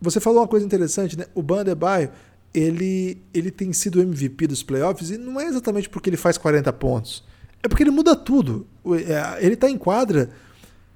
Você 0.00 0.18
falou 0.18 0.40
uma 0.40 0.48
coisa 0.48 0.66
interessante, 0.66 1.16
né? 1.16 1.26
O 1.36 1.42
Ban 1.42 1.60
Adebayo, 1.60 2.10
ele, 2.52 3.22
ele 3.32 3.52
tem 3.52 3.72
sido 3.72 4.00
o 4.00 4.02
MVP 4.02 4.48
dos 4.48 4.64
playoffs 4.64 5.10
e 5.10 5.18
não 5.18 5.40
é 5.40 5.46
exatamente 5.46 5.88
porque 5.88 6.10
ele 6.10 6.16
faz 6.16 6.36
40 6.36 6.72
pontos. 6.72 7.22
É 7.62 7.68
porque 7.68 7.84
ele 7.84 7.92
muda 7.92 8.16
tudo. 8.16 8.66
É, 9.06 9.44
ele 9.44 9.54
está 9.54 9.70
em 9.70 9.78
quadra. 9.78 10.30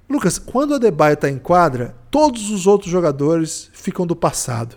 Lucas, 0.09 0.37
quando 0.37 0.71
o 0.71 0.75
Adebayo 0.75 1.13
está 1.13 1.29
em 1.29 1.37
quadra, 1.37 1.95
todos 2.11 2.49
os 2.49 2.67
outros 2.67 2.91
jogadores 2.91 3.69
ficam 3.71 4.05
do 4.05 4.17
passado. 4.17 4.75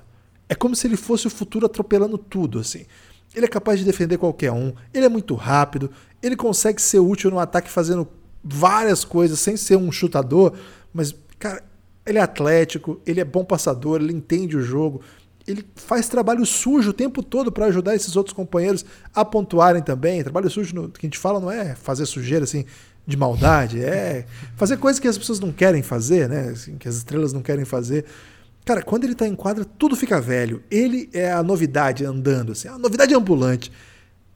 É 0.50 0.54
como 0.56 0.74
se 0.74 0.84
ele 0.88 0.96
fosse 0.96 1.28
o 1.28 1.30
futuro 1.30 1.64
atropelando 1.64 2.18
tudo, 2.18 2.58
assim. 2.58 2.84
Ele 3.32 3.46
é 3.46 3.48
capaz 3.48 3.78
de 3.78 3.84
defender 3.84 4.18
qualquer 4.18 4.50
um, 4.50 4.72
ele 4.92 5.06
é 5.06 5.08
muito 5.08 5.36
rápido, 5.36 5.88
ele 6.20 6.34
consegue 6.34 6.82
ser 6.82 6.98
útil 6.98 7.30
no 7.30 7.38
ataque 7.38 7.70
fazendo 7.70 8.08
várias 8.42 9.04
coisas 9.04 9.38
sem 9.38 9.56
ser 9.56 9.76
um 9.76 9.92
chutador, 9.92 10.52
mas, 10.92 11.14
cara, 11.38 11.62
ele 12.04 12.18
é 12.18 12.20
atlético, 12.20 13.00
ele 13.06 13.20
é 13.20 13.24
bom 13.24 13.44
passador, 13.44 14.00
ele 14.00 14.12
entende 14.12 14.56
o 14.56 14.62
jogo, 14.62 15.00
ele 15.46 15.64
faz 15.76 16.08
trabalho 16.08 16.44
sujo 16.44 16.90
o 16.90 16.92
tempo 16.92 17.22
todo 17.22 17.52
para 17.52 17.66
ajudar 17.66 17.94
esses 17.94 18.16
outros 18.16 18.34
companheiros 18.34 18.84
a 19.14 19.24
pontuarem 19.24 19.82
também. 19.82 20.22
Trabalho 20.22 20.50
sujo 20.50 20.74
no, 20.74 20.88
que 20.88 21.06
a 21.06 21.08
gente 21.08 21.18
fala 21.18 21.38
não 21.38 21.50
é 21.50 21.76
fazer 21.76 22.06
sujeira 22.06 22.42
assim 22.42 22.64
de 23.06 23.16
maldade, 23.16 23.82
é 23.82 24.26
fazer 24.56 24.76
coisas 24.76 24.98
que 24.98 25.08
as 25.08 25.16
pessoas 25.16 25.38
não 25.38 25.52
querem 25.52 25.82
fazer, 25.82 26.28
né? 26.28 26.50
Assim, 26.50 26.76
que 26.76 26.88
as 26.88 26.96
estrelas 26.96 27.32
não 27.32 27.42
querem 27.42 27.64
fazer. 27.64 28.04
Cara, 28.64 28.82
quando 28.82 29.04
ele 29.04 29.14
tá 29.14 29.26
em 29.26 29.34
quadra, 29.34 29.64
tudo 29.64 29.96
fica 29.96 30.20
velho. 30.20 30.62
Ele 30.70 31.08
é 31.12 31.32
a 31.32 31.42
novidade 31.42 32.04
andando, 32.04 32.52
assim, 32.52 32.68
a 32.68 32.78
novidade 32.78 33.14
ambulante. 33.14 33.72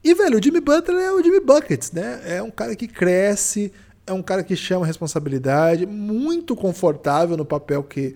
E, 0.03 0.15
velho, 0.15 0.39
o 0.39 0.43
Jimmy 0.43 0.61
Butler 0.61 1.01
é 1.01 1.13
o 1.13 1.23
Jimmy 1.23 1.41
Buckets, 1.41 1.93
né? 1.93 2.21
É 2.25 2.43
um 2.43 2.51
cara 2.51 2.77
que 2.77 2.87
cresce, 2.87 3.73
é 4.07 4.13
um 4.13 4.23
cara 4.23 4.43
que 4.43 4.55
chama 4.55 4.87
responsabilidade, 4.87 5.87
muito 5.87 6.55
confortável 6.55 7.37
no 7.37 7.45
papel 7.45 7.83
que, 7.83 8.15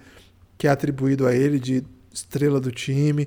que 0.57 0.67
é 0.67 0.71
atribuído 0.71 1.27
a 1.27 1.35
ele 1.35 1.59
de 1.59 1.85
estrela 2.13 2.61
do 2.61 2.71
time. 2.71 3.27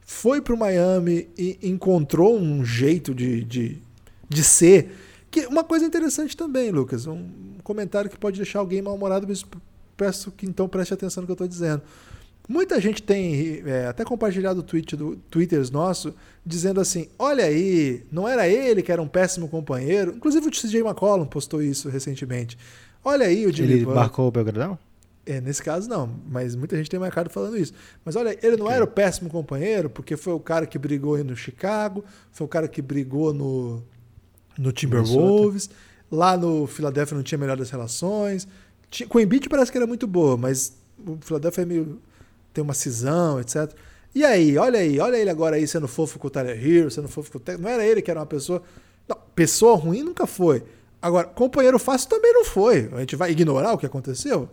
Foi 0.00 0.40
pro 0.40 0.56
Miami 0.56 1.28
e 1.38 1.58
encontrou 1.62 2.36
um 2.36 2.64
jeito 2.64 3.14
de, 3.14 3.44
de, 3.44 3.78
de 4.28 4.42
ser. 4.42 4.92
Que, 5.30 5.46
uma 5.46 5.62
coisa 5.62 5.84
interessante 5.84 6.36
também, 6.36 6.72
Lucas, 6.72 7.06
um 7.06 7.28
comentário 7.62 8.10
que 8.10 8.18
pode 8.18 8.36
deixar 8.36 8.58
alguém 8.58 8.82
mal-humorado, 8.82 9.26
mas 9.28 9.44
peço 9.96 10.32
que 10.32 10.46
então 10.46 10.68
preste 10.68 10.92
atenção 10.92 11.20
no 11.20 11.26
que 11.28 11.30
eu 11.30 11.34
estou 11.34 11.46
dizendo. 11.46 11.82
Muita 12.50 12.80
gente 12.80 13.00
tem 13.00 13.62
é, 13.64 13.86
até 13.86 14.04
compartilhado 14.04 14.58
o 14.58 14.62
tweet 14.64 14.96
do 14.96 15.14
Twitters 15.30 15.70
nosso, 15.70 16.12
dizendo 16.44 16.80
assim: 16.80 17.06
olha 17.16 17.44
aí, 17.44 18.04
não 18.10 18.26
era 18.26 18.48
ele 18.48 18.82
que 18.82 18.90
era 18.90 19.00
um 19.00 19.06
péssimo 19.06 19.48
companheiro. 19.48 20.14
Inclusive 20.16 20.48
o 20.48 20.50
CJ 20.50 20.80
McCollum 20.80 21.26
postou 21.26 21.62
isso 21.62 21.88
recentemente. 21.88 22.58
Olha 23.04 23.26
aí 23.26 23.46
o 23.46 23.52
Jimmy 23.52 23.74
Ele 23.74 23.86
marcou 23.86 24.26
o 24.26 24.32
Belgradão? 24.32 24.76
É, 25.24 25.40
nesse 25.40 25.62
caso 25.62 25.88
não, 25.88 26.10
mas 26.28 26.56
muita 26.56 26.76
gente 26.76 26.90
tem 26.90 26.98
marcado 26.98 27.30
falando 27.30 27.56
isso. 27.56 27.72
Mas 28.04 28.16
olha, 28.16 28.36
ele 28.42 28.56
não 28.56 28.68
era 28.68 28.82
o 28.82 28.88
péssimo 28.88 29.30
companheiro, 29.30 29.88
porque 29.88 30.16
foi 30.16 30.32
o 30.32 30.40
cara 30.40 30.66
que 30.66 30.76
brigou 30.76 31.22
no 31.22 31.36
Chicago, 31.36 32.04
foi 32.32 32.44
o 32.44 32.48
cara 32.48 32.66
que 32.66 32.82
brigou 32.82 33.32
no, 33.32 33.80
no 34.58 34.72
Timberwolves, 34.72 35.70
lá 36.10 36.36
no 36.36 36.66
Philadelphia 36.66 37.16
não 37.16 37.22
tinha 37.22 37.38
melhor 37.38 37.56
das 37.56 37.70
relações. 37.70 38.48
Com 39.08 39.18
o 39.18 39.20
Embiid 39.20 39.48
parece 39.48 39.70
que 39.70 39.78
era 39.78 39.86
muito 39.86 40.08
boa, 40.08 40.36
mas 40.36 40.72
o 41.06 41.16
Philadelphia 41.20 41.62
é 41.62 41.64
meio 41.64 42.00
tem 42.52 42.62
uma 42.62 42.74
cisão, 42.74 43.40
etc. 43.40 43.72
E 44.14 44.24
aí, 44.24 44.58
olha 44.58 44.80
aí, 44.80 44.98
olha 44.98 45.16
ele 45.16 45.30
agora 45.30 45.56
aí 45.56 45.66
sendo 45.66 45.86
fofo 45.86 46.18
com 46.18 46.26
o 46.26 46.30
Tyler 46.30 46.58
Hero, 46.58 46.90
sendo 46.90 47.08
fofo 47.08 47.30
com 47.30 47.38
o 47.38 47.58
Não 47.58 47.68
era 47.68 47.84
ele 47.84 48.02
que 48.02 48.10
era 48.10 48.20
uma 48.20 48.26
pessoa. 48.26 48.62
Não, 49.08 49.16
pessoa 49.34 49.76
ruim 49.76 50.02
nunca 50.02 50.26
foi. 50.26 50.64
Agora, 51.00 51.26
companheiro 51.26 51.78
fácil 51.78 52.08
também 52.08 52.32
não 52.32 52.44
foi. 52.44 52.90
A 52.92 53.00
gente 53.00 53.16
vai 53.16 53.30
ignorar 53.30 53.72
o 53.72 53.78
que 53.78 53.86
aconteceu? 53.86 54.48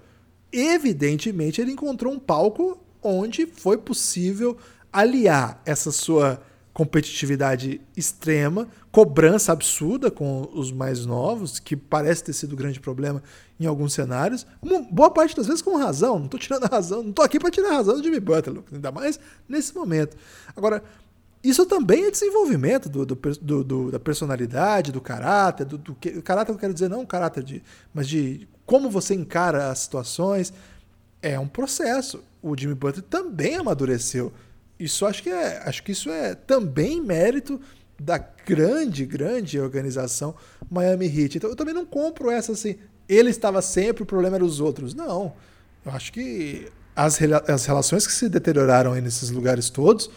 Evidentemente, 0.51 1.59
ele 1.59 1.71
encontrou 1.71 2.13
um 2.13 2.19
palco 2.19 2.77
onde 3.01 3.45
foi 3.45 3.77
possível 3.77 4.57
aliar 4.93 5.61
essa 5.65 5.91
sua 5.91 6.41
competitividade 6.77 7.81
extrema, 7.95 8.67
cobrança 8.91 9.51
absurda 9.51 10.11
com 10.11 10.47
os 10.53 10.71
mais 10.71 11.07
novos, 11.07 11.57
que 11.57 11.75
parece 11.75 12.23
ter 12.23 12.33
sido 12.33 12.53
o 12.53 12.55
grande 12.55 12.79
problema 12.79 13.23
em 13.59 13.65
alguns 13.65 13.93
cenários. 13.93 14.45
Boa 14.91 15.09
parte 15.09 15.35
das 15.35 15.47
vezes 15.47 15.63
com 15.63 15.75
razão, 15.75 16.19
não 16.19 16.25
estou 16.25 16.39
tirando 16.39 16.65
a 16.65 16.67
razão, 16.67 17.01
não 17.01 17.09
estou 17.09 17.25
aqui 17.25 17.39
para 17.39 17.49
tirar 17.49 17.69
a 17.71 17.77
razão 17.77 17.95
do 17.95 18.03
Jimmy 18.03 18.19
Butler, 18.19 18.61
ainda 18.71 18.91
mais 18.91 19.19
nesse 19.49 19.73
momento. 19.73 20.15
Agora, 20.55 20.83
isso 21.43 21.65
também 21.65 22.05
é 22.05 22.11
desenvolvimento 22.11 22.87
do, 22.87 23.03
do, 23.07 23.63
do, 23.63 23.91
da 23.91 23.99
personalidade, 23.99 24.91
do 24.91 25.01
caráter, 25.01 25.65
do, 25.65 25.79
do 25.79 25.95
que, 25.95 26.21
caráter 26.21 26.51
eu 26.51 26.59
quero 26.59 26.75
dizer 26.75 26.89
não 26.89 27.07
caráter 27.07 27.41
de, 27.41 27.63
mas 27.91 28.07
de 28.07 28.47
como 28.67 28.87
você 28.87 29.15
encara 29.15 29.71
as 29.71 29.79
situações. 29.79 30.53
É 31.23 31.39
um 31.39 31.47
processo. 31.47 32.23
O 32.39 32.55
Jimmy 32.55 32.75
Butler 32.75 33.03
também 33.09 33.55
amadureceu 33.55 34.31
isso 34.79 35.05
acho 35.05 35.23
que 35.23 35.29
é, 35.29 35.61
acho 35.65 35.83
que 35.83 35.91
isso 35.91 36.09
é 36.09 36.35
também 36.35 37.01
mérito 37.01 37.59
da 37.99 38.17
grande, 38.17 39.05
grande 39.05 39.59
organização 39.59 40.35
Miami 40.69 41.05
Heat. 41.07 41.37
Então 41.37 41.49
eu 41.49 41.55
também 41.55 41.73
não 41.73 41.85
compro 41.85 42.29
essa 42.29 42.51
assim, 42.51 42.75
ele 43.09 43.29
estava 43.29 43.61
sempre, 43.61 44.03
o 44.03 44.05
problema 44.05 44.35
era 44.35 44.45
os 44.45 44.59
outros. 44.59 44.93
Não. 44.93 45.33
Eu 45.85 45.91
acho 45.91 46.11
que 46.11 46.67
as, 46.95 47.19
as 47.47 47.65
relações 47.65 48.05
que 48.05 48.13
se 48.13 48.29
deterioraram 48.29 48.93
aí 48.93 49.01
nesses 49.01 49.29
lugares 49.29 49.69
todos 49.69 50.09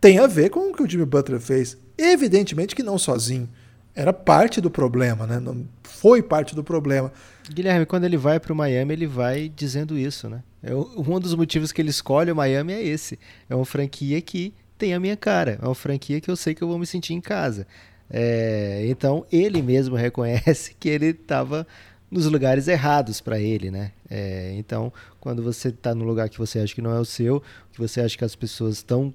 tem 0.00 0.18
a 0.18 0.26
ver 0.26 0.50
com 0.50 0.70
o 0.70 0.74
que 0.74 0.82
o 0.82 0.88
Jimmy 0.88 1.04
Butler 1.04 1.40
fez. 1.40 1.76
Evidentemente 1.96 2.74
que 2.74 2.82
não 2.82 2.98
sozinho. 2.98 3.48
Era 3.94 4.12
parte 4.12 4.60
do 4.60 4.70
problema, 4.70 5.26
né? 5.26 5.40
Não 5.40 5.66
foi 6.00 6.22
parte 6.22 6.54
do 6.54 6.62
problema. 6.62 7.12
Guilherme, 7.50 7.84
quando 7.84 8.04
ele 8.04 8.16
vai 8.16 8.38
para 8.38 8.52
o 8.52 8.56
Miami, 8.56 8.92
ele 8.92 9.06
vai 9.06 9.48
dizendo 9.48 9.98
isso, 9.98 10.28
né? 10.28 10.42
É 10.62 10.74
um 10.74 11.18
dos 11.18 11.34
motivos 11.34 11.72
que 11.72 11.82
ele 11.82 11.90
escolhe 11.90 12.30
o 12.30 12.36
Miami 12.36 12.72
é 12.72 12.82
esse. 12.82 13.18
É 13.50 13.54
uma 13.54 13.64
franquia 13.64 14.20
que 14.20 14.54
tem 14.76 14.94
a 14.94 15.00
minha 15.00 15.16
cara. 15.16 15.58
É 15.60 15.64
uma 15.64 15.74
franquia 15.74 16.20
que 16.20 16.30
eu 16.30 16.36
sei 16.36 16.54
que 16.54 16.62
eu 16.62 16.68
vou 16.68 16.78
me 16.78 16.86
sentir 16.86 17.14
em 17.14 17.20
casa. 17.20 17.66
É, 18.08 18.84
então 18.86 19.26
ele 19.30 19.60
mesmo 19.60 19.94
reconhece 19.96 20.74
que 20.78 20.88
ele 20.88 21.06
estava 21.06 21.66
nos 22.10 22.26
lugares 22.26 22.68
errados 22.68 23.20
para 23.20 23.40
ele, 23.40 23.70
né? 23.70 23.92
É, 24.08 24.54
então, 24.56 24.92
quando 25.20 25.42
você 25.42 25.68
está 25.68 25.94
no 25.94 26.04
lugar 26.04 26.28
que 26.28 26.38
você 26.38 26.60
acha 26.60 26.74
que 26.74 26.80
não 26.80 26.92
é 26.92 27.00
o 27.00 27.04
seu, 27.04 27.42
que 27.72 27.78
você 27.78 28.00
acha 28.00 28.16
que 28.16 28.24
as 28.24 28.34
pessoas 28.34 28.76
estão 28.76 29.12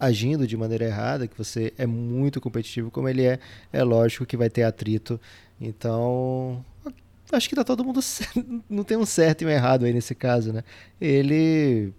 agindo 0.00 0.46
de 0.46 0.56
maneira 0.56 0.86
errada, 0.86 1.28
que 1.28 1.36
você 1.36 1.72
é 1.76 1.86
muito 1.86 2.40
competitivo 2.40 2.90
como 2.90 3.08
ele 3.08 3.24
é, 3.24 3.38
é 3.70 3.82
lógico 3.84 4.24
que 4.24 4.36
vai 4.36 4.48
ter 4.48 4.62
atrito. 4.62 5.20
Então, 5.60 6.64
acho 7.30 7.48
que 7.48 7.54
tá 7.54 7.62
todo 7.62 7.84
mundo. 7.84 8.00
Não 8.68 8.82
tem 8.82 8.96
um 8.96 9.04
certo 9.04 9.42
e 9.42 9.46
um 9.46 9.50
errado 9.50 9.84
aí 9.84 9.92
nesse 9.92 10.14
caso, 10.14 10.52
né? 10.52 10.64
Ele 11.00 11.92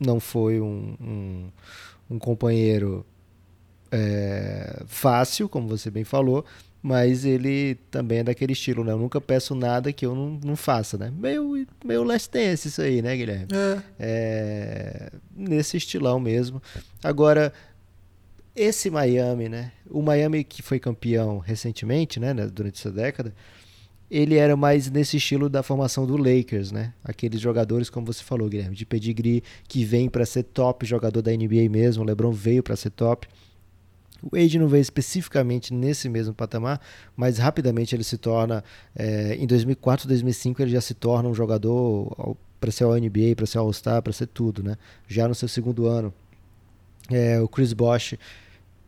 não 0.00 0.20
foi 0.20 0.60
um, 0.60 0.94
um, 1.00 1.50
um 2.08 2.18
companheiro 2.20 3.04
é, 3.90 4.82
fácil, 4.86 5.48
como 5.48 5.66
você 5.66 5.90
bem 5.90 6.04
falou, 6.04 6.44
mas 6.88 7.26
ele 7.26 7.74
também 7.90 8.20
é 8.20 8.24
daquele 8.24 8.54
estilo, 8.54 8.82
né? 8.82 8.92
Eu 8.92 8.98
nunca 8.98 9.20
peço 9.20 9.54
nada 9.54 9.92
que 9.92 10.06
eu 10.06 10.14
não, 10.14 10.40
não 10.42 10.56
faça, 10.56 10.96
né? 10.96 11.12
Meio, 11.14 11.66
meio 11.84 12.02
last 12.02 12.30
dance 12.32 12.66
isso 12.66 12.80
aí, 12.80 13.02
né, 13.02 13.14
Guilherme? 13.14 13.48
É. 13.52 13.82
é. 14.00 15.12
Nesse 15.36 15.76
estilão 15.76 16.18
mesmo. 16.18 16.62
Agora, 17.04 17.52
esse 18.56 18.88
Miami, 18.88 19.50
né? 19.50 19.72
O 19.90 20.00
Miami 20.00 20.42
que 20.42 20.62
foi 20.62 20.78
campeão 20.78 21.40
recentemente, 21.40 22.18
né? 22.18 22.32
Durante 22.32 22.78
essa 22.78 22.90
década, 22.90 23.34
ele 24.10 24.36
era 24.36 24.56
mais 24.56 24.90
nesse 24.90 25.18
estilo 25.18 25.50
da 25.50 25.62
formação 25.62 26.06
do 26.06 26.16
Lakers, 26.16 26.72
né? 26.72 26.94
Aqueles 27.04 27.38
jogadores, 27.38 27.90
como 27.90 28.06
você 28.06 28.24
falou, 28.24 28.48
Guilherme, 28.48 28.74
de 28.74 28.86
pedigree, 28.86 29.42
que 29.68 29.84
vem 29.84 30.08
para 30.08 30.24
ser 30.24 30.44
top 30.44 30.86
jogador 30.86 31.20
da 31.20 31.32
NBA 31.32 31.68
mesmo. 31.70 32.02
O 32.02 32.06
LeBron 32.06 32.32
veio 32.32 32.62
para 32.62 32.76
ser 32.76 32.88
top. 32.88 33.28
O 34.22 34.36
Wade 34.36 34.58
não 34.58 34.68
veio 34.68 34.80
especificamente 34.80 35.72
nesse 35.72 36.08
mesmo 36.08 36.34
patamar, 36.34 36.80
mas 37.16 37.38
rapidamente 37.38 37.94
ele 37.94 38.04
se 38.04 38.18
torna, 38.18 38.64
é, 38.94 39.36
em 39.36 39.46
2004, 39.46 40.08
2005, 40.08 40.60
ele 40.62 40.72
já 40.72 40.80
se 40.80 40.94
torna 40.94 41.28
um 41.28 41.34
jogador 41.34 42.36
para 42.60 42.70
ser 42.70 42.84
o 42.84 42.94
NBA, 42.94 43.36
para 43.36 43.46
ser 43.46 43.58
All-Star, 43.58 44.02
para 44.02 44.12
ser 44.12 44.26
tudo, 44.26 44.62
né? 44.62 44.76
Já 45.06 45.28
no 45.28 45.34
seu 45.34 45.48
segundo 45.48 45.86
ano. 45.86 46.12
É, 47.10 47.40
o 47.40 47.48
Chris 47.48 47.72
Bosh, 47.72 48.16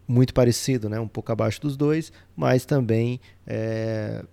muito 0.07 0.35
parecido, 0.35 0.89
né? 0.89 0.99
Um 0.99 1.09
pouco 1.09 1.31
abaixo 1.31 1.61
dos 1.61 1.77
dois, 1.77 2.13
mas 2.37 2.65
também 2.65 3.21
é, 3.47 4.25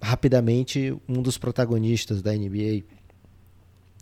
rapidamente 0.00 0.96
um 1.08 1.20
dos 1.20 1.36
protagonistas 1.36 2.22
da 2.22 2.32
NBA. 2.32 2.84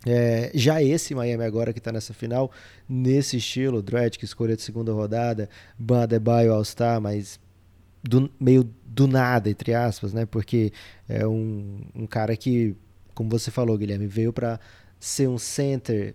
É, 0.05 0.51
já 0.53 0.83
esse 0.83 1.15
Miami 1.15 1.43
agora 1.43 1.71
que 1.71 1.79
está 1.79 1.91
nessa 1.91 2.13
final, 2.13 2.51
nesse 2.87 3.37
estilo, 3.37 3.81
Dredd 3.81 4.17
que 4.17 4.25
escolheu 4.25 4.55
de 4.55 4.61
segunda 4.61 4.91
rodada, 4.91 5.49
Ban 5.79 6.03
Adebayo 6.03 6.53
All-Star, 6.53 6.99
mas 6.99 7.39
do, 8.03 8.29
meio 8.39 8.69
do 8.85 9.07
nada, 9.07 9.49
entre 9.49 9.73
aspas, 9.73 10.13
né? 10.13 10.25
Porque 10.25 10.73
é 11.07 11.25
um, 11.25 11.81
um 11.95 12.05
cara 12.05 12.35
que, 12.35 12.75
como 13.13 13.29
você 13.29 13.49
falou, 13.49 13.77
Guilherme, 13.77 14.07
veio 14.07 14.33
para 14.33 14.59
ser 14.99 15.29
um 15.29 15.37
center 15.37 16.13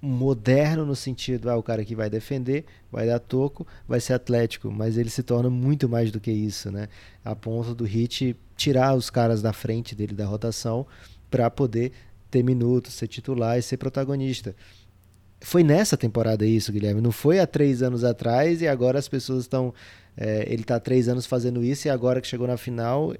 moderno 0.00 0.84
no 0.84 0.96
sentido, 0.96 1.48
ah, 1.48 1.56
o 1.56 1.62
cara 1.62 1.84
que 1.84 1.94
vai 1.94 2.10
defender, 2.10 2.64
vai 2.90 3.06
dar 3.06 3.20
toco, 3.20 3.64
vai 3.86 4.00
ser 4.00 4.14
atlético, 4.14 4.68
mas 4.68 4.98
ele 4.98 5.08
se 5.08 5.22
torna 5.22 5.48
muito 5.48 5.88
mais 5.88 6.10
do 6.10 6.18
que 6.18 6.32
isso, 6.32 6.72
né? 6.72 6.88
A 7.24 7.36
ponto 7.36 7.72
do 7.72 7.84
Hit 7.84 8.36
tirar 8.56 8.96
os 8.96 9.10
caras 9.10 9.40
da 9.40 9.52
frente 9.52 9.94
dele 9.94 10.12
da 10.12 10.26
rotação 10.26 10.86
para 11.30 11.48
poder 11.48 11.92
ter 12.32 12.42
minutos, 12.42 12.94
ser 12.94 13.06
titular 13.06 13.58
e 13.58 13.62
ser 13.62 13.76
protagonista. 13.76 14.56
Foi 15.40 15.62
nessa 15.62 15.96
temporada 15.96 16.46
isso, 16.46 16.72
Guilherme. 16.72 17.00
Não 17.00 17.12
foi 17.12 17.38
há 17.38 17.46
três 17.46 17.82
anos 17.82 18.02
atrás 18.02 18.62
e 18.62 18.66
agora 18.66 18.98
as 18.98 19.06
pessoas 19.06 19.42
estão. 19.42 19.74
É, 20.16 20.44
ele 20.48 20.62
está 20.62 20.76
há 20.76 20.80
três 20.80 21.08
anos 21.08 21.26
fazendo 21.26 21.62
isso 21.62 21.86
e 21.86 21.90
agora 21.90 22.20
que 22.20 22.26
chegou 22.26 22.46
na 22.46 22.56
final 22.56 23.14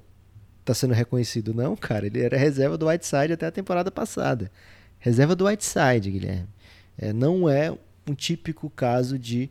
está 0.61 0.73
sendo 0.73 0.95
reconhecido. 0.95 1.53
Não, 1.53 1.77
cara. 1.77 2.07
Ele 2.07 2.21
era 2.21 2.37
reserva 2.37 2.79
do 2.79 2.87
Whiteside 2.87 3.35
até 3.35 3.47
a 3.47 3.51
temporada 3.51 3.91
passada. 3.91 4.51
Reserva 4.99 5.37
do 5.37 5.47
Whiteside, 5.47 6.11
Guilherme. 6.11 6.49
É, 6.97 7.13
não 7.13 7.49
é 7.49 7.77
um 8.09 8.15
típico 8.15 8.71
caso 8.71 9.19
de 9.19 9.51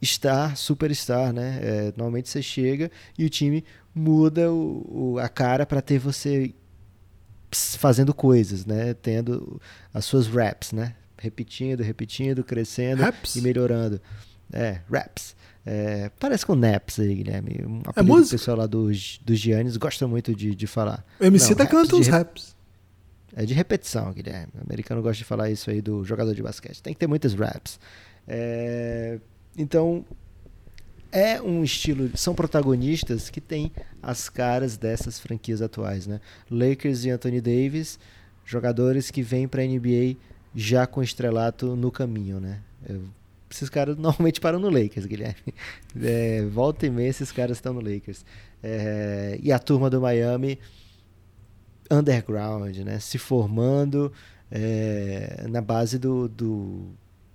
estar 0.00 0.56
superstar, 0.56 1.32
né? 1.32 1.58
É, 1.62 1.82
normalmente 1.96 2.28
você 2.28 2.40
chega 2.40 2.90
e 3.18 3.24
o 3.24 3.28
time 3.28 3.64
muda 3.94 4.52
o, 4.52 5.14
o 5.14 5.18
a 5.18 5.28
cara 5.28 5.66
para 5.66 5.82
ter 5.82 5.98
você 5.98 6.54
fazendo 7.78 8.12
coisas, 8.14 8.66
né? 8.66 8.94
Tendo 8.94 9.60
as 9.92 10.04
suas 10.04 10.26
raps, 10.26 10.72
né? 10.72 10.94
Repetindo, 11.18 11.82
repetindo, 11.82 12.44
crescendo 12.44 13.02
raps? 13.02 13.36
e 13.36 13.40
melhorando. 13.40 14.00
É, 14.52 14.80
raps. 14.90 15.34
É, 15.64 16.10
parece 16.20 16.46
com 16.46 16.54
naps 16.54 17.00
aí, 17.00 17.14
Guilherme. 17.14 17.60
Um 17.66 17.82
é 17.96 18.02
música? 18.02 18.36
O 18.36 18.38
pessoal 18.38 18.56
lá 18.58 18.66
dos, 18.66 19.18
dos 19.24 19.38
Giannis 19.38 19.76
gosta 19.76 20.06
muito 20.06 20.34
de, 20.34 20.54
de 20.54 20.66
falar. 20.66 21.04
O 21.18 21.24
MC 21.24 21.50
Não, 21.50 21.56
tá 21.56 21.66
cantando 21.66 21.98
os 21.98 22.06
raps. 22.06 22.54
É 23.34 23.44
de 23.44 23.52
repetição, 23.52 24.12
Guilherme. 24.12 24.52
O 24.56 24.62
americano 24.62 25.02
gosta 25.02 25.18
de 25.18 25.24
falar 25.24 25.50
isso 25.50 25.68
aí 25.68 25.82
do 25.82 26.04
jogador 26.04 26.34
de 26.34 26.42
basquete. 26.42 26.80
Tem 26.80 26.94
que 26.94 27.00
ter 27.00 27.06
muitas 27.06 27.34
raps. 27.34 27.80
É, 28.28 29.18
então, 29.58 30.04
é 31.10 31.40
um 31.40 31.62
estilo. 31.62 32.10
São 32.16 32.34
protagonistas 32.34 33.30
que 33.30 33.40
têm 33.40 33.72
as 34.02 34.28
caras 34.28 34.76
dessas 34.76 35.18
franquias 35.18 35.62
atuais, 35.62 36.06
né? 36.06 36.20
Lakers 36.50 37.04
e 37.04 37.10
Anthony 37.10 37.40
Davis, 37.40 37.98
jogadores 38.44 39.10
que 39.10 39.22
vêm 39.22 39.48
para 39.48 39.62
a 39.62 39.66
NBA 39.66 40.16
já 40.54 40.86
com 40.86 41.02
estrelato 41.02 41.76
no 41.76 41.90
caminho, 41.90 42.40
né? 42.40 42.60
Eu, 42.88 43.02
esses 43.50 43.68
caras 43.68 43.96
normalmente 43.98 44.40
param 44.40 44.58
no 44.58 44.70
Lakers, 44.70 45.06
Guilherme. 45.06 45.36
É, 45.98 46.44
volta 46.44 46.86
e 46.86 46.90
meia 46.90 47.08
esses 47.08 47.32
caras 47.32 47.56
estão 47.56 47.72
no 47.72 47.80
Lakers. 47.80 48.24
É, 48.62 49.38
e 49.42 49.50
a 49.50 49.58
turma 49.58 49.88
do 49.88 50.00
Miami, 50.00 50.58
underground, 51.90 52.76
né? 52.78 52.98
Se 52.98 53.18
formando 53.18 54.12
é, 54.50 55.46
na 55.48 55.60
base 55.60 55.98
do, 55.98 56.28
do, 56.28 56.90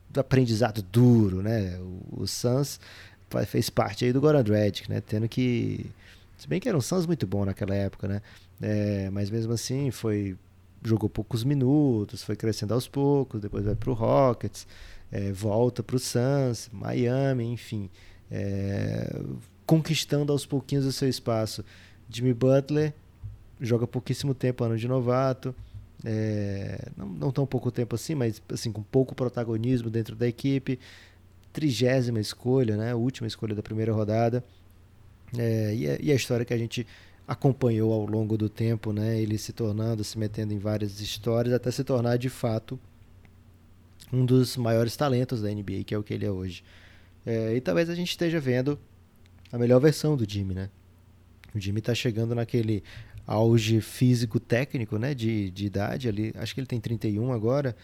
do, 0.10 0.20
aprendizado 0.20 0.82
duro, 0.82 1.42
né? 1.42 1.78
O, 1.80 2.22
o 2.22 2.28
Suns 2.28 2.80
fez 3.46 3.70
parte 3.70 4.06
aí 4.06 4.14
do 4.14 4.22
Goran 4.22 4.44
Dragic, 4.44 4.90
né? 4.90 5.02
Tendo 5.02 5.28
que... 5.28 5.86
Se 6.38 6.48
bem 6.48 6.60
que 6.60 6.68
era 6.68 6.78
um 6.78 6.82
Suns 6.82 7.06
muito 7.06 7.28
bom 7.28 7.46
naquela 7.46 7.76
época, 7.76 8.08
né? 8.08 8.22
É, 8.62 9.10
mas 9.12 9.30
mesmo 9.30 9.54
assim 9.54 9.92
foi 9.92 10.38
jogou 10.84 11.10
poucos 11.10 11.44
minutos, 11.44 12.24
foi 12.24 12.36
crescendo 12.36 12.74
aos 12.74 12.88
poucos, 12.88 13.40
depois 13.40 13.64
vai 13.64 13.76
para 13.76 13.90
o 13.90 13.94
Rockets, 13.94 14.68
é, 15.12 15.32
volta 15.32 15.84
para 15.84 15.96
o 15.96 16.00
Suns, 16.00 16.70
Miami, 16.72 17.46
enfim, 17.46 17.90
é, 18.32 19.22
conquistando 19.66 20.32
aos 20.32 20.46
pouquinhos 20.46 20.86
o 20.86 20.92
seu 20.92 21.08
espaço. 21.08 21.64
Jimmy 22.10 22.34
Butler 22.34 22.94
joga 23.60 23.86
pouquíssimo 23.86 24.34
tempo, 24.34 24.64
ano 24.64 24.78
de 24.78 24.88
novato, 24.88 25.54
é, 26.04 26.90
não, 26.98 27.08
não 27.08 27.32
tão 27.32 27.46
pouco 27.46 27.72
tempo 27.72 27.96
assim, 27.96 28.16
mas 28.16 28.42
assim 28.52 28.72
com 28.72 28.82
pouco 28.82 29.14
protagonismo 29.14 29.90
dentro 29.90 30.16
da 30.16 30.28
equipe. 30.28 30.80
Trigésima 31.54 32.20
escolha, 32.20 32.78
né? 32.78 32.94
Última 32.96 33.28
escolha 33.28 33.56
da 33.56 33.62
primeira 33.62 33.94
rodada. 33.94 34.44
É, 35.38 35.74
e, 35.76 35.90
a, 35.90 35.98
e, 36.02 36.12
a, 36.12 36.16
história 36.16 36.46
que 36.46 36.54
a 36.54 36.58
gente 36.58 36.86
acompanhou 37.28 37.94
ao 37.94 38.06
longo 38.06 38.38
do 38.38 38.50
tempo, 38.50 38.92
né? 38.92 39.20
Ele 39.20 39.38
se 39.38 39.54
tornando, 39.54 40.04
se 40.04 40.18
metendo 40.18 40.54
em 40.54 40.58
várias 40.58 41.00
histórias, 41.00 41.54
até 41.54 41.72
se 41.72 41.84
tornar 41.84 42.18
de 42.18 42.30
fato 42.30 42.80
um 44.12 44.26
dos 44.26 44.58
maiores 44.58 44.96
talentos 44.96 45.42
da 45.42 45.50
NBA, 45.50 45.84
que 45.86 45.94
é 45.94 45.98
o 45.98 46.04
que 46.04 46.14
ele 46.14 46.26
é 46.26 46.32
hoje. 46.32 46.64
É, 47.26 47.56
e 47.56 47.62
talvez 47.62 47.90
a 47.90 47.96
gente 47.96 48.10
esteja 48.10 48.40
vendo 48.40 48.78
a 49.52 49.58
melhor 49.58 49.80
versão 49.80 50.18
do 50.18 50.30
Jimmy, 50.30 50.54
né? 50.54 50.70
O 51.54 51.60
Jimmy 51.60 51.80
está 51.80 51.94
chegando 51.94 52.34
naquele 52.34 52.84
auge 53.26 53.80
físico-técnico, 53.82 54.98
né? 54.98 55.14
De, 55.14 55.50
de 55.52 55.66
idade 55.66 56.10
ali, 56.10 56.34
acho 56.36 56.54
que 56.54 56.60
ele 56.60 56.68
tem 56.68 56.80
31 56.80 57.32
agora. 57.32 57.76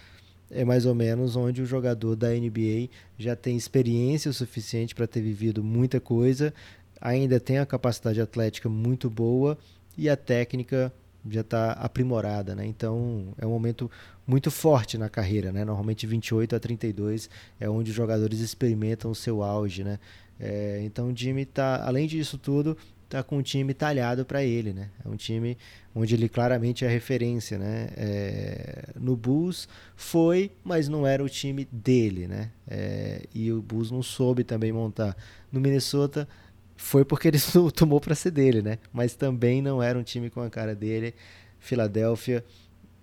É 0.50 0.64
mais 0.64 0.86
ou 0.86 0.96
menos 0.96 1.36
onde 1.36 1.62
o 1.62 1.66
jogador 1.66 2.16
da 2.16 2.30
NBA 2.30 2.90
já 3.18 3.36
tem 3.36 3.58
experiência 3.58 4.32
suficiente 4.32 4.96
para 4.96 5.06
ter 5.06 5.22
vivido 5.22 5.64
muita 5.64 6.00
coisa 6.00 6.54
ainda 7.02 7.40
tem 7.40 7.60
a 7.60 7.66
capacidade 7.66 8.20
atlética 8.20 8.70
muito 8.70 9.10
boa 9.10 9.58
e 9.98 10.10
a 10.10 10.18
técnica 10.18 10.92
já 11.30 11.42
está 11.42 11.72
aprimorada, 11.74 12.56
né? 12.56 12.66
Então 12.66 13.34
é 13.38 13.46
um 13.46 13.50
momento 13.50 13.90
muito 14.26 14.50
forte 14.50 14.98
na 14.98 15.10
carreira, 15.10 15.52
né? 15.52 15.66
Normalmente 15.66 16.08
28 16.08 16.56
a 16.56 16.60
32 16.60 17.30
é 17.60 17.70
onde 17.70 17.92
os 17.92 17.96
jogadores 17.96 18.40
experimentam 18.40 19.12
o 19.12 19.16
seu 19.16 19.44
auge, 19.44 19.84
né? 19.84 20.00
É, 20.40 20.82
então 20.84 21.10
o 21.10 21.16
Jimmy 21.16 21.46
tá, 21.46 21.84
além 21.86 22.08
disso 22.08 22.38
tudo, 22.38 22.78
tá 23.10 23.24
com 23.24 23.38
um 23.38 23.42
time 23.42 23.74
talhado 23.74 24.26
para 24.26 24.44
ele, 24.44 24.74
né? 24.74 24.90
É 25.04 25.10
um 25.10 25.16
time 25.16 25.58
onde 25.96 26.14
ele 26.16 26.28
claramente 26.28 26.86
é 26.86 26.88
referência, 26.88 27.58
né? 27.58 27.90
É, 27.96 28.90
no 29.00 29.16
Bulls 29.16 29.68
foi, 29.96 30.52
mas 30.64 30.88
não 30.88 31.08
era 31.08 31.24
o 31.24 31.30
time 31.30 31.68
dele, 31.72 32.28
né? 32.28 32.52
É, 32.68 33.22
e 33.34 33.52
o 33.52 33.62
Bulls 33.62 33.92
não 33.92 34.04
soube 34.04 34.44
também 34.44 34.72
montar. 34.72 35.16
No 35.52 35.60
Minnesota 35.60 36.28
foi 36.76 37.04
porque 37.04 37.28
ele 37.30 37.40
tomou 37.76 38.00
para 38.00 38.16
ser 38.16 38.32
dele, 38.32 38.62
né? 38.62 38.78
Mas 38.92 39.16
também 39.16 39.62
não 39.62 39.82
era 39.82 39.98
um 39.98 40.04
time 40.04 40.30
com 40.30 40.42
a 40.42 40.50
cara 40.50 40.76
dele. 40.76 41.14
Filadélfia, 41.60 42.44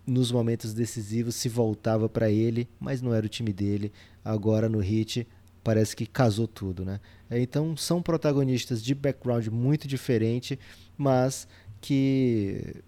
nos 0.06 0.30
momentos 0.30 0.74
decisivos, 0.74 1.34
se 1.34 1.48
voltava 1.48 2.08
para 2.08 2.30
ele, 2.30 2.68
mas 2.78 3.00
não 3.00 3.14
era 3.14 3.24
o 3.24 3.28
time 3.28 3.52
dele. 3.52 3.92
Agora 4.24 4.68
no 4.68 4.82
Heat, 4.82 5.26
parece 5.64 5.96
que 5.96 6.06
casou 6.06 6.46
tudo, 6.46 6.84
né? 6.84 7.00
Então 7.30 7.76
são 7.76 8.02
protagonistas 8.02 8.82
de 8.82 8.94
background 8.94 9.48
muito 9.48 9.88
diferente, 9.88 10.58
mas 10.96 11.48
que 11.80 12.82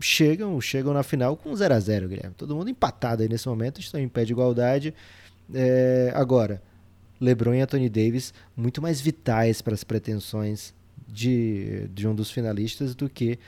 chegam, 0.00 0.58
chegam 0.60 0.92
na 0.94 1.02
final 1.02 1.36
com 1.36 1.54
0 1.54 1.74
a 1.74 1.78
0 1.78 2.08
Guilherme. 2.08 2.34
Todo 2.36 2.56
mundo 2.56 2.70
empatado 2.70 3.22
aí 3.22 3.28
nesse 3.28 3.46
momento, 3.46 3.80
estão 3.80 4.00
em 4.00 4.08
pé 4.08 4.24
de 4.24 4.32
igualdade. 4.32 4.94
É, 5.54 6.10
agora, 6.14 6.62
LeBron 7.20 7.54
e 7.54 7.60
Anthony 7.60 7.88
Davis 7.88 8.32
muito 8.56 8.80
mais 8.80 9.00
vitais 9.00 9.60
para 9.60 9.74
as 9.74 9.84
pretensões 9.84 10.74
de, 11.06 11.88
de 11.88 12.08
um 12.08 12.14
dos 12.14 12.30
finalistas 12.30 12.94
do 12.94 13.08
que 13.08 13.38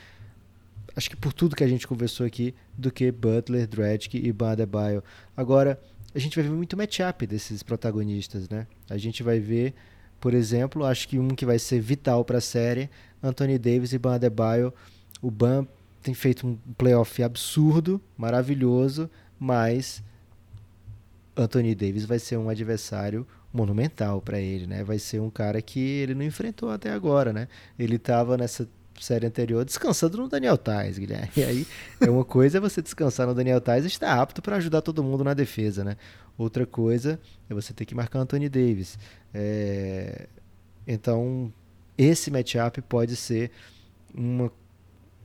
acho 0.95 1.09
que 1.09 1.17
por 1.17 1.33
tudo 1.33 1.57
que 1.57 1.65
a 1.65 1.69
gente 1.69 1.87
conversou 1.87 2.27
aqui 2.27 2.55
do 2.77 2.91
que 2.91 3.11
Butler, 3.11 3.67
Dragic 3.67 4.19
e 4.19 4.31
Badebayo. 4.31 5.03
Agora 5.35 5.81
a 6.15 6.19
gente 6.19 6.37
vai 6.37 6.45
ver 6.45 6.55
muito 6.55 6.77
matchup 6.77 7.27
desses 7.27 7.63
protagonistas, 7.63 8.49
né? 8.49 8.67
A 8.89 8.99
gente 8.99 9.23
vai 9.23 9.41
ver, 9.41 9.75
por 10.21 10.35
exemplo, 10.35 10.85
acho 10.85 11.09
que 11.09 11.19
um 11.19 11.29
que 11.29 11.47
vai 11.47 11.59
ser 11.59 11.81
vital 11.81 12.25
para 12.25 12.39
a 12.39 12.41
série, 12.41 12.91
Anthony 13.23 13.59
Davis 13.59 13.93
e 13.93 13.99
Badebayo. 13.99 14.73
O 15.21 15.31
Bam 15.31 15.67
tem 16.03 16.15
feito 16.15 16.47
um 16.47 16.57
playoff 16.77 17.23
absurdo, 17.23 18.01
maravilhoso, 18.17 19.09
mas 19.39 20.03
Anthony 21.37 21.75
Davis 21.75 22.05
vai 22.05 22.19
ser 22.19 22.37
um 22.37 22.49
adversário 22.49 23.27
monumental 23.53 24.21
para 24.21 24.41
ele, 24.41 24.67
né? 24.67 24.83
Vai 24.83 24.99
ser 24.99 25.21
um 25.21 25.31
cara 25.31 25.63
que 25.63 25.79
ele 25.79 26.15
não 26.15 26.25
enfrentou 26.25 26.71
até 26.71 26.91
agora, 26.91 27.33
né? 27.33 27.49
Ele 27.79 27.97
estava 27.97 28.37
nessa 28.37 28.69
série 29.03 29.27
anterior 29.27 29.65
descansando 29.65 30.19
no 30.19 30.29
Daniel 30.29 30.57
Tais, 30.57 30.99
Guilherme. 30.99 31.31
E 31.37 31.43
aí 31.43 31.67
é 32.01 32.09
uma 32.09 32.25
coisa 32.25 32.59
é 32.59 32.61
você 32.61 32.81
descansar 32.81 33.27
no 33.27 33.35
Daniel 33.35 33.61
Tais 33.61 33.85
e 33.85 33.89
estar 33.89 34.21
apto 34.21 34.41
para 34.41 34.57
ajudar 34.57 34.83
todo 34.83 35.03
mundo 35.03 35.25
na 35.25 35.35
defesa, 35.35 35.85
né? 35.85 35.97
Outra 36.39 36.67
coisa 36.67 37.21
é 37.49 37.55
você 37.55 37.73
ter 37.73 37.85
que 37.85 37.95
marcar 37.95 38.21
Anthony 38.21 38.49
Davis. 38.49 38.99
É... 39.35 40.27
Então 40.87 41.53
esse 41.97 42.31
matchup 42.31 42.81
pode 42.83 43.17
ser 43.17 43.51
uma, 44.15 44.51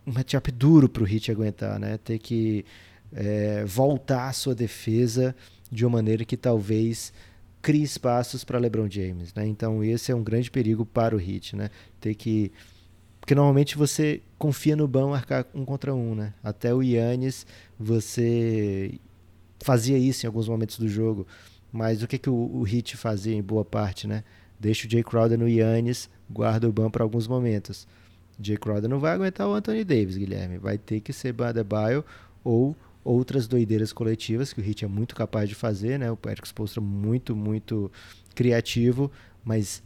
um 0.05 0.11
matchup 0.11 0.51
duro 0.51 0.89
para 0.89 1.03
o 1.03 1.05
Hit 1.05 1.31
aguentar, 1.31 1.79
né? 1.79 1.97
Ter 1.97 2.19
que 2.19 2.65
é, 3.13 3.63
voltar 3.65 4.27
a 4.27 4.33
sua 4.33 4.53
defesa 4.53 5.35
de 5.71 5.85
uma 5.85 5.97
maneira 5.97 6.25
que 6.25 6.37
talvez 6.37 7.13
cria 7.61 7.83
espaços 7.83 8.43
para 8.43 8.59
LeBron 8.59 8.89
James, 8.89 9.33
né? 9.33 9.45
Então 9.45 9.83
esse 9.83 10.11
é 10.11 10.15
um 10.15 10.23
grande 10.23 10.49
perigo 10.49 10.85
para 10.85 11.15
o 11.15 11.19
Heat, 11.19 11.55
né? 11.55 11.69
Ter 11.99 12.15
que 12.15 12.51
porque 13.27 13.35
normalmente 13.35 13.77
você 13.77 14.21
confia 14.39 14.73
no 14.73 14.87
Ban 14.87 15.09
marcar 15.09 15.45
um 15.53 15.65
contra 15.65 15.93
um, 15.93 16.15
né? 16.15 16.33
Até 16.41 16.73
o 16.73 16.81
Yannis 16.81 17.45
você 17.77 18.97
fazia 19.59 19.97
isso 19.97 20.25
em 20.25 20.27
alguns 20.27 20.47
momentos 20.47 20.79
do 20.79 20.87
jogo, 20.87 21.27
mas 21.69 22.01
o 22.01 22.07
que 22.07 22.17
que 22.17 22.29
o, 22.29 22.33
o 22.33 22.65
Heat 22.65 22.95
fazia 22.95 23.35
em 23.35 23.43
boa 23.43 23.65
parte, 23.65 24.07
né? 24.07 24.23
Deixa 24.57 24.87
o 24.87 24.89
Jay 24.89 25.03
Crowder 25.03 25.37
no 25.37 25.45
Yannis, 25.45 26.09
guarda 26.29 26.69
o 26.69 26.71
Ban 26.71 26.89
para 26.89 27.03
alguns 27.03 27.27
momentos. 27.27 27.85
Jay 28.41 28.55
Crowder 28.55 28.89
não 28.89 28.97
vai 28.97 29.11
aguentar 29.11 29.45
o 29.45 29.53
Anthony 29.53 29.83
Davis, 29.83 30.15
Guilherme. 30.15 30.57
Vai 30.57 30.77
ter 30.77 31.01
que 31.01 31.11
ser 31.11 31.33
Ban 31.33 31.49
Adebayo 31.49 32.05
ou 32.45 32.77
outras 33.03 33.45
doideiras 33.45 33.91
coletivas 33.91 34.53
que 34.53 34.61
o 34.61 34.63
Hit 34.63 34.85
é 34.85 34.87
muito 34.87 35.13
capaz 35.13 35.49
de 35.49 35.55
fazer, 35.55 35.99
né? 35.99 36.09
O 36.09 36.17
Eric 36.29 36.47
Spoelstra 36.47 36.79
muito, 36.79 37.35
muito 37.35 37.91
criativo, 38.33 39.11
mas 39.43 39.83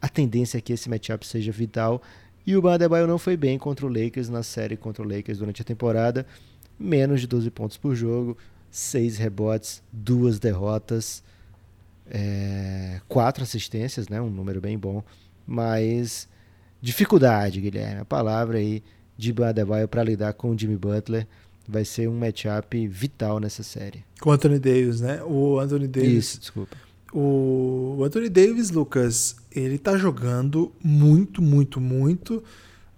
a 0.00 0.08
tendência 0.08 0.56
é 0.56 0.62
que 0.62 0.72
esse 0.72 0.88
matchup 0.88 1.26
seja 1.26 1.52
vital. 1.52 2.00
E 2.50 2.56
o 2.56 2.60
Badebaio 2.60 3.06
não 3.06 3.16
foi 3.16 3.36
bem 3.36 3.56
contra 3.56 3.86
o 3.86 3.88
Lakers 3.88 4.28
na 4.28 4.42
série 4.42 4.76
contra 4.76 5.04
o 5.04 5.08
Lakers 5.08 5.38
durante 5.38 5.62
a 5.62 5.64
temporada. 5.64 6.26
Menos 6.76 7.20
de 7.20 7.28
12 7.28 7.48
pontos 7.48 7.76
por 7.76 7.94
jogo, 7.94 8.36
6 8.72 9.18
rebotes, 9.18 9.80
duas 9.92 10.40
derrotas, 10.40 11.22
é, 12.10 13.00
quatro 13.06 13.44
assistências, 13.44 14.08
né? 14.08 14.20
um 14.20 14.28
número 14.28 14.60
bem 14.60 14.76
bom. 14.76 15.00
Mas 15.46 16.28
dificuldade, 16.82 17.60
Guilherme, 17.60 18.00
a 18.00 18.04
palavra 18.04 18.58
aí 18.58 18.82
de 19.16 19.32
Badebaio 19.32 19.86
para 19.86 20.02
lidar 20.02 20.32
com 20.32 20.50
o 20.50 20.58
Jimmy 20.58 20.76
Butler 20.76 21.28
vai 21.68 21.84
ser 21.84 22.08
um 22.08 22.18
matchup 22.18 22.84
vital 22.88 23.38
nessa 23.38 23.62
série. 23.62 24.04
Com 24.20 24.30
o 24.30 24.32
Anthony 24.32 24.58
Davis, 24.58 25.00
né? 25.00 25.22
O 25.22 25.60
Anthony 25.60 25.86
Davis. 25.86 26.24
Isso, 26.24 26.40
desculpa. 26.40 26.76
O 27.12 28.02
Anthony 28.04 28.28
Davis, 28.28 28.72
Lucas, 28.72 29.36
ele 29.54 29.78
tá 29.78 29.96
jogando 29.96 30.72
muito, 30.82 31.42
muito, 31.42 31.80
muito, 31.80 32.42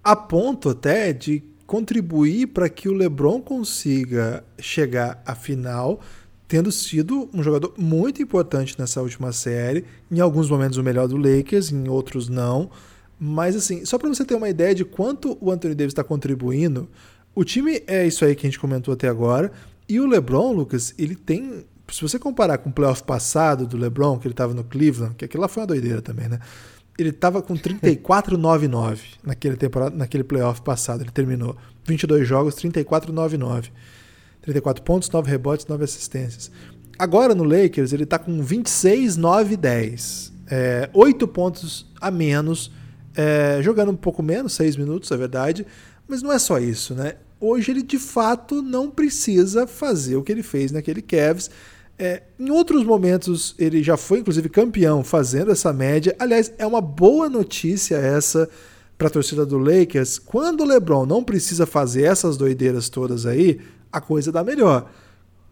a 0.03 0.15
ponto 0.15 0.69
até 0.69 1.13
de 1.13 1.43
contribuir 1.65 2.47
para 2.47 2.69
que 2.69 2.87
o 2.89 2.93
LeBron 2.93 3.41
consiga 3.41 4.43
chegar 4.59 5.21
à 5.25 5.33
final, 5.33 5.99
tendo 6.47 6.71
sido 6.71 7.29
um 7.33 7.41
jogador 7.41 7.73
muito 7.77 8.21
importante 8.21 8.75
nessa 8.77 9.01
última 9.01 9.31
série, 9.31 9.85
em 10.11 10.19
alguns 10.19 10.49
momentos 10.49 10.77
o 10.77 10.83
melhor 10.83 11.07
do 11.07 11.17
Lakers, 11.17 11.71
em 11.71 11.87
outros 11.87 12.29
não. 12.29 12.69
Mas 13.19 13.55
assim, 13.55 13.85
só 13.85 13.97
para 13.97 14.09
você 14.09 14.25
ter 14.25 14.35
uma 14.35 14.49
ideia 14.49 14.75
de 14.75 14.83
quanto 14.83 15.37
o 15.39 15.49
Anthony 15.49 15.73
Davis 15.73 15.91
está 15.91 16.03
contribuindo, 16.03 16.89
O 17.35 17.43
time 17.43 17.81
é 17.87 18.05
isso 18.05 18.23
aí 18.23 18.35
que 18.35 18.45
a 18.45 18.49
gente 18.49 18.59
comentou 18.59 18.93
até 18.93 19.07
agora. 19.07 19.51
E 19.89 19.99
o 19.99 20.05
LeBron, 20.05 20.51
Lucas, 20.51 20.93
ele 20.97 21.15
tem. 21.15 21.65
Se 21.89 22.01
você 22.01 22.17
comparar 22.17 22.57
com 22.57 22.69
o 22.69 22.73
playoff 22.73 23.03
passado 23.03 23.67
do 23.67 23.77
LeBron, 23.77 24.17
que 24.17 24.27
ele 24.27 24.33
estava 24.33 24.53
no 24.53 24.63
Cleveland, 24.63 25.15
que 25.15 25.25
aquilo 25.25 25.41
lá 25.41 25.47
foi 25.47 25.61
uma 25.61 25.67
doideira 25.67 26.01
também, 26.01 26.27
né? 26.27 26.39
Ele 26.97 27.09
estava 27.09 27.41
com 27.41 27.55
34-9-9 27.55 28.99
naquele, 29.23 29.57
temporada, 29.57 29.95
naquele 29.95 30.23
playoff 30.23 30.61
passado. 30.61 31.01
Ele 31.01 31.11
terminou 31.11 31.57
22 31.85 32.27
jogos, 32.27 32.55
34-9-9. 32.55 33.69
34 34.41 34.83
pontos, 34.83 35.09
9 35.09 35.29
rebotes, 35.29 35.65
9 35.65 35.83
assistências. 35.83 36.51
Agora 36.97 37.33
no 37.33 37.43
Lakers, 37.43 37.93
ele 37.93 38.03
está 38.03 38.19
com 38.19 38.41
26, 38.41 39.17
9 39.17 39.57
10. 39.57 40.33
É, 40.51 40.89
8 40.93 41.27
pontos 41.27 41.91
a 41.99 42.11
menos, 42.11 42.71
é, 43.15 43.59
jogando 43.61 43.91
um 43.91 43.95
pouco 43.95 44.21
menos, 44.21 44.53
6 44.53 44.75
minutos, 44.75 45.09
é 45.11 45.17
verdade. 45.17 45.65
Mas 46.07 46.21
não 46.21 46.31
é 46.31 46.37
só 46.37 46.59
isso, 46.59 46.93
né? 46.93 47.15
Hoje 47.39 47.71
ele 47.71 47.81
de 47.81 47.97
fato 47.97 48.61
não 48.61 48.89
precisa 48.89 49.65
fazer 49.65 50.15
o 50.15 50.23
que 50.23 50.31
ele 50.31 50.43
fez 50.43 50.71
naquele 50.71 51.01
Cavs. 51.01 51.49
É, 51.97 52.23
em 52.39 52.49
outros 52.49 52.83
momentos 52.83 53.55
ele 53.59 53.83
já 53.83 53.95
foi 53.95 54.19
inclusive 54.19 54.49
campeão 54.49 55.03
fazendo 55.03 55.51
essa 55.51 55.71
média. 55.71 56.15
Aliás, 56.17 56.51
é 56.57 56.65
uma 56.65 56.81
boa 56.81 57.29
notícia 57.29 57.95
essa 57.95 58.49
para 58.97 59.07
a 59.07 59.11
torcida 59.11 59.45
do 59.45 59.57
Lakers. 59.57 60.19
Quando 60.19 60.61
o 60.61 60.65
LeBron 60.65 61.05
não 61.05 61.23
precisa 61.23 61.65
fazer 61.65 62.03
essas 62.03 62.37
doideiras 62.37 62.89
todas 62.89 63.25
aí, 63.25 63.59
a 63.91 64.01
coisa 64.01 64.31
dá 64.31 64.43
melhor. 64.43 64.89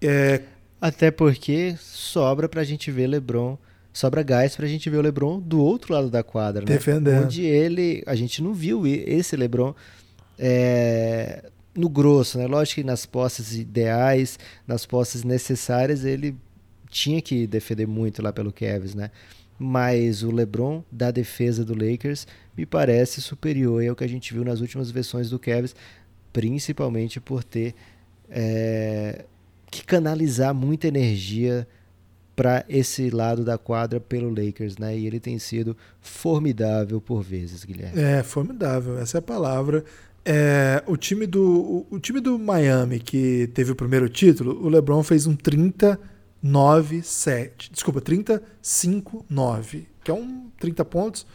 É... 0.02 0.42
Até 0.80 1.12
porque 1.12 1.76
sobra 1.80 2.50
para 2.50 2.62
a 2.62 2.64
gente 2.64 2.90
ver 2.90 3.06
LeBron 3.08 3.58
sobra 3.94 4.24
gás 4.24 4.56
para 4.56 4.66
a 4.66 4.70
gente 4.70 4.90
ver 4.90 4.98
o 4.98 5.02
LeBron 5.02 5.40
do 5.40 5.60
outro 5.60 5.94
lado 5.94 6.10
da 6.10 6.24
quadra, 6.24 6.62
né? 6.62 6.68
Defendendo. 6.68 7.26
Onde 7.26 7.44
ele, 7.44 8.04
a 8.06 8.16
gente 8.16 8.42
não 8.42 8.54
viu 8.54 8.88
esse 8.88 9.36
LeBron 9.36 9.74
é, 10.40 11.50
no 11.76 11.90
grosso, 11.90 12.38
né? 12.38 12.48
Lógico 12.48 12.82
que 12.82 12.88
nas 12.88 13.06
posses 13.06 13.56
ideais, 13.56 14.38
nas 14.68 14.86
posses 14.86 15.24
necessárias, 15.24 16.04
ele 16.04 16.36
tinha 16.90 17.22
que 17.22 17.48
defender 17.48 17.88
muito 17.88 18.22
lá 18.22 18.34
pelo 18.34 18.52
Cavs, 18.52 18.94
né? 18.94 19.10
Mas 19.58 20.24
o 20.24 20.32
LeBron 20.32 20.84
da 20.92 21.12
defesa 21.12 21.64
do 21.64 21.74
Lakers 21.74 22.28
me 22.58 22.66
parece 22.66 23.22
superior 23.22 23.88
ao 23.88 23.96
que 23.96 24.04
a 24.04 24.10
gente 24.10 24.34
viu 24.34 24.44
nas 24.44 24.60
últimas 24.60 24.92
versões 24.92 25.30
do 25.30 25.40
Cavs, 25.40 25.76
principalmente 26.34 27.20
por 27.22 27.44
ter 27.44 27.76
é, 28.30 29.26
que 29.70 29.86
canalizar 29.86 30.54
muita 30.54 30.88
energia 30.88 31.68
para 32.36 32.66
esse 32.68 33.10
lado 33.10 33.44
da 33.44 33.58
quadra 33.58 34.00
pelo 34.00 34.30
Lakers, 34.30 34.78
né? 34.78 34.98
E 34.98 35.06
ele 35.06 35.20
tem 35.20 35.38
sido 35.38 35.78
formidável 36.00 37.00
por 37.00 37.22
vezes, 37.22 37.64
Guilherme. 37.64 38.02
É, 38.02 38.24
formidável, 38.24 38.98
essa 38.98 39.18
é 39.18 39.20
a 39.20 39.22
palavra. 39.22 39.84
É, 40.24 40.84
o, 40.86 40.96
time 40.96 41.26
do, 41.26 41.44
o, 41.44 41.88
o 41.96 42.00
time 42.00 42.20
do 42.20 42.38
Miami, 42.38 43.00
que 43.00 43.50
teve 43.54 43.72
o 43.72 43.76
primeiro 43.76 44.08
título, 44.08 44.64
o 44.64 44.70
LeBron 44.70 45.02
fez 45.04 45.26
um 45.26 45.36
39-7. 45.36 47.72
Desculpa, 47.72 48.00
35-9, 48.02 49.86
que 50.04 50.12
é 50.12 50.14
um 50.14 50.52
30 50.60 50.86
pontos, 50.86 51.26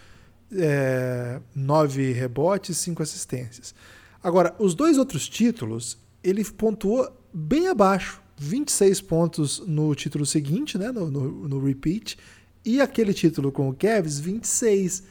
é, 0.53 1.41
9 1.55 2.13
rebotes, 2.13 2.77
5 2.79 3.03
assistências. 3.03 3.75
Agora, 4.23 4.55
os 4.59 4.75
dois 4.75 4.99
outros 4.99 5.29
títulos, 5.29 5.99
ele 6.23 6.45
pontuou 6.45 7.11
bem 7.33 7.69
abaixo. 7.69 8.23
26 8.39 9.01
pontos 9.01 9.63
no 9.67 9.95
título 9.95 10.27
seguinte, 10.27 10.77
né, 10.77 10.93
no, 10.93 11.11
no, 11.11 11.49
no 11.49 11.59
repeat, 11.59 12.19
e 12.63 12.83
aquele 12.83 13.15
título 13.15 13.51
com 13.51 13.67
o 13.69 13.75
Cavs, 13.75 14.21
26. 14.21 15.05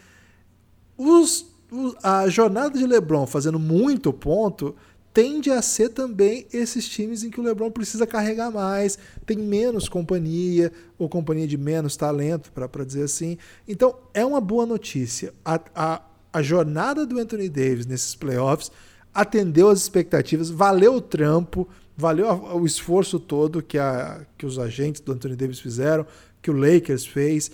Os 0.96 1.55
a 2.02 2.28
jornada 2.30 2.78
de 2.78 2.86
LeBron 2.86 3.26
fazendo 3.26 3.60
muito 3.60 4.12
ponto 4.14 4.76
tende 5.16 5.50
a 5.50 5.62
ser 5.62 5.90
também 5.90 6.46
esses 6.52 6.90
times 6.90 7.24
em 7.24 7.30
que 7.30 7.40
o 7.40 7.44
LeBron 7.44 7.72
precisa 7.72 8.06
carregar 8.06 8.52
mais, 8.52 9.00
tem 9.26 9.38
menos 9.38 9.88
companhia, 9.88 10.74
ou 11.00 11.08
companhia 11.08 11.48
de 11.48 11.58
menos 11.58 11.96
talento, 11.96 12.52
para 12.52 12.84
dizer 12.84 13.04
assim. 13.04 13.38
Então, 13.66 13.96
é 14.14 14.26
uma 14.26 14.42
boa 14.42 14.66
notícia. 14.66 15.34
A, 15.46 15.58
a, 15.74 16.02
a 16.34 16.42
jornada 16.42 17.06
do 17.06 17.18
Anthony 17.18 17.48
Davis 17.48 17.86
nesses 17.86 18.14
playoffs 18.14 18.70
atendeu 19.14 19.70
as 19.70 19.80
expectativas, 19.80 20.50
valeu 20.50 20.96
o 20.96 21.02
trampo, 21.02 21.66
valeu 21.96 22.28
o 22.54 22.66
esforço 22.66 23.18
todo 23.18 23.64
que, 23.64 23.78
a, 23.78 24.26
que 24.38 24.46
os 24.46 24.60
agentes 24.60 25.00
do 25.00 25.14
Anthony 25.14 25.38
Davis 25.38 25.62
fizeram, 25.62 26.06
que 26.42 26.52
o 26.52 26.54
Lakers 26.54 27.06
fez, 27.06 27.50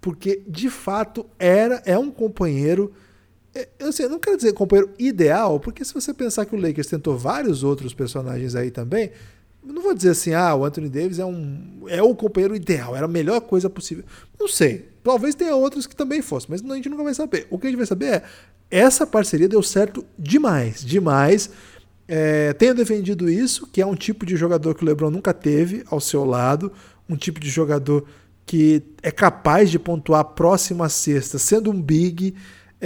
porque 0.00 0.42
de 0.44 0.68
fato 0.68 1.24
era 1.38 1.80
é 1.86 1.96
um 1.96 2.10
companheiro 2.10 2.92
eu, 3.78 3.88
assim, 3.88 4.02
eu 4.02 4.10
não 4.10 4.18
quero 4.18 4.36
dizer 4.36 4.52
companheiro 4.52 4.92
ideal, 4.98 5.58
porque 5.60 5.84
se 5.84 5.94
você 5.94 6.12
pensar 6.12 6.44
que 6.46 6.54
o 6.54 6.60
Lakers 6.60 6.88
tentou 6.88 7.16
vários 7.16 7.62
outros 7.62 7.94
personagens 7.94 8.54
aí 8.54 8.70
também, 8.70 9.10
não 9.62 9.82
vou 9.82 9.94
dizer 9.94 10.10
assim, 10.10 10.32
ah, 10.32 10.54
o 10.54 10.64
Anthony 10.64 10.88
Davis 10.88 11.18
é 11.18 11.24
um 11.24 11.84
é 11.88 12.02
o 12.02 12.14
companheiro 12.14 12.54
ideal, 12.54 12.94
era 12.94 13.06
a 13.06 13.08
melhor 13.08 13.40
coisa 13.40 13.68
possível. 13.68 14.04
Não 14.38 14.48
sei. 14.48 14.88
Talvez 15.02 15.34
tenha 15.34 15.54
outros 15.54 15.86
que 15.86 15.94
também 15.94 16.20
fossem, 16.22 16.48
mas 16.50 16.68
a 16.68 16.74
gente 16.74 16.88
nunca 16.88 17.02
vai 17.02 17.14
saber. 17.14 17.46
O 17.50 17.58
que 17.58 17.66
a 17.66 17.70
gente 17.70 17.78
vai 17.78 17.86
saber 17.86 18.06
é 18.06 18.22
essa 18.70 19.06
parceria 19.06 19.48
deu 19.48 19.62
certo 19.62 20.04
demais, 20.18 20.84
demais. 20.84 21.50
É, 22.08 22.52
tenho 22.52 22.74
defendido 22.74 23.28
isso, 23.28 23.66
que 23.66 23.80
é 23.80 23.86
um 23.86 23.94
tipo 23.94 24.24
de 24.24 24.36
jogador 24.36 24.74
que 24.74 24.84
o 24.84 24.86
LeBron 24.86 25.10
nunca 25.10 25.32
teve 25.32 25.84
ao 25.90 26.00
seu 26.00 26.24
lado, 26.24 26.72
um 27.08 27.16
tipo 27.16 27.40
de 27.40 27.48
jogador 27.48 28.04
que 28.44 28.82
é 29.02 29.10
capaz 29.10 29.70
de 29.70 29.78
pontuar 29.78 30.24
próximo 30.24 30.84
à 30.84 30.88
sexta, 30.88 31.36
sendo 31.36 31.70
um 31.70 31.82
big, 31.82 32.34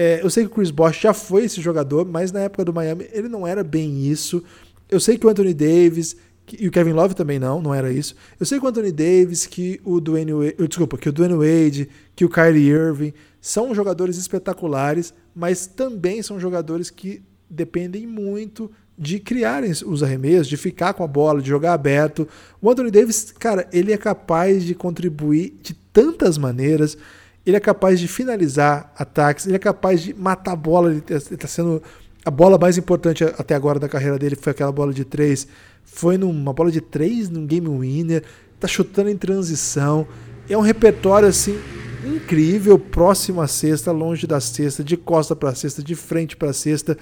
é, 0.02 0.22
eu 0.22 0.31
sei 0.31 0.47
que 0.47 0.51
o 0.51 0.55
Chris 0.55 0.70
Bosh 0.70 0.98
já 0.98 1.12
foi 1.12 1.44
esse 1.44 1.60
jogador, 1.60 2.06
mas 2.06 2.32
na 2.32 2.40
época 2.40 2.64
do 2.64 2.72
Miami 2.72 3.06
ele 3.12 3.28
não 3.28 3.47
era 3.47 3.62
bem 3.62 4.06
isso. 4.06 4.43
Eu 4.89 4.98
sei 4.98 5.18
que 5.18 5.27
o 5.27 5.28
Anthony 5.28 5.52
Davis 5.52 6.16
e 6.59 6.66
o 6.66 6.70
Kevin 6.70 6.93
Love 6.94 7.14
também 7.14 7.39
não, 7.39 7.60
não 7.60 7.74
era 7.74 7.93
isso. 7.93 8.16
Eu 8.39 8.47
sei 8.47 8.59
que 8.59 8.64
o 8.64 8.68
Anthony 8.68 8.93
Davis, 8.93 9.44
que 9.44 9.78
o 9.85 10.01
Dwayne 10.01 10.32
Wade, 10.32 10.68
desculpa, 10.68 10.97
que 10.97 11.06
o 11.06 11.12
Dwayne 11.12 11.35
Wade, 11.35 11.90
que 12.16 12.24
o 12.24 12.31
Kyrie 12.31 12.70
Irving 12.70 13.12
são 13.43 13.74
jogadores 13.74 14.16
espetaculares, 14.16 15.12
mas 15.35 15.66
também 15.66 16.22
são 16.22 16.40
jogadores 16.40 16.89
que 16.89 17.22
dependem 17.51 18.06
muito 18.06 18.70
de 18.97 19.18
criarem 19.18 19.70
os 19.70 20.02
arremessos, 20.02 20.48
de 20.48 20.56
ficar 20.56 20.94
com 20.94 21.05
a 21.05 21.06
bola, 21.06 21.43
de 21.43 21.48
jogar 21.51 21.74
aberto. 21.74 22.27
O 22.59 22.70
Anthony 22.70 22.90
Davis, 22.90 23.35
cara, 23.39 23.68
ele 23.70 23.93
é 23.93 23.98
capaz 23.98 24.64
de 24.64 24.74
contribuir 24.74 25.59
de 25.62 25.74
tantas 25.74 26.39
maneiras 26.39 26.97
ele 27.45 27.57
é 27.57 27.61
capaz 27.61 27.99
de 27.99 28.07
finalizar 28.07 28.93
ataques, 28.97 29.47
ele 29.47 29.57
é 29.57 29.59
capaz 29.59 30.03
de 30.03 30.15
matar 30.15 30.53
a 30.53 30.57
bola, 30.57 30.91
ele 30.91 31.03
está 31.09 31.49
sendo 31.49 31.83
a 32.25 32.31
bola 32.31 32.59
mais 32.59 32.77
importante 32.77 33.25
até 33.25 33.55
agora 33.55 33.79
da 33.79 33.89
carreira 33.89 34.19
dele 34.19 34.37
foi 34.37 34.51
aquela 34.51 34.71
bola 34.71 34.93
de 34.93 35.05
três, 35.05 35.47
foi 35.85 36.19
numa 36.19 36.53
bola 36.53 36.71
de 36.71 36.81
três 36.81 37.31
num 37.31 37.47
game 37.47 37.69
winner, 37.69 38.23
tá 38.59 38.69
chutando 38.69 39.09
em 39.09 39.17
transição, 39.17 40.07
é 40.49 40.57
um 40.57 40.61
repertório 40.61 41.29
assim 41.29 41.59
incrível, 42.05 42.79
próximo 42.79 43.41
à 43.41 43.47
cesta, 43.47 43.93
longe 43.93 44.27
da 44.27 44.41
cesta, 44.41 44.83
de 44.83 44.97
costa 44.97 45.37
para 45.37 45.55
cesta, 45.55 45.83
de 45.83 45.95
frente 45.95 46.37
para 46.37 46.53
cesta. 46.53 46.97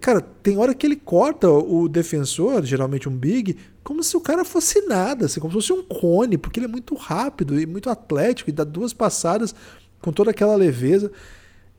Cara, 0.00 0.20
tem 0.20 0.58
hora 0.58 0.74
que 0.74 0.86
ele 0.86 0.96
corta 0.96 1.50
o 1.50 1.88
defensor, 1.88 2.64
geralmente 2.64 3.08
um 3.08 3.16
big, 3.16 3.56
como 3.82 4.02
se 4.02 4.16
o 4.16 4.20
cara 4.20 4.44
fosse 4.44 4.82
nada, 4.82 5.26
assim, 5.26 5.40
como 5.40 5.52
se 5.52 5.68
fosse 5.68 5.72
um 5.72 5.82
cone, 5.82 6.38
porque 6.38 6.60
ele 6.60 6.66
é 6.66 6.68
muito 6.68 6.94
rápido 6.94 7.58
e 7.60 7.66
muito 7.66 7.90
atlético 7.90 8.50
e 8.50 8.52
dá 8.52 8.64
duas 8.64 8.92
passadas 8.92 9.54
com 10.00 10.12
toda 10.12 10.30
aquela 10.30 10.54
leveza. 10.54 11.10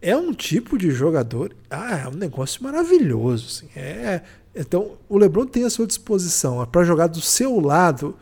É 0.01 0.15
um 0.15 0.33
tipo 0.33 0.77
de 0.77 0.91
jogador, 0.91 1.55
ah, 1.69 1.97
é 1.97 2.07
um 2.07 2.15
negócio 2.15 2.63
maravilhoso, 2.63 3.47
assim. 3.47 3.69
É, 3.79 4.21
então, 4.55 4.97
o 5.07 5.17
LeBron 5.17 5.45
tem 5.45 5.63
à 5.63 5.69
sua 5.69 5.87
disposição 5.87 6.65
para 6.65 6.83
jogar 6.83 7.07
do 7.07 7.21
seu 7.21 7.59
lado. 7.59 8.17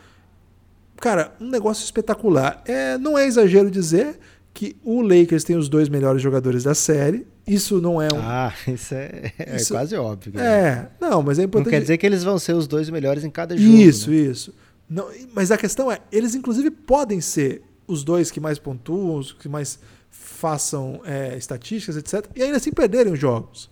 Cara, 0.98 1.34
um 1.40 1.48
negócio 1.48 1.84
espetacular. 1.84 2.62
É, 2.66 2.98
não 2.98 3.18
é 3.18 3.26
exagero 3.26 3.72
dizer 3.72 4.20
que 4.54 4.76
o 4.84 5.02
Lakers 5.02 5.44
tem 5.44 5.56
os 5.56 5.70
dois 5.70 5.88
melhores 5.88 6.22
jogadores 6.22 6.64
da 6.64 6.74
série. 6.74 7.28
Isso 7.48 7.80
não 7.80 8.02
é 8.02 8.08
um. 8.14 8.20
Ah, 8.20 8.54
isso 8.68 8.94
é, 8.94 9.32
é 9.40 9.56
isso... 9.56 9.74
quase 9.74 9.96
óbvio. 9.96 10.38
É, 10.40 10.90
não, 11.00 11.24
mas 11.24 11.40
é 11.40 11.44
importante. 11.44 11.68
Não 11.68 11.72
quer 11.72 11.82
dizer 11.82 11.98
que 11.98 12.06
eles 12.06 12.24
vão 12.24 12.38
ser 12.38 12.54
os 12.54 12.68
dois 12.68 12.90
melhores 12.90 13.24
em 13.24 13.30
cada 13.30 13.56
jogo. 13.56 13.78
Isso, 13.78 14.12
né? 14.12 14.18
isso. 14.18 14.54
Não, 14.90 15.10
mas 15.34 15.52
a 15.52 15.58
questão 15.58 15.92
é, 15.92 16.00
eles 16.12 16.36
inclusive 16.36 16.70
podem 16.70 17.22
ser 17.22 17.62
os 17.88 18.04
dois 18.04 18.30
que 18.30 18.40
mais 18.40 18.60
pontuam, 18.60 19.16
os 19.16 19.32
que 19.32 19.48
mais 19.48 19.80
façam 20.10 21.02
é, 21.06 21.38
estatísticas, 21.38 21.96
etc. 21.98 22.30
E 22.36 22.44
ainda 22.44 22.58
assim 22.58 22.72
perderem 22.72 23.14
os 23.14 23.20
jogos. 23.20 23.70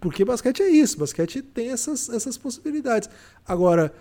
Porque 0.00 0.24
basquete 0.24 0.62
é 0.62 0.68
isso, 0.68 0.98
basquete 0.98 1.40
tem 1.40 1.70
essas, 1.70 2.08
essas 2.10 2.36
possibilidades. 2.36 3.08
Agora. 3.46 3.92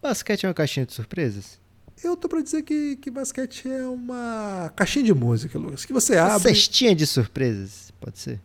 Basquete 0.00 0.46
é 0.46 0.48
uma 0.48 0.54
caixinha 0.54 0.86
de 0.86 0.94
surpresas? 0.94 1.60
Eu 2.02 2.16
tô 2.16 2.26
pra 2.26 2.40
dizer 2.40 2.62
que, 2.62 2.96
que 2.96 3.10
basquete 3.10 3.68
é 3.68 3.84
uma 3.84 4.72
caixinha 4.74 5.04
de 5.04 5.12
música, 5.12 5.58
Lucas. 5.58 5.84
Que 5.84 5.92
você 5.92 6.16
abre. 6.16 6.32
Uma 6.32 6.40
cestinha 6.40 6.94
de 6.94 7.06
surpresas, 7.06 7.89
pode 8.00 8.18
ser? 8.18 8.40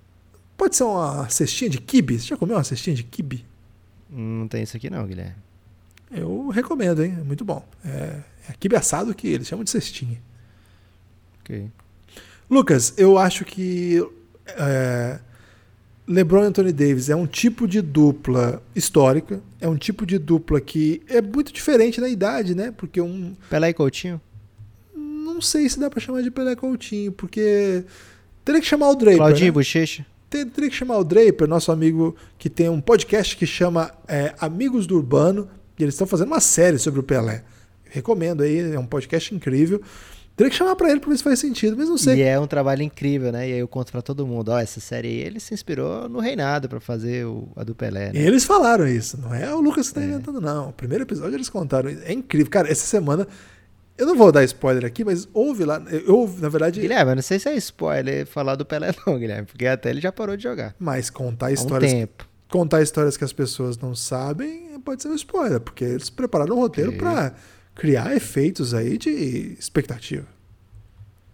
Pode 0.58 0.76
ser 0.76 0.84
uma 0.84 1.30
cestinha 1.30 1.70
de 1.70 1.80
kibe. 1.80 2.20
Você 2.20 2.28
já 2.28 2.38
comeu 2.38 2.56
uma 2.58 2.64
cestinha 2.64 2.96
de 2.96 3.04
kibe? 3.04 3.46
Não 4.10 4.48
tem 4.48 4.64
isso 4.64 4.78
aqui 4.78 4.90
não, 4.90 5.06
Guilherme. 5.06 5.36
Eu 6.12 6.50
recomendo, 6.50 7.04
hein? 7.04 7.18
É 7.20 7.24
muito 7.24 7.44
bom. 7.44 7.68
É, 7.84 8.22
é 8.50 8.54
kibe 8.60 8.76
assado 8.76 9.14
que 9.14 9.28
eles 9.28 9.48
chamam 9.48 9.64
de 9.64 9.70
cestinha. 9.70 10.22
Ok. 11.42 11.70
Lucas, 12.50 12.94
eu 12.98 13.18
acho 13.18 13.44
que. 13.44 14.06
É, 14.48 15.20
LeBron 16.08 16.44
e 16.44 16.46
Anthony 16.48 16.72
Davis 16.72 17.10
é 17.10 17.16
um 17.16 17.26
tipo 17.26 17.68
de 17.68 17.82
dupla 17.82 18.62
histórica, 18.76 19.42
é 19.60 19.68
um 19.68 19.76
tipo 19.76 20.06
de 20.06 20.20
dupla 20.20 20.62
que 20.62 21.02
é 21.08 21.20
muito 21.20 21.52
diferente 21.52 22.00
na 22.00 22.08
idade, 22.08 22.54
né? 22.54 22.72
Porque 22.72 23.02
um. 23.02 23.36
Pelé 23.50 23.70
e 23.70 23.74
Coutinho? 23.74 24.22
Não 24.96 25.42
sei 25.42 25.68
se 25.68 25.80
dá 25.80 25.90
pra 25.90 26.00
chamar 26.00 26.22
de 26.22 26.32
Pelé 26.32 26.52
e 26.52 26.56
Coutinho, 26.56 27.12
porque. 27.12 27.84
Teria 28.46 28.62
que 28.62 28.68
chamar 28.68 28.90
o 28.90 28.96
Draper. 28.96 29.18
Claudinho 29.18 29.48
né? 29.48 29.52
Bochecha? 29.52 30.06
Teria 30.30 30.70
que 30.70 30.76
chamar 30.76 30.98
o 30.98 31.04
Draper, 31.04 31.48
nosso 31.48 31.72
amigo 31.72 32.16
que 32.38 32.50
tem 32.50 32.70
um 32.70 32.80
podcast 32.80 33.36
que 33.36 33.48
chama 33.48 33.92
é, 34.08 34.36
Amigos 34.40 34.86
do 34.86 34.96
Urbano, 34.96 35.50
e 35.80 35.84
eles 35.84 35.96
estão 35.96 36.06
fazendo 36.06 36.28
uma 36.28 36.40
série 36.40 36.78
sobre 36.78 37.00
o 37.00 37.04
Pelé. 37.04 37.44
Recomendo 37.90 38.44
aí, 38.44 38.74
é 38.74 38.80
um 38.80 38.86
podcast 38.86 39.34
incrível. 39.34 39.82
Teria 40.36 40.52
que 40.52 40.56
chamar 40.58 40.76
pra 40.76 40.92
ele 40.92 41.00
pra 41.00 41.10
ver 41.10 41.18
se 41.18 41.24
faz 41.24 41.40
sentido, 41.40 41.78
mas 41.78 41.88
não 41.88 41.98
sei. 41.98 42.18
E 42.18 42.22
é 42.22 42.38
um 42.38 42.46
trabalho 42.46 42.84
incrível, 42.84 43.32
né? 43.32 43.50
E 43.50 43.54
aí 43.54 43.60
eu 43.60 43.68
conto 43.68 43.92
pra 43.92 44.02
todo 44.02 44.28
mundo, 44.28 44.50
ó, 44.50 44.60
essa 44.60 44.82
série 44.82 45.08
aí, 45.08 45.20
ele 45.22 45.40
se 45.40 45.54
inspirou 45.54 46.10
no 46.10 46.20
Reinado 46.20 46.68
pra 46.68 46.82
fazer 46.82 47.26
o, 47.26 47.48
a 47.56 47.64
do 47.64 47.74
Pelé, 47.74 48.12
né? 48.12 48.20
Eles 48.20 48.44
falaram 48.44 48.86
isso, 48.86 49.18
não 49.18 49.34
é 49.34 49.56
o 49.56 49.62
Lucas 49.62 49.88
que 49.88 49.96
tá 49.96 50.04
inventando, 50.04 50.42
não. 50.42 50.70
O 50.70 50.74
primeiro 50.74 51.04
episódio 51.04 51.36
eles 51.36 51.50
contaram. 51.50 51.90
É 51.90 52.12
incrível. 52.12 52.52
Cara, 52.52 52.70
essa 52.70 52.86
semana. 52.86 53.28
Eu 53.98 54.06
não 54.06 54.16
vou 54.16 54.32
dar 54.32 54.44
spoiler 54.44 54.86
aqui, 54.86 55.06
mas 55.06 55.28
houve 55.34 55.64
lá. 55.64 55.82
Eu, 55.90 56.34
na 56.40 56.50
verdade. 56.50 56.82
Guilherme, 56.82 57.12
eu 57.12 57.16
não 57.16 57.24
sei 57.24 57.40
se 57.40 57.48
é 57.48 57.56
spoiler 57.56 58.26
falar 58.26 58.56
do 58.56 58.66
Pelé, 58.66 58.94
não, 59.06 59.18
Guilherme, 59.18 59.48
porque 59.48 59.66
até 59.66 59.90
ele 59.90 60.02
já 60.02 60.12
parou 60.12 60.36
de 60.36 60.44
jogar. 60.44 60.76
Mas 60.78 61.10
contar 61.10 61.52
histórias. 61.52 61.92
Há 61.92 61.96
um 61.96 62.00
tempo. 62.00 62.28
Contar 62.50 62.82
histórias 62.82 63.18
que 63.18 63.24
as 63.24 63.34
pessoas 63.34 63.78
não 63.78 63.96
sabem 63.96 64.66
pode 64.86 65.02
ser 65.02 65.10
um 65.10 65.16
spoiler, 65.16 65.60
porque 65.60 65.84
eles 65.84 66.10
prepararam 66.10 66.56
um 66.56 66.60
roteiro 66.60 66.92
okay. 66.92 67.00
pra 67.00 67.34
criar 67.74 68.16
efeitos 68.16 68.74
aí 68.74 68.98
de 68.98 69.10
expectativa. 69.60 70.28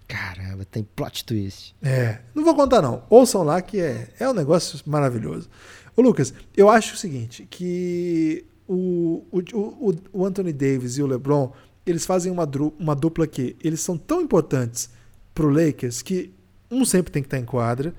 Caramba, 0.08 0.66
tem 0.66 0.84
plot 0.96 1.26
twist. 1.26 1.76
É, 1.82 2.20
não 2.34 2.44
vou 2.44 2.56
contar 2.56 2.82
não. 2.82 3.04
Ouçam 3.10 3.44
lá 3.44 3.62
que 3.62 3.80
é, 3.80 4.08
é 4.20 4.28
um 4.28 4.34
negócio 4.34 4.80
maravilhoso. 4.86 5.50
Ô 5.96 6.02
Lucas, 6.02 6.34
eu 6.56 6.70
acho 6.70 6.96
o 6.96 6.98
seguinte, 6.98 7.46
que 7.50 8.46
o, 8.68 9.24
o, 9.32 9.40
o, 9.54 9.96
o 10.14 10.26
Anthony 10.26 10.54
Davis 10.54 10.98
e 10.98 11.04
o 11.04 11.08
LeBron, 11.08 11.52
eles 11.86 12.06
fazem 12.06 12.32
uma, 12.32 12.50
uma 12.80 12.96
dupla 12.96 13.26
que 13.28 13.56
eles 13.64 13.82
são 13.82 13.98
tão 13.98 14.22
importantes 14.22 14.90
pro 15.34 15.50
Lakers 15.50 16.02
que 16.02 16.32
um 16.70 16.86
sempre 16.86 17.12
tem 17.12 17.22
que 17.22 17.28
estar 17.28 17.40
em 17.40 17.46
quadra. 17.46 17.94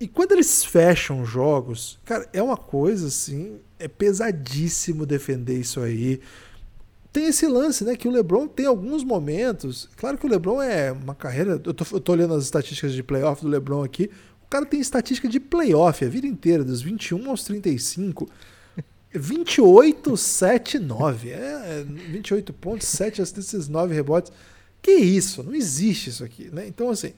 E 0.00 0.08
quando 0.08 0.32
eles 0.32 0.64
fecham 0.64 1.24
jogos, 1.24 1.98
cara, 2.04 2.28
é 2.32 2.42
uma 2.42 2.56
coisa 2.56 3.06
assim, 3.06 3.58
é 3.78 3.86
pesadíssimo 3.86 5.06
defender 5.06 5.58
isso 5.58 5.80
aí 5.80 6.20
tem 7.12 7.26
esse 7.26 7.46
lance, 7.46 7.84
né? 7.84 7.94
Que 7.94 8.08
o 8.08 8.10
LeBron 8.10 8.48
tem 8.48 8.64
alguns 8.64 9.04
momentos. 9.04 9.88
Claro 9.96 10.16
que 10.16 10.26
o 10.26 10.28
LeBron 10.28 10.62
é 10.62 10.90
uma 10.90 11.14
carreira. 11.14 11.60
Eu 11.64 11.74
tô, 11.74 11.84
eu 11.92 12.00
tô 12.00 12.12
olhando 12.12 12.34
as 12.34 12.44
estatísticas 12.44 12.94
de 12.94 13.02
playoff 13.02 13.42
do 13.42 13.48
LeBron 13.48 13.84
aqui. 13.84 14.10
O 14.42 14.48
cara 14.48 14.64
tem 14.64 14.80
estatística 14.80 15.28
de 15.28 15.38
playoff 15.38 16.04
a 16.04 16.08
vida 16.08 16.26
inteira, 16.26 16.64
dos 16.64 16.80
21 16.80 17.28
aos 17.28 17.44
35. 17.44 18.28
28, 19.14 20.16
7, 20.16 20.78
9. 20.78 21.30
É, 21.30 21.84
28 21.84 22.52
é 22.52 22.54
pontos, 22.58 22.88
7 22.88 23.22
assistências, 23.22 23.68
9 23.68 23.94
rebotes. 23.94 24.32
Que 24.80 24.92
isso? 24.92 25.42
Não 25.42 25.54
existe 25.54 26.10
isso 26.10 26.24
aqui, 26.24 26.50
né? 26.52 26.66
Então, 26.66 26.90
assim, 26.90 27.12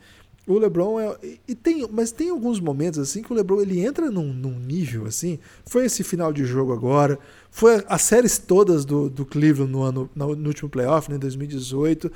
o 0.46 0.58
LeBron 0.58 1.00
é. 1.00 1.16
E 1.48 1.54
tem, 1.54 1.88
mas 1.90 2.12
tem 2.12 2.28
alguns 2.28 2.60
momentos 2.60 2.98
assim 2.98 3.22
que 3.22 3.32
o 3.32 3.36
LeBron 3.36 3.62
ele 3.62 3.80
entra 3.80 4.10
num, 4.10 4.32
num 4.32 4.58
nível 4.58 5.06
assim. 5.06 5.38
Foi 5.64 5.86
esse 5.86 6.04
final 6.04 6.32
de 6.32 6.44
jogo 6.44 6.72
agora. 6.72 7.18
Foi 7.50 7.82
as 7.88 8.02
séries 8.02 8.36
todas 8.36 8.84
do, 8.84 9.08
do 9.08 9.24
Cleveland 9.24 9.72
no, 9.72 9.82
ano, 9.82 10.10
no, 10.14 10.36
no 10.36 10.48
último 10.48 10.68
playoff, 10.68 11.08
né, 11.08 11.16
em 11.16 11.20
2018. 11.20 12.12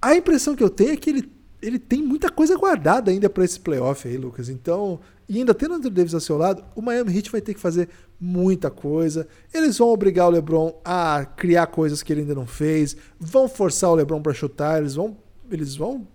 A 0.00 0.14
impressão 0.14 0.54
que 0.54 0.62
eu 0.62 0.70
tenho 0.70 0.92
é 0.92 0.96
que 0.96 1.10
ele, 1.10 1.32
ele 1.64 1.78
tem 1.78 2.02
muita 2.02 2.30
coisa 2.30 2.56
guardada 2.56 3.10
ainda 3.10 3.30
para 3.30 3.44
esse 3.44 3.58
playoff 3.58 4.06
aí, 4.06 4.16
Lucas. 4.16 4.48
Então, 4.48 5.00
e 5.28 5.38
ainda 5.38 5.54
tendo 5.54 5.72
o 5.72 5.74
Andrew 5.74 5.90
Davis 5.90 6.14
ao 6.14 6.20
seu 6.20 6.36
lado, 6.36 6.62
o 6.76 6.82
Miami 6.82 7.16
Heat 7.16 7.30
vai 7.30 7.40
ter 7.40 7.54
que 7.54 7.60
fazer 7.60 7.88
muita 8.20 8.70
coisa. 8.70 9.26
Eles 9.52 9.78
vão 9.78 9.88
obrigar 9.88 10.28
o 10.28 10.30
LeBron 10.30 10.78
a 10.84 11.24
criar 11.24 11.66
coisas 11.68 12.02
que 12.02 12.12
ele 12.12 12.20
ainda 12.20 12.34
não 12.34 12.46
fez, 12.46 12.96
vão 13.18 13.48
forçar 13.48 13.90
o 13.90 13.94
LeBron 13.94 14.20
para 14.20 14.34
chutar, 14.34 14.78
eles 14.78 14.94
vão, 14.94 15.16
eles 15.50 15.74
vão 15.74 16.06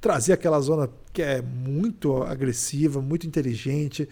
trazer 0.00 0.32
aquela 0.32 0.60
zona 0.60 0.88
que 1.12 1.22
é 1.22 1.42
muito 1.42 2.22
agressiva, 2.22 3.02
muito 3.02 3.26
inteligente, 3.26 4.08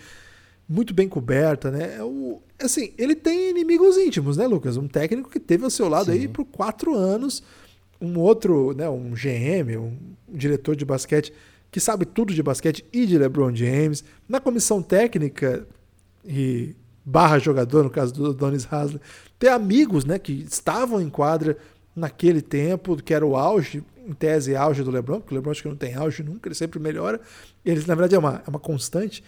muito 0.69 0.93
bem 0.93 1.09
coberta, 1.09 1.71
né? 1.71 1.97
É 1.97 2.03
o, 2.03 2.41
assim, 2.61 2.93
ele 2.99 3.15
tem 3.15 3.51
inimigos 3.51 3.97
íntimos, 3.97 4.37
né, 4.37 4.47
Lucas? 4.47 4.77
Um 4.77 4.87
técnico 4.87 5.31
que 5.31 5.41
teve 5.41 5.65
ao 5.65 5.71
seu 5.71 5.89
lado 5.89 6.07
Sim. 6.07 6.13
aí 6.13 6.29
por 6.29 6.45
quatro 6.45 6.95
anos, 6.95 7.43
um 8.01 8.19
outro, 8.19 8.73
né, 8.75 8.89
um 8.89 9.13
GM, 9.13 9.77
um 9.77 9.97
diretor 10.29 10.75
de 10.75 10.85
basquete 10.85 11.33
que 11.71 11.79
sabe 11.79 12.05
tudo 12.05 12.35
de 12.35 12.43
basquete 12.43 12.85
e 12.93 13.07
de 13.07 13.17
LeBron 13.17 13.55
James, 13.55 14.03
na 14.29 14.41
comissão 14.41 14.83
técnica 14.83 15.67
e 16.25 16.75
barra 17.05 17.39
jogador, 17.39 17.85
no 17.85 17.91
caso 17.91 18.13
do 18.13 18.35
Donis 18.35 18.67
Hasley, 18.71 19.01
ter 19.39 19.49
amigos, 19.49 20.05
né, 20.05 20.19
que 20.19 20.33
estavam 20.33 21.01
em 21.01 21.09
quadra 21.09 21.57
naquele 21.95 22.43
tempo, 22.43 22.97
que 22.97 23.15
era 23.15 23.25
o 23.25 23.37
auge, 23.37 23.85
em 24.07 24.13
tese, 24.13 24.57
auge 24.57 24.83
do 24.83 24.91
LeBron, 24.91 25.21
porque 25.21 25.35
o 25.35 25.37
LeBron 25.37 25.53
acho 25.53 25.63
que 25.63 25.69
não 25.69 25.77
tem 25.77 25.95
auge 25.95 26.23
nunca, 26.23 26.49
ele 26.49 26.55
sempre 26.55 26.81
melhora. 26.81 27.21
Ele, 27.65 27.81
na 27.87 27.95
verdade, 27.95 28.15
é 28.15 28.19
uma, 28.19 28.43
é 28.45 28.51
uma 28.51 28.59
constante. 28.59 29.23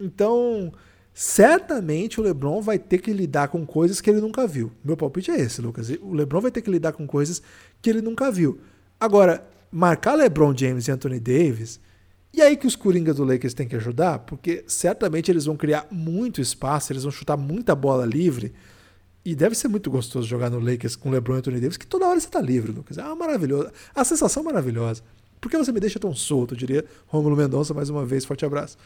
Então, 0.00 0.72
certamente 1.14 2.20
o 2.20 2.22
LeBron 2.22 2.60
vai 2.60 2.78
ter 2.78 2.98
que 2.98 3.12
lidar 3.12 3.48
com 3.48 3.66
coisas 3.66 4.00
que 4.00 4.08
ele 4.08 4.20
nunca 4.20 4.46
viu. 4.46 4.72
Meu 4.84 4.96
palpite 4.96 5.30
é 5.30 5.40
esse, 5.40 5.60
Lucas. 5.60 5.90
O 6.00 6.14
LeBron 6.14 6.40
vai 6.40 6.50
ter 6.50 6.62
que 6.62 6.70
lidar 6.70 6.92
com 6.92 7.06
coisas 7.06 7.42
que 7.80 7.90
ele 7.90 8.00
nunca 8.00 8.30
viu. 8.30 8.60
Agora, 8.98 9.46
marcar 9.70 10.14
LeBron 10.14 10.56
James 10.56 10.86
e 10.86 10.90
Anthony 10.90 11.18
Davis, 11.18 11.80
e 12.34 12.40
aí 12.40 12.56
que 12.56 12.66
os 12.66 12.74
Coringas 12.74 13.16
do 13.16 13.24
Lakers 13.24 13.52
têm 13.52 13.68
que 13.68 13.76
ajudar, 13.76 14.20
porque 14.20 14.64
certamente 14.66 15.30
eles 15.30 15.44
vão 15.44 15.56
criar 15.56 15.86
muito 15.90 16.40
espaço, 16.40 16.92
eles 16.92 17.02
vão 17.02 17.12
chutar 17.12 17.36
muita 17.36 17.74
bola 17.74 18.06
livre. 18.06 18.54
E 19.24 19.34
deve 19.34 19.54
ser 19.54 19.68
muito 19.68 19.90
gostoso 19.90 20.26
jogar 20.26 20.50
no 20.50 20.58
Lakers 20.58 20.96
com 20.96 21.10
LeBron 21.10 21.36
e 21.36 21.38
Anthony 21.38 21.60
Davis, 21.60 21.76
que 21.76 21.86
toda 21.86 22.06
hora 22.06 22.18
você 22.18 22.28
tá 22.28 22.40
livre, 22.40 22.72
Lucas. 22.72 22.98
É 22.98 23.14
maravilhoso. 23.14 23.70
A 23.94 24.02
sensação 24.02 24.42
é 24.42 24.46
maravilhosa. 24.46 25.02
Por 25.40 25.50
que 25.50 25.58
você 25.58 25.72
me 25.72 25.78
deixa 25.78 25.98
tão 25.98 26.14
solto? 26.14 26.54
Eu 26.54 26.58
diria 26.58 26.84
Rômulo 27.06 27.36
Mendonça, 27.36 27.74
mais 27.74 27.90
uma 27.90 28.04
vez, 28.04 28.24
forte 28.24 28.44
abraço. 28.44 28.78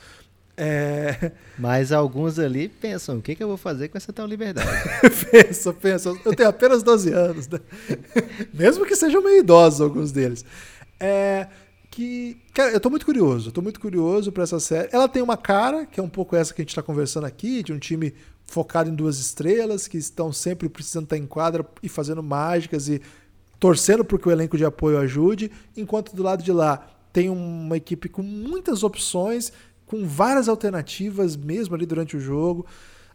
É... 0.57 1.33
Mas 1.59 1.93
alguns 1.93 2.39
ali 2.39 2.69
pensam, 2.69 3.19
o 3.19 3.23
que, 3.23 3.35
que 3.35 3.43
eu 3.43 3.49
vou 3.49 3.57
fazer 3.57 3.89
com 3.89 3.99
essa 3.99 4.13
tal 4.13 4.27
liberdade? 4.27 4.69
pensa, 5.31 5.73
pensa. 5.73 6.17
Eu 6.25 6.35
tenho 6.35 6.49
apenas 6.49 6.83
12 6.83 7.13
anos, 7.13 7.49
né? 7.49 7.61
Mesmo 8.55 8.87
que 8.87 8.97
sejam 8.97 9.23
meio 9.23 9.41
idosos 9.41 9.81
alguns 9.81 10.13
deles. 10.13 10.45
É 10.99 11.49
que, 11.97 12.37
cara, 12.53 12.73
eu 12.73 12.79
tô 12.79 12.91
muito 12.91 13.07
curioso, 13.07 13.51
tô 13.51 13.63
muito 13.63 13.81
curioso 13.81 14.31
para 14.31 14.43
essa 14.43 14.61
série. 14.61 14.91
Ela 14.93 15.09
tem 15.09 15.23
uma 15.23 15.37
cara, 15.37 15.87
que 15.87 15.99
é 15.99 16.03
um 16.03 16.11
pouco 16.11 16.37
essa 16.37 16.53
que 16.53 16.61
a 16.61 16.65
gente 16.65 16.75
tá 16.75 16.83
conversando 16.83 17.25
aqui, 17.25 17.63
de 17.63 17.73
um 17.73 17.79
time 17.79 18.13
focado 18.45 18.91
em 18.91 18.95
duas 18.95 19.19
estrelas, 19.19 19.89
que 19.89 19.97
estão 19.97 20.31
sempre 20.31 20.69
precisando 20.69 21.05
estar 21.05 21.17
em 21.17 21.27
quadra 21.27 21.65
e 21.83 21.89
fazendo 21.89 22.23
mágicas 22.23 22.87
e 22.91 23.01
torcendo 23.59 24.05
para 24.05 24.19
que 24.19 24.29
o 24.29 24.31
elenco 24.31 24.59
de 24.59 24.65
apoio 24.67 24.99
ajude, 24.99 25.51
enquanto 25.75 26.15
do 26.15 26.23
lado 26.23 26.43
de 26.43 26.53
lá 26.53 26.87
tem 27.15 27.31
uma 27.31 27.79
equipe 27.79 28.11
com 28.11 28.23
muitas 28.23 28.83
opções, 28.83 29.51
com 29.87 30.07
várias 30.07 30.49
alternativas 30.49 31.37
mesmo 31.37 31.75
ali 31.75 31.87
durante 31.87 32.17
o 32.17 32.21
jogo. 32.21 32.67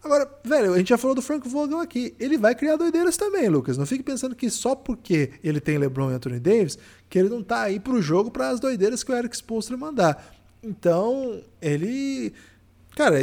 Agora, 0.04 0.28
velho, 0.44 0.74
a 0.74 0.78
gente 0.78 0.90
já 0.90 0.98
falou 0.98 1.14
do 1.14 1.22
Frank 1.22 1.48
Vogel 1.48 1.80
aqui. 1.80 2.16
Ele 2.20 2.38
vai 2.38 2.56
criar 2.56 2.76
doideiras 2.76 3.18
também, 3.18 3.48
Lucas. 3.50 3.78
Não 3.78 3.86
fique 3.86 4.02
pensando 4.02 4.36
que 4.36 4.50
só 4.50 4.74
porque 4.74 5.32
ele 5.44 5.60
tem 5.60 5.78
LeBron 5.78 6.12
e 6.12 6.16
Anthony 6.16 6.40
Davis, 6.40 6.78
que 7.08 7.20
ele 7.20 7.30
não 7.30 7.44
tá 7.44 7.62
aí 7.62 7.80
pro 7.80 8.02
jogo 8.02 8.32
para 8.32 8.50
as 8.50 8.60
doideiras 8.60 9.04
que 9.04 9.12
o 9.12 9.16
Eric 9.16 9.36
Spoelstra 9.36 9.78
mandar. 9.78 10.34
Então, 10.64 11.42
ele 11.62 12.34
Cara, 12.96 13.18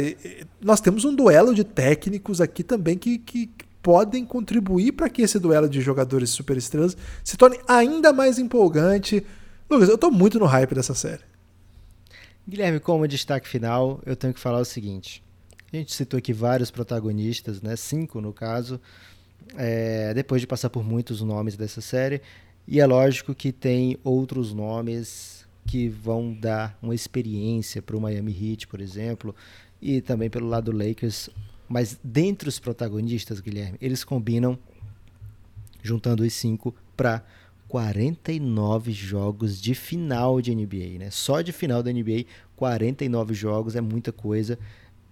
nós 0.59 0.81
temos 0.81 1.05
um 1.05 1.13
duelo 1.13 1.53
de 1.53 1.63
técnicos 1.63 2.41
aqui 2.41 2.63
também 2.63 2.97
que, 2.97 3.19
que 3.19 3.49
podem 3.83 4.25
contribuir 4.25 4.93
para 4.93 5.09
que 5.09 5.21
esse 5.21 5.37
duelo 5.37 5.69
de 5.69 5.79
jogadores 5.79 6.31
superestrelas 6.31 6.97
se 7.23 7.37
torne 7.37 7.59
ainda 7.67 8.11
mais 8.11 8.39
empolgante. 8.39 9.23
Lucas, 9.69 9.89
eu 9.89 9.95
estou 9.95 10.11
muito 10.11 10.39
no 10.39 10.45
hype 10.45 10.73
dessa 10.73 10.93
série. 10.93 11.21
Guilherme, 12.49 12.79
como 12.79 13.07
destaque 13.07 13.47
final, 13.47 14.01
eu 14.07 14.15
tenho 14.15 14.33
que 14.33 14.39
falar 14.39 14.59
o 14.59 14.65
seguinte. 14.65 15.23
A 15.71 15.77
gente 15.77 15.93
citou 15.93 16.17
aqui 16.17 16.33
vários 16.33 16.71
protagonistas, 16.71 17.61
né? 17.61 17.75
cinco 17.75 18.19
no 18.19 18.33
caso, 18.33 18.81
é, 19.55 20.11
depois 20.15 20.41
de 20.41 20.47
passar 20.47 20.71
por 20.71 20.83
muitos 20.83 21.21
nomes 21.21 21.55
dessa 21.55 21.79
série. 21.79 22.23
E 22.67 22.79
é 22.79 22.85
lógico 22.87 23.35
que 23.35 23.51
tem 23.51 23.99
outros 24.03 24.51
nomes 24.51 25.47
que 25.67 25.87
vão 25.87 26.33
dar 26.33 26.75
uma 26.81 26.95
experiência 26.95 27.83
para 27.83 27.95
o 27.95 28.01
Miami 28.01 28.31
Heat, 28.31 28.65
por 28.65 28.81
exemplo, 28.81 29.35
e 29.79 30.01
também 30.01 30.27
pelo 30.27 30.47
lado 30.47 30.71
do 30.71 30.77
Lakers. 30.77 31.29
Mas 31.67 31.99
dentre 32.03 32.49
os 32.49 32.57
protagonistas, 32.57 33.39
Guilherme, 33.39 33.77
eles 33.79 34.03
combinam, 34.03 34.57
juntando 35.83 36.23
os 36.23 36.33
cinco, 36.33 36.73
para 36.97 37.23
49 37.69 38.91
jogos 38.91 39.61
de 39.61 39.75
final 39.75 40.41
de 40.41 40.53
NBA, 40.53 40.97
né? 40.97 41.11
Só 41.11 41.39
de 41.41 41.51
final 41.51 41.83
da 41.83 41.93
NBA, 41.93 42.25
49 42.55 43.35
jogos 43.35 43.75
é 43.75 43.81
muita 43.81 44.11
coisa. 44.11 44.57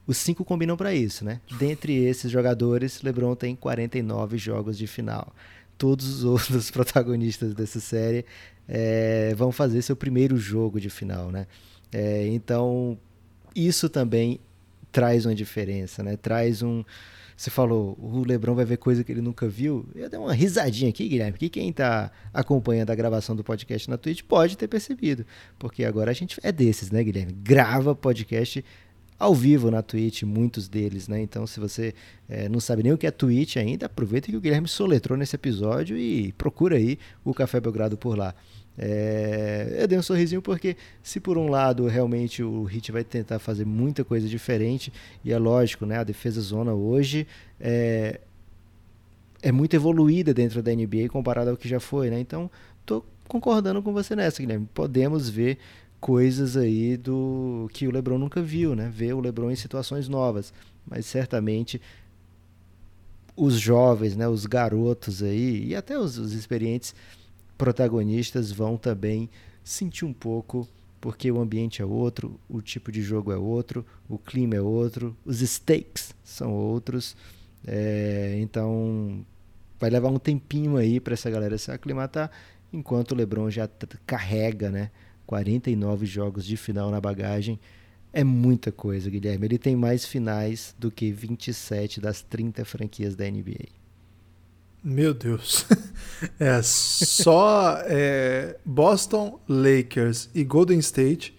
Os 0.08 0.18
cinco 0.18 0.44
combinam 0.44 0.76
para 0.76 0.94
isso, 0.94 1.24
né? 1.24 1.40
Dentre 1.60 1.94
esses 1.94 2.32
jogadores, 2.32 3.04
LeBron 3.04 3.36
tem 3.36 3.56
49 3.56 4.40
jogos 4.40 4.76
de 4.76 4.88
final. 4.88 5.34
Todos 5.78 6.08
os 6.08 6.24
outros 6.26 6.72
protagonistas 6.72 7.54
dessa 7.54 7.80
série 7.80 8.26
é, 8.68 9.36
vão 9.36 9.52
fazer 9.52 9.84
seu 9.84 9.96
primeiro 9.96 10.36
jogo 10.36 10.82
de 10.82 10.90
final, 10.90 11.32
né? 11.32 11.46
É, 11.92 12.26
então, 12.26 12.98
isso 13.56 13.88
também 13.88 14.40
traz 14.92 15.28
uma 15.28 15.36
diferença, 15.36 16.02
né? 16.02 16.18
Traz 16.18 16.64
um. 16.64 16.84
Você 17.38 17.52
falou, 17.52 17.96
o 18.02 18.26
Lebron 18.26 18.56
vai 18.56 18.66
ver 18.66 18.78
coisa 18.78 19.04
que 19.04 19.12
ele 19.12 19.22
nunca 19.22 19.48
viu. 19.48 19.88
Eu 19.94 20.10
dei 20.10 20.20
uma 20.20 20.34
risadinha 20.34 20.90
aqui, 20.90 21.08
Guilherme, 21.08 21.38
que 21.38 21.50
quem 21.50 21.70
está 21.70 22.12
acompanhando 22.34 22.90
a 22.90 22.96
gravação 22.96 23.36
do 23.36 23.44
podcast 23.44 23.88
na 23.88 23.96
Twitch 23.96 24.24
pode 24.24 24.58
ter 24.58 24.68
percebido. 24.68 25.24
Porque 25.60 25.86
agora 25.86 26.10
a 26.10 26.14
gente 26.16 26.40
é 26.42 26.52
desses, 26.52 26.90
né, 26.90 27.04
Guilherme? 27.04 27.34
Grava 27.34 27.94
podcast 27.94 28.66
ao 29.20 29.36
vivo 29.36 29.70
na 29.70 29.84
Twitch, 29.84 30.24
muitos 30.24 30.68
deles, 30.68 31.08
né? 31.08 31.22
Então, 31.22 31.46
se 31.46 31.60
você 31.60 31.94
é, 32.28 32.50
não 32.50 32.60
sabe 32.60 32.82
nem 32.82 32.92
o 32.92 32.98
que 32.98 33.06
é 33.06 33.12
Twitch 33.12 33.58
ainda, 33.58 33.86
aproveita 33.86 34.32
que 34.32 34.38
o 34.38 34.42
Guilherme 34.42 34.68
soletrou 34.68 35.16
nesse 35.16 35.36
episódio 35.36 35.96
e 35.96 36.32
procura 36.34 36.78
aí 36.78 36.98
o 37.24 37.36
Café 37.36 37.60
Belgrado 37.60 37.96
por 38.00 38.18
lá. 38.18 38.34
É, 38.78 39.78
eu 39.80 39.88
dei 39.88 39.98
um 39.98 40.04
sorrisinho 40.04 40.42
porque, 40.42 40.78
se 41.02 41.20
por 41.20 41.38
um 41.38 41.50
lado 41.50 41.88
realmente 41.88 42.44
o 42.44 42.64
Hit 42.64 42.92
vai 42.92 43.04
tentar 43.04 43.40
fazer 43.40 43.66
muita 43.66 44.04
coisa 44.04 44.28
diferente, 44.28 44.94
e 45.26 45.34
é 45.34 45.38
lógico, 45.38 45.86
né, 45.86 45.98
a 45.98 46.04
defesa 46.04 46.40
zona 46.42 46.74
hoje 46.74 47.26
é, 47.60 48.20
é 49.42 49.52
muito 49.52 49.76
evoluída 49.76 50.34
dentro 50.34 50.62
da 50.62 50.72
NBA 50.74 51.10
comparado 51.10 51.50
ao 51.50 51.58
que 51.58 51.68
já 51.68 51.80
foi, 51.80 52.10
né? 52.10 52.20
Então, 52.20 52.52
tô 52.86 53.04
concordando 53.28 53.82
com 53.82 53.92
você 53.94 54.16
nessa, 54.16 54.42
Guilherme. 54.42 54.68
Podemos 54.74 55.30
ver 55.30 55.58
coisas 56.00 56.56
aí 56.56 56.96
do 56.96 57.68
que 57.74 57.88
o 57.88 57.92
LeBron 57.92 58.18
nunca 58.18 58.42
viu, 58.42 58.76
né? 58.76 58.92
Ver 58.94 59.14
o 59.14 59.20
LeBron 59.20 59.52
em 59.52 59.56
situações 59.56 60.08
novas, 60.08 60.54
mas 60.86 61.06
certamente 61.06 61.82
os 63.36 63.60
jovens, 63.60 64.16
né, 64.16 64.28
os 64.28 64.48
garotos 64.48 65.22
aí 65.22 65.68
e 65.68 65.76
até 65.76 65.98
os, 65.98 66.18
os 66.18 66.34
experientes 66.34 66.96
protagonistas 67.58 68.52
vão 68.52 68.78
também 68.78 69.30
sentir 69.64 70.06
um 70.06 70.14
pouco, 70.14 70.68
porque 71.02 71.32
o 71.32 71.40
ambiente 71.40 71.82
é 71.82 71.86
outro, 71.86 72.40
o 72.48 72.62
tipo 72.62 72.92
de 72.92 73.02
jogo 73.02 73.32
é 73.32 73.38
outro, 73.38 73.86
o 74.08 74.18
clima 74.18 74.56
é 74.56 74.62
outro, 74.62 75.16
os 75.26 75.42
stakes 75.42 76.14
são 76.24 76.54
outros. 76.54 77.16
É, 77.66 78.38
então 78.40 79.26
vai 79.80 79.90
levar 79.90 80.10
um 80.10 80.20
tempinho 80.20 80.78
aí 80.78 81.00
para 81.00 81.14
essa 81.14 81.30
galera 81.30 81.58
se 81.58 81.72
aclimatar, 81.72 82.32
enquanto 82.72 83.12
o 83.12 83.16
LeBron 83.16 83.50
já 83.50 83.70
carrega, 84.06 84.70
né, 84.70 84.92
49 85.26 86.06
jogos 86.06 86.46
de 86.46 86.56
final 86.58 86.90
na 86.90 87.02
bagagem. 87.02 87.60
É 88.14 88.24
muita 88.24 88.72
coisa, 88.72 89.10
Guilherme. 89.10 89.46
Ele 89.46 89.58
tem 89.58 89.76
mais 89.76 90.06
finais 90.06 90.74
do 90.80 90.90
que 90.90 91.12
27 91.12 92.00
das 92.00 92.22
30 92.22 92.64
franquias 92.66 93.16
da 93.16 93.30
NBA. 93.30 93.68
Meu 94.88 95.14
Deus. 95.14 95.66
É 96.40 96.64
só 96.64 97.78
é, 97.86 98.58
Boston, 98.66 99.40
Lakers 99.48 100.32
e 100.34 100.44
Golden 100.44 100.80
State 100.80 101.38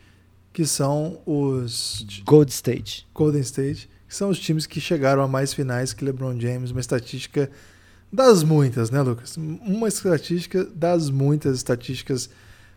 que 0.52 0.64
são 0.64 1.20
os 1.26 2.06
Gold 2.24 2.52
State. 2.52 3.04
Golden 3.12 3.40
State, 3.40 3.90
que 4.06 4.14
são 4.14 4.28
os 4.28 4.38
times 4.38 4.66
que 4.66 4.80
chegaram 4.80 5.20
a 5.20 5.26
mais 5.26 5.52
finais 5.52 5.92
que 5.92 6.04
LeBron 6.04 6.38
James, 6.38 6.70
uma 6.70 6.78
estatística 6.80 7.50
das 8.12 8.44
muitas, 8.44 8.88
né, 8.90 9.02
Lucas? 9.02 9.36
Uma 9.36 9.88
estatística 9.88 10.64
das 10.64 11.10
muitas 11.10 11.56
estatísticas 11.56 12.30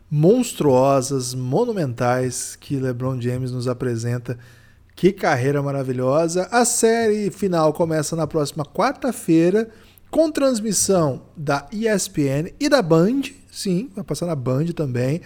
monstruosas, 0.10 1.36
monumentais 1.36 2.56
que 2.56 2.78
LeBron 2.78 3.22
James 3.22 3.52
nos 3.52 3.68
apresenta. 3.68 4.40
Que 4.96 5.12
carreira 5.12 5.62
maravilhosa! 5.62 6.48
A 6.52 6.66
série 6.66 7.30
final 7.30 7.74
começa 7.74 8.16
na 8.16 8.26
próxima 8.26 8.66
quarta-feira 8.66 9.70
com 10.12 10.30
transmissão 10.30 11.24
da 11.36 11.68
ESPN 11.72 12.54
e 12.60 12.68
da 12.68 12.82
Band. 12.82 13.22
Sim, 13.50 13.90
vai 13.96 14.04
passar 14.04 14.26
na 14.26 14.36
Band 14.36 14.66
também. 14.76 15.22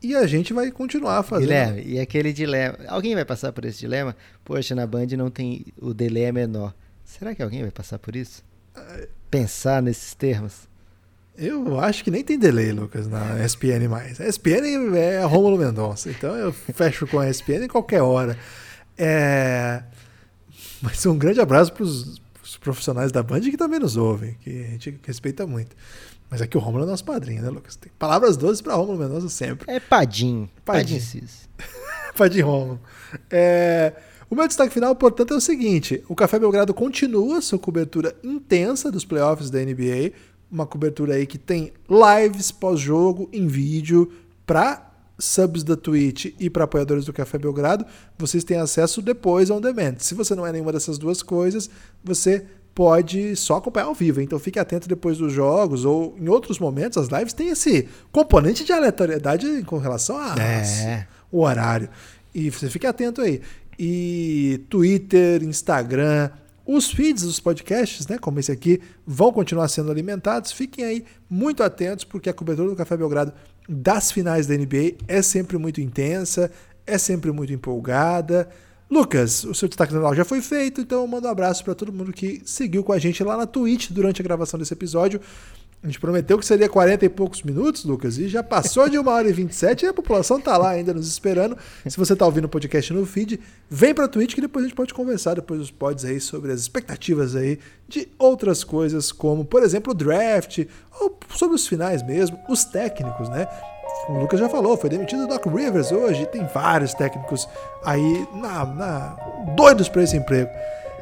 E 0.00 0.16
a 0.16 0.26
gente 0.26 0.52
vai 0.52 0.70
continuar 0.70 1.22
fazendo. 1.22 1.48
Guilherme, 1.48 1.82
e 1.84 2.00
aquele 2.00 2.32
dilema. 2.32 2.78
Alguém 2.88 3.14
vai 3.14 3.24
passar 3.24 3.52
por 3.52 3.64
esse 3.64 3.80
dilema? 3.80 4.16
Poxa, 4.44 4.74
na 4.74 4.86
Band 4.86 5.08
não 5.16 5.30
tem. 5.30 5.66
O 5.80 5.92
delay 5.92 6.24
é 6.24 6.32
menor. 6.32 6.72
Será 7.04 7.34
que 7.34 7.42
alguém 7.42 7.62
vai 7.62 7.70
passar 7.70 7.98
por 7.98 8.16
isso? 8.16 8.42
Pensar 9.30 9.82
nesses 9.82 10.14
termos? 10.14 10.68
Eu 11.36 11.80
acho 11.80 12.04
que 12.04 12.10
nem 12.10 12.22
tem 12.22 12.38
delay, 12.38 12.72
Lucas, 12.72 13.06
na 13.06 13.44
ESPN 13.44 13.88
mais. 13.88 14.20
A 14.20 14.26
ESPN 14.26 14.94
é 14.96 15.22
Rômulo 15.24 15.58
Mendonça, 15.58 16.10
então 16.10 16.34
eu 16.36 16.52
fecho 16.52 17.06
com 17.06 17.18
a 17.18 17.28
ESPN 17.28 17.64
em 17.64 17.68
qualquer 17.68 18.02
hora. 18.02 18.36
É... 18.98 19.82
Mas 20.80 21.04
um 21.06 21.16
grande 21.16 21.40
abraço 21.40 21.72
para 21.72 21.84
os 21.84 22.21
profissionais 22.62 23.12
da 23.12 23.22
Band 23.22 23.40
que 23.40 23.56
também 23.56 23.78
nos 23.78 23.96
ouvem, 23.96 24.36
que 24.40 24.50
a 24.50 24.70
gente 24.70 25.00
respeita 25.04 25.46
muito. 25.46 25.76
Mas 26.30 26.40
aqui 26.40 26.56
o 26.56 26.60
Rômulo 26.60 26.84
é 26.84 26.86
nosso 26.86 27.04
padrinho, 27.04 27.42
né, 27.42 27.50
Lucas? 27.50 27.76
Tem 27.76 27.92
palavras 27.98 28.36
doces 28.36 28.62
para 28.62 28.74
Rômulo 28.74 28.98
Mendonça 28.98 29.28
sempre. 29.28 29.70
É 29.70 29.78
Padim. 29.78 30.48
Padim. 30.64 30.98
Padim, 30.98 31.26
Padim 32.16 32.40
Rômulo. 32.40 32.80
É... 33.30 33.92
O 34.30 34.34
meu 34.34 34.48
destaque 34.48 34.72
final, 34.72 34.96
portanto, 34.96 35.34
é 35.34 35.36
o 35.36 35.40
seguinte: 35.40 36.02
o 36.08 36.14
Café 36.14 36.38
Belgrado 36.38 36.72
continua 36.72 37.42
sua 37.42 37.58
cobertura 37.58 38.16
intensa 38.24 38.90
dos 38.90 39.04
playoffs 39.04 39.50
da 39.50 39.58
NBA, 39.58 40.12
uma 40.50 40.66
cobertura 40.66 41.14
aí 41.14 41.26
que 41.26 41.36
tem 41.36 41.72
lives 41.86 42.50
pós-jogo 42.50 43.28
em 43.30 43.46
vídeo 43.46 44.10
para 44.46 44.91
subs 45.22 45.62
da 45.62 45.76
Twitch 45.76 46.34
e 46.38 46.50
para 46.50 46.64
apoiadores 46.64 47.04
do 47.04 47.12
Café 47.12 47.38
Belgrado, 47.38 47.86
vocês 48.18 48.42
têm 48.42 48.58
acesso 48.58 49.00
depois 49.00 49.50
on 49.50 49.60
demand. 49.60 49.94
Se 49.98 50.14
você 50.14 50.34
não 50.34 50.44
é 50.44 50.50
nenhuma 50.50 50.72
dessas 50.72 50.98
duas 50.98 51.22
coisas, 51.22 51.70
você 52.02 52.44
pode 52.74 53.36
só 53.36 53.56
acompanhar 53.56 53.86
ao 53.86 53.94
vivo. 53.94 54.20
Então 54.20 54.38
fique 54.38 54.58
atento 54.58 54.88
depois 54.88 55.18
dos 55.18 55.32
jogos 55.32 55.84
ou 55.84 56.16
em 56.18 56.28
outros 56.28 56.58
momentos 56.58 56.98
as 56.98 57.08
lives 57.08 57.32
têm 57.32 57.50
esse 57.50 57.88
componente 58.10 58.64
de 58.64 58.72
aleatoriedade 58.72 59.62
com 59.64 59.78
relação 59.78 60.16
ao 60.16 60.38
é. 60.38 61.06
horário. 61.30 61.88
E 62.34 62.50
você 62.50 62.68
fique 62.68 62.86
atento 62.86 63.20
aí. 63.20 63.40
E 63.78 64.64
Twitter, 64.68 65.42
Instagram, 65.44 66.30
os 66.66 66.90
feeds 66.90 67.22
dos 67.22 67.38
podcasts, 67.38 68.06
né, 68.06 68.18
como 68.18 68.40
esse 68.40 68.50
aqui, 68.50 68.80
vão 69.06 69.32
continuar 69.32 69.68
sendo 69.68 69.90
alimentados. 69.90 70.50
Fiquem 70.50 70.84
aí 70.84 71.04
muito 71.28 71.62
atentos 71.62 72.04
porque 72.04 72.28
a 72.28 72.34
cobertura 72.34 72.70
do 72.70 72.76
Café 72.76 72.96
Belgrado 72.96 73.32
das 73.68 74.10
finais 74.10 74.46
da 74.46 74.56
NBA 74.56 74.96
é 75.06 75.22
sempre 75.22 75.58
muito 75.58 75.80
intensa, 75.80 76.50
é 76.86 76.98
sempre 76.98 77.30
muito 77.32 77.52
empolgada. 77.52 78.48
Lucas, 78.90 79.44
o 79.44 79.54
seu 79.54 79.68
destaque 79.68 79.92
final 79.92 80.14
já 80.14 80.24
foi 80.24 80.42
feito, 80.42 80.82
então 80.82 81.00
eu 81.00 81.06
mando 81.06 81.26
um 81.26 81.30
abraço 81.30 81.64
para 81.64 81.74
todo 81.74 81.92
mundo 81.92 82.12
que 82.12 82.42
seguiu 82.44 82.84
com 82.84 82.92
a 82.92 82.98
gente 82.98 83.24
lá 83.24 83.36
na 83.36 83.46
Twitch 83.46 83.90
durante 83.90 84.20
a 84.20 84.24
gravação 84.24 84.58
desse 84.58 84.74
episódio. 84.74 85.18
A 85.82 85.86
gente 85.88 85.98
prometeu 85.98 86.38
que 86.38 86.46
seria 86.46 86.68
40 86.68 87.04
e 87.04 87.08
poucos 87.08 87.42
minutos, 87.42 87.84
Lucas, 87.84 88.16
e 88.16 88.28
já 88.28 88.40
passou 88.40 88.88
de 88.88 88.96
1 88.96 89.08
hora 89.08 89.28
e 89.28 89.32
27 89.32 89.84
e 89.84 89.88
a 89.88 89.92
população 89.92 90.40
tá 90.40 90.56
lá 90.56 90.70
ainda 90.70 90.94
nos 90.94 91.08
esperando. 91.08 91.58
Se 91.88 91.96
você 91.96 92.14
tá 92.14 92.24
ouvindo 92.24 92.44
o 92.44 92.48
podcast 92.48 92.92
no 92.92 93.04
feed, 93.04 93.40
vem 93.68 93.92
pra 93.92 94.06
Twitch 94.06 94.34
que 94.36 94.40
depois 94.40 94.64
a 94.64 94.68
gente 94.68 94.76
pode 94.76 94.94
conversar 94.94 95.34
depois 95.34 95.58
dos 95.58 95.72
pods 95.72 96.04
aí 96.04 96.20
sobre 96.20 96.52
as 96.52 96.60
expectativas 96.60 97.34
aí 97.34 97.58
de 97.88 98.08
outras 98.16 98.62
coisas, 98.62 99.10
como, 99.10 99.44
por 99.44 99.60
exemplo, 99.64 99.92
o 99.92 99.94
draft, 99.94 100.64
ou 101.00 101.18
sobre 101.34 101.56
os 101.56 101.66
finais 101.66 102.00
mesmo, 102.04 102.38
os 102.48 102.64
técnicos, 102.64 103.28
né? 103.28 103.48
O 104.08 104.20
Lucas 104.20 104.38
já 104.38 104.48
falou, 104.48 104.76
foi 104.76 104.88
demitido 104.88 105.24
o 105.24 105.26
Doc 105.26 105.44
Rivers 105.46 105.90
hoje, 105.90 106.26
tem 106.26 106.46
vários 106.46 106.94
técnicos 106.94 107.48
aí 107.84 108.24
na, 108.34 108.64
na 108.64 109.16
doidos 109.56 109.88
para 109.88 110.04
esse 110.04 110.16
emprego. 110.16 110.48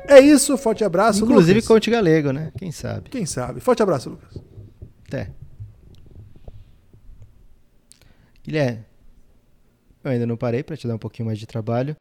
É 0.09 0.19
isso, 0.20 0.57
forte 0.57 0.82
abraço, 0.82 1.23
Inclusive 1.23 1.55
Lucas. 1.61 1.69
coach 1.69 1.90
galego, 1.90 2.32
né? 2.32 2.51
Quem 2.59 2.73
sabe? 2.73 3.11
Quem 3.11 3.27
sabe. 3.27 3.61
Forte 3.61 3.82
abraço, 3.82 4.09
Lucas. 4.09 4.50
Até. 5.11 5.28
Guilherme, 8.45 8.85
eu 10.05 10.11
ainda 10.12 10.24
não 10.24 10.37
parei 10.37 10.62
para 10.62 10.77
te 10.77 10.87
dar 10.87 10.95
um 10.95 10.99
pouquinho 10.99 11.27
mais 11.27 11.37
de 11.37 11.49
trabalho. 11.49 11.97